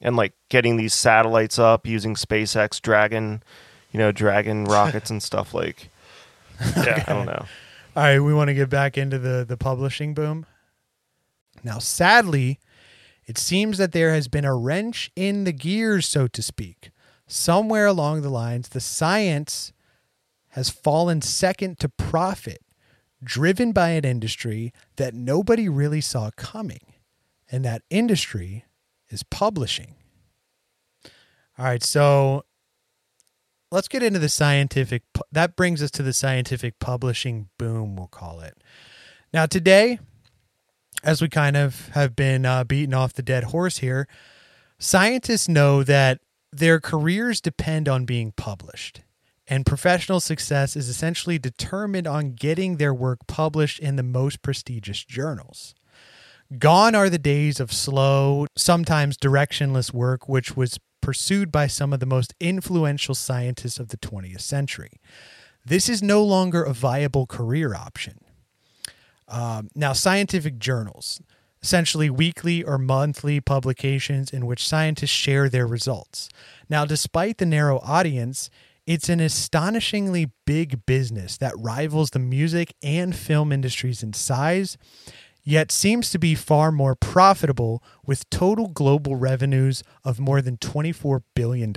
and 0.00 0.16
like 0.16 0.32
getting 0.48 0.76
these 0.76 0.94
satellites 0.94 1.58
up 1.58 1.86
using 1.86 2.14
SpaceX 2.14 2.80
Dragon, 2.80 3.42
you 3.92 3.98
know, 3.98 4.12
Dragon 4.12 4.64
rockets 4.66 5.10
and 5.10 5.22
stuff 5.22 5.54
like. 5.54 5.90
yeah, 6.76 7.04
I 7.06 7.12
don't 7.12 7.26
know. 7.26 7.46
All 7.96 8.02
right, 8.02 8.20
we 8.20 8.34
want 8.34 8.48
to 8.48 8.54
get 8.54 8.68
back 8.68 8.98
into 8.98 9.18
the 9.18 9.44
the 9.46 9.56
publishing 9.56 10.14
boom. 10.14 10.46
Now, 11.62 11.78
sadly, 11.78 12.58
it 13.26 13.38
seems 13.38 13.78
that 13.78 13.92
there 13.92 14.12
has 14.12 14.28
been 14.28 14.44
a 14.44 14.56
wrench 14.56 15.10
in 15.14 15.44
the 15.44 15.52
gears, 15.52 16.06
so 16.06 16.26
to 16.28 16.42
speak. 16.42 16.90
Somewhere 17.26 17.86
along 17.86 18.22
the 18.22 18.30
lines, 18.30 18.70
the 18.70 18.80
science 18.80 19.72
has 20.50 20.68
fallen 20.68 21.22
second 21.22 21.78
to 21.78 21.88
profit, 21.88 22.60
driven 23.22 23.72
by 23.72 23.90
an 23.90 24.04
industry 24.04 24.72
that 24.96 25.14
nobody 25.14 25.68
really 25.68 26.00
saw 26.00 26.30
coming. 26.36 26.94
And 27.50 27.64
that 27.64 27.82
industry 27.90 28.64
is 29.08 29.22
publishing. 29.24 29.94
All 31.58 31.64
right, 31.64 31.82
so 31.82 32.44
let's 33.70 33.88
get 33.88 34.02
into 34.02 34.18
the 34.18 34.28
scientific 34.28 35.02
that 35.30 35.56
brings 35.56 35.82
us 35.82 35.90
to 35.92 36.02
the 36.02 36.12
scientific 36.12 36.78
publishing 36.78 37.48
boom 37.58 37.96
we'll 37.96 38.08
call 38.08 38.40
it 38.40 38.58
now 39.32 39.46
today 39.46 39.98
as 41.04 41.22
we 41.22 41.28
kind 41.28 41.56
of 41.56 41.88
have 41.90 42.16
been 42.16 42.44
uh, 42.44 42.64
beating 42.64 42.94
off 42.94 43.12
the 43.12 43.22
dead 43.22 43.44
horse 43.44 43.78
here 43.78 44.08
scientists 44.78 45.48
know 45.48 45.82
that 45.82 46.20
their 46.52 46.80
careers 46.80 47.40
depend 47.40 47.88
on 47.88 48.04
being 48.04 48.32
published 48.32 49.02
and 49.50 49.66
professional 49.66 50.20
success 50.20 50.76
is 50.76 50.88
essentially 50.88 51.38
determined 51.38 52.06
on 52.06 52.32
getting 52.32 52.78
their 52.78 52.94
work 52.94 53.26
published 53.26 53.78
in 53.78 53.96
the 53.96 54.02
most 54.02 54.40
prestigious 54.40 55.04
journals 55.04 55.74
Gone 56.58 56.96
are 56.96 57.08
the 57.08 57.18
days 57.18 57.60
of 57.60 57.72
slow, 57.72 58.46
sometimes 58.56 59.16
directionless 59.16 59.92
work, 59.94 60.28
which 60.28 60.56
was 60.56 60.80
pursued 61.00 61.52
by 61.52 61.68
some 61.68 61.92
of 61.92 62.00
the 62.00 62.06
most 62.06 62.34
influential 62.40 63.14
scientists 63.14 63.78
of 63.78 63.88
the 63.88 63.96
20th 63.96 64.40
century. 64.40 65.00
This 65.64 65.88
is 65.88 66.02
no 66.02 66.24
longer 66.24 66.64
a 66.64 66.72
viable 66.72 67.26
career 67.26 67.74
option. 67.74 68.18
Um, 69.28 69.68
now, 69.76 69.92
scientific 69.92 70.58
journals, 70.58 71.22
essentially 71.62 72.10
weekly 72.10 72.64
or 72.64 72.78
monthly 72.78 73.40
publications 73.40 74.32
in 74.32 74.44
which 74.44 74.66
scientists 74.66 75.10
share 75.10 75.48
their 75.48 75.68
results. 75.68 76.28
Now, 76.68 76.84
despite 76.84 77.38
the 77.38 77.46
narrow 77.46 77.78
audience, 77.84 78.50
it's 78.90 79.08
an 79.08 79.20
astonishingly 79.20 80.32
big 80.44 80.84
business 80.84 81.36
that 81.36 81.54
rivals 81.56 82.10
the 82.10 82.18
music 82.18 82.74
and 82.82 83.14
film 83.14 83.52
industries 83.52 84.02
in 84.02 84.12
size, 84.12 84.76
yet 85.44 85.70
seems 85.70 86.10
to 86.10 86.18
be 86.18 86.34
far 86.34 86.72
more 86.72 86.96
profitable 86.96 87.84
with 88.04 88.28
total 88.30 88.66
global 88.66 89.14
revenues 89.14 89.84
of 90.02 90.18
more 90.18 90.42
than 90.42 90.56
$24 90.56 91.22
billion. 91.36 91.72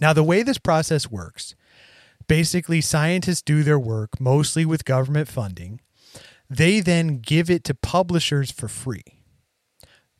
Now, 0.00 0.12
the 0.12 0.24
way 0.24 0.42
this 0.42 0.58
process 0.58 1.08
works 1.08 1.54
basically, 2.26 2.80
scientists 2.80 3.42
do 3.42 3.62
their 3.62 3.78
work 3.78 4.20
mostly 4.20 4.64
with 4.64 4.84
government 4.84 5.28
funding. 5.28 5.80
They 6.50 6.80
then 6.80 7.18
give 7.18 7.48
it 7.48 7.62
to 7.64 7.74
publishers 7.74 8.50
for 8.50 8.66
free. 8.66 9.20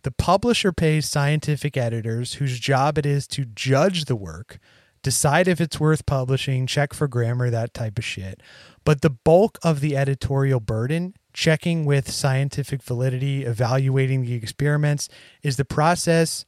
The 0.02 0.12
publisher 0.12 0.70
pays 0.70 1.08
scientific 1.08 1.76
editors 1.76 2.34
whose 2.34 2.60
job 2.60 2.98
it 2.98 3.06
is 3.06 3.26
to 3.28 3.44
judge 3.44 4.04
the 4.04 4.14
work, 4.14 4.60
decide 5.04 5.46
if 5.46 5.60
it's 5.60 5.78
worth 5.78 6.06
publishing, 6.06 6.66
check 6.66 6.92
for 6.92 7.06
grammar, 7.06 7.50
that 7.50 7.72
type 7.72 7.98
of 7.98 8.04
shit. 8.04 8.42
But 8.84 9.02
the 9.02 9.10
bulk 9.10 9.58
of 9.62 9.80
the 9.80 9.96
editorial 9.96 10.58
burden, 10.58 11.14
checking 11.32 11.84
with 11.84 12.10
scientific 12.10 12.82
validity, 12.82 13.44
evaluating 13.44 14.22
the 14.22 14.34
experiments, 14.34 15.08
is 15.42 15.56
the 15.56 15.64
process 15.64 16.44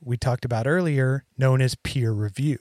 we 0.00 0.16
talked 0.16 0.44
about 0.44 0.66
earlier 0.66 1.24
known 1.36 1.60
as 1.60 1.74
peer 1.74 2.12
review. 2.12 2.58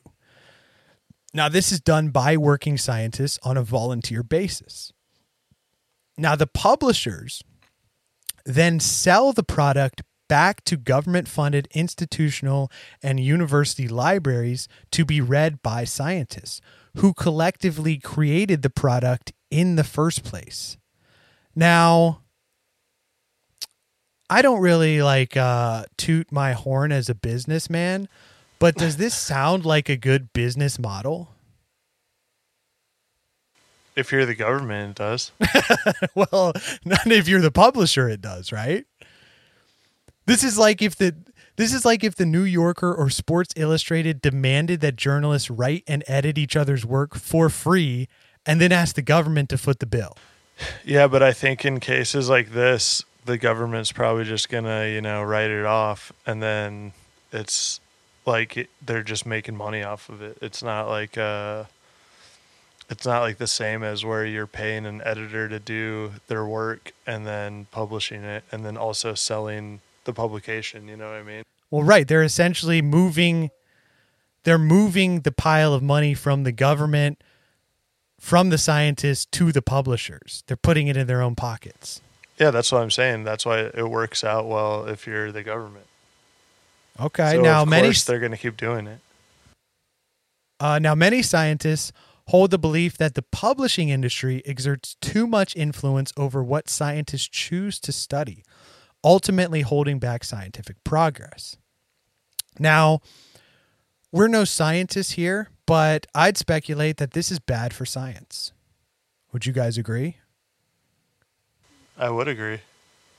Now, 1.33 1.47
this 1.47 1.71
is 1.71 1.79
done 1.79 2.09
by 2.09 2.37
working 2.37 2.77
scientists 2.77 3.39
on 3.43 3.55
a 3.55 3.61
volunteer 3.61 4.23
basis. 4.23 4.91
Now, 6.17 6.35
the 6.35 6.47
publishers 6.47 7.43
then 8.45 8.79
sell 8.79 9.33
the 9.33 9.43
product 9.43 10.01
back 10.27 10.63
to 10.65 10.77
government 10.77 11.27
funded 11.27 11.67
institutional 11.73 12.71
and 13.01 13.19
university 13.19 13.87
libraries 13.87 14.67
to 14.91 15.05
be 15.05 15.21
read 15.21 15.61
by 15.61 15.83
scientists 15.83 16.61
who 16.97 17.13
collectively 17.13 17.97
created 17.97 18.61
the 18.61 18.69
product 18.69 19.33
in 19.51 19.75
the 19.75 19.83
first 19.83 20.23
place. 20.23 20.77
Now, 21.55 22.21
I 24.29 24.41
don't 24.41 24.61
really 24.61 25.01
like 25.01 25.37
uh, 25.37 25.85
toot 25.97 26.31
my 26.31 26.53
horn 26.53 26.91
as 26.91 27.09
a 27.09 27.15
businessman, 27.15 28.07
but 28.59 28.75
does 28.75 28.97
this 28.97 29.13
sound 29.15 29.65
like 29.65 29.89
a 29.89 29.97
good 29.97 30.33
business 30.33 30.79
model? 30.79 31.29
if 33.95 34.11
you're 34.11 34.25
the 34.25 34.35
government, 34.35 34.91
it 34.91 34.95
does. 34.95 35.31
well, 36.15 36.53
not 36.83 37.07
if 37.07 37.27
you're 37.27 37.41
the 37.41 37.51
publisher, 37.51 38.09
it 38.09 38.21
does, 38.21 38.51
right? 38.51 38.85
This 40.25 40.43
is 40.43 40.57
like 40.57 40.81
if 40.81 40.95
the 40.95 41.15
this 41.55 41.73
is 41.73 41.85
like 41.85 42.03
if 42.03 42.15
the 42.15 42.25
New 42.25 42.43
Yorker 42.43 42.93
or 42.93 43.09
Sports 43.09 43.53
Illustrated 43.55 44.21
demanded 44.21 44.81
that 44.81 44.95
journalists 44.95 45.49
write 45.49 45.83
and 45.87 46.03
edit 46.07 46.37
each 46.37 46.55
other's 46.55 46.85
work 46.85 47.15
for 47.15 47.49
free 47.49 48.09
and 48.45 48.59
then 48.59 48.71
ask 48.71 48.95
the 48.95 49.01
government 49.01 49.49
to 49.49 49.57
foot 49.57 49.79
the 49.79 49.85
bill. 49.85 50.17
Yeah, 50.83 51.07
but 51.07 51.23
I 51.23 51.33
think 51.33 51.65
in 51.65 51.79
cases 51.79 52.29
like 52.29 52.51
this, 52.51 53.03
the 53.25 53.37
government's 53.37 53.91
probably 53.91 54.23
just 54.23 54.49
gonna, 54.49 54.87
you 54.87 55.01
know, 55.01 55.23
write 55.23 55.49
it 55.49 55.65
off, 55.65 56.11
and 56.25 56.41
then 56.41 56.93
it's 57.31 57.79
like 58.25 58.57
it, 58.57 58.69
they're 58.85 59.03
just 59.03 59.25
making 59.25 59.55
money 59.55 59.83
off 59.83 60.09
of 60.09 60.21
it. 60.21 60.37
It's 60.41 60.63
not 60.63 60.87
like 60.87 61.17
uh, 61.17 61.65
it's 62.89 63.05
not 63.05 63.21
like 63.21 63.37
the 63.37 63.47
same 63.47 63.83
as 63.83 64.05
where 64.05 64.25
you're 64.25 64.47
paying 64.47 64.85
an 64.85 65.01
editor 65.03 65.49
to 65.49 65.59
do 65.59 66.13
their 66.27 66.45
work 66.45 66.93
and 67.07 67.25
then 67.25 67.67
publishing 67.71 68.23
it, 68.23 68.43
and 68.51 68.65
then 68.65 68.77
also 68.77 69.13
selling 69.13 69.81
the 70.05 70.13
publication. 70.13 70.87
You 70.87 70.97
know 70.97 71.09
what 71.09 71.15
I 71.15 71.23
mean? 71.23 71.43
Well, 71.69 71.83
right, 71.83 72.07
they're 72.07 72.23
essentially 72.23 72.81
moving 72.81 73.49
they're 74.43 74.57
moving 74.59 75.21
the 75.21 75.31
pile 75.31 75.73
of 75.73 75.81
money 75.81 76.13
from 76.13 76.43
the 76.43 76.51
government 76.51 77.21
from 78.19 78.49
the 78.49 78.57
scientists 78.57 79.25
to 79.25 79.51
the 79.51 79.61
publishers. 79.61 80.43
They're 80.47 80.57
putting 80.57 80.87
it 80.87 80.95
in 80.95 81.07
their 81.07 81.21
own 81.21 81.35
pockets. 81.35 82.01
Yeah, 82.37 82.51
that's 82.51 82.71
what 82.71 82.81
I'm 82.81 82.91
saying. 82.91 83.23
That's 83.23 83.45
why 83.45 83.59
it 83.59 83.89
works 83.89 84.23
out 84.23 84.47
well 84.47 84.87
if 84.87 85.07
you're 85.07 85.31
the 85.31 85.43
government. 85.43 85.85
Okay, 86.99 87.33
so 87.33 87.41
now 87.41 87.63
of 87.63 87.67
many 87.67 87.87
course 87.87 88.03
they're 88.03 88.19
going 88.19 88.31
to 88.31 88.37
keep 88.37 88.55
doing 88.55 88.87
it. 88.87 88.99
Uh, 90.59 90.79
now, 90.79 90.95
many 90.95 91.21
scientists 91.21 91.91
hold 92.27 92.51
the 92.51 92.57
belief 92.57 92.97
that 92.97 93.15
the 93.15 93.21
publishing 93.21 93.89
industry 93.89 94.41
exerts 94.45 94.95
too 95.01 95.27
much 95.27 95.55
influence 95.55 96.13
over 96.17 96.43
what 96.43 96.69
scientists 96.69 97.27
choose 97.27 97.79
to 97.79 97.91
study, 97.91 98.43
ultimately 99.05 99.61
holding 99.61 99.99
back 99.99 100.23
scientific 100.23 100.83
progress. 100.83 101.55
Now, 102.57 103.01
we're 104.11 104.27
no 104.27 104.43
scientists 104.43 105.11
here, 105.11 105.49
but 105.65 106.07
I'd 106.15 106.37
speculate 106.37 106.97
that 106.97 107.11
this 107.11 107.31
is 107.31 107.39
bad 107.39 107.73
for 107.73 107.85
science. 107.85 108.51
Would 109.31 109.45
you 109.45 109.53
guys 109.53 109.77
agree? 109.77 110.17
I 111.97 112.09
would 112.09 112.27
agree. 112.27 112.59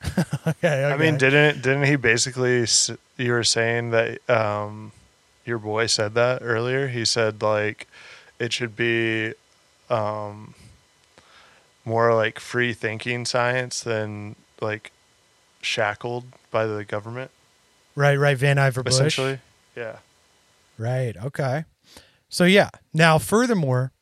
Okay, 0.47 0.85
I 0.85 0.97
mean, 0.97 1.17
didn't 1.17 1.63
didn't 1.63 1.85
he 1.85 1.97
basically? 1.97 2.65
You 3.17 3.33
were 3.33 3.43
saying 3.43 3.91
that 3.91 4.21
um, 4.31 4.93
your 5.45 5.59
boy 5.59 5.87
said 5.87 6.15
that 6.15 6.41
earlier. 6.41 6.87
He 6.87 7.05
said 7.05 7.43
like 7.43 7.89
it 8.39 8.53
should 8.53 8.77
be 8.77 9.33
um, 9.91 10.55
more 11.85 12.15
like 12.15 12.39
free 12.39 12.73
thinking 12.75 13.25
science 13.25 13.81
than 13.81 14.37
like 14.61 14.93
shackled 15.67 16.25
by 16.51 16.67
the 16.67 16.85
government. 16.85 17.31
right, 17.95 18.17
right, 18.17 18.39
Vannevar 18.39 18.85
Bush. 18.85 18.95
Essentially, 18.95 19.41
yeah. 19.77 19.97
Right. 20.79 21.17
Okay. 21.17 21.65
So, 22.29 22.45
yeah. 22.45 22.71
Now, 22.93 23.19
furthermore, 23.19 23.93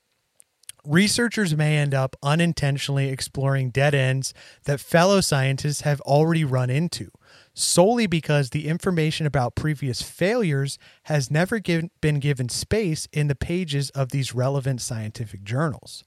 researchers 0.85 1.57
may 1.57 1.77
end 1.77 1.95
up 1.95 2.17
unintentionally 2.23 3.09
exploring 3.09 3.71
dead 3.71 3.95
ends 3.95 4.35
that 4.65 4.81
fellow 4.81 5.21
scientists 5.21 5.83
have 5.83 6.01
already 6.03 6.45
run 6.45 6.71
into, 6.71 7.11
solely 7.55 8.07
because 8.07 8.51
the 8.51 8.69
information 8.69 9.27
about 9.27 9.55
previous 9.55 10.03
failures 10.03 10.79
has 11.05 11.31
never 11.31 11.59
given, 11.59 11.91
been 12.01 12.19
given 12.19 12.49
space 12.49 13.07
in 13.13 13.29
the 13.29 13.37
pages 13.37 13.91
of 13.91 14.11
these 14.11 14.35
relevant 14.35 14.81
scientific 14.81 15.45
journals. 15.45 16.05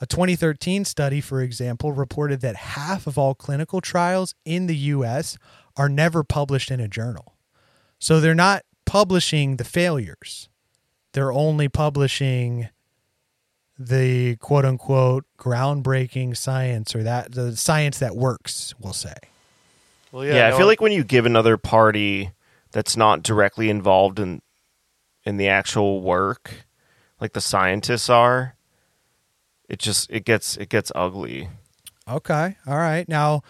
A 0.00 0.06
2013 0.06 0.84
study, 0.84 1.20
for 1.20 1.40
example, 1.40 1.92
reported 1.92 2.40
that 2.42 2.56
half 2.56 3.06
of 3.06 3.16
all 3.16 3.34
clinical 3.34 3.80
trials 3.80 4.34
in 4.44 4.66
the 4.66 4.76
US 4.76 5.38
are 5.76 5.88
never 5.88 6.22
published 6.22 6.70
in 6.70 6.80
a 6.80 6.88
journal. 6.88 7.34
So 7.98 8.20
they're 8.20 8.34
not 8.34 8.62
publishing 8.84 9.56
the 9.56 9.64
failures. 9.64 10.48
They're 11.12 11.32
only 11.32 11.68
publishing 11.68 12.68
the 13.78 14.36
quote 14.36 14.64
unquote 14.64 15.24
groundbreaking 15.38 16.36
science 16.36 16.94
or 16.94 17.02
that 17.02 17.32
the 17.32 17.56
science 17.56 17.98
that 17.98 18.16
works, 18.16 18.74
we'll 18.78 18.92
say. 18.92 19.14
Well, 20.12 20.24
Yeah, 20.24 20.48
yeah. 20.48 20.54
I 20.54 20.58
feel 20.58 20.66
like 20.66 20.80
when 20.80 20.92
you 20.92 21.04
give 21.04 21.26
another 21.26 21.56
party 21.56 22.32
that's 22.72 22.96
not 22.96 23.22
directly 23.22 23.70
involved 23.70 24.18
in 24.18 24.42
in 25.24 25.38
the 25.38 25.48
actual 25.48 26.02
work, 26.02 26.66
like 27.20 27.32
the 27.32 27.40
scientists 27.40 28.08
are, 28.08 28.55
it 29.68 29.78
just 29.78 30.10
it 30.10 30.24
gets 30.24 30.56
it 30.56 30.68
gets 30.68 30.92
ugly. 30.94 31.48
Okay. 32.08 32.56
All 32.66 32.76
right. 32.76 33.08
Now, 33.08 33.42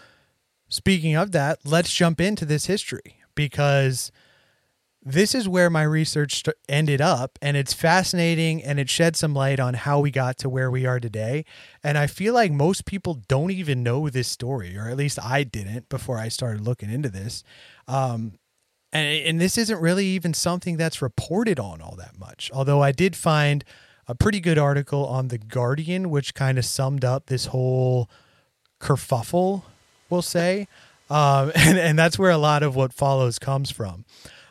speaking 0.67 1.15
of 1.15 1.31
that, 1.31 1.59
let's 1.63 1.93
jump 1.93 2.19
into 2.19 2.45
this 2.45 2.65
history 2.65 3.17
because 3.35 4.11
this 5.09 5.33
is 5.33 5.47
where 5.47 5.69
my 5.69 5.83
research 5.83 6.43
ended 6.67 6.99
up 6.99 7.39
and 7.41 7.55
it's 7.55 7.71
fascinating 7.71 8.61
and 8.61 8.77
it 8.77 8.89
shed 8.89 9.15
some 9.15 9.33
light 9.33 9.57
on 9.57 9.73
how 9.73 10.01
we 10.01 10.11
got 10.11 10.37
to 10.37 10.49
where 10.49 10.69
we 10.69 10.85
are 10.85 10.99
today 10.99 11.45
and 11.81 11.97
i 11.97 12.05
feel 12.05 12.33
like 12.33 12.51
most 12.51 12.85
people 12.85 13.13
don't 13.29 13.51
even 13.51 13.83
know 13.83 14.09
this 14.09 14.27
story 14.27 14.77
or 14.77 14.89
at 14.89 14.97
least 14.97 15.17
i 15.23 15.43
didn't 15.43 15.87
before 15.87 16.17
i 16.17 16.27
started 16.27 16.59
looking 16.59 16.91
into 16.91 17.07
this 17.07 17.41
um, 17.87 18.33
and, 18.91 19.07
and 19.25 19.39
this 19.39 19.57
isn't 19.57 19.79
really 19.79 20.05
even 20.05 20.33
something 20.33 20.75
that's 20.75 21.01
reported 21.01 21.57
on 21.57 21.81
all 21.81 21.95
that 21.95 22.19
much 22.19 22.51
although 22.53 22.83
i 22.83 22.91
did 22.91 23.15
find 23.15 23.63
a 24.07 24.15
pretty 24.15 24.39
good 24.39 24.57
article 24.57 25.05
on 25.05 25.27
the 25.27 25.37
guardian 25.37 26.09
which 26.09 26.33
kind 26.33 26.57
of 26.57 26.65
summed 26.65 27.03
up 27.03 27.27
this 27.27 27.47
whole 27.47 28.09
kerfuffle 28.79 29.63
we'll 30.09 30.21
say 30.21 30.67
um, 31.09 31.51
and, 31.55 31.77
and 31.77 31.99
that's 31.99 32.19
where 32.19 32.31
a 32.31 32.37
lot 32.37 32.63
of 32.63 32.75
what 32.75 32.93
follows 32.93 33.39
comes 33.39 33.71
from 33.71 34.05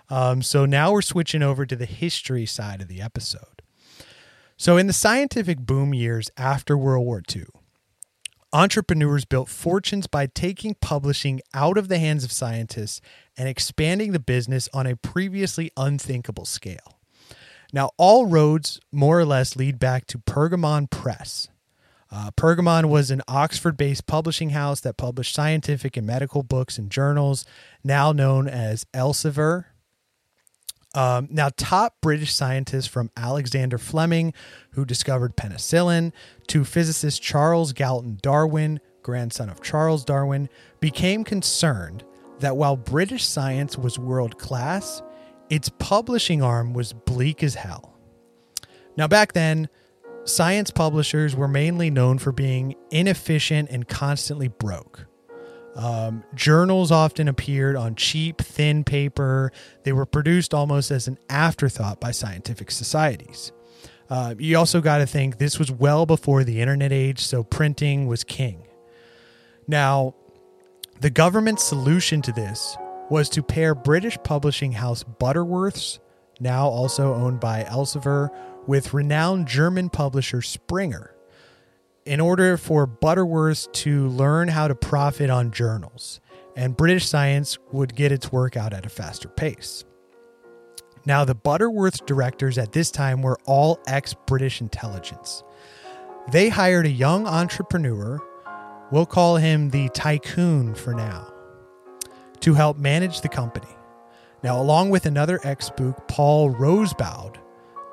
um, 0.09 0.43
so 0.43 0.67
now 0.67 0.93
we're 0.93 1.03
switching 1.03 1.43
over 1.43 1.67
to 1.67 1.77
the 1.77 1.87
history 1.87 2.47
side 2.47 2.81
of 2.81 2.89
the 2.89 3.01
episode. 3.01 3.63
So, 4.57 4.77
in 4.77 4.87
the 4.87 4.93
scientific 4.93 5.59
boom 5.59 5.93
years 5.93 6.31
after 6.37 6.79
World 6.79 7.05
War 7.05 7.23
II, 7.35 7.47
entrepreneurs 8.53 9.25
built 9.25 9.49
fortunes 9.49 10.07
by 10.07 10.27
taking 10.27 10.75
publishing 10.81 11.41
out 11.53 11.77
of 11.77 11.89
the 11.89 11.99
hands 11.99 12.25
of 12.25 12.33
scientists 12.33 13.01
and 13.37 13.49
expanding 13.49 14.13
the 14.13 14.21
business 14.21 14.69
on 14.73 14.87
a 14.87 14.97
previously 14.97 15.71
unthinkable 15.77 16.47
scale. 16.47 16.96
Now, 17.77 17.91
all 17.99 18.25
roads 18.25 18.81
more 18.91 19.21
or 19.21 19.27
less 19.27 19.55
lead 19.55 19.79
back 19.79 20.07
to 20.07 20.19
Pergamon 20.19 20.89
Press. 20.89 21.51
Uh, 22.11 22.31
Pergamon 22.31 22.87
was 22.87 23.11
an 23.11 23.21
Oxford 23.29 23.77
based 23.77 24.07
publishing 24.07 24.51
house 24.51 24.81
that 24.81 24.97
published 24.97 25.35
scientific 25.35 25.95
and 25.95 26.07
medical 26.07 26.43
books 26.43 26.79
and 26.79 26.91
journals, 26.91 27.45
now 27.85 28.13
known 28.13 28.49
as 28.49 28.87
Elsevier. 28.95 29.67
Um, 30.95 31.29
now, 31.31 31.51
top 31.55 31.97
British 32.01 32.35
scientists 32.35 32.87
from 32.87 33.11
Alexander 33.15 33.77
Fleming, 33.77 34.33
who 34.71 34.87
discovered 34.87 35.37
penicillin, 35.37 36.13
to 36.47 36.65
physicist 36.65 37.21
Charles 37.21 37.75
Galton 37.75 38.19
Darwin, 38.23 38.81
grandson 39.03 39.51
of 39.51 39.63
Charles 39.63 40.03
Darwin, 40.03 40.49
became 40.81 41.25
concerned 41.25 42.05
that 42.39 42.57
while 42.57 42.79
British 42.79 43.27
science 43.27 43.77
was 43.77 43.99
world 43.99 44.39
class, 44.39 45.03
its 45.51 45.69
publishing 45.79 46.43
arm 46.43 46.73
was 46.73 46.93
bleak 46.93 47.43
as 47.43 47.55
hell. 47.55 47.99
Now, 48.97 49.07
back 49.07 49.33
then, 49.33 49.69
science 50.25 50.71
publishers 50.71 51.37
were 51.37 51.49
mainly 51.49 51.91
known 51.91 52.19
for 52.19 52.33
being 52.33 52.75
inefficient 52.91 53.71
and 53.71 53.87
constantly 53.87 54.49
broke. 54.49 55.07
Um, 55.77 56.25
journals 56.35 56.91
often 56.91 57.29
appeared 57.29 57.77
on 57.77 57.97
cheap, 57.97 58.39
thin 58.39 58.83
paper. 58.83 59.53
They 59.85 59.93
were 59.93 60.07
produced 60.07 60.55
almost 60.55 60.91
as 60.91 61.07
an 61.07 61.19
afterthought 61.29 62.01
by 62.01 62.13
scientific 62.13 62.71
societies. 62.71 63.53
Uh, 64.09 64.35
you 64.39 64.57
also 64.57 64.81
got 64.81 64.99
to 64.99 65.07
think 65.07 65.37
this 65.37 65.59
was 65.59 65.71
well 65.71 66.07
before 66.07 66.45
the 66.45 66.61
internet 66.61 66.93
age, 66.93 67.21
so 67.21 67.45
printing 67.45 68.07
was 68.07 68.25
king. 68.25 68.67
Now, 69.69 70.15
the 71.01 71.11
government's 71.11 71.65
solution 71.65 72.23
to 72.23 72.33
this 72.33 72.77
was 73.11 73.29
to 73.31 73.43
pair 73.43 73.75
British 73.75 74.19
publishing 74.25 74.73
house 74.73 75.05
Butterworths, 75.05 75.99
now 76.41 76.69
also 76.69 77.15
owned 77.15 77.41
by 77.41 77.65
Elsevier, 77.65 78.31
with 78.67 78.95
renowned 78.95 79.47
German 79.47 79.89
publisher 79.89 80.43
Springer 80.43 81.17
in 82.07 82.21
order 82.21 82.57
for 82.57 82.87
Butterworth 82.87 83.71
to 83.73 84.09
learn 84.09 84.49
how 84.49 84.69
to 84.69 84.75
profit 84.75 85.29
on 85.29 85.51
journals, 85.51 86.21
and 86.55 86.77
British 86.77 87.07
science 87.07 87.59
would 87.73 87.95
get 87.95 88.13
its 88.13 88.31
work 88.31 88.57
out 88.57 88.73
at 88.73 88.87
a 88.87 88.89
faster 88.89 89.29
pace. 89.29 89.85
Now, 91.05 91.25
the 91.25 91.35
Butterworth 91.35 92.07
directors 92.07 92.59
at 92.59 92.73
this 92.73 92.91
time 92.91 93.23
were 93.23 93.39
all 93.45 93.81
ex 93.87 94.15
British 94.27 94.61
intelligence. 94.61 95.43
They 96.33 96.49
hired 96.49 96.87
a 96.87 96.91
young 96.91 97.27
entrepreneur, 97.27 98.21
we'll 98.91 99.07
call 99.07 99.37
him 99.37 99.71
the 99.71 99.89
tycoon 99.91 100.75
for 100.75 100.95
now, 100.95 101.33
to 102.41 102.55
help 102.55 102.79
manage 102.79 103.21
the 103.21 103.29
company. 103.29 103.69
Now, 104.43 104.61
along 104.61 104.91
with 104.91 105.07
another 105.07 105.41
ex 105.43 105.67
spook, 105.67 106.07
Paul 106.09 106.53
Rosbaud, 106.53 107.37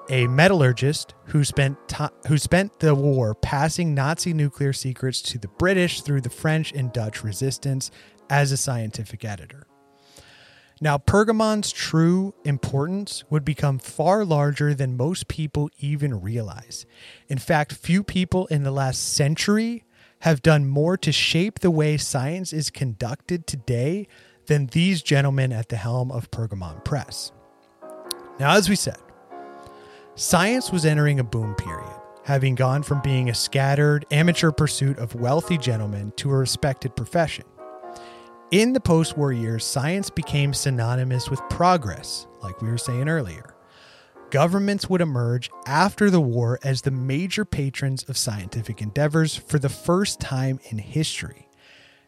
a 0.09 0.27
metallurgist 0.27 1.13
who 1.25 1.43
spent 1.43 1.77
ti 1.87 2.05
who 2.27 2.37
spent 2.37 2.79
the 2.79 2.93
war 2.93 3.33
passing 3.33 3.93
Nazi 3.93 4.33
nuclear 4.33 4.73
secrets 4.73 5.21
to 5.23 5.37
the 5.37 5.47
British 5.47 6.01
through 6.01 6.21
the 6.21 6.29
French 6.29 6.73
and 6.73 6.91
Dutch 6.91 7.23
resistance 7.23 7.89
as 8.29 8.51
a 8.51 8.57
scientific 8.57 9.23
editor. 9.23 9.67
Now, 10.81 10.97
Pergamon's 10.97 11.71
true 11.71 12.33
importance 12.43 13.23
would 13.29 13.45
become 13.45 13.79
far 13.79 14.25
larger 14.25 14.73
than 14.73 14.97
most 14.97 15.29
people 15.29 15.69
even 15.79 16.19
realize. 16.19 16.85
In 17.29 17.37
fact, 17.37 17.71
few 17.71 18.03
people 18.03 18.47
in 18.47 18.63
the 18.63 18.71
last 18.71 19.13
century 19.13 19.85
have 20.21 20.41
done 20.41 20.67
more 20.67 20.97
to 20.97 21.11
shape 21.11 21.59
the 21.59 21.71
way 21.71 21.95
science 21.95 22.51
is 22.51 22.69
conducted 22.69 23.47
today 23.47 24.07
than 24.47 24.67
these 24.67 25.01
gentlemen 25.01 25.51
at 25.51 25.69
the 25.69 25.77
helm 25.77 26.11
of 26.11 26.31
Pergamon 26.31 26.83
Press. 26.83 27.31
Now, 28.39 28.55
as 28.55 28.69
we 28.69 28.75
said, 28.75 28.97
Science 30.15 30.71
was 30.71 30.85
entering 30.85 31.19
a 31.19 31.23
boom 31.23 31.55
period, 31.55 31.99
having 32.23 32.53
gone 32.53 32.83
from 32.83 33.01
being 33.01 33.31
a 33.31 33.33
scattered, 33.33 34.05
amateur 34.11 34.51
pursuit 34.51 34.99
of 34.99 35.15
wealthy 35.15 35.57
gentlemen 35.57 36.13
to 36.17 36.29
a 36.29 36.37
respected 36.37 36.95
profession. 36.95 37.45
In 38.51 38.73
the 38.73 38.79
post 38.79 39.17
war 39.17 39.31
years, 39.31 39.65
science 39.65 40.11
became 40.11 40.53
synonymous 40.53 41.31
with 41.31 41.41
progress, 41.49 42.27
like 42.43 42.61
we 42.61 42.67
were 42.67 42.77
saying 42.77 43.09
earlier. 43.09 43.55
Governments 44.29 44.87
would 44.87 45.01
emerge 45.01 45.49
after 45.65 46.11
the 46.11 46.21
war 46.21 46.59
as 46.63 46.83
the 46.83 46.91
major 46.91 47.43
patrons 47.43 48.03
of 48.07 48.15
scientific 48.15 48.83
endeavors 48.83 49.35
for 49.35 49.57
the 49.57 49.67
first 49.67 50.19
time 50.19 50.59
in 50.69 50.77
history. 50.77 51.42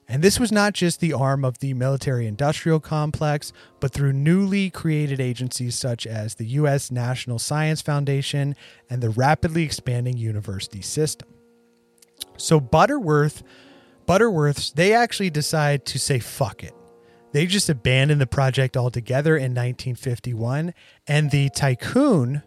And 0.08 0.24
this 0.24 0.40
was 0.40 0.52
not 0.52 0.74
just 0.74 1.00
the 1.00 1.14
arm 1.14 1.44
of 1.44 1.60
the 1.60 1.74
military 1.74 2.28
industrial 2.28 2.80
complex, 2.80 3.52
but 3.80 3.92
through 3.92 4.14
newly 4.14 4.70
created 4.70 5.20
agencies 5.20 5.76
such 5.76 6.06
as 6.06 6.36
the 6.36 6.46
U.S. 6.46 6.92
National 6.92 7.40
Science 7.40 7.82
Foundation 7.82 8.56
and 8.90 9.02
the 9.02 9.10
rapidly 9.10 9.64
expanding 9.64 10.16
university 10.16 10.82
system. 10.82 11.30
So 12.38 12.60
Butterworth, 12.60 13.44
Butterworths, 14.08 14.74
they 14.74 14.94
actually 14.94 15.32
decide 15.32 15.86
to 15.88 15.98
say 16.00 16.20
fuck 16.20 16.64
it. 16.64 16.76
They 17.32 17.48
just 17.48 17.68
abandoned 17.68 18.22
the 18.22 18.28
project 18.28 18.78
altogether 18.78 19.36
in 19.36 19.54
1951, 19.54 20.74
and 21.08 21.32
the 21.32 21.50
tycoon 21.50 22.44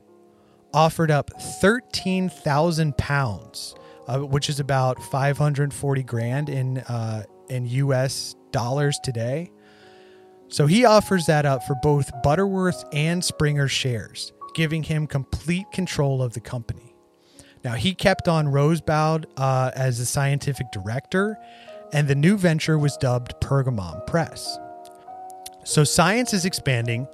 offered 0.73 1.11
up 1.11 1.31
13,000 1.61 2.97
pounds, 2.97 3.75
uh, 4.07 4.21
which 4.21 4.49
is 4.49 4.61
about 4.61 5.03
540 5.03 6.03
grand 6.05 6.49
in 6.49 6.79
uh, 6.79 7.25
in 7.51 7.67
U.S. 7.67 8.35
dollars 8.53 8.99
today. 9.03 9.51
So 10.49 10.67
he 10.67 10.85
offers 10.85 11.27
that 11.27 11.45
up 11.45 11.65
for 11.65 11.75
both 11.83 12.11
Butterworth 12.23 12.85
and 12.93 13.23
Springer 13.23 13.69
shares, 13.69 14.33
giving 14.55 14.83
him 14.83 15.07
complete 15.07 15.71
control 15.73 16.23
of 16.23 16.33
the 16.33 16.41
company. 16.41 16.95
Now, 17.65 17.75
he 17.75 17.95
kept 17.95 18.29
on 18.29 18.47
Rosbaud 18.47 19.27
uh, 19.37 19.71
as 19.75 19.99
the 19.99 20.07
scientific 20.07 20.71
director, 20.71 21.37
and 21.93 22.09
the 22.09 22.15
new 22.15 22.37
venture 22.37 22.79
was 22.79 22.97
dubbed 22.97 23.35
Pergamon 23.41 24.07
Press. 24.07 24.59
So 25.65 25.85
science 25.85 26.33
is 26.33 26.45
expanding, 26.45 27.07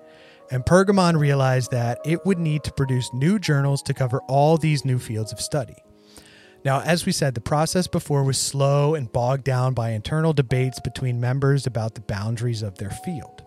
and 0.51 0.65
Pergamon 0.65 1.19
realized 1.19 1.70
that 1.73 1.98
it 2.05 2.24
would 2.24 2.39
need 2.39 2.62
to 2.65 2.73
produce 2.73 3.12
new 3.12 3.39
journals 3.39 3.82
to 3.82 3.94
cover 3.94 4.20
all 4.28 4.56
these 4.59 4.85
new 4.85 4.98
fields 4.98 5.32
of 5.32 5.40
study. 5.40 5.84
Now, 6.65 6.81
as 6.81 7.05
we 7.05 7.12
said, 7.12 7.35
the 7.35 7.43
process 7.43 7.86
before 7.86 8.24
was 8.24 8.39
slow 8.39 8.95
and 8.95 9.12
bogged 9.12 9.45
down 9.45 9.74
by 9.74 9.91
internal 9.91 10.32
debates 10.32 10.81
between 10.81 11.20
members 11.20 11.66
about 11.66 11.95
the 11.95 12.01
boundaries 12.01 12.62
of 12.62 12.78
their 12.78 12.91
field. 12.91 13.45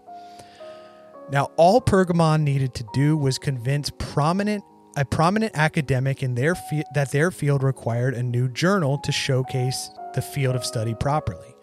Now, 1.31 1.49
all 1.57 1.81
Pergamon 1.81 2.41
needed 2.43 2.73
to 2.75 2.85
do 2.93 3.17
was 3.17 3.37
convince 3.37 3.89
prominent 3.97 4.63
a 4.95 5.05
prominent 5.05 5.55
academic 5.55 6.23
in 6.23 6.33
their 6.33 6.55
fi- 6.55 6.83
that 6.95 7.11
their 7.11 7.29
field 7.29 7.61
required 7.61 8.15
a 8.15 8.23
new 8.23 8.49
journal 8.49 8.97
to 8.99 9.11
showcase 9.11 9.91
the 10.15 10.23
field 10.23 10.55
of 10.55 10.65
study 10.65 10.95
properly. 10.95 11.55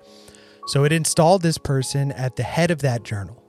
So 0.68 0.84
it 0.84 0.92
installed 0.92 1.42
this 1.42 1.58
person 1.58 2.12
at 2.12 2.36
the 2.36 2.44
head 2.44 2.70
of 2.70 2.80
that 2.82 3.02
journal. 3.02 3.42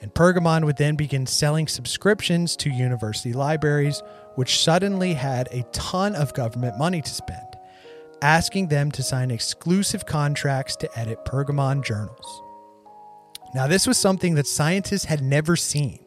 And 0.00 0.12
Pergamon 0.12 0.64
would 0.64 0.76
then 0.76 0.96
begin 0.96 1.26
selling 1.26 1.68
subscriptions 1.68 2.56
to 2.56 2.70
university 2.70 3.32
libraries, 3.32 4.02
which 4.34 4.62
suddenly 4.62 5.14
had 5.14 5.48
a 5.50 5.62
ton 5.72 6.14
of 6.14 6.34
government 6.34 6.78
money 6.78 7.02
to 7.02 7.10
spend, 7.10 7.56
asking 8.20 8.68
them 8.68 8.90
to 8.92 9.02
sign 9.02 9.30
exclusive 9.30 10.06
contracts 10.06 10.76
to 10.76 10.98
edit 10.98 11.24
Pergamon 11.24 11.84
journals. 11.84 12.42
Now, 13.54 13.66
this 13.66 13.86
was 13.86 13.98
something 13.98 14.34
that 14.34 14.46
scientists 14.46 15.04
had 15.04 15.22
never 15.22 15.56
seen. 15.56 16.06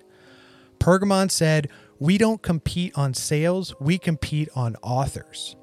Pergamon 0.79 1.29
said, 1.29 1.69
We 1.99 2.17
don't 2.17 2.41
compete 2.41 2.93
on 2.97 3.13
sales, 3.13 3.75
we 3.79 3.97
compete 3.97 4.49
on 4.55 4.75
authors. 4.81 5.55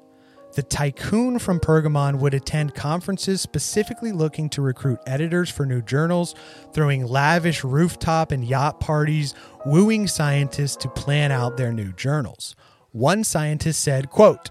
The 0.55 0.61
tycoon 0.61 1.39
from 1.39 1.59
Pergamon 1.59 2.19
would 2.19 2.35
attend 2.35 2.75
conferences 2.75 3.41
specifically 3.41 4.11
looking 4.11 4.49
to 4.49 4.61
recruit 4.61 4.99
editors 5.07 5.49
for 5.49 5.65
new 5.65 5.81
journals, 5.81 6.35
throwing 6.73 7.07
lavish 7.07 7.63
rooftop 7.63 8.31
and 8.31 8.45
yacht 8.45 8.79
parties, 8.79 9.33
wooing 9.65 10.07
scientists 10.07 10.75
to 10.77 10.89
plan 10.89 11.31
out 11.31 11.57
their 11.57 11.71
new 11.71 11.91
journals. 11.93 12.55
One 12.91 13.23
scientist 13.23 13.81
said, 13.81 14.09
quote, 14.09 14.49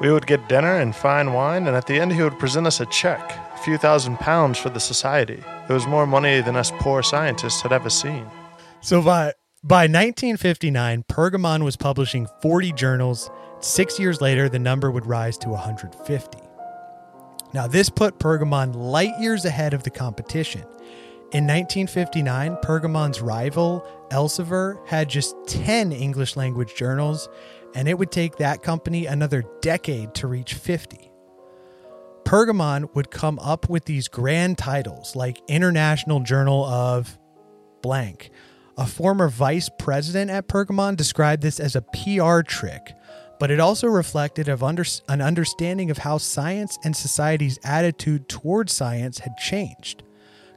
We 0.00 0.10
would 0.10 0.26
get 0.26 0.48
dinner 0.48 0.76
and 0.76 0.94
fine 0.94 1.32
wine, 1.32 1.66
and 1.66 1.76
at 1.76 1.86
the 1.86 2.00
end, 2.00 2.12
he 2.12 2.22
would 2.22 2.38
present 2.38 2.66
us 2.66 2.80
a 2.80 2.86
check, 2.86 3.20
a 3.54 3.58
few 3.58 3.78
thousand 3.78 4.18
pounds 4.18 4.58
for 4.58 4.70
the 4.70 4.80
society. 4.80 5.42
It 5.68 5.72
was 5.72 5.86
more 5.86 6.06
money 6.06 6.40
than 6.40 6.56
us 6.56 6.72
poor 6.78 7.02
scientists 7.02 7.60
had 7.62 7.72
ever 7.72 7.90
seen. 7.90 8.26
So 8.80 9.02
by 9.02 9.34
by 9.62 9.82
1959, 9.82 11.04
Pergamon 11.06 11.62
was 11.62 11.76
publishing 11.76 12.26
40 12.40 12.72
journals. 12.72 13.30
Six 13.60 13.98
years 13.98 14.22
later, 14.22 14.48
the 14.48 14.58
number 14.58 14.90
would 14.90 15.04
rise 15.04 15.36
to 15.38 15.50
150. 15.50 16.38
Now, 17.52 17.66
this 17.66 17.90
put 17.90 18.18
Pergamon 18.18 18.74
light 18.74 19.12
years 19.20 19.44
ahead 19.44 19.74
of 19.74 19.82
the 19.82 19.90
competition. 19.90 20.62
In 21.32 21.46
1959, 21.46 22.56
Pergamon's 22.62 23.20
rival, 23.20 23.86
Elsevier, 24.10 24.86
had 24.86 25.08
just 25.08 25.34
10 25.46 25.92
English 25.92 26.36
language 26.36 26.74
journals, 26.74 27.28
and 27.74 27.88
it 27.88 27.98
would 27.98 28.10
take 28.10 28.36
that 28.36 28.62
company 28.62 29.06
another 29.06 29.44
decade 29.60 30.14
to 30.14 30.26
reach 30.26 30.54
50. 30.54 31.10
Pergamon 32.24 32.94
would 32.94 33.10
come 33.10 33.38
up 33.40 33.68
with 33.68 33.86
these 33.86 34.08
grand 34.08 34.58
titles 34.58 35.16
like 35.16 35.40
International 35.48 36.20
Journal 36.20 36.64
of 36.64 37.18
Blank. 37.82 38.30
A 38.76 38.86
former 38.86 39.28
vice 39.28 39.68
president 39.78 40.30
at 40.30 40.48
Pergamon 40.48 40.96
described 40.96 41.42
this 41.42 41.58
as 41.58 41.74
a 41.74 41.82
PR 41.82 42.42
trick, 42.42 42.94
but 43.38 43.50
it 43.50 43.58
also 43.58 43.88
reflected 43.88 44.48
of 44.48 44.62
under, 44.62 44.84
an 45.08 45.20
understanding 45.20 45.90
of 45.90 45.98
how 45.98 46.18
science 46.18 46.78
and 46.84 46.94
society's 46.94 47.58
attitude 47.64 48.28
towards 48.28 48.72
science 48.72 49.18
had 49.18 49.36
changed. 49.36 50.02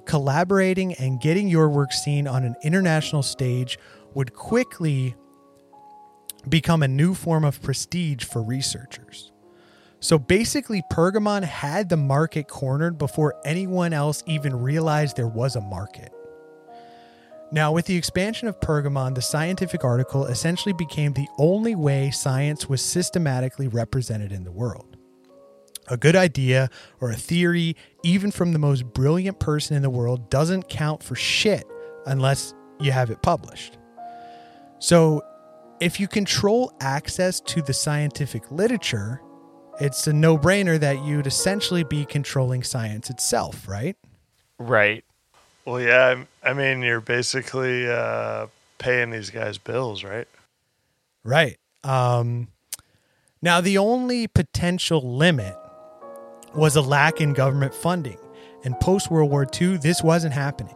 Collaborating 0.06 0.94
and 0.96 1.20
getting 1.20 1.48
your 1.48 1.70
work 1.70 1.94
seen 1.94 2.28
on 2.28 2.44
an 2.44 2.56
international 2.64 3.24
stage 3.24 3.80
would 4.14 4.34
quickly 4.34 5.16
become 6.50 6.84
a 6.84 6.88
new 6.88 7.14
form 7.14 7.46
of 7.46 7.62
prestige 7.62 8.24
for 8.24 8.44
researchers. 8.44 9.32
So 10.00 10.20
basically, 10.20 10.84
Pergamon 10.92 11.44
had 11.44 11.88
the 11.88 11.96
market 11.96 12.50
cornered 12.50 12.98
before 12.98 13.36
anyone 13.46 13.94
else 13.94 14.22
even 14.28 14.54
realized 14.54 15.16
there 15.16 15.28
was 15.28 15.56
a 15.56 15.62
market. 15.62 16.12
Now, 17.54 17.72
with 17.72 17.86
the 17.86 17.96
expansion 17.96 18.48
of 18.48 18.60
Pergamon, 18.60 19.16
the 19.16 19.22
scientific 19.22 19.84
article 19.86 20.26
essentially 20.26 20.74
became 20.74 21.14
the 21.14 21.28
only 21.38 21.76
way 21.76 22.10
science 22.12 22.68
was 22.68 22.82
systematically 22.82 23.68
represented 23.68 24.32
in 24.32 24.44
the 24.44 24.52
world. 24.52 24.98
A 25.88 25.96
good 25.96 26.16
idea 26.16 26.70
or 27.00 27.12
a 27.12 27.16
theory, 27.16 27.78
even 28.04 28.32
from 28.32 28.52
the 28.52 28.60
most 28.60 28.86
brilliant 28.94 29.40
person 29.40 29.76
in 29.76 29.82
the 29.82 29.90
world, 29.90 30.30
doesn't 30.30 30.70
count 30.70 31.02
for 31.02 31.16
shit 31.16 31.66
unless 32.06 32.54
you 32.80 32.92
have 32.92 33.10
it 33.10 33.22
published. 33.22 33.78
So, 34.80 35.22
if 35.80 36.00
you 36.00 36.08
control 36.08 36.72
access 36.82 37.40
to 37.42 37.62
the 37.62 37.74
scientific 37.74 38.52
literature, 38.52 39.22
it's 39.80 40.06
a 40.08 40.14
no 40.14 40.38
brainer 40.38 40.80
that 40.80 41.04
you'd 41.04 41.28
essentially 41.28 41.84
be 41.84 42.06
controlling 42.06 42.64
science 42.64 43.10
itself, 43.10 43.68
right? 43.68 43.98
Right. 44.60 45.04
Well, 45.66 45.82
yeah, 45.82 46.24
I 46.44 46.52
I 46.52 46.54
mean, 46.54 46.82
you're 46.82 47.02
basically 47.02 47.90
uh, 47.90 48.48
paying 48.78 49.10
these 49.12 49.30
guys 49.30 49.58
bills, 49.58 50.04
right? 50.04 50.28
Right. 51.24 51.58
Um, 51.84 52.50
now, 53.42 53.62
the 53.62 53.78
only 53.78 54.28
potential 54.28 55.18
limit 55.18 55.56
was 56.56 56.76
a 56.76 56.82
lack 56.82 57.22
in 57.22 57.34
government 57.34 57.74
funding. 57.74 58.18
And 58.64 58.80
post 58.80 59.12
World 59.12 59.30
War 59.30 59.46
II, 59.60 59.78
this 59.78 60.02
wasn't 60.02 60.34
happening. 60.34 60.76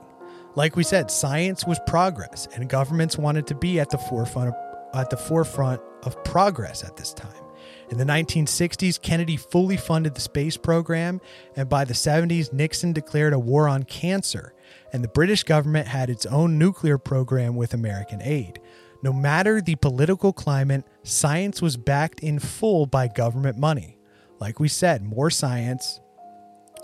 Like 0.55 0.75
we 0.75 0.83
said, 0.83 1.11
science 1.11 1.65
was 1.65 1.79
progress, 1.85 2.47
and 2.53 2.67
governments 2.67 3.17
wanted 3.17 3.47
to 3.47 3.55
be 3.55 3.79
at 3.79 3.89
the 3.89 3.97
forefront 3.97 4.49
of, 4.49 4.55
at 4.95 5.09
the 5.09 5.17
forefront 5.17 5.81
of 6.03 6.21
progress 6.23 6.83
at 6.83 6.97
this 6.97 7.13
time. 7.13 7.43
In 7.89 7.97
the 7.97 8.03
1960s, 8.03 9.01
Kennedy 9.01 9.37
fully 9.37 9.77
funded 9.77 10.15
the 10.15 10.21
space 10.21 10.57
program, 10.57 11.21
and 11.55 11.69
by 11.69 11.85
the 11.85 11.93
70s, 11.93 12.51
Nixon 12.51 12.91
declared 12.91 13.33
a 13.33 13.39
war 13.39 13.69
on 13.69 13.83
cancer, 13.83 14.53
and 14.91 15.03
the 15.03 15.09
British 15.09 15.43
government 15.43 15.87
had 15.87 16.09
its 16.09 16.25
own 16.25 16.57
nuclear 16.57 16.97
program 16.97 17.55
with 17.55 17.73
American 17.73 18.21
aid. 18.21 18.59
No 19.03 19.13
matter 19.13 19.61
the 19.61 19.75
political 19.75 20.33
climate, 20.33 20.83
science 21.03 21.61
was 21.61 21.77
backed 21.77 22.19
in 22.19 22.39
full 22.39 22.87
by 22.87 23.07
government 23.07 23.57
money. 23.57 23.96
Like 24.39 24.59
we 24.59 24.67
said, 24.67 25.03
more 25.03 25.29
science, 25.29 25.99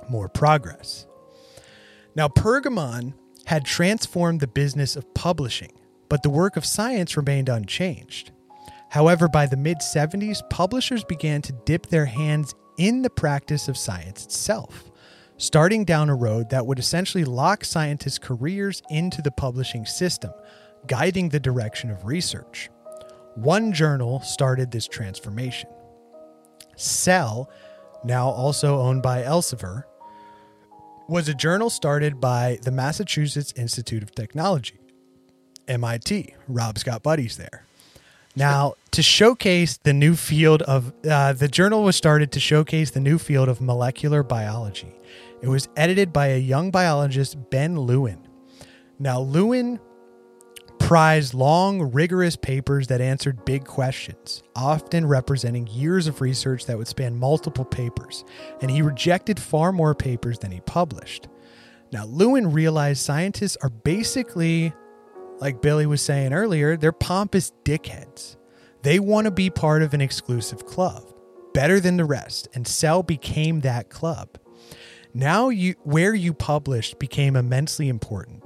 more 0.10 0.30
progress. 0.30 1.06
Now, 2.16 2.28
Pergamon 2.28 3.14
had 3.46 3.66
transformed 3.66 4.40
the 4.40 4.48
business 4.48 4.96
of 4.96 5.14
publishing, 5.14 5.72
but 6.10 6.24
the 6.24 6.30
work 6.30 6.58
of 6.58 6.66
science 6.66 7.18
remained 7.18 7.50
unchanged. 7.50 8.32
However, 8.90 9.28
by 9.28 9.48
the 9.48 9.58
mid 9.58 9.80
70s, 9.80 10.48
publishers 10.50 11.04
began 11.04 11.42
to 11.44 11.54
dip 11.66 11.88
their 11.88 12.06
hands 12.06 12.54
in 12.78 13.02
the 13.02 13.10
practice 13.10 13.68
of 13.68 13.78
science 13.78 14.24
itself, 14.24 14.92
starting 15.38 15.84
down 15.84 16.10
a 16.10 16.16
road 16.16 16.50
that 16.52 16.66
would 16.66 16.80
essentially 16.80 17.26
lock 17.26 17.66
scientists' 17.66 18.20
careers 18.20 18.82
into 18.90 19.22
the 19.22 19.32
publishing 19.32 19.86
system, 19.86 20.32
guiding 20.88 21.30
the 21.30 21.40
direction 21.40 21.90
of 21.90 22.06
research. 22.06 22.70
One 23.36 23.74
journal 23.74 24.22
started 24.22 24.70
this 24.70 24.88
transformation. 24.88 25.70
Cell, 26.76 27.50
now 28.04 28.30
also 28.30 28.80
owned 28.80 29.02
by 29.02 29.24
Elsevier, 29.24 29.84
was 31.08 31.28
a 31.28 31.34
journal 31.34 31.70
started 31.70 32.20
by 32.20 32.60
the 32.64 32.72
Massachusetts 32.72 33.54
Institute 33.56 34.04
of 34.04 34.12
Technology, 34.16 34.80
MIT. 35.68 36.34
Rob's 36.48 36.84
got 36.84 37.04
buddies 37.04 37.38
there. 37.38 37.66
Now, 38.36 38.74
to 38.92 39.04
showcase 39.04 39.78
the 39.78 39.94
new 39.94 40.16
field 40.16 40.64
of 40.64 40.92
uh, 41.08 41.34
the 41.34 41.48
journal 41.48 41.84
was 41.84 41.96
started 41.96 42.32
to 42.32 42.40
showcase 42.40 42.90
the 42.90 43.00
new 43.00 43.20
field 43.20 43.48
of 43.48 43.62
molecular 43.62 44.24
biology. 44.24 44.96
It 45.42 45.50
was 45.50 45.68
edited 45.76 46.12
by 46.12 46.28
a 46.28 46.38
young 46.38 46.72
biologist, 46.72 47.50
Ben 47.52 47.80
Lewin. 47.80 48.28
Now, 48.98 49.20
Lewin 49.20 49.80
prized 50.84 51.34
long, 51.34 51.94
rigorous 51.94 52.36
papers 52.36 52.88
that 52.88 53.00
answered 53.00 53.46
big 53.46 53.64
questions, 53.64 54.44
often 54.54 55.06
representing 55.06 55.66
years 55.68 56.08
of 56.08 56.20
research 56.20 56.66
that 56.66 56.78
would 56.78 56.90
span 56.90 57.18
multiple 57.18 57.64
papers, 57.64 58.26
and 58.62 58.70
he 58.70 58.82
rejected 58.82 59.40
far 59.40 59.72
more 59.72 59.96
papers 59.96 60.40
than 60.40 60.52
he 60.52 60.60
published. 60.60 61.30
Now, 61.94 62.04
Lewin 62.06 62.52
realized 62.52 63.02
scientists 63.02 63.56
are 63.62 63.70
basically, 63.70 64.74
like 65.40 65.62
Billy 65.62 65.86
was 65.86 66.02
saying 66.02 66.34
earlier, 66.34 66.76
they're 66.76 66.92
pompous 66.92 67.54
dickheads. 67.64 68.36
They 68.82 69.00
want 69.00 69.24
to 69.24 69.32
be 69.32 69.50
part 69.50 69.84
of 69.84 69.94
an 69.94 70.02
exclusive 70.02 70.66
club, 70.66 71.06
better 71.54 71.80
than 71.80 71.96
the 71.96 72.04
rest, 72.04 72.50
and 72.54 72.68
Cell 72.68 73.04
became 73.04 73.62
that 73.62 73.90
club. 73.90 74.38
Now, 75.14 75.48
you, 75.48 75.76
where 75.84 76.14
you 76.14 76.34
published 76.34 77.00
became 77.00 77.38
immensely 77.38 77.88
important. 77.88 78.44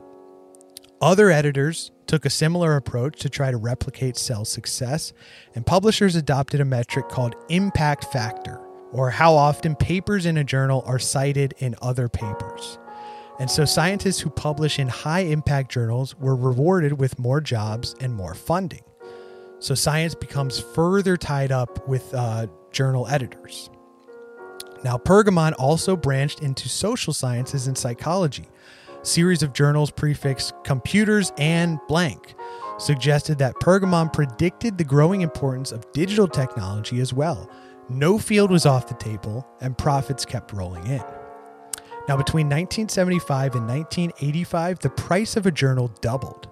Other 1.01 1.31
editors 1.31 1.91
took 2.07 2.25
a 2.25 2.29
similar 2.29 2.75
approach 2.75 3.19
to 3.19 3.29
try 3.29 3.51
to 3.51 3.57
replicate 3.57 4.17
Cell's 4.17 4.49
success, 4.49 5.13
and 5.55 5.65
publishers 5.65 6.15
adopted 6.15 6.61
a 6.61 6.65
metric 6.65 7.09
called 7.09 7.35
impact 7.49 8.05
factor, 8.05 8.59
or 8.91 9.09
how 9.09 9.35
often 9.35 9.75
papers 9.75 10.25
in 10.25 10.38
a 10.38 10.43
journal 10.43 10.84
are 10.85 10.99
cited 10.99 11.53
in 11.59 11.75
other 11.81 12.07
papers. 12.09 12.79
And 13.39 13.51
so 13.51 13.65
scientists 13.65 14.19
who 14.19 14.29
publish 14.29 14.79
in 14.79 14.88
high 14.88 15.19
impact 15.19 15.71
journals 15.71 16.15
were 16.15 16.35
rewarded 16.35 16.99
with 16.99 17.19
more 17.19 17.39
jobs 17.39 17.93
and 17.99 18.13
more 18.13 18.34
funding. 18.34 18.81
So 19.59 19.75
science 19.75 20.15
becomes 20.15 20.59
further 20.59 21.17
tied 21.17 21.51
up 21.51 21.88
with 21.88 22.13
uh, 22.13 22.47
journal 22.71 23.07
editors. 23.07 23.69
Now, 24.84 24.97
Pergamon 24.97 25.53
also 25.57 25.95
branched 25.95 26.41
into 26.41 26.69
social 26.69 27.13
sciences 27.13 27.67
and 27.67 27.77
psychology. 27.77 28.47
Series 29.07 29.41
of 29.41 29.53
journals 29.53 29.89
prefixed 29.89 30.53
computers 30.65 31.31
and 31.38 31.79
blank 31.88 32.35
suggested 32.77 33.38
that 33.38 33.55
Pergamon 33.55 34.11
predicted 34.11 34.77
the 34.77 34.84
growing 34.84 35.21
importance 35.21 35.71
of 35.71 35.89
digital 35.93 36.27
technology 36.27 36.99
as 36.99 37.13
well. 37.13 37.49
No 37.88 38.19
field 38.19 38.51
was 38.51 38.65
off 38.65 38.89
the 38.89 38.95
table, 38.95 39.47
and 39.61 39.77
profits 39.77 40.25
kept 40.25 40.51
rolling 40.51 40.85
in. 40.88 41.01
Now, 42.09 42.17
between 42.17 42.47
1975 42.47 43.55
and 43.55 43.65
1985, 43.65 44.79
the 44.79 44.89
price 44.89 45.38
of 45.38 45.45
a 45.45 45.51
journal 45.51 45.88
doubled. 46.01 46.49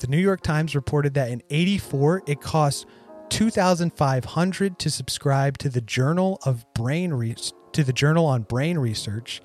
The 0.00 0.08
New 0.08 0.18
York 0.18 0.40
Times 0.40 0.74
reported 0.74 1.14
that 1.14 1.30
in 1.30 1.40
84, 1.50 2.24
it 2.26 2.40
cost 2.40 2.86
2500 3.28 4.76
to 4.80 4.90
subscribe 4.90 5.56
to 5.58 5.68
the 5.68 5.80
Journal 5.80 6.40
of 6.44 6.66
Brain 6.74 7.12
Re- 7.12 7.36
to 7.70 7.84
the 7.84 7.92
Journal 7.92 8.26
on 8.26 8.42
Brain 8.42 8.76
Research, 8.76 9.40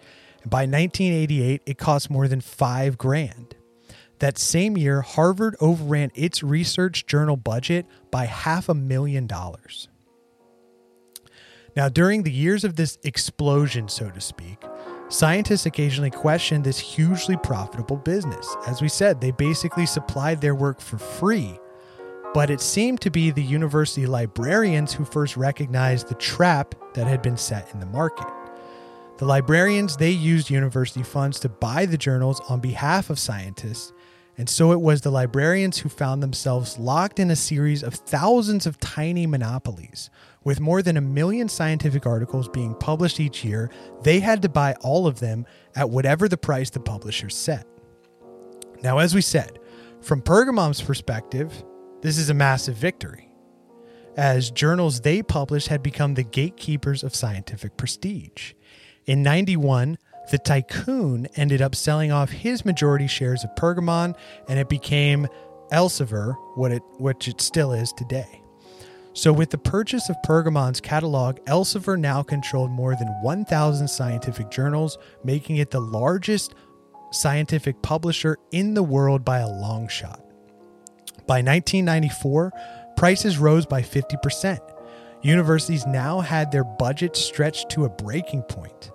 by 0.50 0.62
1988, 0.62 1.62
it 1.66 1.78
cost 1.78 2.10
more 2.10 2.28
than 2.28 2.42
5 2.42 2.98
grand. 2.98 3.56
That 4.20 4.38
same 4.38 4.78
year, 4.78 5.02
Harvard 5.02 5.56
overran 5.60 6.12
its 6.16 6.42
research 6.42 7.06
journal 7.06 7.38
budget 7.38 7.86
by 8.12 8.26
half 8.26 8.68
a 8.68 8.74
million 8.74 9.28
dollars. 9.28 9.90
Now, 11.76 11.90
during 11.90 12.24
the 12.24 12.32
years 12.32 12.64
of 12.64 12.76
this 12.76 12.98
explosion, 13.04 13.88
so 13.88 14.10
to 14.10 14.20
speak, 14.20 14.64
Scientists 15.10 15.66
occasionally 15.66 16.12
questioned 16.12 16.66
this 16.66 16.78
hugely 16.78 17.38
profitable 17.38 17.96
business. 17.96 18.58
As 18.68 18.82
we 18.82 18.90
said, 18.90 19.22
they 19.22 19.32
basically 19.32 19.86
supplied 19.86 20.42
their 20.42 20.54
work 20.54 20.82
for 20.82 20.98
free. 20.98 21.58
But 22.34 22.50
it 22.50 22.60
seemed 22.60 23.00
to 23.02 23.10
be 23.10 23.32
the 23.32 23.42
university 23.42 24.06
librarians 24.06 24.92
who 24.92 25.06
first 25.06 25.38
recognized 25.38 26.10
the 26.10 26.16
trap 26.16 26.76
that 26.94 27.08
had 27.08 27.22
been 27.22 27.38
set 27.38 27.74
in 27.74 27.80
the 27.80 27.86
market. 27.86 28.28
The 29.18 29.26
librarians, 29.26 29.98
they 29.98 30.12
used 30.12 30.50
university 30.50 31.02
funds 31.02 31.40
to 31.40 31.50
buy 31.50 31.88
the 31.88 31.98
journals 31.98 32.40
on 32.50 32.60
behalf 32.60 33.10
of 33.10 33.18
scientists, 33.18 33.92
and 34.38 34.48
so 34.48 34.72
it 34.72 34.80
was 34.80 35.02
the 35.02 35.10
librarians 35.10 35.80
who 35.80 35.90
found 35.90 36.22
themselves 36.22 36.78
locked 36.78 37.20
in 37.20 37.32
a 37.32 37.36
series 37.36 37.82
of 37.82 37.96
thousands 37.96 38.68
of 38.68 38.80
tiny 38.80 39.26
monopolies 39.26 40.12
with 40.44 40.60
more 40.60 40.84
than 40.84 40.98
a 40.98 41.02
million 41.02 41.50
scientific 41.50 42.06
articles 42.06 42.48
being 42.48 42.76
published 42.76 43.20
each 43.20 43.44
year, 43.44 43.72
they 44.04 44.20
had 44.20 44.42
to 44.44 44.50
buy 44.50 44.76
all 44.82 45.08
of 45.08 45.20
them 45.20 45.46
at 45.76 45.90
whatever 45.90 46.30
the 46.30 46.38
price 46.38 46.70
the 46.70 46.80
publisher 46.80 47.30
set. 47.30 47.66
Now, 48.84 49.00
as 49.00 49.16
we 49.16 49.22
said, 49.22 49.60
from 50.00 50.22
Pergamon's 50.22 50.82
perspective, 50.82 51.52
this 52.02 52.20
is 52.20 52.30
a 52.30 52.36
massive 52.36 52.76
victory, 52.76 53.32
as 54.16 54.52
journals 54.52 55.02
they 55.02 55.24
published 55.24 55.70
had 55.70 55.82
become 55.82 56.14
the 56.14 56.24
gatekeepers 56.24 57.04
of 57.04 57.16
scientific 57.16 57.76
prestige. 57.76 58.54
In 59.08 59.24
91, 59.24 59.98
the 60.32 60.38
tycoon 60.38 61.30
ended 61.38 61.62
up 61.62 61.76
selling 61.76 62.12
off 62.12 62.30
his 62.30 62.66
majority 62.66 63.08
shares 63.08 63.46
of 63.46 63.56
Pergamon, 63.56 64.18
and 64.50 64.60
it 64.60 64.68
became 64.68 65.28
Elsevier, 65.72 66.36
what 66.56 66.74
it, 66.74 66.82
which 66.98 67.30
it 67.30 67.40
still 67.40 67.72
is 67.72 67.94
today. 67.94 68.42
So, 69.14 69.32
with 69.32 69.50
the 69.50 69.58
purchase 69.58 70.10
of 70.10 70.18
Pergamon's 70.26 70.82
catalog, 70.82 71.38
Elsevier 71.46 71.98
now 71.98 72.22
controlled 72.22 72.70
more 72.70 72.96
than 72.98 73.08
1,000 73.22 73.88
scientific 73.88 74.52
journals, 74.52 74.98
making 75.24 75.58
it 75.58 75.72
the 75.72 75.80
largest 75.80 76.54
scientific 77.12 77.82
publisher 77.82 78.38
in 78.52 78.74
the 78.74 78.84
world 78.84 79.24
by 79.24 79.40
a 79.40 79.48
long 79.48 79.88
shot. 79.88 80.20
By 81.26 81.42
1994, 81.42 82.52
prices 82.98 83.38
rose 83.38 83.66
by 83.66 83.82
50%. 83.82 84.60
Universities 85.22 85.88
now 85.88 86.20
had 86.20 86.52
their 86.52 86.66
budgets 86.66 87.20
stretched 87.20 87.70
to 87.70 87.86
a 87.86 87.90
breaking 87.90 88.44
point. 88.44 88.92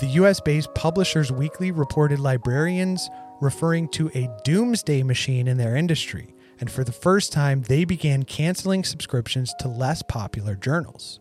The 0.00 0.06
US 0.08 0.40
based 0.40 0.74
Publishers 0.74 1.32
Weekly 1.32 1.70
reported 1.70 2.18
librarians 2.18 3.08
referring 3.40 3.88
to 3.90 4.10
a 4.14 4.28
doomsday 4.44 5.02
machine 5.02 5.48
in 5.48 5.56
their 5.56 5.76
industry 5.76 6.36
and 6.58 6.70
for 6.70 6.84
the 6.84 6.92
first 6.92 7.32
time, 7.32 7.62
they 7.62 7.84
began 7.84 8.22
canceling 8.22 8.84
subscriptions 8.84 9.54
to 9.60 9.68
less 9.68 10.02
popular 10.02 10.54
journals. 10.54 11.20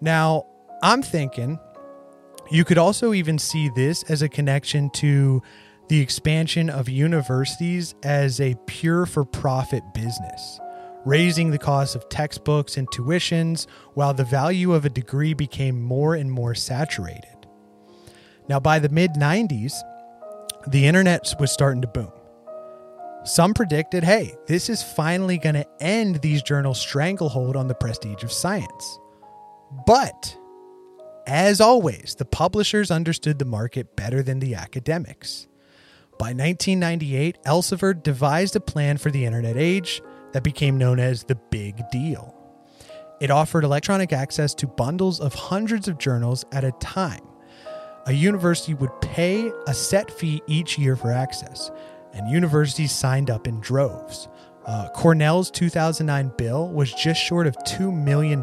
Now, 0.00 0.46
I'm 0.82 1.02
thinking 1.02 1.58
you 2.50 2.64
could 2.64 2.78
also 2.78 3.12
even 3.12 3.38
see 3.38 3.68
this 3.70 4.02
as 4.04 4.22
a 4.22 4.28
connection 4.28 4.90
to 4.90 5.42
the 5.88 6.00
expansion 6.00 6.70
of 6.70 6.88
universities 6.88 7.94
as 8.02 8.40
a 8.40 8.54
pure 8.66 9.04
for 9.04 9.24
profit 9.24 9.82
business, 9.92 10.58
raising 11.04 11.50
the 11.50 11.58
cost 11.58 11.94
of 11.94 12.08
textbooks 12.08 12.76
and 12.76 12.88
tuitions 12.90 13.66
while 13.94 14.14
the 14.14 14.24
value 14.24 14.72
of 14.72 14.84
a 14.84 14.90
degree 14.90 15.34
became 15.34 15.82
more 15.82 16.14
and 16.14 16.32
more 16.32 16.54
saturated. 16.54 17.31
Now, 18.48 18.60
by 18.60 18.78
the 18.78 18.88
mid 18.88 19.12
90s, 19.14 19.74
the 20.66 20.86
internet 20.86 21.34
was 21.38 21.52
starting 21.52 21.82
to 21.82 21.88
boom. 21.88 22.12
Some 23.24 23.54
predicted, 23.54 24.02
hey, 24.02 24.34
this 24.46 24.68
is 24.68 24.82
finally 24.82 25.38
going 25.38 25.54
to 25.54 25.66
end 25.80 26.16
these 26.16 26.42
journals' 26.42 26.80
stranglehold 26.80 27.56
on 27.56 27.68
the 27.68 27.74
prestige 27.74 28.24
of 28.24 28.32
science. 28.32 28.98
But, 29.86 30.36
as 31.26 31.60
always, 31.60 32.16
the 32.18 32.24
publishers 32.24 32.90
understood 32.90 33.38
the 33.38 33.44
market 33.44 33.94
better 33.94 34.22
than 34.22 34.40
the 34.40 34.56
academics. 34.56 35.46
By 36.18 36.34
1998, 36.34 37.38
Elsevier 37.44 38.02
devised 38.02 38.56
a 38.56 38.60
plan 38.60 38.98
for 38.98 39.10
the 39.10 39.24
internet 39.24 39.56
age 39.56 40.02
that 40.32 40.42
became 40.42 40.76
known 40.76 40.98
as 40.98 41.24
the 41.24 41.36
Big 41.36 41.82
Deal. 41.90 42.34
It 43.20 43.30
offered 43.30 43.62
electronic 43.62 44.12
access 44.12 44.52
to 44.56 44.66
bundles 44.66 45.20
of 45.20 45.34
hundreds 45.34 45.86
of 45.86 45.98
journals 45.98 46.44
at 46.50 46.64
a 46.64 46.72
time. 46.72 47.22
A 48.06 48.12
university 48.12 48.74
would 48.74 49.00
pay 49.00 49.52
a 49.66 49.74
set 49.74 50.10
fee 50.10 50.42
each 50.48 50.76
year 50.76 50.96
for 50.96 51.12
access, 51.12 51.70
and 52.12 52.28
universities 52.28 52.90
signed 52.90 53.30
up 53.30 53.46
in 53.46 53.60
droves. 53.60 54.28
Uh, 54.66 54.88
Cornell's 54.90 55.50
2009 55.50 56.32
bill 56.36 56.68
was 56.68 56.92
just 56.92 57.20
short 57.20 57.46
of 57.46 57.56
$2 57.58 57.92
million, 57.92 58.42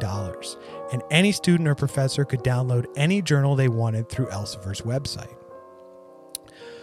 and 0.93 1.01
any 1.11 1.31
student 1.33 1.67
or 1.67 1.75
professor 1.75 2.23
could 2.23 2.39
download 2.39 2.85
any 2.95 3.21
journal 3.21 3.55
they 3.55 3.67
wanted 3.67 4.09
through 4.09 4.27
Elsevier's 4.27 4.81
website. 4.81 5.33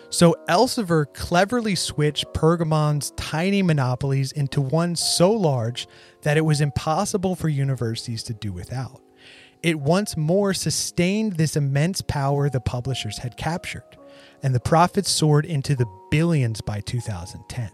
So 0.09 0.35
Elsevier 0.49 1.13
cleverly 1.15 1.75
switched 1.75 2.33
Pergamon's 2.33 3.11
tiny 3.13 3.63
monopolies 3.63 4.33
into 4.33 4.61
one 4.61 4.97
so 4.97 5.33
large 5.33 5.89
that 6.23 6.37
it 6.37 6.43
was 6.43 6.61
impossible 6.61 7.37
for 7.37 7.49
universities 7.49 8.23
to 8.25 8.35
do 8.35 8.53
without. 8.53 9.01
It 9.63 9.81
once 9.81 10.17
more 10.17 10.55
sustained 10.55 11.35
this 11.35 11.57
immense 11.57 12.03
power 12.03 12.49
the 12.49 12.61
publishers 12.61 13.19
had 13.19 13.37
captured 13.37 13.97
and 14.43 14.55
the 14.55 14.61
profits 14.61 15.11
soared 15.11 15.45
into 15.45 15.75
the 15.75 15.87
billions 16.11 16.61
by 16.61 16.81
2010. 16.81 17.71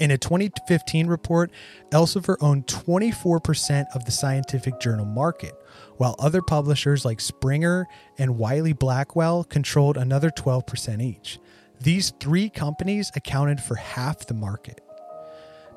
In 0.00 0.10
a 0.10 0.18
2015 0.18 1.06
report, 1.06 1.52
Elsevier 1.90 2.36
owned 2.40 2.66
24% 2.66 3.84
of 3.94 4.04
the 4.04 4.10
scientific 4.10 4.80
journal 4.80 5.06
market, 5.06 5.54
while 5.98 6.16
other 6.18 6.42
publishers 6.42 7.04
like 7.04 7.20
Springer 7.20 7.86
and 8.18 8.36
Wiley 8.36 8.72
Blackwell 8.72 9.44
controlled 9.44 9.96
another 9.96 10.30
12% 10.30 11.00
each. 11.00 11.38
These 11.80 12.10
three 12.18 12.50
companies 12.50 13.12
accounted 13.14 13.60
for 13.60 13.76
half 13.76 14.26
the 14.26 14.34
market. 14.34 14.80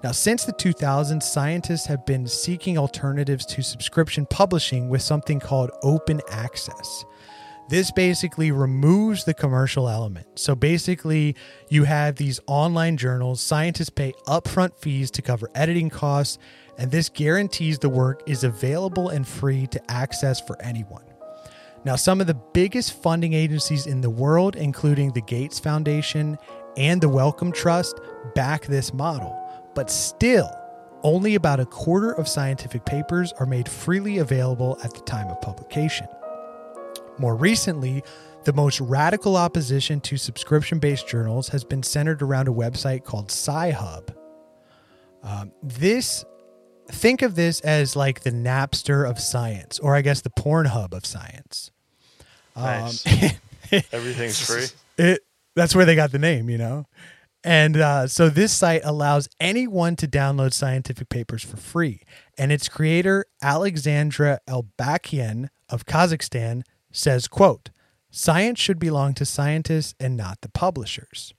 Now, 0.04 0.12
since 0.12 0.46
the 0.46 0.54
2000s, 0.54 1.24
scientists 1.24 1.88
have 1.88 2.06
been 2.06 2.28
seeking 2.28 2.78
alternatives 2.78 3.46
to 3.48 3.64
subscription 3.64 4.28
publishing 4.28 4.90
with 4.90 5.02
something 5.02 5.40
called 5.40 5.72
open 5.82 6.22
access. 6.30 7.04
This 7.70 7.92
basically 7.92 8.52
removes 8.52 9.26
the 9.26 9.34
commercial 9.34 9.90
element. 9.90 10.28
So 10.36 10.56
basically, 10.56 11.36
you 11.70 11.84
have 11.84 12.16
these 12.16 12.40
online 12.48 12.96
journals, 12.96 13.42
scientists 13.42 13.90
pay 13.90 14.14
upfront 14.28 14.78
fees 14.78 15.12
to 15.12 15.22
cover 15.22 15.50
editing 15.54 15.90
costs, 15.90 16.38
and 16.78 16.92
this 16.92 17.10
guarantees 17.10 17.80
the 17.80 17.90
work 17.90 18.22
is 18.26 18.44
available 18.44 19.10
and 19.10 19.28
free 19.28 19.68
to 19.68 19.92
access 19.92 20.40
for 20.40 20.62
anyone. 20.62 21.04
Now, 21.84 21.96
some 21.96 22.22
of 22.22 22.28
the 22.28 22.40
biggest 22.54 23.02
funding 23.02 23.34
agencies 23.34 23.88
in 23.88 24.02
the 24.02 24.10
world, 24.10 24.56
including 24.56 25.12
the 25.12 25.22
Gates 25.22 25.60
Foundation 25.60 26.38
and 26.78 27.02
the 27.02 27.10
Wellcome 27.10 27.52
Trust, 27.52 28.00
back 28.36 28.66
this 28.66 28.94
model. 28.94 29.36
But 29.78 29.92
still, 29.92 30.50
only 31.04 31.36
about 31.36 31.60
a 31.60 31.66
quarter 31.68 32.12
of 32.12 32.28
scientific 32.28 32.84
papers 32.84 33.32
are 33.34 33.46
made 33.46 33.70
freely 33.70 34.18
available 34.18 34.76
at 34.84 34.92
the 34.92 35.02
time 35.02 35.28
of 35.28 35.40
publication. 35.40 36.08
More 37.20 37.36
recently, 37.36 38.04
the 38.44 38.54
most 38.54 38.82
radical 38.82 39.38
opposition 39.38 40.02
to 40.02 40.18
subscription 40.18 40.80
based 40.80 41.08
journals 41.08 41.50
has 41.50 41.64
been 41.64 41.84
centered 41.84 42.24
around 42.24 42.48
a 42.48 42.52
website 42.52 43.04
called 43.04 43.30
Sci-Hub. 43.30 44.16
Um, 45.22 45.52
this, 45.62 46.26
think 46.88 47.22
of 47.22 47.36
this 47.36 47.60
as 47.60 47.96
like 47.96 48.22
the 48.22 48.32
Napster 48.32 49.08
of 49.08 49.20
science, 49.20 49.78
or 49.78 49.96
I 49.96 50.02
guess 50.02 50.22
the 50.22 50.32
Pornhub 50.32 50.92
of 50.92 51.06
science. 51.06 51.70
Nice. 52.56 53.06
Um, 53.06 53.30
Everything's 53.92 54.44
free. 54.44 54.66
it 55.06 55.22
that's 55.54 55.76
where 55.76 55.86
they 55.86 55.96
got 55.96 56.12
the 56.12 56.20
name, 56.20 56.50
you 56.50 56.58
know. 56.58 56.88
And 57.44 57.78
uh, 57.78 58.08
so 58.08 58.30
this 58.30 58.52
site 58.52 58.82
allows 58.84 59.30
anyone 59.40 59.96
to 59.98 60.08
download 60.08 60.54
scientific 60.54 61.10
papers 61.10 61.44
for 61.44 61.58
free. 61.58 62.02
And 62.38 62.52
its 62.52 62.68
creator, 62.68 63.26
Alexandra 63.42 64.40
Elbakyan 64.48 65.50
of 65.70 65.86
Kazakhstan, 65.86 66.64
says, 66.92 67.28
quote, 67.28 67.70
science 68.10 68.60
should 68.60 68.80
belong 68.80 69.14
to 69.16 69.26
scientists 69.26 69.94
and 70.00 70.18
not 70.18 70.42
the 70.42 70.50
publishers. 70.50 71.34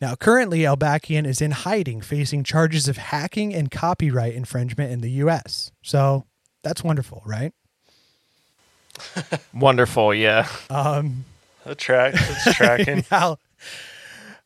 Now, 0.00 0.16
currently, 0.16 0.60
Elbakyan 0.60 1.26
is 1.26 1.40
in 1.40 1.52
hiding, 1.52 2.00
facing 2.00 2.42
charges 2.42 2.88
of 2.88 2.96
hacking 2.96 3.54
and 3.54 3.70
copyright 3.70 4.34
infringement 4.34 4.90
in 4.90 5.00
the 5.00 5.10
U.S. 5.12 5.70
So 5.82 6.24
that's 6.62 6.82
wonderful, 6.82 7.22
right? 7.24 7.52
Wonderful, 9.54 10.14
yeah. 10.14 10.48
Um, 10.70 11.24
The 11.64 11.74
track, 11.74 12.14
it's 12.16 12.54
tracking. 12.56 13.04
Now, 13.10 13.38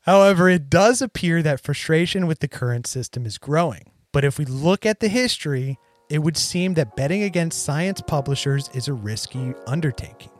however, 0.08 0.48
it 0.48 0.70
does 0.70 1.02
appear 1.02 1.42
that 1.42 1.60
frustration 1.60 2.26
with 2.26 2.40
the 2.40 2.48
current 2.48 2.86
system 2.86 3.26
is 3.26 3.36
growing. 3.36 3.90
But 4.12 4.24
if 4.24 4.38
we 4.38 4.46
look 4.46 4.86
at 4.86 5.00
the 5.00 5.08
history, 5.08 5.78
it 6.08 6.20
would 6.20 6.36
seem 6.38 6.74
that 6.74 6.96
betting 6.96 7.22
against 7.22 7.62
science 7.62 8.00
publishers 8.00 8.70
is 8.72 8.88
a 8.88 8.94
risky 8.94 9.52
undertaking. 9.66 10.30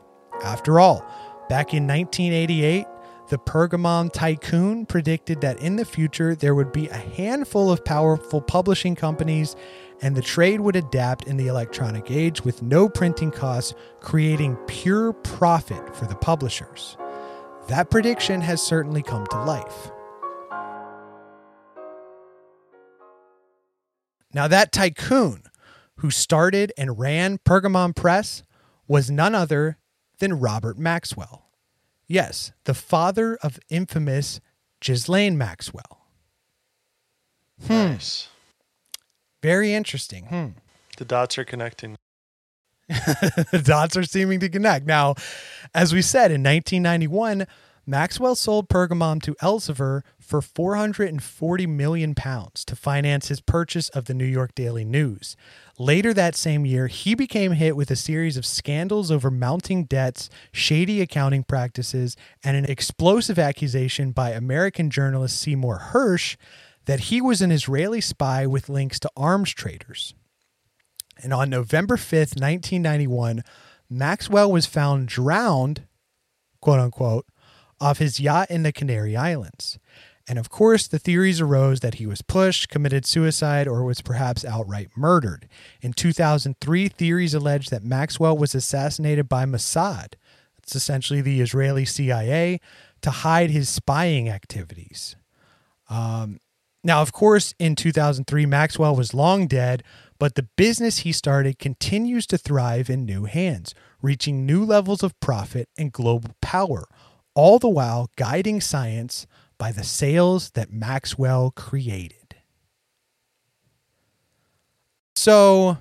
After 0.43 0.79
all, 0.79 1.05
back 1.49 1.73
in 1.73 1.85
1988, 1.85 2.87
the 3.29 3.37
Pergamon 3.37 4.11
tycoon 4.11 4.87
predicted 4.87 5.41
that 5.41 5.59
in 5.59 5.75
the 5.75 5.85
future 5.85 6.33
there 6.33 6.55
would 6.55 6.71
be 6.71 6.87
a 6.87 6.97
handful 6.97 7.71
of 7.71 7.85
powerful 7.85 8.41
publishing 8.41 8.95
companies 8.95 9.55
and 10.01 10.15
the 10.15 10.21
trade 10.21 10.61
would 10.61 10.75
adapt 10.75 11.27
in 11.27 11.37
the 11.37 11.47
electronic 11.47 12.09
age 12.09 12.43
with 12.43 12.63
no 12.63 12.89
printing 12.89 13.29
costs, 13.29 13.75
creating 13.99 14.55
pure 14.65 15.13
profit 15.13 15.95
for 15.95 16.07
the 16.07 16.15
publishers. 16.15 16.97
That 17.69 17.91
prediction 17.91 18.41
has 18.41 18.63
certainly 18.63 19.03
come 19.03 19.27
to 19.27 19.43
life. 19.43 19.91
Now, 24.33 24.47
that 24.47 24.71
tycoon 24.71 25.43
who 25.97 26.09
started 26.09 26.73
and 26.79 26.97
ran 26.97 27.37
Pergamon 27.37 27.95
Press 27.95 28.41
was 28.87 29.11
none 29.11 29.35
other 29.35 29.77
than 30.17 30.39
Robert 30.39 30.79
Maxwell. 30.79 31.45
Yes, 32.07 32.51
the 32.63 32.73
father 32.73 33.37
of 33.43 33.59
infamous 33.69 34.41
Ghislaine 34.79 35.37
Maxwell. 35.37 36.07
Nice. 37.69 38.29
Very 39.43 39.73
interesting. 39.73 40.25
Hmm. 40.25 40.47
The 40.97 41.05
dots 41.05 41.37
are 41.37 41.45
connecting. 41.45 41.97
the 43.51 43.61
dots 43.63 43.95
are 43.95 44.03
seeming 44.03 44.39
to 44.39 44.49
connect. 44.49 44.87
Now, 44.87 45.15
as 45.75 45.93
we 45.93 46.01
said 46.01 46.31
in 46.31 46.41
1991, 46.41 47.45
Maxwell 47.85 48.35
sold 48.35 48.67
Pergamon 48.67 49.21
to 49.23 49.35
Elsevier 49.35 50.01
for 50.19 50.41
440 50.41 51.67
million 51.67 52.13
pounds 52.13 52.63
to 52.65 52.75
finance 52.75 53.29
his 53.29 53.41
purchase 53.41 53.89
of 53.89 54.05
the 54.05 54.13
New 54.13 54.25
York 54.25 54.53
Daily 54.53 54.85
News. 54.85 55.35
Later 55.79 56.13
that 56.13 56.35
same 56.35 56.65
year, 56.65 56.87
he 56.87 57.15
became 57.15 57.53
hit 57.53 57.75
with 57.75 57.89
a 57.89 57.95
series 57.95 58.37
of 58.37 58.45
scandals 58.45 59.09
over 59.09 59.31
mounting 59.31 59.85
debts, 59.85 60.29
shady 60.51 61.01
accounting 61.01 61.43
practices, 61.43 62.15
and 62.43 62.57
an 62.57 62.65
explosive 62.65 63.39
accusation 63.39 64.11
by 64.11 64.31
American 64.31 64.89
journalist 64.89 65.39
Seymour 65.39 65.89
Hersh 65.91 66.37
that 66.85 67.01
he 67.01 67.21
was 67.21 67.41
an 67.41 67.51
Israeli 67.51 68.01
spy 68.01 68.45
with 68.45 68.69
links 68.69 68.99
to 68.99 69.11
arms 69.15 69.51
traders. 69.51 70.13
And 71.21 71.33
on 71.33 71.49
November 71.49 71.97
5th, 71.97 72.39
1991, 72.39 73.43
Maxwell 73.89 74.51
was 74.51 74.65
found 74.65 75.07
drowned, 75.07 75.83
quote 76.61 76.79
unquote, 76.79 77.25
off 77.81 77.97
his 77.97 78.19
yacht 78.19 78.49
in 78.49 78.63
the 78.63 78.71
Canary 78.71 79.15
Islands. 79.15 79.79
And 80.27 80.37
of 80.37 80.49
course, 80.49 80.87
the 80.87 80.99
theories 80.99 81.41
arose 81.41 81.79
that 81.79 81.95
he 81.95 82.05
was 82.05 82.21
pushed, 82.21 82.69
committed 82.69 83.05
suicide, 83.05 83.67
or 83.67 83.83
was 83.83 84.01
perhaps 84.01 84.45
outright 84.45 84.89
murdered. 84.95 85.47
In 85.81 85.91
2003, 85.91 86.87
theories 86.87 87.33
alleged 87.33 87.71
that 87.71 87.83
Maxwell 87.83 88.37
was 88.37 88.53
assassinated 88.53 89.27
by 89.27 89.45
Mossad, 89.45 90.13
that's 90.55 90.75
essentially 90.75 91.21
the 91.21 91.41
Israeli 91.41 91.83
CIA, 91.83 92.59
to 93.01 93.09
hide 93.09 93.49
his 93.49 93.69
spying 93.69 94.29
activities. 94.29 95.15
Um, 95.89 96.39
now, 96.83 97.01
of 97.01 97.11
course, 97.11 97.55
in 97.57 97.75
2003, 97.75 98.45
Maxwell 98.45 98.95
was 98.95 99.15
long 99.15 99.47
dead, 99.47 99.83
but 100.19 100.35
the 100.35 100.47
business 100.57 100.99
he 100.99 101.11
started 101.11 101.57
continues 101.57 102.27
to 102.27 102.37
thrive 102.37 102.89
in 102.89 103.05
new 103.05 103.23
hands, 103.23 103.73
reaching 104.01 104.45
new 104.45 104.63
levels 104.63 105.01
of 105.01 105.19
profit 105.19 105.69
and 105.77 105.91
global 105.91 106.31
power, 106.41 106.85
all 107.33 107.57
the 107.57 107.69
while 107.69 108.09
guiding 108.17 108.59
science 108.59 109.25
by 109.57 109.71
the 109.71 109.83
sales 109.83 110.51
that 110.51 110.71
Maxwell 110.71 111.51
created. 111.51 112.35
So 115.15 115.77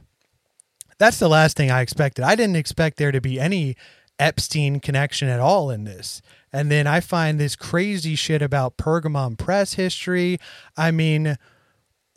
that's 0.99 1.19
the 1.19 1.29
last 1.29 1.57
thing 1.57 1.71
I 1.71 1.81
expected. 1.81 2.25
I 2.25 2.35
didn't 2.35 2.57
expect 2.57 2.97
there 2.97 3.13
to 3.13 3.21
be 3.21 3.39
any 3.39 3.77
Epstein 4.19 4.81
connection 4.81 5.29
at 5.29 5.41
all 5.41 5.71
in 5.71 5.85
this. 5.85 6.23
And 6.53 6.71
then 6.71 6.87
I 6.87 7.01
find 7.01 7.39
this 7.39 7.55
crazy 7.55 8.15
shit 8.15 8.43
about 8.43 8.77
Pergamon 8.77 9.39
press 9.39 9.75
history. 9.75 10.39
I 10.77 10.91
mean, 10.91 11.37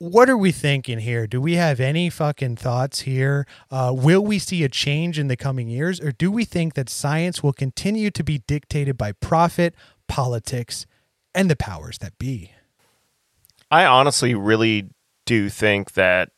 what 0.02 0.32
are 0.32 0.38
we 0.38 0.52
thinking 0.52 0.98
here? 0.98 1.28
Do 1.28 1.40
we 1.40 1.54
have 1.58 1.80
any 1.80 2.10
fucking 2.10 2.56
thoughts 2.56 3.02
here? 3.02 3.46
Uh, 3.70 3.94
will 3.96 4.26
we 4.26 4.40
see 4.40 4.64
a 4.64 4.70
change 4.70 5.20
in 5.20 5.28
the 5.28 5.38
coming 5.38 5.68
years, 5.68 6.02
or 6.02 6.12
do 6.12 6.32
we 6.32 6.44
think 6.44 6.74
that 6.74 6.90
science 6.90 7.44
will 7.44 7.54
continue 7.54 8.10
to 8.10 8.24
be 8.24 8.40
dictated 8.40 8.98
by 8.98 9.12
profit, 9.12 9.76
politics, 10.08 10.88
and 11.36 11.52
the 11.52 11.56
powers 11.56 12.00
that 12.00 12.18
be? 12.18 12.52
I 13.70 13.86
honestly 13.86 14.34
really 14.34 14.90
do 15.28 15.50
think 15.50 15.94
that 15.94 16.32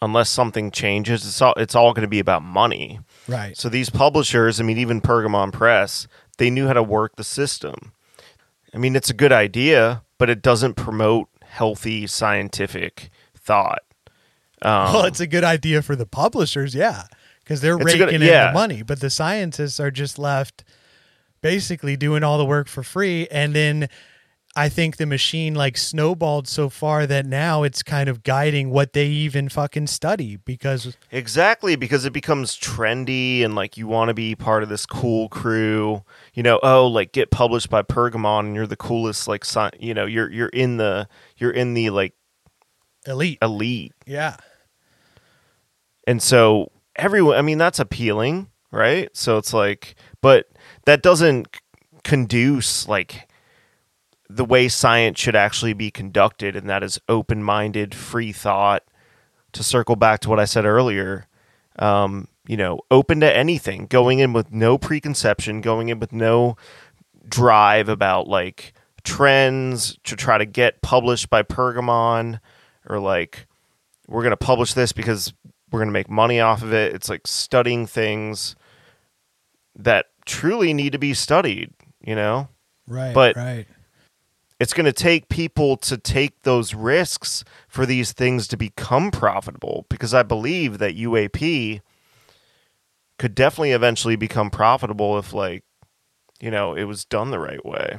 unless 0.00 0.30
something 0.30 0.70
changes, 0.70 1.26
it's 1.26 1.42
all 1.42 1.54
it's 1.56 1.74
all 1.74 1.92
going 1.94 2.02
to 2.02 2.08
be 2.08 2.20
about 2.20 2.42
money. 2.42 3.00
Right. 3.26 3.56
So 3.56 3.68
these 3.68 3.90
publishers, 3.90 4.60
I 4.60 4.62
mean, 4.62 4.78
even 4.78 5.00
Pergamon 5.00 5.52
Press, 5.52 6.06
they 6.38 6.50
knew 6.50 6.68
how 6.68 6.74
to 6.74 6.84
work 6.84 7.16
the 7.16 7.24
system. 7.24 7.92
I 8.72 8.78
mean, 8.78 8.94
it's 8.94 9.10
a 9.10 9.14
good 9.14 9.32
idea, 9.32 10.04
but 10.18 10.30
it 10.30 10.40
doesn't 10.40 10.74
promote 10.74 11.28
healthy 11.58 12.06
scientific 12.06 13.10
thought. 13.36 13.82
Um, 14.62 14.92
well, 14.92 15.04
it's 15.04 15.20
a 15.20 15.26
good 15.26 15.42
idea 15.44 15.82
for 15.82 15.96
the 15.96 16.06
publishers, 16.06 16.72
yeah, 16.72 17.02
because 17.40 17.60
they're 17.60 17.76
raking 17.76 17.98
good- 17.98 18.14
in 18.14 18.22
yeah. 18.22 18.48
the 18.48 18.52
money, 18.52 18.82
but 18.82 19.00
the 19.00 19.10
scientists 19.10 19.80
are 19.80 19.90
just 19.90 20.18
left 20.18 20.62
basically 21.40 21.96
doing 21.96 22.22
all 22.22 22.38
the 22.38 22.44
work 22.44 22.68
for 22.68 22.82
free. 22.82 23.26
And 23.30 23.54
then 23.54 23.88
I 24.56 24.68
think 24.68 24.96
the 24.96 25.06
machine 25.06 25.54
like 25.54 25.76
snowballed 25.76 26.48
so 26.48 26.68
far 26.68 27.06
that 27.06 27.24
now 27.26 27.62
it's 27.62 27.82
kind 27.82 28.08
of 28.08 28.22
guiding 28.24 28.70
what 28.70 28.92
they 28.92 29.06
even 29.06 29.48
fucking 29.48 29.86
study 29.86 30.36
because 30.36 30.96
Exactly, 31.12 31.76
because 31.76 32.04
it 32.04 32.12
becomes 32.12 32.56
trendy 32.58 33.44
and 33.44 33.54
like 33.54 33.76
you 33.76 33.86
want 33.86 34.08
to 34.08 34.14
be 34.14 34.34
part 34.34 34.62
of 34.62 34.68
this 34.68 34.84
cool 34.86 35.28
crew. 35.28 36.02
You 36.34 36.42
know, 36.42 36.58
oh, 36.62 36.86
like 36.86 37.12
get 37.12 37.30
published 37.30 37.70
by 37.70 37.82
Pergamon 37.82 38.40
and 38.40 38.54
you're 38.54 38.66
the 38.66 38.76
coolest 38.76 39.28
like 39.28 39.44
sci- 39.44 39.70
you 39.78 39.94
know, 39.94 40.06
you're 40.06 40.30
you're 40.30 40.48
in 40.48 40.76
the 40.78 41.08
you're 41.36 41.52
in 41.52 41.74
the 41.74 41.90
like 41.90 42.14
elite. 43.06 43.38
elite. 43.40 43.92
Yeah. 44.06 44.36
And 46.06 46.22
so 46.22 46.72
everyone, 46.96 47.36
I 47.36 47.42
mean, 47.42 47.58
that's 47.58 47.78
appealing, 47.78 48.48
right? 48.72 49.14
So 49.14 49.36
it's 49.38 49.52
like, 49.52 49.94
but 50.20 50.48
that 50.86 51.02
doesn't 51.02 51.48
conduce 52.02 52.88
like 52.88 53.27
the 54.28 54.44
way 54.44 54.68
science 54.68 55.18
should 55.18 55.36
actually 55.36 55.72
be 55.72 55.90
conducted, 55.90 56.54
and 56.54 56.68
that 56.68 56.82
is 56.82 57.00
open 57.08 57.42
minded, 57.42 57.94
free 57.94 58.32
thought. 58.32 58.84
To 59.52 59.62
circle 59.62 59.96
back 59.96 60.20
to 60.20 60.28
what 60.28 60.38
I 60.38 60.44
said 60.44 60.66
earlier, 60.66 61.26
um, 61.78 62.28
you 62.46 62.56
know, 62.56 62.80
open 62.90 63.20
to 63.20 63.36
anything, 63.36 63.86
going 63.86 64.18
in 64.18 64.34
with 64.34 64.52
no 64.52 64.76
preconception, 64.76 65.62
going 65.62 65.88
in 65.88 65.98
with 65.98 66.12
no 66.12 66.56
drive 67.26 67.88
about 67.88 68.28
like 68.28 68.74
trends 69.04 69.98
to 70.04 70.16
try 70.16 70.36
to 70.36 70.44
get 70.44 70.82
published 70.82 71.30
by 71.30 71.42
Pergamon 71.42 72.40
or 72.88 72.98
like 72.98 73.46
we're 74.06 74.22
going 74.22 74.32
to 74.32 74.36
publish 74.36 74.74
this 74.74 74.92
because 74.92 75.32
we're 75.70 75.80
going 75.80 75.88
to 75.88 75.92
make 75.92 76.10
money 76.10 76.40
off 76.40 76.62
of 76.62 76.72
it. 76.72 76.94
It's 76.94 77.08
like 77.08 77.26
studying 77.26 77.86
things 77.86 78.54
that 79.76 80.06
truly 80.26 80.72
need 80.74 80.92
to 80.92 80.98
be 80.98 81.14
studied, 81.14 81.72
you 82.00 82.14
know? 82.14 82.48
Right. 82.86 83.14
But- 83.14 83.36
right. 83.36 83.66
It's 84.60 84.72
going 84.72 84.86
to 84.86 84.92
take 84.92 85.28
people 85.28 85.76
to 85.78 85.96
take 85.96 86.42
those 86.42 86.74
risks 86.74 87.44
for 87.68 87.86
these 87.86 88.12
things 88.12 88.48
to 88.48 88.56
become 88.56 89.10
profitable 89.10 89.86
because 89.88 90.12
I 90.12 90.24
believe 90.24 90.78
that 90.78 90.96
UAP 90.96 91.80
could 93.18 93.34
definitely 93.34 93.72
eventually 93.72 94.16
become 94.16 94.50
profitable 94.50 95.18
if 95.18 95.32
like 95.32 95.64
you 96.40 96.50
know, 96.50 96.74
it 96.74 96.84
was 96.84 97.04
done 97.04 97.30
the 97.30 97.38
right 97.38 97.64
way. 97.64 97.98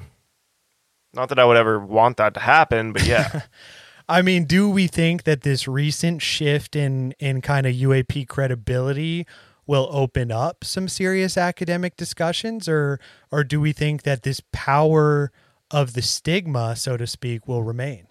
Not 1.14 1.30
that 1.30 1.40
I 1.40 1.46
would 1.46 1.58
ever 1.58 1.80
want 1.80 2.18
that 2.18 2.34
to 2.36 2.40
happen, 2.40 2.94
but 2.94 3.06
yeah. 3.06 3.42
I 4.10 4.22
mean, 4.22 4.46
do 4.46 4.70
we 4.70 4.88
think 4.88 5.24
that 5.24 5.42
this 5.42 5.68
recent 5.68 6.22
shift 6.22 6.76
in 6.76 7.14
in 7.20 7.42
kind 7.42 7.68
of 7.68 7.76
UAP 7.76 8.28
credibility 8.28 9.26
will 9.68 9.88
open 9.92 10.32
up 10.32 10.64
some 10.64 10.88
serious 10.88 11.38
academic 11.38 11.96
discussions 11.96 12.68
or 12.68 13.00
or 13.32 13.44
do 13.44 13.62
we 13.62 13.72
think 13.72 14.04
that 14.04 14.24
this 14.24 14.42
power 14.52 15.32
of 15.72 15.94
the 15.94 16.02
stigma, 16.02 16.76
so 16.76 16.98
to 16.98 17.08
speak, 17.08 17.48
will 17.48 17.64
remain? 17.64 18.08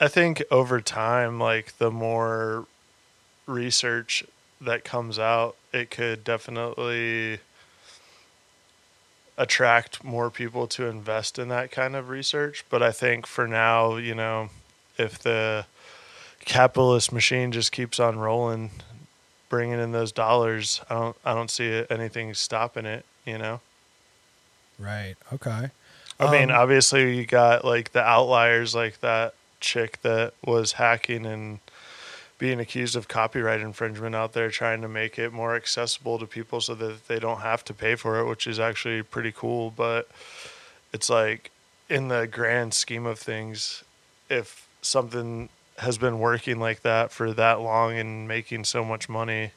I 0.00 0.08
think 0.08 0.42
over 0.50 0.80
time, 0.80 1.38
like 1.38 1.78
the 1.78 1.90
more 1.90 2.66
research 3.46 4.24
that 4.60 4.84
comes 4.84 5.18
out, 5.18 5.56
it 5.72 5.90
could 5.90 6.24
definitely 6.24 7.38
attract 9.38 10.04
more 10.04 10.30
people 10.30 10.66
to 10.68 10.86
invest 10.86 11.38
in 11.38 11.48
that 11.48 11.70
kind 11.70 11.96
of 11.96 12.08
research. 12.08 12.64
But 12.68 12.82
I 12.82 12.90
think 12.90 13.26
for 13.26 13.46
now, 13.46 13.96
you 13.96 14.14
know, 14.14 14.50
if 14.98 15.18
the 15.18 15.66
capitalist 16.44 17.12
machine 17.12 17.52
just 17.52 17.70
keeps 17.72 18.00
on 18.00 18.18
rolling, 18.18 18.70
bringing 19.48 19.78
in 19.78 19.92
those 19.92 20.12
dollars, 20.12 20.80
I 20.90 20.94
don't, 20.94 21.16
I 21.24 21.34
don't 21.34 21.50
see 21.50 21.84
anything 21.88 22.34
stopping 22.34 22.86
it. 22.86 23.04
You 23.24 23.38
know. 23.38 23.60
Right. 24.82 25.14
Okay. 25.32 25.70
I 26.18 26.30
mean, 26.30 26.50
Um, 26.50 26.56
obviously, 26.56 27.16
you 27.16 27.26
got 27.26 27.64
like 27.64 27.92
the 27.92 28.02
outliers, 28.02 28.74
like 28.74 29.00
that 29.00 29.34
chick 29.60 30.00
that 30.02 30.34
was 30.44 30.72
hacking 30.72 31.24
and 31.24 31.60
being 32.38 32.58
accused 32.58 32.96
of 32.96 33.06
copyright 33.06 33.60
infringement 33.60 34.14
out 34.16 34.32
there, 34.32 34.50
trying 34.50 34.82
to 34.82 34.88
make 34.88 35.18
it 35.18 35.32
more 35.32 35.54
accessible 35.54 36.18
to 36.18 36.26
people 36.26 36.60
so 36.60 36.74
that 36.74 37.06
they 37.06 37.20
don't 37.20 37.40
have 37.40 37.64
to 37.64 37.74
pay 37.74 37.94
for 37.94 38.18
it, 38.18 38.26
which 38.26 38.46
is 38.46 38.58
actually 38.58 39.02
pretty 39.02 39.32
cool. 39.32 39.70
But 39.70 40.08
it's 40.92 41.08
like, 41.08 41.50
in 41.88 42.08
the 42.08 42.26
grand 42.26 42.74
scheme 42.74 43.06
of 43.06 43.18
things, 43.18 43.84
if 44.28 44.66
something 44.80 45.48
has 45.78 45.98
been 45.98 46.18
working 46.18 46.58
like 46.58 46.82
that 46.82 47.12
for 47.12 47.32
that 47.32 47.60
long 47.60 47.96
and 47.96 48.26
making 48.26 48.64
so 48.64 48.84
much 48.84 49.08
money, 49.08 49.52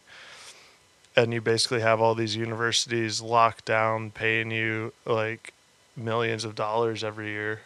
and 1.16 1.34
you 1.34 1.42
basically 1.42 1.82
have 1.82 2.02
all 2.02 2.16
these 2.16 2.36
universities 2.36 3.22
locked 3.22 3.66
down 3.66 4.12
paying 4.12 4.52
you 4.52 4.94
like 5.06 5.54
millions 5.96 6.44
of 6.44 6.56
dollars 6.56 7.04
every 7.04 7.30
year 7.30 7.62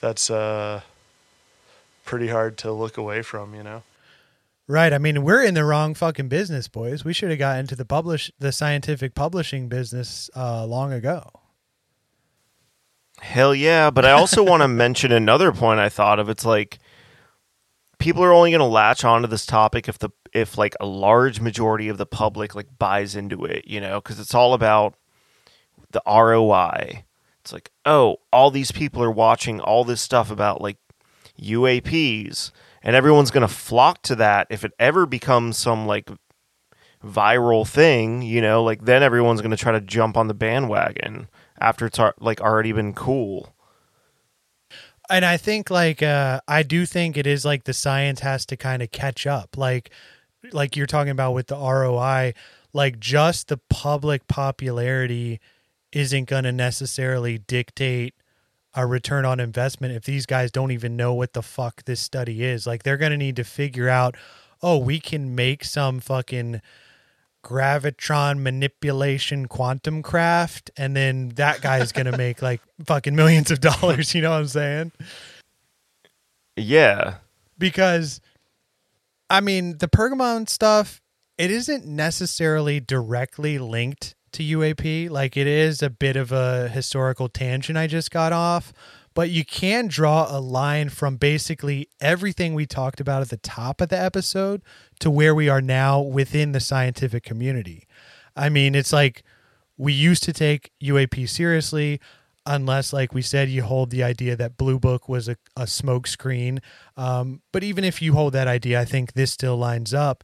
that's 0.00 0.30
uh 0.30 0.80
pretty 2.04 2.28
hard 2.28 2.56
to 2.58 2.70
look 2.72 2.96
away 2.96 3.22
from 3.22 3.54
you 3.54 3.62
know 3.62 3.82
Right. 4.68 4.92
I 4.92 4.98
mean, 4.98 5.22
we're 5.22 5.44
in 5.44 5.54
the 5.54 5.64
wrong 5.64 5.94
fucking 5.94 6.28
business, 6.28 6.66
boys. 6.66 7.04
We 7.04 7.12
should 7.12 7.30
have 7.30 7.38
got 7.38 7.58
into 7.58 7.76
the 7.76 7.84
publish 7.84 8.32
the 8.38 8.50
scientific 8.50 9.14
publishing 9.14 9.68
business 9.68 10.28
uh, 10.34 10.66
long 10.66 10.92
ago. 10.92 11.30
Hell 13.20 13.54
yeah, 13.54 13.90
but 13.90 14.04
I 14.04 14.10
also 14.10 14.42
want 14.42 14.62
to 14.62 14.68
mention 14.84 15.12
another 15.12 15.52
point 15.52 15.80
I 15.80 15.88
thought 15.88 16.18
of. 16.18 16.28
It's 16.28 16.44
like 16.44 16.78
people 17.98 18.22
are 18.22 18.32
only 18.32 18.50
going 18.50 18.60
to 18.60 18.66
latch 18.66 19.04
onto 19.04 19.28
this 19.28 19.46
topic 19.46 19.88
if 19.88 19.98
the 19.98 20.10
if 20.32 20.58
like 20.58 20.74
a 20.80 20.86
large 20.86 21.40
majority 21.40 21.88
of 21.88 21.98
the 21.98 22.06
public 22.06 22.54
like 22.54 22.78
buys 22.78 23.16
into 23.16 23.44
it, 23.44 23.66
you 23.66 23.80
know, 23.80 24.00
cuz 24.00 24.20
it's 24.20 24.34
all 24.34 24.54
about 24.54 24.94
the 25.90 26.02
ROI. 26.06 27.04
It's 27.40 27.52
like, 27.52 27.70
"Oh, 27.84 28.16
all 28.32 28.50
these 28.50 28.72
people 28.72 29.02
are 29.02 29.10
watching 29.10 29.60
all 29.60 29.84
this 29.84 30.00
stuff 30.00 30.30
about 30.30 30.60
like 30.60 30.78
UAPs 31.40 32.50
and 32.82 32.94
everyone's 32.94 33.30
going 33.30 33.46
to 33.46 33.52
flock 33.52 34.02
to 34.02 34.14
that 34.16 34.46
if 34.50 34.64
it 34.64 34.72
ever 34.78 35.06
becomes 35.06 35.56
some 35.56 35.86
like 35.86 36.10
viral 37.04 37.66
thing, 37.66 38.22
you 38.22 38.40
know, 38.40 38.62
like 38.62 38.84
then 38.84 39.02
everyone's 39.02 39.40
going 39.40 39.50
to 39.50 39.56
try 39.56 39.72
to 39.72 39.80
jump 39.80 40.16
on 40.16 40.28
the 40.28 40.34
bandwagon 40.34 41.28
after 41.60 41.86
it's 41.86 41.98
like 42.20 42.40
already 42.40 42.72
been 42.72 42.94
cool. 42.94 43.54
And 45.10 45.24
I 45.24 45.36
think 45.36 45.70
like 45.70 46.02
uh 46.02 46.40
I 46.48 46.62
do 46.62 46.86
think 46.86 47.16
it 47.16 47.26
is 47.26 47.44
like 47.44 47.64
the 47.64 47.72
science 47.72 48.20
has 48.20 48.46
to 48.46 48.56
kind 48.56 48.82
of 48.82 48.90
catch 48.92 49.26
up. 49.26 49.56
Like 49.56 49.90
like 50.52 50.76
you're 50.76 50.86
talking 50.86 51.10
about 51.10 51.32
with 51.32 51.48
the 51.48 51.56
ROI, 51.56 52.34
like 52.72 53.00
just 53.00 53.48
the 53.48 53.58
public 53.70 54.28
popularity 54.28 55.40
isn't 55.92 56.28
going 56.28 56.44
to 56.44 56.52
necessarily 56.52 57.38
dictate 57.38 58.14
a 58.74 58.86
return 58.86 59.24
on 59.24 59.40
investment 59.40 59.94
if 59.94 60.04
these 60.04 60.26
guys 60.26 60.50
don't 60.50 60.70
even 60.70 60.96
know 60.96 61.14
what 61.14 61.32
the 61.32 61.42
fuck 61.42 61.84
this 61.84 62.00
study 62.00 62.44
is. 62.44 62.66
Like 62.66 62.82
they're 62.82 62.98
going 62.98 63.12
to 63.12 63.16
need 63.16 63.36
to 63.36 63.44
figure 63.44 63.88
out, 63.88 64.16
"Oh, 64.62 64.76
we 64.78 65.00
can 65.00 65.34
make 65.34 65.64
some 65.64 66.00
fucking 66.00 66.60
gravitron 67.46 68.40
manipulation 68.40 69.46
quantum 69.46 70.02
craft 70.02 70.68
and 70.76 70.96
then 70.96 71.28
that 71.36 71.60
guy 71.60 71.78
is 71.78 71.92
going 71.92 72.10
to 72.10 72.18
make 72.18 72.42
like 72.42 72.60
fucking 72.84 73.14
millions 73.14 73.52
of 73.52 73.60
dollars, 73.60 74.14
you 74.16 74.20
know 74.20 74.30
what 74.30 74.38
I'm 74.38 74.48
saying? 74.48 74.92
Yeah. 76.56 77.18
because 77.56 78.20
I 79.30 79.40
mean 79.40 79.78
the 79.78 79.88
Pergamon 79.88 80.48
stuff 80.48 81.00
it 81.38 81.50
isn't 81.50 81.86
necessarily 81.86 82.80
directly 82.80 83.58
linked 83.58 84.14
to 84.32 84.42
UAP 84.42 85.08
like 85.10 85.36
it 85.36 85.46
is 85.46 85.82
a 85.82 85.90
bit 85.90 86.16
of 86.16 86.32
a 86.32 86.68
historical 86.68 87.28
tangent 87.28 87.78
I 87.78 87.86
just 87.86 88.10
got 88.10 88.32
off 88.32 88.72
but 89.16 89.30
you 89.30 89.46
can 89.46 89.88
draw 89.88 90.26
a 90.28 90.38
line 90.38 90.90
from 90.90 91.16
basically 91.16 91.88
everything 92.02 92.52
we 92.52 92.66
talked 92.66 93.00
about 93.00 93.22
at 93.22 93.30
the 93.30 93.38
top 93.38 93.80
of 93.80 93.88
the 93.88 93.98
episode 93.98 94.60
to 95.00 95.10
where 95.10 95.34
we 95.34 95.48
are 95.48 95.62
now 95.62 95.98
within 95.98 96.52
the 96.52 96.60
scientific 96.60 97.22
community. 97.24 97.88
I 98.36 98.50
mean, 98.50 98.74
it's 98.74 98.92
like 98.92 99.22
we 99.78 99.94
used 99.94 100.22
to 100.24 100.34
take 100.34 100.70
UAP 100.82 101.30
seriously 101.30 101.98
unless 102.44 102.92
like 102.92 103.14
we 103.14 103.22
said 103.22 103.48
you 103.48 103.62
hold 103.62 103.90
the 103.90 104.04
idea 104.04 104.36
that 104.36 104.58
blue 104.58 104.78
book 104.78 105.08
was 105.08 105.30
a, 105.30 105.36
a 105.56 105.66
um, 106.98 107.40
but 107.52 107.64
even 107.64 107.84
if 107.84 108.02
you 108.02 108.12
hold 108.12 108.32
that 108.32 108.46
idea 108.46 108.80
i 108.80 108.84
think 108.84 109.14
this 109.14 109.32
still 109.32 109.56
lines 109.56 109.92
up 109.92 110.22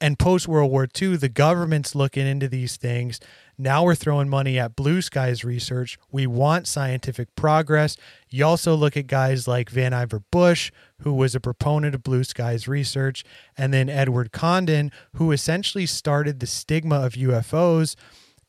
and 0.00 0.18
post 0.18 0.48
world 0.48 0.68
war 0.68 0.88
ii 1.00 1.14
the 1.14 1.28
government's 1.28 1.94
looking 1.94 2.26
into 2.26 2.48
these 2.48 2.76
things 2.76 3.20
now 3.60 3.84
we're 3.84 3.94
throwing 3.94 4.28
money 4.28 4.58
at 4.58 4.76
blue 4.76 5.02
skies 5.02 5.44
research 5.44 5.98
we 6.10 6.26
want 6.26 6.66
scientific 6.66 7.34
progress 7.36 7.96
you 8.28 8.44
also 8.44 8.74
look 8.74 8.96
at 8.96 9.06
guys 9.06 9.46
like 9.46 9.70
Vannevar 9.70 10.22
Bush 10.30 10.72
who 11.00 11.12
was 11.12 11.34
a 11.34 11.40
proponent 11.40 11.94
of 11.94 12.02
blue 12.02 12.24
skies 12.24 12.66
research 12.66 13.24
and 13.56 13.72
then 13.72 13.88
edward 13.88 14.32
condon 14.32 14.90
who 15.14 15.32
essentially 15.32 15.86
started 15.86 16.40
the 16.40 16.46
stigma 16.46 16.96
of 16.96 17.14
ufos 17.14 17.96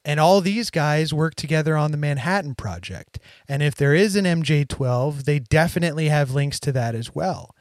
and 0.03 0.19
all 0.19 0.41
these 0.41 0.69
guys 0.69 1.13
work 1.13 1.35
together 1.35 1.77
on 1.77 1.91
the 1.91 1.97
Manhattan 1.97 2.55
Project. 2.55 3.19
And 3.47 3.61
if 3.61 3.75
there 3.75 3.93
is 3.93 4.15
an 4.15 4.25
MJ12, 4.25 5.25
they 5.25 5.39
definitely 5.39 6.09
have 6.09 6.31
links 6.31 6.59
to 6.61 6.71
that 6.71 6.95
as 6.95 7.13
well. 7.13 7.55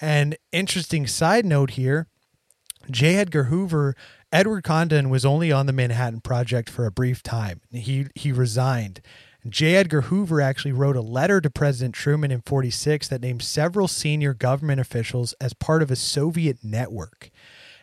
And 0.00 0.36
interesting 0.50 1.06
side 1.06 1.46
note 1.46 1.70
here 1.72 2.08
J. 2.90 3.16
Edgar 3.16 3.44
Hoover, 3.44 3.94
Edward 4.32 4.64
Condon 4.64 5.10
was 5.10 5.24
only 5.24 5.50
on 5.50 5.66
the 5.66 5.72
Manhattan 5.72 6.20
Project 6.20 6.68
for 6.68 6.86
a 6.86 6.90
brief 6.90 7.22
time. 7.22 7.60
He, 7.70 8.06
he 8.14 8.32
resigned. 8.32 9.00
J. 9.48 9.76
Edgar 9.76 10.02
Hoover 10.02 10.40
actually 10.40 10.72
wrote 10.72 10.96
a 10.96 11.02
letter 11.02 11.40
to 11.40 11.50
President 11.50 11.94
Truman 11.94 12.30
in 12.30 12.40
46 12.40 13.08
that 13.08 13.20
named 13.20 13.42
several 13.42 13.88
senior 13.88 14.32
government 14.34 14.80
officials 14.80 15.34
as 15.34 15.52
part 15.52 15.82
of 15.82 15.90
a 15.90 15.96
Soviet 15.96 16.58
network 16.62 17.30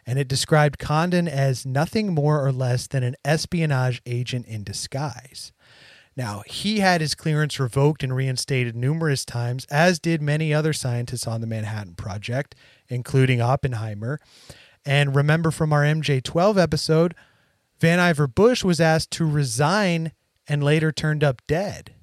and 0.05 0.19
it 0.19 0.27
described 0.27 0.79
Condon 0.79 1.27
as 1.27 1.65
nothing 1.65 2.13
more 2.13 2.45
or 2.45 2.51
less 2.51 2.87
than 2.87 3.03
an 3.03 3.15
espionage 3.23 4.01
agent 4.05 4.45
in 4.45 4.63
disguise. 4.63 5.51
Now, 6.15 6.43
he 6.45 6.79
had 6.79 6.99
his 6.99 7.15
clearance 7.15 7.59
revoked 7.59 8.03
and 8.03 8.13
reinstated 8.13 8.75
numerous 8.75 9.23
times, 9.23 9.65
as 9.71 9.99
did 9.99 10.21
many 10.21 10.53
other 10.53 10.73
scientists 10.73 11.25
on 11.25 11.39
the 11.39 11.47
Manhattan 11.47 11.95
Project, 11.95 12.53
including 12.89 13.41
Oppenheimer. 13.41 14.19
And 14.85 15.15
remember 15.15 15.51
from 15.51 15.71
our 15.73 15.83
MJ12 15.83 16.57
episode, 16.57 17.15
Vannevar 17.79 18.33
Bush 18.33 18.63
was 18.63 18.81
asked 18.81 19.11
to 19.11 19.25
resign 19.25 20.11
and 20.47 20.63
later 20.63 20.91
turned 20.91 21.23
up 21.23 21.41
dead. 21.47 21.93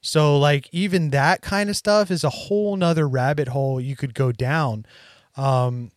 So, 0.00 0.36
like, 0.36 0.68
even 0.72 1.10
that 1.10 1.42
kind 1.42 1.70
of 1.70 1.76
stuff 1.76 2.10
is 2.10 2.24
a 2.24 2.30
whole 2.30 2.76
nother 2.76 3.08
rabbit 3.08 3.48
hole 3.48 3.80
you 3.80 3.94
could 3.94 4.14
go 4.14 4.32
down. 4.32 4.84
Um, 5.36 5.92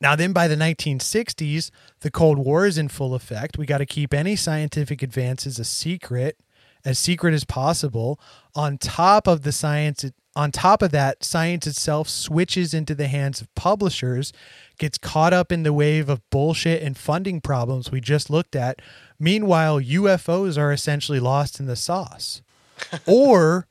Now, 0.00 0.14
then 0.16 0.32
by 0.32 0.48
the 0.48 0.56
1960s, 0.56 1.70
the 2.00 2.10
Cold 2.10 2.38
War 2.38 2.66
is 2.66 2.76
in 2.78 2.88
full 2.88 3.14
effect. 3.14 3.56
We 3.56 3.66
got 3.66 3.78
to 3.78 3.86
keep 3.86 4.12
any 4.12 4.36
scientific 4.36 5.02
advances 5.02 5.58
a 5.58 5.64
secret, 5.64 6.38
as 6.84 6.98
secret 6.98 7.32
as 7.32 7.44
possible. 7.44 8.20
On 8.54 8.76
top 8.76 9.26
of 9.26 9.42
the 9.42 9.52
science, 9.52 10.04
on 10.36 10.50
top 10.52 10.82
of 10.82 10.90
that, 10.90 11.24
science 11.24 11.66
itself 11.66 12.08
switches 12.08 12.74
into 12.74 12.94
the 12.94 13.08
hands 13.08 13.40
of 13.40 13.52
publishers, 13.54 14.32
gets 14.78 14.98
caught 14.98 15.32
up 15.32 15.52
in 15.52 15.62
the 15.62 15.72
wave 15.72 16.08
of 16.08 16.28
bullshit 16.30 16.82
and 16.82 16.96
funding 16.96 17.40
problems 17.40 17.90
we 17.90 18.00
just 18.00 18.30
looked 18.30 18.56
at. 18.56 18.80
Meanwhile, 19.18 19.80
UFOs 19.80 20.58
are 20.58 20.72
essentially 20.72 21.20
lost 21.20 21.60
in 21.60 21.66
the 21.66 21.76
sauce. 21.76 22.42
or 23.06 23.66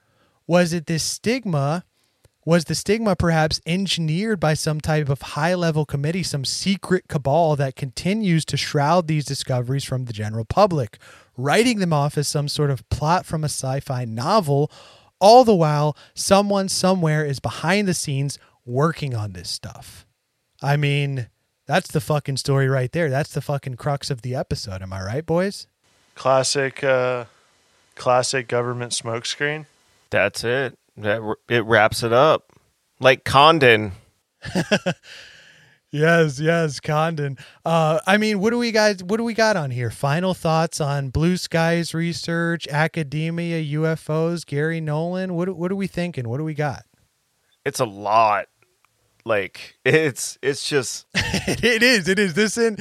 was 0.48 0.74
it 0.74 0.88
this 0.88 1.04
stigma? 1.04 1.86
Was 2.46 2.66
the 2.66 2.76
stigma 2.76 3.16
perhaps 3.16 3.62
engineered 3.66 4.40
by 4.40 4.54
some 4.54 4.82
type 4.82 5.08
of 5.08 5.22
high 5.22 5.54
level 5.54 5.86
committee, 5.86 6.24
some 6.24 6.44
secret 6.44 7.08
cabal 7.08 7.56
that 7.56 7.78
continues 7.78 8.44
to 8.46 8.58
shroud 8.58 9.08
these 9.08 9.24
discoveries 9.24 9.86
from 9.86 10.06
the 10.06 10.14
general 10.14 10.44
public, 10.44 10.98
writing 11.38 11.80
them 11.80 11.94
off 11.94 12.18
as 12.18 12.28
some 12.28 12.50
sort 12.50 12.70
of 12.70 12.88
plot 12.90 13.26
from 13.26 13.44
a 13.44 13.48
sci 13.48 13.80
fi 13.80 14.04
novel, 14.04 14.70
all 15.22 15.46
the 15.46 15.56
while 15.56 15.96
someone 16.14 16.68
somewhere 16.68 17.26
is 17.26 17.40
behind 17.40 17.88
the 17.88 17.94
scenes 17.94 18.38
working 18.66 19.16
on 19.16 19.32
this 19.32 19.50
stuff? 19.50 20.06
I 20.64 20.78
mean, 20.78 21.28
that's 21.68 21.92
the 21.92 22.02
fucking 22.02 22.38
story 22.38 22.68
right 22.68 22.92
there. 22.92 23.10
That's 23.10 23.34
the 23.34 23.42
fucking 23.42 23.76
crux 23.76 24.10
of 24.10 24.22
the 24.22 24.34
episode. 24.34 24.82
Am 24.82 24.94
I 24.94 25.04
right, 25.04 25.26
boys? 25.26 25.68
Classic, 26.16 26.84
uh, 26.84 27.26
classic 27.96 28.48
government 28.48 28.94
smokescreen. 28.94 29.66
That's 30.10 30.44
it. 30.44 30.78
That 30.98 31.22
it 31.50 31.66
wraps 31.66 32.02
it 32.02 32.14
up. 32.14 32.52
Like 33.00 33.24
Condon. 33.26 33.92
Yes, 35.94 36.40
yes, 36.40 36.80
Condon. 36.80 37.38
Uh, 37.64 38.00
I 38.08 38.18
mean, 38.18 38.40
what 38.40 38.50
do 38.50 38.58
we 38.58 38.72
guys? 38.72 39.04
What 39.04 39.18
do 39.18 39.24
we 39.24 39.36
got 39.36 39.56
on 39.56 39.70
here? 39.70 39.92
Final 39.92 40.34
thoughts 40.34 40.82
on 40.82 41.12
Blue 41.12 41.38
Skies 41.38 41.94
research, 41.94 42.68
academia, 42.68 43.64
UFOs, 43.78 44.44
Garry 44.44 44.82
Nolan. 44.82 45.36
What 45.36 45.56
what 45.56 45.72
are 45.72 45.76
we 45.76 45.86
thinking? 45.86 46.28
What 46.28 46.40
do 46.40 46.44
we 46.44 46.56
got? 46.56 46.86
It's 47.64 47.80
a 47.80 47.86
lot. 47.86 48.48
Like 49.26 49.78
it's 49.86 50.38
it's 50.42 50.68
just 50.68 51.06
it 51.16 51.84
is. 51.84 52.08
It 52.08 52.20
is. 52.20 52.34
This 52.34 52.58
in 52.58 52.78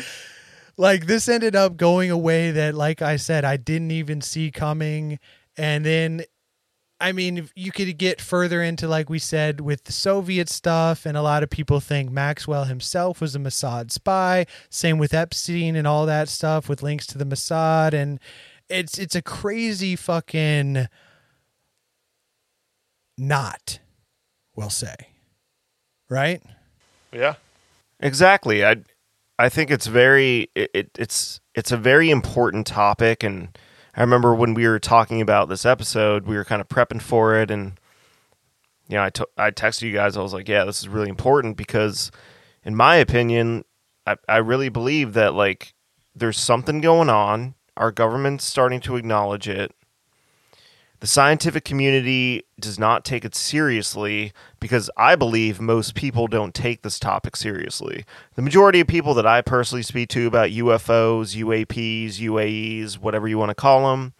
like 0.76 1.06
this 1.06 1.28
ended 1.28 1.54
up 1.54 1.76
going 1.76 2.10
away 2.10 2.50
that, 2.52 2.74
like 2.74 3.02
I 3.02 3.16
said, 3.16 3.44
I 3.44 3.56
didn't 3.56 3.90
even 3.90 4.20
see 4.20 4.50
coming, 4.50 5.18
and 5.56 5.84
then 5.84 6.24
I 7.02 7.10
mean, 7.10 7.50
you 7.56 7.72
could 7.72 7.98
get 7.98 8.20
further 8.20 8.62
into, 8.62 8.86
like 8.86 9.10
we 9.10 9.18
said, 9.18 9.60
with 9.60 9.84
the 9.84 9.92
Soviet 9.92 10.48
stuff, 10.48 11.04
and 11.04 11.16
a 11.16 11.22
lot 11.22 11.42
of 11.42 11.50
people 11.50 11.80
think 11.80 12.12
Maxwell 12.12 12.64
himself 12.64 13.20
was 13.20 13.34
a 13.34 13.40
Mossad 13.40 13.90
spy. 13.90 14.46
Same 14.70 14.98
with 14.98 15.12
Epstein 15.12 15.74
and 15.74 15.84
all 15.84 16.06
that 16.06 16.28
stuff 16.28 16.68
with 16.68 16.80
links 16.80 17.06
to 17.08 17.18
the 17.18 17.26
Mossad, 17.26 17.92
and 17.92 18.20
it's 18.68 18.98
it's 18.98 19.16
a 19.16 19.22
crazy 19.22 19.96
fucking 19.96 20.86
not, 23.18 23.80
we'll 24.54 24.70
say, 24.70 24.94
right? 26.12 26.42
Yeah. 27.12 27.34
exactly. 28.00 28.64
I 28.64 28.76
I 29.38 29.48
think 29.48 29.70
it's 29.70 29.86
very 29.86 30.50
it, 30.54 30.70
it, 30.74 30.90
it's 30.98 31.40
it's 31.54 31.72
a 31.72 31.76
very 31.76 32.10
important 32.10 32.66
topic, 32.66 33.22
and 33.22 33.56
I 33.96 34.00
remember 34.00 34.34
when 34.34 34.54
we 34.54 34.66
were 34.66 34.78
talking 34.78 35.20
about 35.20 35.48
this 35.48 35.66
episode, 35.66 36.26
we 36.26 36.36
were 36.36 36.44
kind 36.44 36.60
of 36.60 36.68
prepping 36.68 37.02
for 37.02 37.34
it, 37.34 37.50
and 37.50 37.78
you 38.88 38.96
know, 38.96 39.04
I 39.04 39.10
t- 39.10 39.24
I 39.36 39.50
texted 39.50 39.82
you 39.82 39.92
guys. 39.92 40.16
I 40.16 40.22
was 40.22 40.32
like, 40.32 40.48
yeah, 40.48 40.64
this 40.64 40.80
is 40.80 40.88
really 40.88 41.08
important 41.08 41.56
because, 41.56 42.10
in 42.64 42.74
my 42.76 42.96
opinion, 42.96 43.64
I 44.06 44.16
I 44.28 44.36
really 44.38 44.68
believe 44.68 45.14
that 45.14 45.34
like 45.34 45.74
there's 46.14 46.38
something 46.38 46.80
going 46.80 47.10
on. 47.10 47.54
Our 47.76 47.90
government's 47.90 48.44
starting 48.44 48.80
to 48.82 48.96
acknowledge 48.96 49.48
it. 49.48 49.74
The 51.02 51.08
scientific 51.08 51.64
community 51.64 52.44
does 52.60 52.78
not 52.78 53.04
take 53.04 53.24
it 53.24 53.34
seriously 53.34 54.32
because 54.60 54.88
I 54.96 55.16
believe 55.16 55.60
most 55.60 55.96
people 55.96 56.28
don't 56.28 56.54
take 56.54 56.82
this 56.82 57.00
topic 57.00 57.34
seriously. 57.34 58.04
The 58.36 58.42
majority 58.42 58.78
of 58.78 58.86
people 58.86 59.12
that 59.14 59.26
I 59.26 59.42
personally 59.42 59.82
speak 59.82 60.10
to 60.10 60.28
about 60.28 60.50
UFOs, 60.50 61.36
UAPs, 61.36 62.20
UAEs, 62.20 62.98
whatever 62.98 63.26
you 63.26 63.36
want 63.36 63.48
to 63.48 63.56
call 63.56 63.90
them, 63.90 64.12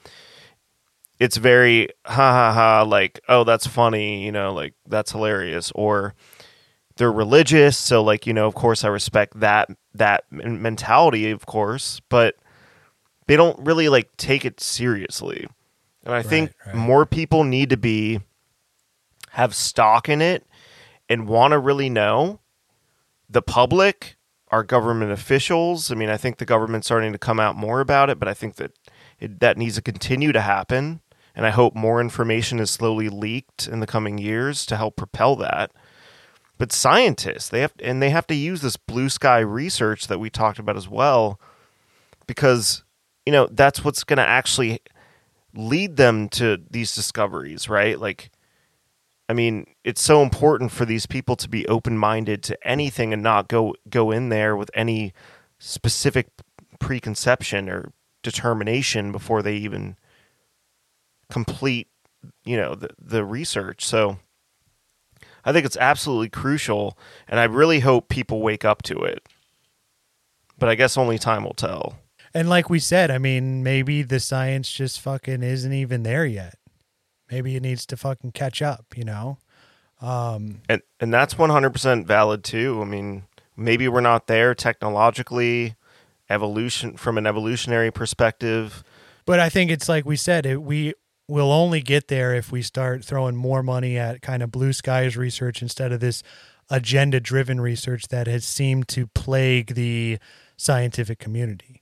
it's 1.21 1.37
very 1.37 1.87
ha 2.05 2.33
ha 2.33 2.53
ha, 2.53 2.83
like, 2.83 3.21
oh, 3.29 3.45
that's 3.45 3.69
funny, 3.69 4.25
you 4.25 4.33
know, 4.33 4.53
like, 4.53 4.75
that's 4.85 5.13
hilarious. 5.13 5.71
Or 5.77 6.17
they're 6.97 7.13
religious. 7.13 7.79
So, 7.79 8.03
like, 8.03 8.27
you 8.27 8.33
know, 8.33 8.49
of 8.49 8.57
course, 8.57 8.83
I 8.83 8.89
respect 8.89 9.39
that, 9.39 9.71
that 9.95 10.25
mentality, 10.33 11.31
of 11.31 11.47
course, 11.47 12.01
but 12.09 12.35
they 13.29 13.37
don't 13.37 13.65
really 13.65 13.89
like 13.89 14.17
take 14.17 14.45
it 14.45 14.59
seriously. 14.59 15.47
And 16.05 16.15
I 16.15 16.23
think 16.23 16.53
right. 16.67 16.75
more 16.75 17.07
people 17.07 17.45
need 17.45 17.71
to 17.71 17.77
be 17.77 18.21
have 19.31 19.55
stock 19.55 20.09
in 20.09 20.21
it 20.21 20.47
and 21.09 21.29
want 21.29 21.53
to 21.53 21.59
really 21.59 21.89
know 21.89 22.41
the 23.31 23.43
public, 23.43 24.17
our 24.49 24.63
government 24.63 25.13
officials. 25.13 25.91
I 25.91 25.95
mean, 25.95 26.11
I 26.11 26.17
think 26.17 26.37
the 26.37 26.45
government's 26.45 26.87
starting 26.87 27.13
to 27.13 27.19
come 27.19 27.41
out 27.41 27.57
more 27.57 27.81
about 27.81 28.11
it, 28.11 28.19
but 28.19 28.29
I 28.29 28.35
think 28.35 28.57
that 28.57 28.73
it, 29.19 29.41
that 29.41 29.57
needs 29.57 29.77
to 29.77 29.83
continue 29.83 30.33
to 30.33 30.41
happen. 30.41 31.01
And 31.35 31.47
I 31.47 31.51
hope 31.51 31.75
more 31.75 32.01
information 32.01 32.59
is 32.59 32.71
slowly 32.71 33.09
leaked 33.09 33.67
in 33.67 33.81
the 33.81 33.87
coming 33.87 34.19
years 34.19 34.67
to 34.67 34.77
help 34.77 34.97
propel 34.97 35.37
that. 35.37 35.71
But 36.59 36.73
scientists, 36.73 37.49
they 37.49 37.61
have 37.61 37.73
and 37.81 38.03
they 38.03 38.11
have 38.11 38.27
to 38.27 38.35
use 38.35 38.61
this 38.61 38.77
blue 38.77 39.09
sky 39.09 39.39
research 39.39 40.07
that 40.09 40.21
we 40.21 40.31
talked 40.31 40.59
about 40.59 40.77
as 40.77 40.89
well, 40.89 41.41
because 42.27 42.85
you 43.25 43.33
know 43.33 43.49
that's 43.51 43.83
what's 43.83 44.05
going 44.05 44.19
to 44.19 44.29
actually 44.29 44.81
lead 45.55 45.97
them 45.97 46.29
to 46.31 46.59
these 46.71 46.95
discoveries, 46.95 47.69
right? 47.69 47.99
Like, 47.99 48.31
I 49.29 49.35
mean, 49.35 49.67
it's 49.85 50.03
so 50.03 50.23
important 50.23 50.73
for 50.73 50.85
these 50.85 51.07
people 51.07 51.37
to 51.37 51.49
be 51.49 51.67
open 51.67 51.97
minded 51.97 52.43
to 52.45 52.69
anything 52.69 53.13
and 53.13 53.23
not 53.23 53.49
go 53.49 53.75
go 53.89 54.11
in 54.11 54.29
there 54.29 54.57
with 54.57 54.71
any 54.75 55.13
specific 55.59 56.29
preconception 56.79 57.69
or 57.69 57.93
determination 58.23 59.13
before 59.13 59.43
they 59.43 59.55
even 59.55 59.97
complete, 61.31 61.89
you 62.45 62.57
know, 62.57 62.75
the 62.75 62.91
the 62.99 63.25
research. 63.25 63.85
So 63.85 64.19
I 65.45 65.53
think 65.53 65.67
it's 65.67 65.77
absolutely 65.77 66.29
crucial 66.29 66.99
and 67.29 67.41
I 67.41 67.45
really 67.45 67.81
hope 67.81 68.09
people 68.09 68.43
wake 68.43 68.65
up 68.65 68.83
to 68.83 68.99
it. 69.03 69.27
But 70.59 70.69
I 70.69 70.75
guess 70.75 70.97
only 70.97 71.19
time 71.19 71.45
will 71.45 71.55
tell. 71.55 71.97
And 72.35 72.49
like 72.49 72.71
we 72.71 72.79
said, 72.79 73.11
I 73.11 73.19
mean, 73.19 73.63
maybe 73.63 74.03
the 74.03 74.21
science 74.21 74.71
just 74.71 75.01
fucking 75.01 75.43
isn't 75.43 75.73
even 75.73 76.03
there 76.03 76.25
yet. 76.25 76.55
Maybe 77.31 77.57
it 77.57 77.63
needs 77.63 77.87
to 77.87 77.97
fucking 77.97 78.33
catch 78.33 78.63
up, 78.63 78.87
you 78.97 79.05
know? 79.05 79.39
Um, 80.01 80.63
and 80.69 80.83
and 80.99 81.15
that's 81.15 81.35
100% 81.35 82.07
valid 82.07 82.43
too 82.43 82.83
i 82.83 82.85
mean 82.85 83.23
maybe 83.57 83.87
we're 83.87 84.01
not 84.01 84.27
there 84.27 84.53
technologically 84.53 85.77
evolution 86.29 86.97
from 86.97 87.17
an 87.19 87.25
evolutionary 87.25 87.93
perspective 87.93 88.83
but 89.25 89.41
I 89.41 89.49
think 89.49 89.71
it's 89.71 89.89
like 89.89 90.05
we 90.05 90.17
said, 90.17 90.47
it, 90.47 90.63
we 90.63 90.95
will 91.29 91.53
only 91.53 91.81
get 91.81 92.09
there 92.09 92.35
if 92.35 92.51
we 92.51 92.63
start 92.63 93.05
throwing 93.05 93.37
more 93.37 93.63
money 93.63 93.97
at 93.97 94.23
kind 94.23 94.43
of 94.43 94.51
blue 94.51 94.73
skies 94.73 95.17
research 95.17 95.63
instead 95.63 95.93
of 95.93 96.01
this 96.01 96.23
agenda 96.69 97.21
driven 97.21 97.61
research 97.61 98.09
that 98.09 98.27
has 98.27 98.45
seemed 98.45 98.89
to 98.89 99.07
plague 99.07 99.75
the 99.75 100.19
scientific 100.57 101.19
community. 101.19 101.82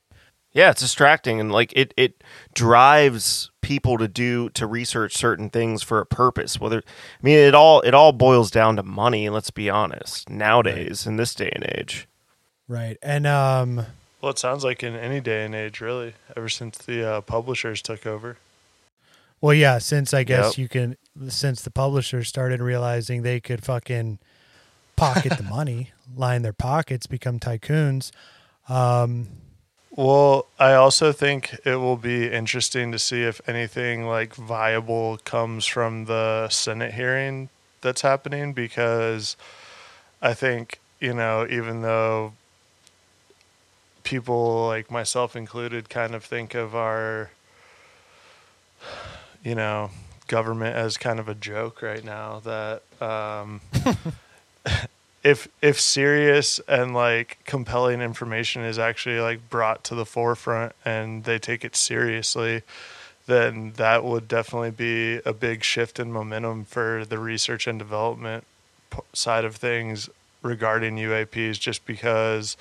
Yeah 0.52 0.70
it's 0.70 0.80
distracting 0.80 1.40
and 1.40 1.50
like 1.52 1.72
it 1.76 1.94
it 1.96 2.22
drives 2.54 3.50
people 3.60 3.98
to 3.98 4.08
do 4.08 4.48
to 4.50 4.66
research 4.66 5.16
certain 5.16 5.48
things 5.50 5.82
for 5.82 6.00
a 6.00 6.06
purpose 6.06 6.58
whether 6.58 6.78
i 6.78 7.22
mean 7.22 7.38
it 7.38 7.54
all 7.54 7.80
it 7.82 7.94
all 7.94 8.12
boils 8.12 8.50
down 8.50 8.76
to 8.76 8.82
money 8.82 9.28
let's 9.28 9.50
be 9.50 9.68
honest 9.70 10.28
nowadays 10.28 11.06
in 11.06 11.16
this 11.16 11.34
day 11.34 11.50
and 11.54 11.64
age 11.76 12.06
Right. 12.68 12.98
And 13.02 13.26
um, 13.26 13.84
Well, 14.22 14.30
it 14.30 14.38
sounds 14.38 14.62
like 14.62 14.84
in 14.84 14.94
any 14.94 15.20
day 15.20 15.44
and 15.44 15.56
age, 15.56 15.80
really, 15.80 16.14
ever 16.36 16.48
since 16.48 16.78
the 16.78 17.04
uh, 17.04 17.20
publishers 17.22 17.82
took 17.82 18.06
over. 18.06 18.36
Well, 19.40 19.54
yeah, 19.54 19.78
since 19.78 20.14
I 20.14 20.22
guess 20.22 20.56
Yep. 20.56 20.58
you 20.58 20.68
can, 20.68 20.96
since 21.30 21.62
the 21.62 21.72
publishers 21.72 22.28
started 22.28 22.60
realizing 22.60 23.22
they 23.22 23.40
could 23.40 23.64
fucking 23.64 24.20
pocket 24.94 25.36
the 25.36 25.42
money, 25.50 25.90
line 26.14 26.42
their 26.42 26.52
pockets, 26.52 27.08
become 27.08 27.40
tycoons. 27.40 28.12
Um, 28.68 29.30
Well, 29.96 30.46
I 30.58 30.74
also 30.74 31.12
think 31.12 31.58
it 31.64 31.76
will 31.76 31.96
be 31.96 32.30
interesting 32.30 32.92
to 32.92 32.98
see 32.98 33.22
if 33.24 33.40
anything 33.48 34.06
like 34.06 34.34
viable 34.34 35.18
comes 35.18 35.66
from 35.66 36.04
the 36.04 36.48
Senate 36.48 36.94
hearing 36.94 37.48
that's 37.80 38.02
happening 38.02 38.52
because 38.52 39.36
I 40.22 40.34
think, 40.34 40.80
you 41.00 41.14
know, 41.14 41.46
even 41.50 41.82
though 41.82 42.34
people 44.02 44.66
like 44.66 44.90
myself 44.90 45.36
included 45.36 45.88
kind 45.90 46.14
of 46.14 46.24
think 46.24 46.54
of 46.54 46.74
our 46.74 47.30
you 49.42 49.54
know, 49.54 49.90
government 50.26 50.76
as 50.76 50.96
kind 50.96 51.18
of 51.18 51.28
a 51.28 51.34
joke 51.34 51.82
right 51.82 52.04
now 52.04 52.40
that 52.40 52.82
um 53.02 53.60
if 55.22 55.48
if 55.60 55.80
serious 55.80 56.60
and 56.66 56.94
like 56.94 57.38
compelling 57.44 58.00
information 58.00 58.62
is 58.62 58.78
actually 58.78 59.20
like 59.20 59.50
brought 59.50 59.84
to 59.84 59.94
the 59.94 60.06
forefront 60.06 60.72
and 60.84 61.24
they 61.24 61.38
take 61.38 61.64
it 61.64 61.76
seriously, 61.76 62.62
then 63.26 63.72
that 63.76 64.02
would 64.02 64.28
definitely 64.28 64.70
be 64.70 65.20
a 65.26 65.32
big 65.32 65.62
shift 65.62 66.00
in 66.00 66.12
momentum 66.12 66.64
for 66.64 67.04
the 67.04 67.18
research 67.18 67.66
and 67.66 67.78
development 67.78 68.44
side 69.12 69.44
of 69.44 69.56
things 69.56 70.08
regarding 70.42 70.96
UAPs 70.96 71.60
just 71.60 71.84
because 71.84 72.56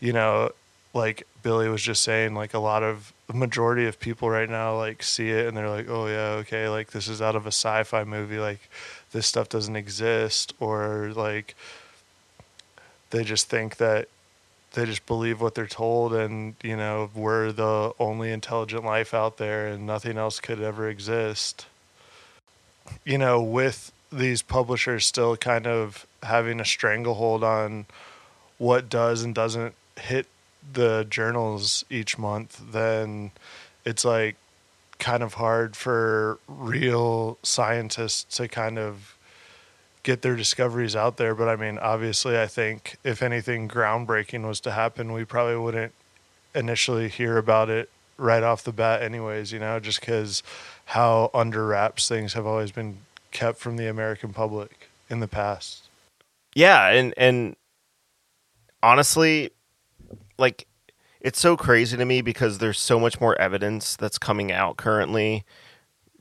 you 0.00 0.12
know 0.12 0.50
like 0.92 1.26
Billy 1.42 1.68
was 1.68 1.82
just 1.82 2.02
saying 2.02 2.34
like 2.34 2.52
a 2.52 2.58
lot 2.58 2.82
of 2.82 3.12
the 3.28 3.34
majority 3.34 3.86
of 3.86 4.00
people 4.00 4.28
right 4.28 4.50
now 4.50 4.76
like 4.76 5.02
see 5.02 5.30
it 5.30 5.46
and 5.46 5.56
they're 5.56 5.70
like 5.70 5.88
oh 5.88 6.08
yeah 6.08 6.40
okay 6.40 6.68
like 6.68 6.90
this 6.90 7.06
is 7.06 7.22
out 7.22 7.36
of 7.36 7.46
a 7.46 7.52
sci-fi 7.52 8.02
movie 8.04 8.38
like 8.38 8.68
this 9.12 9.26
stuff 9.26 9.48
doesn't 9.48 9.76
exist 9.76 10.52
or 10.58 11.12
like 11.14 11.54
they 13.12 13.22
just 13.22 13.48
think 13.48 13.76
that 13.76 14.08
they 14.72 14.86
just 14.86 15.06
believe 15.06 15.40
what 15.40 15.54
they're 15.54 15.66
told 15.66 16.14
and 16.14 16.54
you 16.62 16.76
know 16.76 17.10
we're 17.14 17.52
the 17.52 17.92
only 18.00 18.32
intelligent 18.32 18.84
life 18.84 19.14
out 19.14 19.36
there 19.36 19.68
and 19.68 19.86
nothing 19.86 20.18
else 20.18 20.40
could 20.40 20.60
ever 20.60 20.88
exist. 20.88 21.66
You 23.04 23.18
know 23.18 23.40
with 23.40 23.92
these 24.10 24.42
publishers 24.42 25.06
still 25.06 25.36
kind 25.36 25.66
of 25.66 26.06
having 26.22 26.58
a 26.58 26.64
stranglehold 26.64 27.44
on 27.44 27.86
what 28.58 28.88
does 28.88 29.22
and 29.22 29.34
doesn't 29.34 29.74
hit 29.96 30.26
the 30.72 31.06
journals 31.08 31.84
each 31.90 32.18
month 32.18 32.60
then 32.72 33.30
it's 33.84 34.04
like 34.04 34.36
kind 34.98 35.22
of 35.22 35.34
hard 35.34 35.74
for 35.74 36.38
real 36.46 37.36
scientists 37.42 38.36
to 38.36 38.46
kind 38.46 38.78
of 38.78 39.11
get 40.02 40.22
their 40.22 40.36
discoveries 40.36 40.96
out 40.96 41.16
there. 41.16 41.34
But 41.34 41.48
I 41.48 41.56
mean, 41.56 41.78
obviously, 41.78 42.38
I 42.38 42.46
think 42.46 42.96
if 43.04 43.22
anything 43.22 43.68
groundbreaking 43.68 44.46
was 44.46 44.60
to 44.60 44.72
happen, 44.72 45.12
we 45.12 45.24
probably 45.24 45.56
wouldn't 45.56 45.92
initially 46.54 47.08
hear 47.08 47.38
about 47.38 47.70
it 47.70 47.88
right 48.18 48.42
off 48.42 48.62
the 48.62 48.72
bat, 48.72 49.02
anyways, 49.02 49.52
you 49.52 49.58
know, 49.58 49.80
just 49.80 50.00
because 50.00 50.42
how 50.86 51.30
under 51.32 51.66
wraps 51.66 52.08
things 52.08 52.34
have 52.34 52.46
always 52.46 52.70
been 52.70 52.98
kept 53.30 53.58
from 53.58 53.76
the 53.76 53.88
American 53.88 54.32
public 54.32 54.88
in 55.08 55.20
the 55.20 55.28
past. 55.28 55.84
Yeah, 56.54 56.88
and 56.88 57.14
and 57.16 57.56
honestly, 58.82 59.50
like 60.38 60.66
it's 61.20 61.40
so 61.40 61.56
crazy 61.56 61.96
to 61.96 62.04
me 62.04 62.20
because 62.20 62.58
there's 62.58 62.80
so 62.80 62.98
much 62.98 63.20
more 63.20 63.38
evidence 63.40 63.96
that's 63.96 64.18
coming 64.18 64.52
out 64.52 64.76
currently 64.76 65.44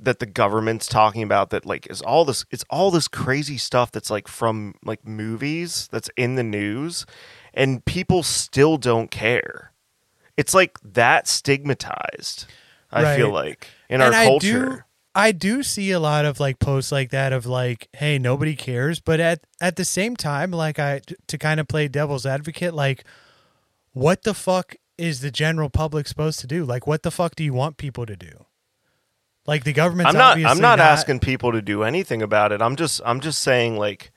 that 0.02 0.20
the 0.20 0.26
government's 0.26 0.88
talking 0.88 1.22
about 1.24 1.52
that 1.52 1.66
like 1.66 1.86
is 1.90 2.02
all 2.02 2.26
this 2.26 2.44
it's 2.50 2.66
all 2.70 2.90
this 2.92 3.08
crazy 3.08 3.58
stuff 3.58 3.92
that's 3.92 4.10
like 4.10 4.28
from 4.28 4.74
like 4.84 5.06
movies 5.08 5.88
that's 5.92 6.10
in 6.18 6.36
the 6.36 6.44
news 6.44 7.06
and 7.54 7.86
people 7.86 8.24
still 8.24 8.78
don't 8.78 9.12
care. 9.12 9.72
It's 10.38 10.54
like 10.54 10.80
that 10.84 11.28
stigmatized. 11.28 12.46
I 12.92 13.16
feel 13.16 13.32
like 13.32 13.68
in 13.90 14.02
And 14.02 14.14
our 14.14 14.22
I 14.22 14.26
culture. 14.26 14.70
do, 14.70 14.80
I 15.14 15.32
do 15.32 15.64
see 15.64 15.92
a 15.92 16.00
lot 16.00 16.26
of 16.26 16.40
like 16.40 16.60
posts 16.60 16.92
like 16.92 17.10
that 17.12 17.32
of 17.32 17.46
like, 17.46 17.88
hey, 17.94 18.18
nobody 18.18 18.56
cares. 18.56 19.00
But 19.00 19.20
at 19.20 19.46
at 19.62 19.76
the 19.76 19.86
same 19.86 20.16
time, 20.16 20.52
like 20.52 20.80
I 20.80 21.02
to 21.28 21.38
kind 21.38 21.60
of 21.60 21.68
play 21.68 21.88
devil's 21.88 22.26
advocate, 22.26 22.74
like, 22.74 23.04
what 23.94 24.24
the 24.24 24.34
fuck 24.34 24.76
is 24.98 25.22
the 25.22 25.32
general 25.32 25.70
public 25.70 26.08
supposed 26.08 26.40
to 26.42 26.48
do? 26.48 26.66
Like, 26.66 26.88
what 26.88 27.04
the 27.04 27.12
fuck 27.12 27.36
do 27.36 27.44
you 27.44 27.54
want 27.54 27.78
people 27.78 28.06
to 28.06 28.16
do? 28.16 28.46
Like 29.52 29.66
the 29.66 29.74
government. 29.74 30.08
I'm 30.08 30.16
not 30.16 30.38
I'm 30.38 30.62
not, 30.62 30.80
asking 30.80 31.20
people 31.20 31.52
to 31.52 31.62
do 31.62 31.84
anything 31.84 32.22
about 32.22 32.54
it. 32.54 32.62
I'm 32.62 32.78
just 32.78 33.02
I'm 33.04 33.20
just 33.20 33.42
saying 33.42 33.78
like 33.78 34.14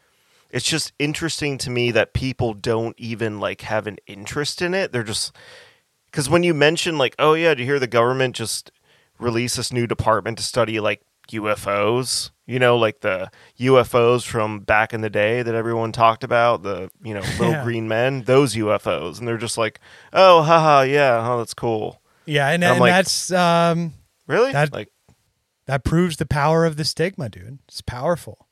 it's 0.49 0.65
just 0.65 0.93
interesting 1.01 1.59
to 1.59 1.71
me 1.71 1.91
that 1.91 2.15
people 2.15 2.55
don't 2.55 2.95
even 3.01 3.41
like 3.41 3.63
have 3.63 3.89
an 3.89 3.97
interest 4.07 4.63
in 4.63 4.75
it. 4.75 4.93
They're 4.93 5.03
just 5.03 5.35
cuz 6.13 6.31
when 6.31 6.45
you 6.45 6.55
mention 6.55 6.99
like 6.99 7.17
oh 7.19 7.35
yeah, 7.35 7.53
do 7.53 7.63
you 7.65 7.67
hear 7.69 7.81
the 7.81 7.89
government 7.89 8.37
just 8.37 8.71
release 9.19 9.57
this 9.57 9.73
new 9.73 9.89
department 9.89 10.39
to 10.39 10.45
study 10.45 10.79
like 10.79 11.03
UFOs? 11.33 12.31
You 12.47 12.61
know, 12.61 12.77
like 12.77 13.01
the 13.01 13.29
UFOs 13.59 14.25
from 14.25 14.61
back 14.61 14.95
in 14.95 15.01
the 15.01 15.11
day 15.11 15.43
that 15.43 15.55
everyone 15.57 15.91
talked 15.91 16.23
about, 16.23 16.63
the, 16.63 16.93
you 17.03 17.13
know, 17.13 17.21
little 17.41 17.51
Yeah. 17.51 17.65
green 17.65 17.89
men, 17.89 18.23
those 18.23 18.55
UFOs. 18.55 19.19
And 19.19 19.27
they're 19.27 19.37
just 19.37 19.59
like, 19.59 19.81
"Oh, 20.13 20.43
haha, 20.43 20.83
yeah, 20.83 21.27
oh, 21.29 21.39
that's 21.39 21.55
cool." 21.55 22.01
Yeah, 22.25 22.51
and, 22.51 22.65
I'm 22.65 22.73
and 22.73 22.81
like- 22.81 22.93
that's 22.93 23.33
um 23.33 23.95
Really? 24.27 24.53
That- 24.53 24.73
like 24.73 24.89
that 25.67 25.85
proves 25.85 26.17
the 26.17 26.27
power 26.27 26.65
of 26.67 26.77
the 26.77 26.85
stigma, 26.85 27.29
dude. 27.29 27.59
It's 27.69 27.81
powerful. 27.81 28.47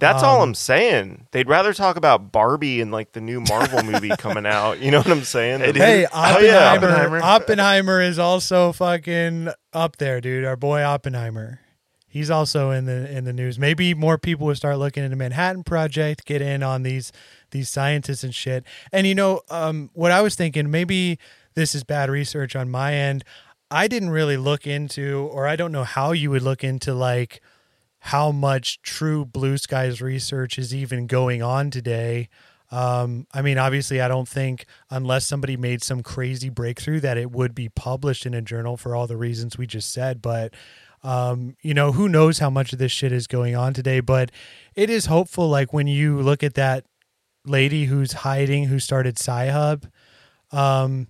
That's 0.00 0.24
all 0.24 0.42
Um, 0.42 0.48
I'm 0.50 0.54
saying. 0.54 1.28
They'd 1.30 1.48
rather 1.48 1.72
talk 1.72 1.96
about 1.96 2.32
Barbie 2.32 2.80
and 2.80 2.90
like 2.90 3.12
the 3.12 3.20
new 3.20 3.40
Marvel 3.40 3.82
movie 3.84 4.08
coming 4.18 4.44
out. 4.44 4.80
You 4.80 4.90
know 4.90 4.98
what 4.98 5.08
I'm 5.08 5.22
saying? 5.22 5.60
Hey, 5.60 5.66
dude. 5.72 5.76
Hey, 5.82 6.06
Oh, 6.12 6.38
yeah, 6.40 6.72
Oppenheimer, 6.72 7.18
Oppenheimer. 7.18 7.20
Oppenheimer 7.22 8.00
is 8.00 8.18
also 8.18 8.72
fucking 8.72 9.50
up 9.72 9.96
there, 9.98 10.20
dude. 10.20 10.44
Our 10.44 10.56
boy 10.56 10.82
Oppenheimer. 10.82 11.60
He's 12.08 12.30
also 12.30 12.70
in 12.70 12.86
the 12.86 13.10
in 13.10 13.24
the 13.24 13.32
news. 13.32 13.58
Maybe 13.58 13.92
more 13.94 14.18
people 14.18 14.46
will 14.48 14.54
start 14.54 14.78
looking 14.78 15.02
into 15.04 15.16
Manhattan 15.16 15.64
Project, 15.64 16.24
get 16.24 16.42
in 16.42 16.62
on 16.62 16.82
these 16.82 17.12
these 17.50 17.68
scientists 17.68 18.22
and 18.24 18.34
shit. 18.34 18.64
And 18.92 19.06
you 19.06 19.14
know, 19.14 19.42
um, 19.50 19.90
what 19.94 20.10
I 20.12 20.22
was 20.22 20.34
thinking, 20.36 20.70
maybe 20.70 21.18
this 21.54 21.74
is 21.74 21.82
bad 21.84 22.10
research 22.10 22.54
on 22.56 22.68
my 22.68 22.94
end. 22.94 23.24
I 23.74 23.88
didn't 23.88 24.10
really 24.10 24.36
look 24.36 24.68
into, 24.68 25.28
or 25.32 25.48
I 25.48 25.56
don't 25.56 25.72
know 25.72 25.82
how 25.82 26.12
you 26.12 26.30
would 26.30 26.42
look 26.42 26.62
into 26.62 26.94
like 26.94 27.40
how 27.98 28.30
much 28.30 28.80
true 28.82 29.24
blue 29.24 29.58
skies 29.58 30.00
research 30.00 30.58
is 30.58 30.72
even 30.72 31.08
going 31.08 31.42
on 31.42 31.72
today. 31.72 32.28
Um, 32.70 33.26
I 33.34 33.42
mean, 33.42 33.58
obviously, 33.58 34.00
I 34.00 34.06
don't 34.06 34.28
think 34.28 34.66
unless 34.90 35.26
somebody 35.26 35.56
made 35.56 35.82
some 35.82 36.04
crazy 36.04 36.50
breakthrough 36.50 37.00
that 37.00 37.18
it 37.18 37.32
would 37.32 37.52
be 37.52 37.68
published 37.68 38.26
in 38.26 38.32
a 38.32 38.40
journal 38.40 38.76
for 38.76 38.94
all 38.94 39.08
the 39.08 39.16
reasons 39.16 39.58
we 39.58 39.66
just 39.66 39.92
said. 39.92 40.22
But 40.22 40.54
um, 41.02 41.56
you 41.60 41.74
know, 41.74 41.90
who 41.90 42.08
knows 42.08 42.38
how 42.38 42.50
much 42.50 42.72
of 42.72 42.78
this 42.78 42.92
shit 42.92 43.10
is 43.10 43.26
going 43.26 43.56
on 43.56 43.74
today? 43.74 43.98
But 43.98 44.30
it 44.76 44.88
is 44.88 45.06
hopeful. 45.06 45.48
Like 45.48 45.72
when 45.72 45.88
you 45.88 46.20
look 46.22 46.44
at 46.44 46.54
that 46.54 46.84
lady 47.44 47.86
who's 47.86 48.12
hiding, 48.12 48.66
who 48.66 48.78
started 48.78 49.18
Sci-Hub, 49.18 49.86
um, 50.52 51.08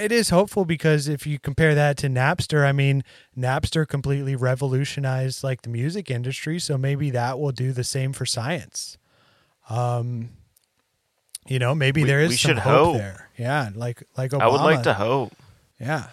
it 0.00 0.10
is 0.12 0.30
hopeful 0.30 0.64
because 0.64 1.06
if 1.08 1.26
you 1.26 1.38
compare 1.38 1.74
that 1.74 1.96
to 1.98 2.08
Napster, 2.08 2.64
I 2.66 2.72
mean, 2.72 3.04
Napster 3.36 3.86
completely 3.86 4.34
revolutionized 4.36 5.44
like 5.44 5.62
the 5.62 5.68
music 5.68 6.10
industry, 6.10 6.58
so 6.58 6.76
maybe 6.78 7.10
that 7.10 7.38
will 7.38 7.52
do 7.52 7.72
the 7.72 7.84
same 7.84 8.12
for 8.12 8.24
science. 8.26 8.96
Um, 9.68 10.30
you 11.46 11.58
know, 11.58 11.74
maybe 11.74 12.02
We- 12.02 12.08
there 12.08 12.20
is 12.20 12.30
we 12.30 12.36
some 12.36 12.48
should 12.50 12.58
hope, 12.58 12.86
hope. 12.86 12.96
there. 12.96 13.28
Yeah, 13.38 13.70
like 13.74 14.02
like 14.16 14.30
Obama. 14.32 14.42
I 14.42 14.48
would 14.48 14.60
like 14.62 14.82
to 14.84 14.94
hope. 14.94 15.32
Yeah, 15.80 16.06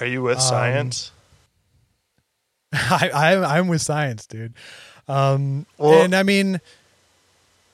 Are 0.00 0.06
you 0.06 0.22
with 0.22 0.36
Um, 0.38 0.42
science? 0.42 1.10
I, 2.72 3.10
I 3.12 3.58
I'm 3.58 3.68
with 3.68 3.80
science, 3.82 4.26
dude. 4.26 4.54
Um, 5.08 5.66
Well- 5.78 6.02
and 6.02 6.14
I 6.14 6.22
mean, 6.22 6.60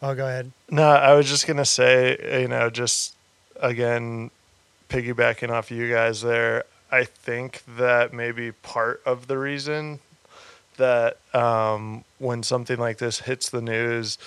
oh, 0.03 0.15
go 0.15 0.27
ahead. 0.27 0.53
No, 0.71 0.85
I 0.89 1.15
was 1.15 1.29
just 1.29 1.47
gonna 1.47 1.65
say, 1.65 2.41
you 2.43 2.49
know, 2.49 2.71
just 2.71 3.15
again, 3.61 4.31
piggybacking 4.95 5.51
off 5.51 5.71
you 5.73 5.91
guys 5.93 6.23
there. 6.23 6.65
I 6.91 7.05
think 7.05 7.63
that 7.77 8.13
maybe 8.13 8.53
part 8.53 9.03
of 9.05 9.27
the 9.27 9.37
reason 9.39 9.99
that 10.77 11.19
um, 11.35 12.05
when 12.19 12.43
something 12.45 12.79
like 12.79 12.99
this 12.99 13.21
hits 13.21 13.51
the 13.51 13.61
news, 13.61 14.19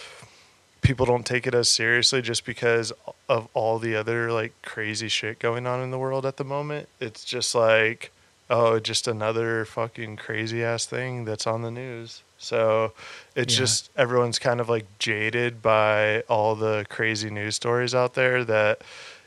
people 0.81 1.05
don't 1.05 1.25
take 1.25 1.47
it 1.47 1.53
as 1.55 1.69
seriously 1.69 2.21
just 2.21 2.45
because 2.45 2.91
of 3.29 3.47
all 3.53 3.79
the 3.79 3.95
other 3.95 4.31
like 4.31 4.53
crazy 4.61 5.07
shit 5.07 5.39
going 5.39 5.65
on 5.65 5.81
in 5.81 5.91
the 5.91 5.97
world 5.97 6.25
at 6.25 6.35
the 6.35 6.43
moment. 6.43 6.89
It's 6.99 7.23
just 7.23 7.55
like, 7.55 8.11
oh, 8.49 8.79
just 8.79 9.07
another 9.07 9.63
fucking 9.63 10.17
crazy 10.17 10.63
ass 10.63 10.85
thing 10.85 11.23
that's 11.23 11.47
on 11.47 11.61
the 11.61 11.71
news. 11.71 12.23
So 12.37 12.91
it's 13.35 13.53
Yeah. 13.53 13.59
just 13.59 13.89
everyone's 13.95 14.39
kind 14.39 14.59
of 14.59 14.67
like 14.67 14.85
jaded 14.99 15.61
by 15.61 16.21
all 16.29 16.55
the 16.55 16.85
crazy 16.89 17.29
news 17.29 17.55
stories 17.55 17.95
out 17.95 18.15
there 18.15 18.43
that, 18.43 18.81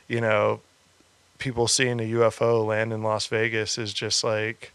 you 0.07 0.21
know, 0.21 0.61
people 1.41 1.67
seeing 1.67 1.99
a 1.99 2.03
UFO 2.03 2.65
land 2.65 2.93
in 2.93 3.01
Las 3.01 3.25
Vegas 3.25 3.77
is 3.79 3.93
just 3.93 4.23
like, 4.23 4.71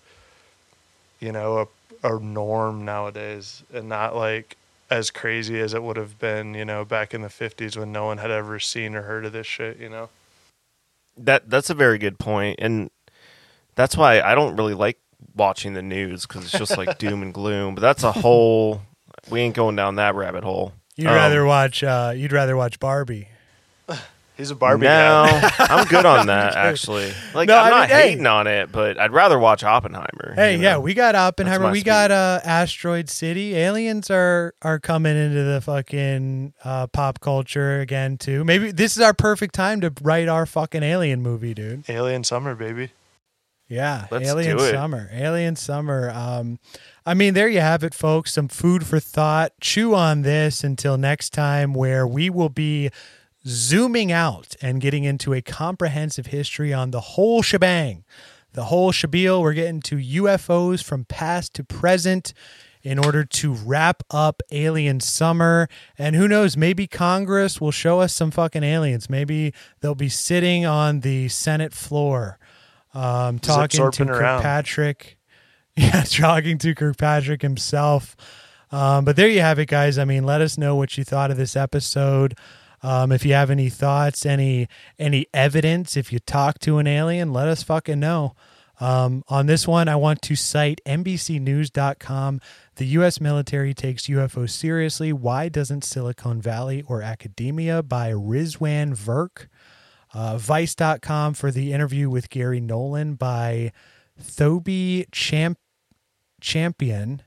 you 1.21 1.31
know, 1.31 1.69
a, 2.03 2.15
a 2.15 2.19
norm 2.21 2.85
nowadays 2.85 3.63
and 3.73 3.89
not 3.89 4.17
like 4.17 4.57
as 4.91 5.11
crazy 5.11 5.61
as 5.61 5.75
it 5.75 5.83
would 5.83 5.97
have 5.97 6.19
been, 6.19 6.55
you 6.55 6.65
know, 6.65 6.85
back 6.85 7.15
in 7.15 7.23
the 7.23 7.29
50s 7.29 7.77
when 7.77 7.93
no 7.93 8.07
one 8.07 8.19
had 8.19 8.31
ever 8.33 8.59
seen 8.59 8.97
or 8.97 9.03
heard 9.03 9.25
of 9.25 9.33
this 9.33 9.47
shit, 9.47 9.79
you 9.79 9.89
know? 9.89 10.09
That 11.17 11.49
that's 11.49 11.71
a 11.71 11.75
very 11.75 11.97
good 11.99 12.19
point, 12.19 12.59
and 12.61 12.91
that's 13.75 13.97
why 13.97 14.21
I 14.21 14.35
don't 14.35 14.55
really 14.57 14.75
like 14.75 14.99
watching 15.35 15.73
the 15.73 15.81
news 15.81 16.27
because 16.27 16.45
it's 16.45 16.59
just 16.59 16.77
like 16.77 16.99
doom 16.99 17.23
and 17.23 17.33
gloom. 17.33 17.75
But 17.75 17.81
that's 17.81 18.03
a 18.03 18.13
whole. 18.13 18.83
We 19.31 19.41
ain't 19.41 19.55
going 19.55 19.77
down 19.77 19.95
that 19.95 20.15
rabbit 20.15 20.45
hole. 20.45 20.75
You'd 20.95 21.09
Um, 21.09 21.15
rather 21.15 21.47
watch 21.47 21.83
uh, 21.83 22.13
you'd 22.15 22.33
rather 22.33 22.55
watch 22.55 22.79
Barbie. 22.79 23.29
He's 24.37 24.51
a 24.51 24.55
Barbie 24.55 24.85
no, 24.85 25.25
guy. 25.27 25.51
I'm 25.59 25.87
good 25.89 26.05
on 26.05 26.27
that 26.27 26.57
actually. 26.57 27.11
Like 27.35 27.49
No, 27.49 27.57
I'm 27.57 27.67
I 27.67 27.71
not 27.71 27.81
mean, 27.89 27.99
hey. 27.99 28.09
hating 28.11 28.27
on 28.27 28.47
it, 28.47 28.71
but 28.71 28.99
I'd 29.01 29.13
rather 29.13 29.39
watch 29.39 29.65
Oppenheimer. 29.65 30.35
Hey, 30.35 30.57
you 30.57 30.63
yeah, 30.63 30.75
know? 30.75 30.81
we 30.81 30.93
got 30.93 31.15
Oppenheimer. 31.15 31.65
my 31.65 31.73
We 31.73 31.79
speed. 31.81 31.87
got 31.87 32.11
uh, 32.11 32.41
Asteroid 32.45 33.09
City. 33.09 33.55
Aliens 33.57 34.11
are 34.11 34.55
are 34.61 34.79
coming 34.79 35.17
into 35.17 35.43
the 35.43 35.61
fucking 35.63 36.53
uh, 36.65 36.87
pop 36.89 37.21
culture 37.21 37.81
again 37.81 38.19
too. 38.19 38.45
Maybe 38.45 38.73
this 38.73 38.97
is 38.97 39.03
our 39.03 39.15
perfect 39.15 39.55
time 39.55 39.81
to 39.81 39.93
write 40.03 40.29
our 40.29 40.45
fucking 40.45 40.83
alien 40.83 41.23
movie, 41.23 41.55
dude. 41.55 41.89
Alien 41.89 42.23
Summer, 42.23 42.55
baby. 42.55 42.91
Yeah, 43.69 44.07
Let's 44.13 44.29
Alien 44.29 44.59
do 44.59 44.63
it. 44.65 44.71
Summer. 44.71 45.09
Alien 45.13 45.57
Summer. 45.57 46.11
Um, 46.15 46.61
I 47.05 47.15
mean, 47.15 47.35
there 47.35 47.49
you 47.49 47.59
have 47.61 47.83
it, 47.83 47.95
folks. 47.95 48.33
Some 48.35 48.47
food 48.47 48.87
for 48.87 49.01
thought. 49.01 49.53
Chew 49.61 49.93
on 49.95 50.23
this 50.23 50.63
until 50.63 50.97
next 50.97 51.31
time, 51.31 51.75
where 51.75 52.07
we 52.07 52.31
will 52.31 52.49
be 52.49 52.91
zooming 53.47 54.11
out 54.11 54.57
and 54.61 54.81
getting 54.81 55.05
into 55.05 55.33
a 55.33 55.41
comprehensive 55.41 56.27
history 56.27 56.73
on 56.73 56.91
the 56.91 57.01
whole 57.01 57.43
shebang, 57.43 58.05
the 58.53 58.65
whole 58.65 58.93
shabeel. 58.93 59.41
We're 59.41 59.53
getting 59.55 59.81
to 59.83 59.97
UFOs 59.97 60.83
from 60.83 61.05
past 61.05 61.55
to 61.55 61.65
present 61.65 62.33
in 62.83 62.99
order 62.99 63.25
to 63.25 63.53
wrap 63.53 64.03
up 64.11 64.43
Alien 64.53 65.01
Summer. 65.01 65.69
And 65.99 66.15
who 66.15 66.29
knows, 66.29 66.57
maybe 66.57 66.87
Congress 66.87 67.61
will 67.61 67.73
show 67.73 68.01
us 68.01 68.13
some 68.13 68.31
fucking 68.31 68.63
aliens. 68.63 69.11
Maybe 69.11 69.53
they'll 69.81 69.95
be 69.95 70.09
sitting 70.09 70.65
on 70.65 71.01
the 71.01 71.29
Senate 71.29 71.73
floor 71.73 72.39
um, 72.95 73.39
talking 73.39 73.91
to 73.91 74.03
around. 74.05 74.43
Kirkpatrick. 74.43 75.13
Yeah, 75.79 76.05
talking 76.05 76.57
to 76.57 76.75
Kirkpatrick 76.75 77.43
himself. 77.43 78.17
Um, 78.73 79.05
but 79.05 79.15
there 79.17 79.29
you 79.29 79.43
have 79.43 79.59
it, 79.59 79.67
guys. 79.67 79.99
I 79.99 80.07
mean, 80.07 80.25
let 80.25 80.41
us 80.41 80.57
know 80.57 80.75
what 80.75 80.97
you 80.97 81.05
thought 81.05 81.31
of 81.31 81.37
this 81.37 81.55
episode. 81.55 82.35
Um, 82.87 83.11
if 83.11 83.27
you 83.27 83.33
have 83.33 83.51
any 83.51 83.69
thoughts, 83.69 84.25
any 84.25 84.69
any 84.97 85.27
evidence, 85.35 85.97
if 85.97 86.13
you 86.13 86.21
talk 86.21 86.61
to 86.61 86.79
an 86.79 86.87
alien, 86.87 87.33
let 87.33 87.49
us 87.49 87.65
fucking 87.65 87.99
know. 87.99 88.37
Um, 88.79 89.25
on 89.27 89.47
this 89.47 89.67
one, 89.67 89.89
I 89.89 89.97
want 89.97 90.23
to 90.23 90.37
cite 90.37 90.81
NBCNews.com. 90.87 92.41
The 92.77 92.87
U.S. 92.87 93.21
military 93.21 93.75
takes 93.75 94.07
UFO 94.07 94.49
seriously. 94.49 95.13
Why 95.13 95.49
doesn't 95.49 95.83
Silicon 95.83 96.41
Valley 96.41 96.85
or 96.87 97.03
academia 97.03 97.83
by 97.83 98.13
Rizwan 98.13 98.95
Virk? 98.95 99.49
Uh, 100.15 100.39
Vice.com 100.39 101.35
for 101.35 101.51
the 101.51 101.73
interview 101.73 102.09
with 102.09 102.31
Garry 102.31 102.61
Nolan 102.61 103.15
by 103.15 103.73
Thoby 104.23 105.07
Champ- 105.11 105.59
Champion. 106.41 107.23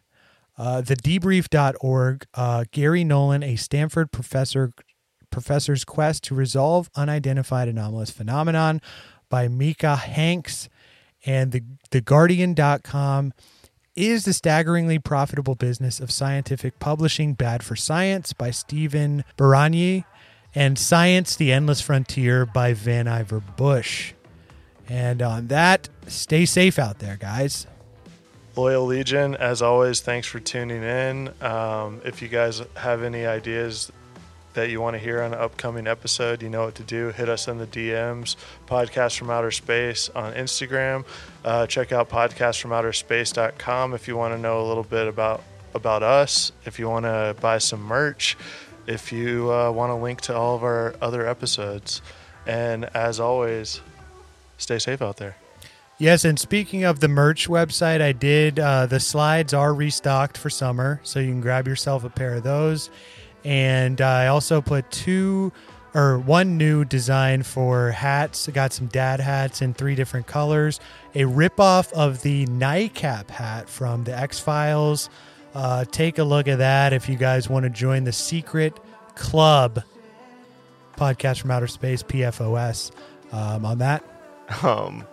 Uh, 0.58 0.82
debrief.org, 0.82 2.26
uh, 2.34 2.66
Garry 2.72 3.04
Nolan, 3.06 3.44
a 3.44 3.56
Stanford 3.56 4.12
professor, 4.12 4.72
professor's 5.30 5.86
quest 5.86 6.24
to 6.26 6.36
resolve 6.36 6.90
unidentified 6.96 7.68
anomalous 7.68 8.10
phenomenon 8.10 8.82
by 9.30 9.48
Micah 9.48 9.96
Hanks, 9.96 10.70
and 11.26 11.52
the 11.52 11.64
theguardian.com 11.92 13.34
is 13.96 14.26
the 14.26 14.34
staggeringly 14.34 15.00
profitable 15.00 15.56
business 15.56 16.00
of 16.00 16.12
scientific 16.12 16.80
publishing 16.80 17.34
bad 17.34 17.64
for 17.64 17.76
science 17.76 18.34
by 18.34 18.52
Stephen 18.52 19.24
Buranyi 19.38 20.06
and 20.56 20.80
Science 20.80 21.36
the 21.36 21.52
Endless 21.52 21.82
Frontier 21.82 22.46
by 22.46 22.74
Vannevar 22.74 23.56
Bush. 23.56 24.14
And 24.88 25.22
on 25.22 25.48
that, 25.48 25.90
stay 26.08 26.46
safe 26.46 26.80
out 26.80 27.00
there, 27.00 27.18
guys. 27.18 27.68
Loyal 28.56 28.86
Legion, 28.86 29.36
as 29.36 29.62
always, 29.62 30.02
thanks 30.02 30.28
for 30.28 30.40
tuning 30.40 30.84
in. 30.84 31.32
Um, 31.42 32.02
if 32.04 32.22
you 32.22 32.28
guys 32.28 32.62
have 32.76 33.04
any 33.04 33.26
ideas 33.26 33.92
that 34.54 34.70
you 34.70 34.82
want 34.82 34.96
to 34.96 34.98
hear 35.00 35.22
on 35.22 35.34
an 35.34 35.40
upcoming 35.40 35.88
episode, 35.88 36.42
you 36.42 36.50
know 36.50 36.66
what 36.66 36.76
to 36.76 36.84
do. 36.84 37.10
Hit 37.10 37.30
us 37.30 37.48
in 37.48 37.58
the 37.58 37.68
DMs, 37.68 38.36
Podcast 38.68 39.18
from 39.18 39.30
Outer 39.30 39.52
Space 39.52 40.10
on 40.10 40.34
Instagram. 40.34 41.06
Uh, 41.46 41.68
check 41.68 41.92
out 41.92 42.10
podcastfromouterspace.com 42.10 43.94
if 43.94 44.08
you 44.08 44.18
want 44.18 44.34
to 44.34 44.40
know 44.40 44.62
a 44.62 44.66
little 44.68 44.84
bit 44.84 45.08
about 45.08 45.44
about 45.74 46.04
us. 46.04 46.52
If 46.66 46.80
you 46.80 46.90
want 46.90 47.06
to 47.06 47.36
buy 47.40 47.60
some 47.60 47.82
merch, 47.82 48.38
if 48.88 49.12
you 49.12 49.52
uh, 49.52 49.72
want 49.72 49.92
to 49.92 49.96
link 49.96 50.22
to 50.22 50.36
all 50.36 50.56
of 50.56 50.64
our 50.64 50.96
other 51.02 51.28
episodes, 51.28 52.02
and 52.48 52.86
as 52.96 53.20
always, 53.20 53.82
stay 54.58 54.80
safe 54.80 55.02
out 55.02 55.18
there. 55.18 55.36
Yes, 56.00 56.24
and 56.24 56.40
speaking 56.40 56.86
of 56.86 57.02
the 57.02 57.10
merch 57.10 57.50
website, 57.50 58.02
I 58.02 58.14
did 58.14 58.58
uh, 58.58 58.86
the 58.86 59.02
slides 59.02 59.54
are 59.54 59.74
restocked 59.74 60.38
for 60.38 60.50
summer, 60.50 61.02
so 61.04 61.20
you 61.20 61.28
can 61.28 61.42
grab 61.42 61.68
yourself 61.68 62.06
a 62.06 62.10
pair 62.10 62.36
of 62.36 62.44
those. 62.44 62.90
And 63.44 64.02
I 64.02 64.28
also 64.28 64.62
put 64.62 64.90
two 64.92 65.52
or 65.96 66.20
one 66.20 66.58
new 66.58 66.86
design 66.86 67.42
for 67.44 67.92
hats. 67.92 68.48
I 68.48 68.52
got 68.52 68.74
some 68.74 68.88
dad 68.88 69.20
hats 69.20 69.62
in 69.62 69.74
three 69.74 69.96
different 69.96 70.28
colors. 70.28 70.80
A 71.16 71.22
ripoff 71.24 71.92
of 71.94 72.22
the 72.22 72.46
NICAP 72.48 73.30
hat 73.30 73.70
from 73.70 74.04
the 74.04 74.18
X 74.18 74.40
Files. 74.40 75.10
Uh, 75.56 75.86
take 75.86 76.20
a 76.20 76.24
look 76.24 76.48
at 76.48 76.60
that 76.60 76.94
if 76.94 77.10
you 77.10 77.16
guys 77.16 77.50
want 77.50 77.64
to 77.64 77.70
join 77.72 78.04
the 78.04 78.12
secret 78.12 78.78
club 79.16 79.82
podcast 80.96 81.40
from 81.40 81.50
outer 81.52 81.68
space 81.68 82.04
PFOS. 82.04 82.92
Um, 83.32 83.66
on 83.66 83.78
that, 83.80 84.04
Um, 84.64 85.06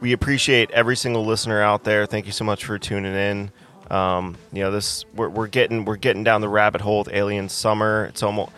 we 0.00 0.12
appreciate 0.12 0.70
every 0.72 0.96
single 0.96 1.24
listener 1.24 1.62
out 1.62 1.84
there. 1.84 2.06
Thank 2.06 2.26
you 2.26 2.32
so 2.32 2.44
much 2.44 2.64
for 2.64 2.78
tuning 2.78 3.14
in. 3.14 3.50
Um, 3.90 4.36
you 4.52 4.62
know, 4.62 4.70
this 4.70 5.04
we're, 5.14 5.28
we're 5.28 5.46
getting 5.46 5.84
we're 5.84 5.96
getting 5.96 6.24
down 6.24 6.40
the 6.40 6.48
rabbit 6.48 6.80
hole 6.80 7.00
with 7.00 7.12
Alien 7.12 7.48
Summer. 7.48 8.06
It's 8.06 8.22
almost 8.22 8.50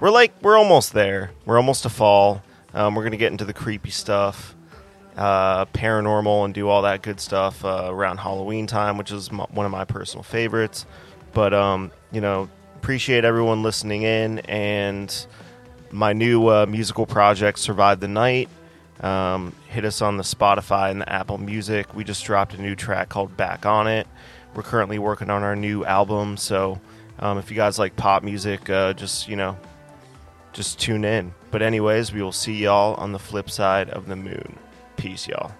we're 0.00 0.10
like 0.10 0.32
we're 0.42 0.56
almost 0.56 0.92
there. 0.92 1.30
We're 1.44 1.56
almost 1.58 1.82
to 1.82 1.88
fall. 1.88 2.42
Um, 2.74 2.94
we're 2.94 3.04
gonna 3.04 3.16
get 3.16 3.32
into 3.32 3.44
the 3.44 3.52
creepy 3.52 3.90
stuff, 3.90 4.54
uh, 5.16 5.66
paranormal, 5.66 6.44
and 6.44 6.54
do 6.54 6.68
all 6.68 6.82
that 6.82 7.02
good 7.02 7.20
stuff 7.20 7.64
uh, 7.64 7.88
around 7.88 8.18
Halloween 8.18 8.66
time, 8.66 8.98
which 8.98 9.12
is 9.12 9.28
m 9.28 9.38
one 9.50 9.66
of 9.66 9.72
my 9.72 9.84
personal 9.84 10.22
favorites. 10.22 10.86
But 11.32 11.52
um, 11.52 11.90
you 12.12 12.20
know, 12.20 12.48
appreciate 12.76 13.24
everyone 13.24 13.62
listening 13.62 14.02
in 14.02 14.38
and 14.40 15.26
my 15.90 16.12
new 16.12 16.48
uh, 16.48 16.66
musical 16.66 17.06
project, 17.06 17.58
Survive 17.58 18.00
the 18.00 18.08
Night. 18.08 18.48
Um, 19.00 19.54
hit 19.68 19.84
us 19.84 20.00
on 20.00 20.16
the 20.16 20.22
Spotify 20.22 20.90
and 20.90 21.00
the 21.00 21.12
Apple 21.12 21.38
Music. 21.38 21.94
We 21.94 22.04
just 22.04 22.24
dropped 22.24 22.54
a 22.54 22.60
new 22.60 22.74
track 22.74 23.08
called 23.10 23.36
Back 23.36 23.66
on 23.66 23.86
It. 23.86 24.06
We're 24.56 24.62
currently 24.62 24.98
working 24.98 25.28
on 25.28 25.42
our 25.42 25.54
new 25.54 25.84
album, 25.84 26.38
so 26.38 26.80
um, 27.18 27.36
if 27.36 27.50
you 27.50 27.56
guys 27.56 27.78
like 27.78 27.94
pop 27.94 28.22
music, 28.22 28.70
uh, 28.70 28.94
just 28.94 29.28
you 29.28 29.36
know, 29.36 29.58
just 30.54 30.80
tune 30.80 31.04
in. 31.04 31.34
But 31.50 31.60
anyways, 31.60 32.10
we 32.12 32.22
will 32.22 32.32
see 32.32 32.54
y'all 32.54 32.94
on 32.94 33.12
the 33.12 33.18
flip 33.18 33.50
side 33.50 33.90
of 33.90 34.06
the 34.06 34.16
moon. 34.16 34.58
Peace, 34.96 35.28
y'all. 35.28 35.52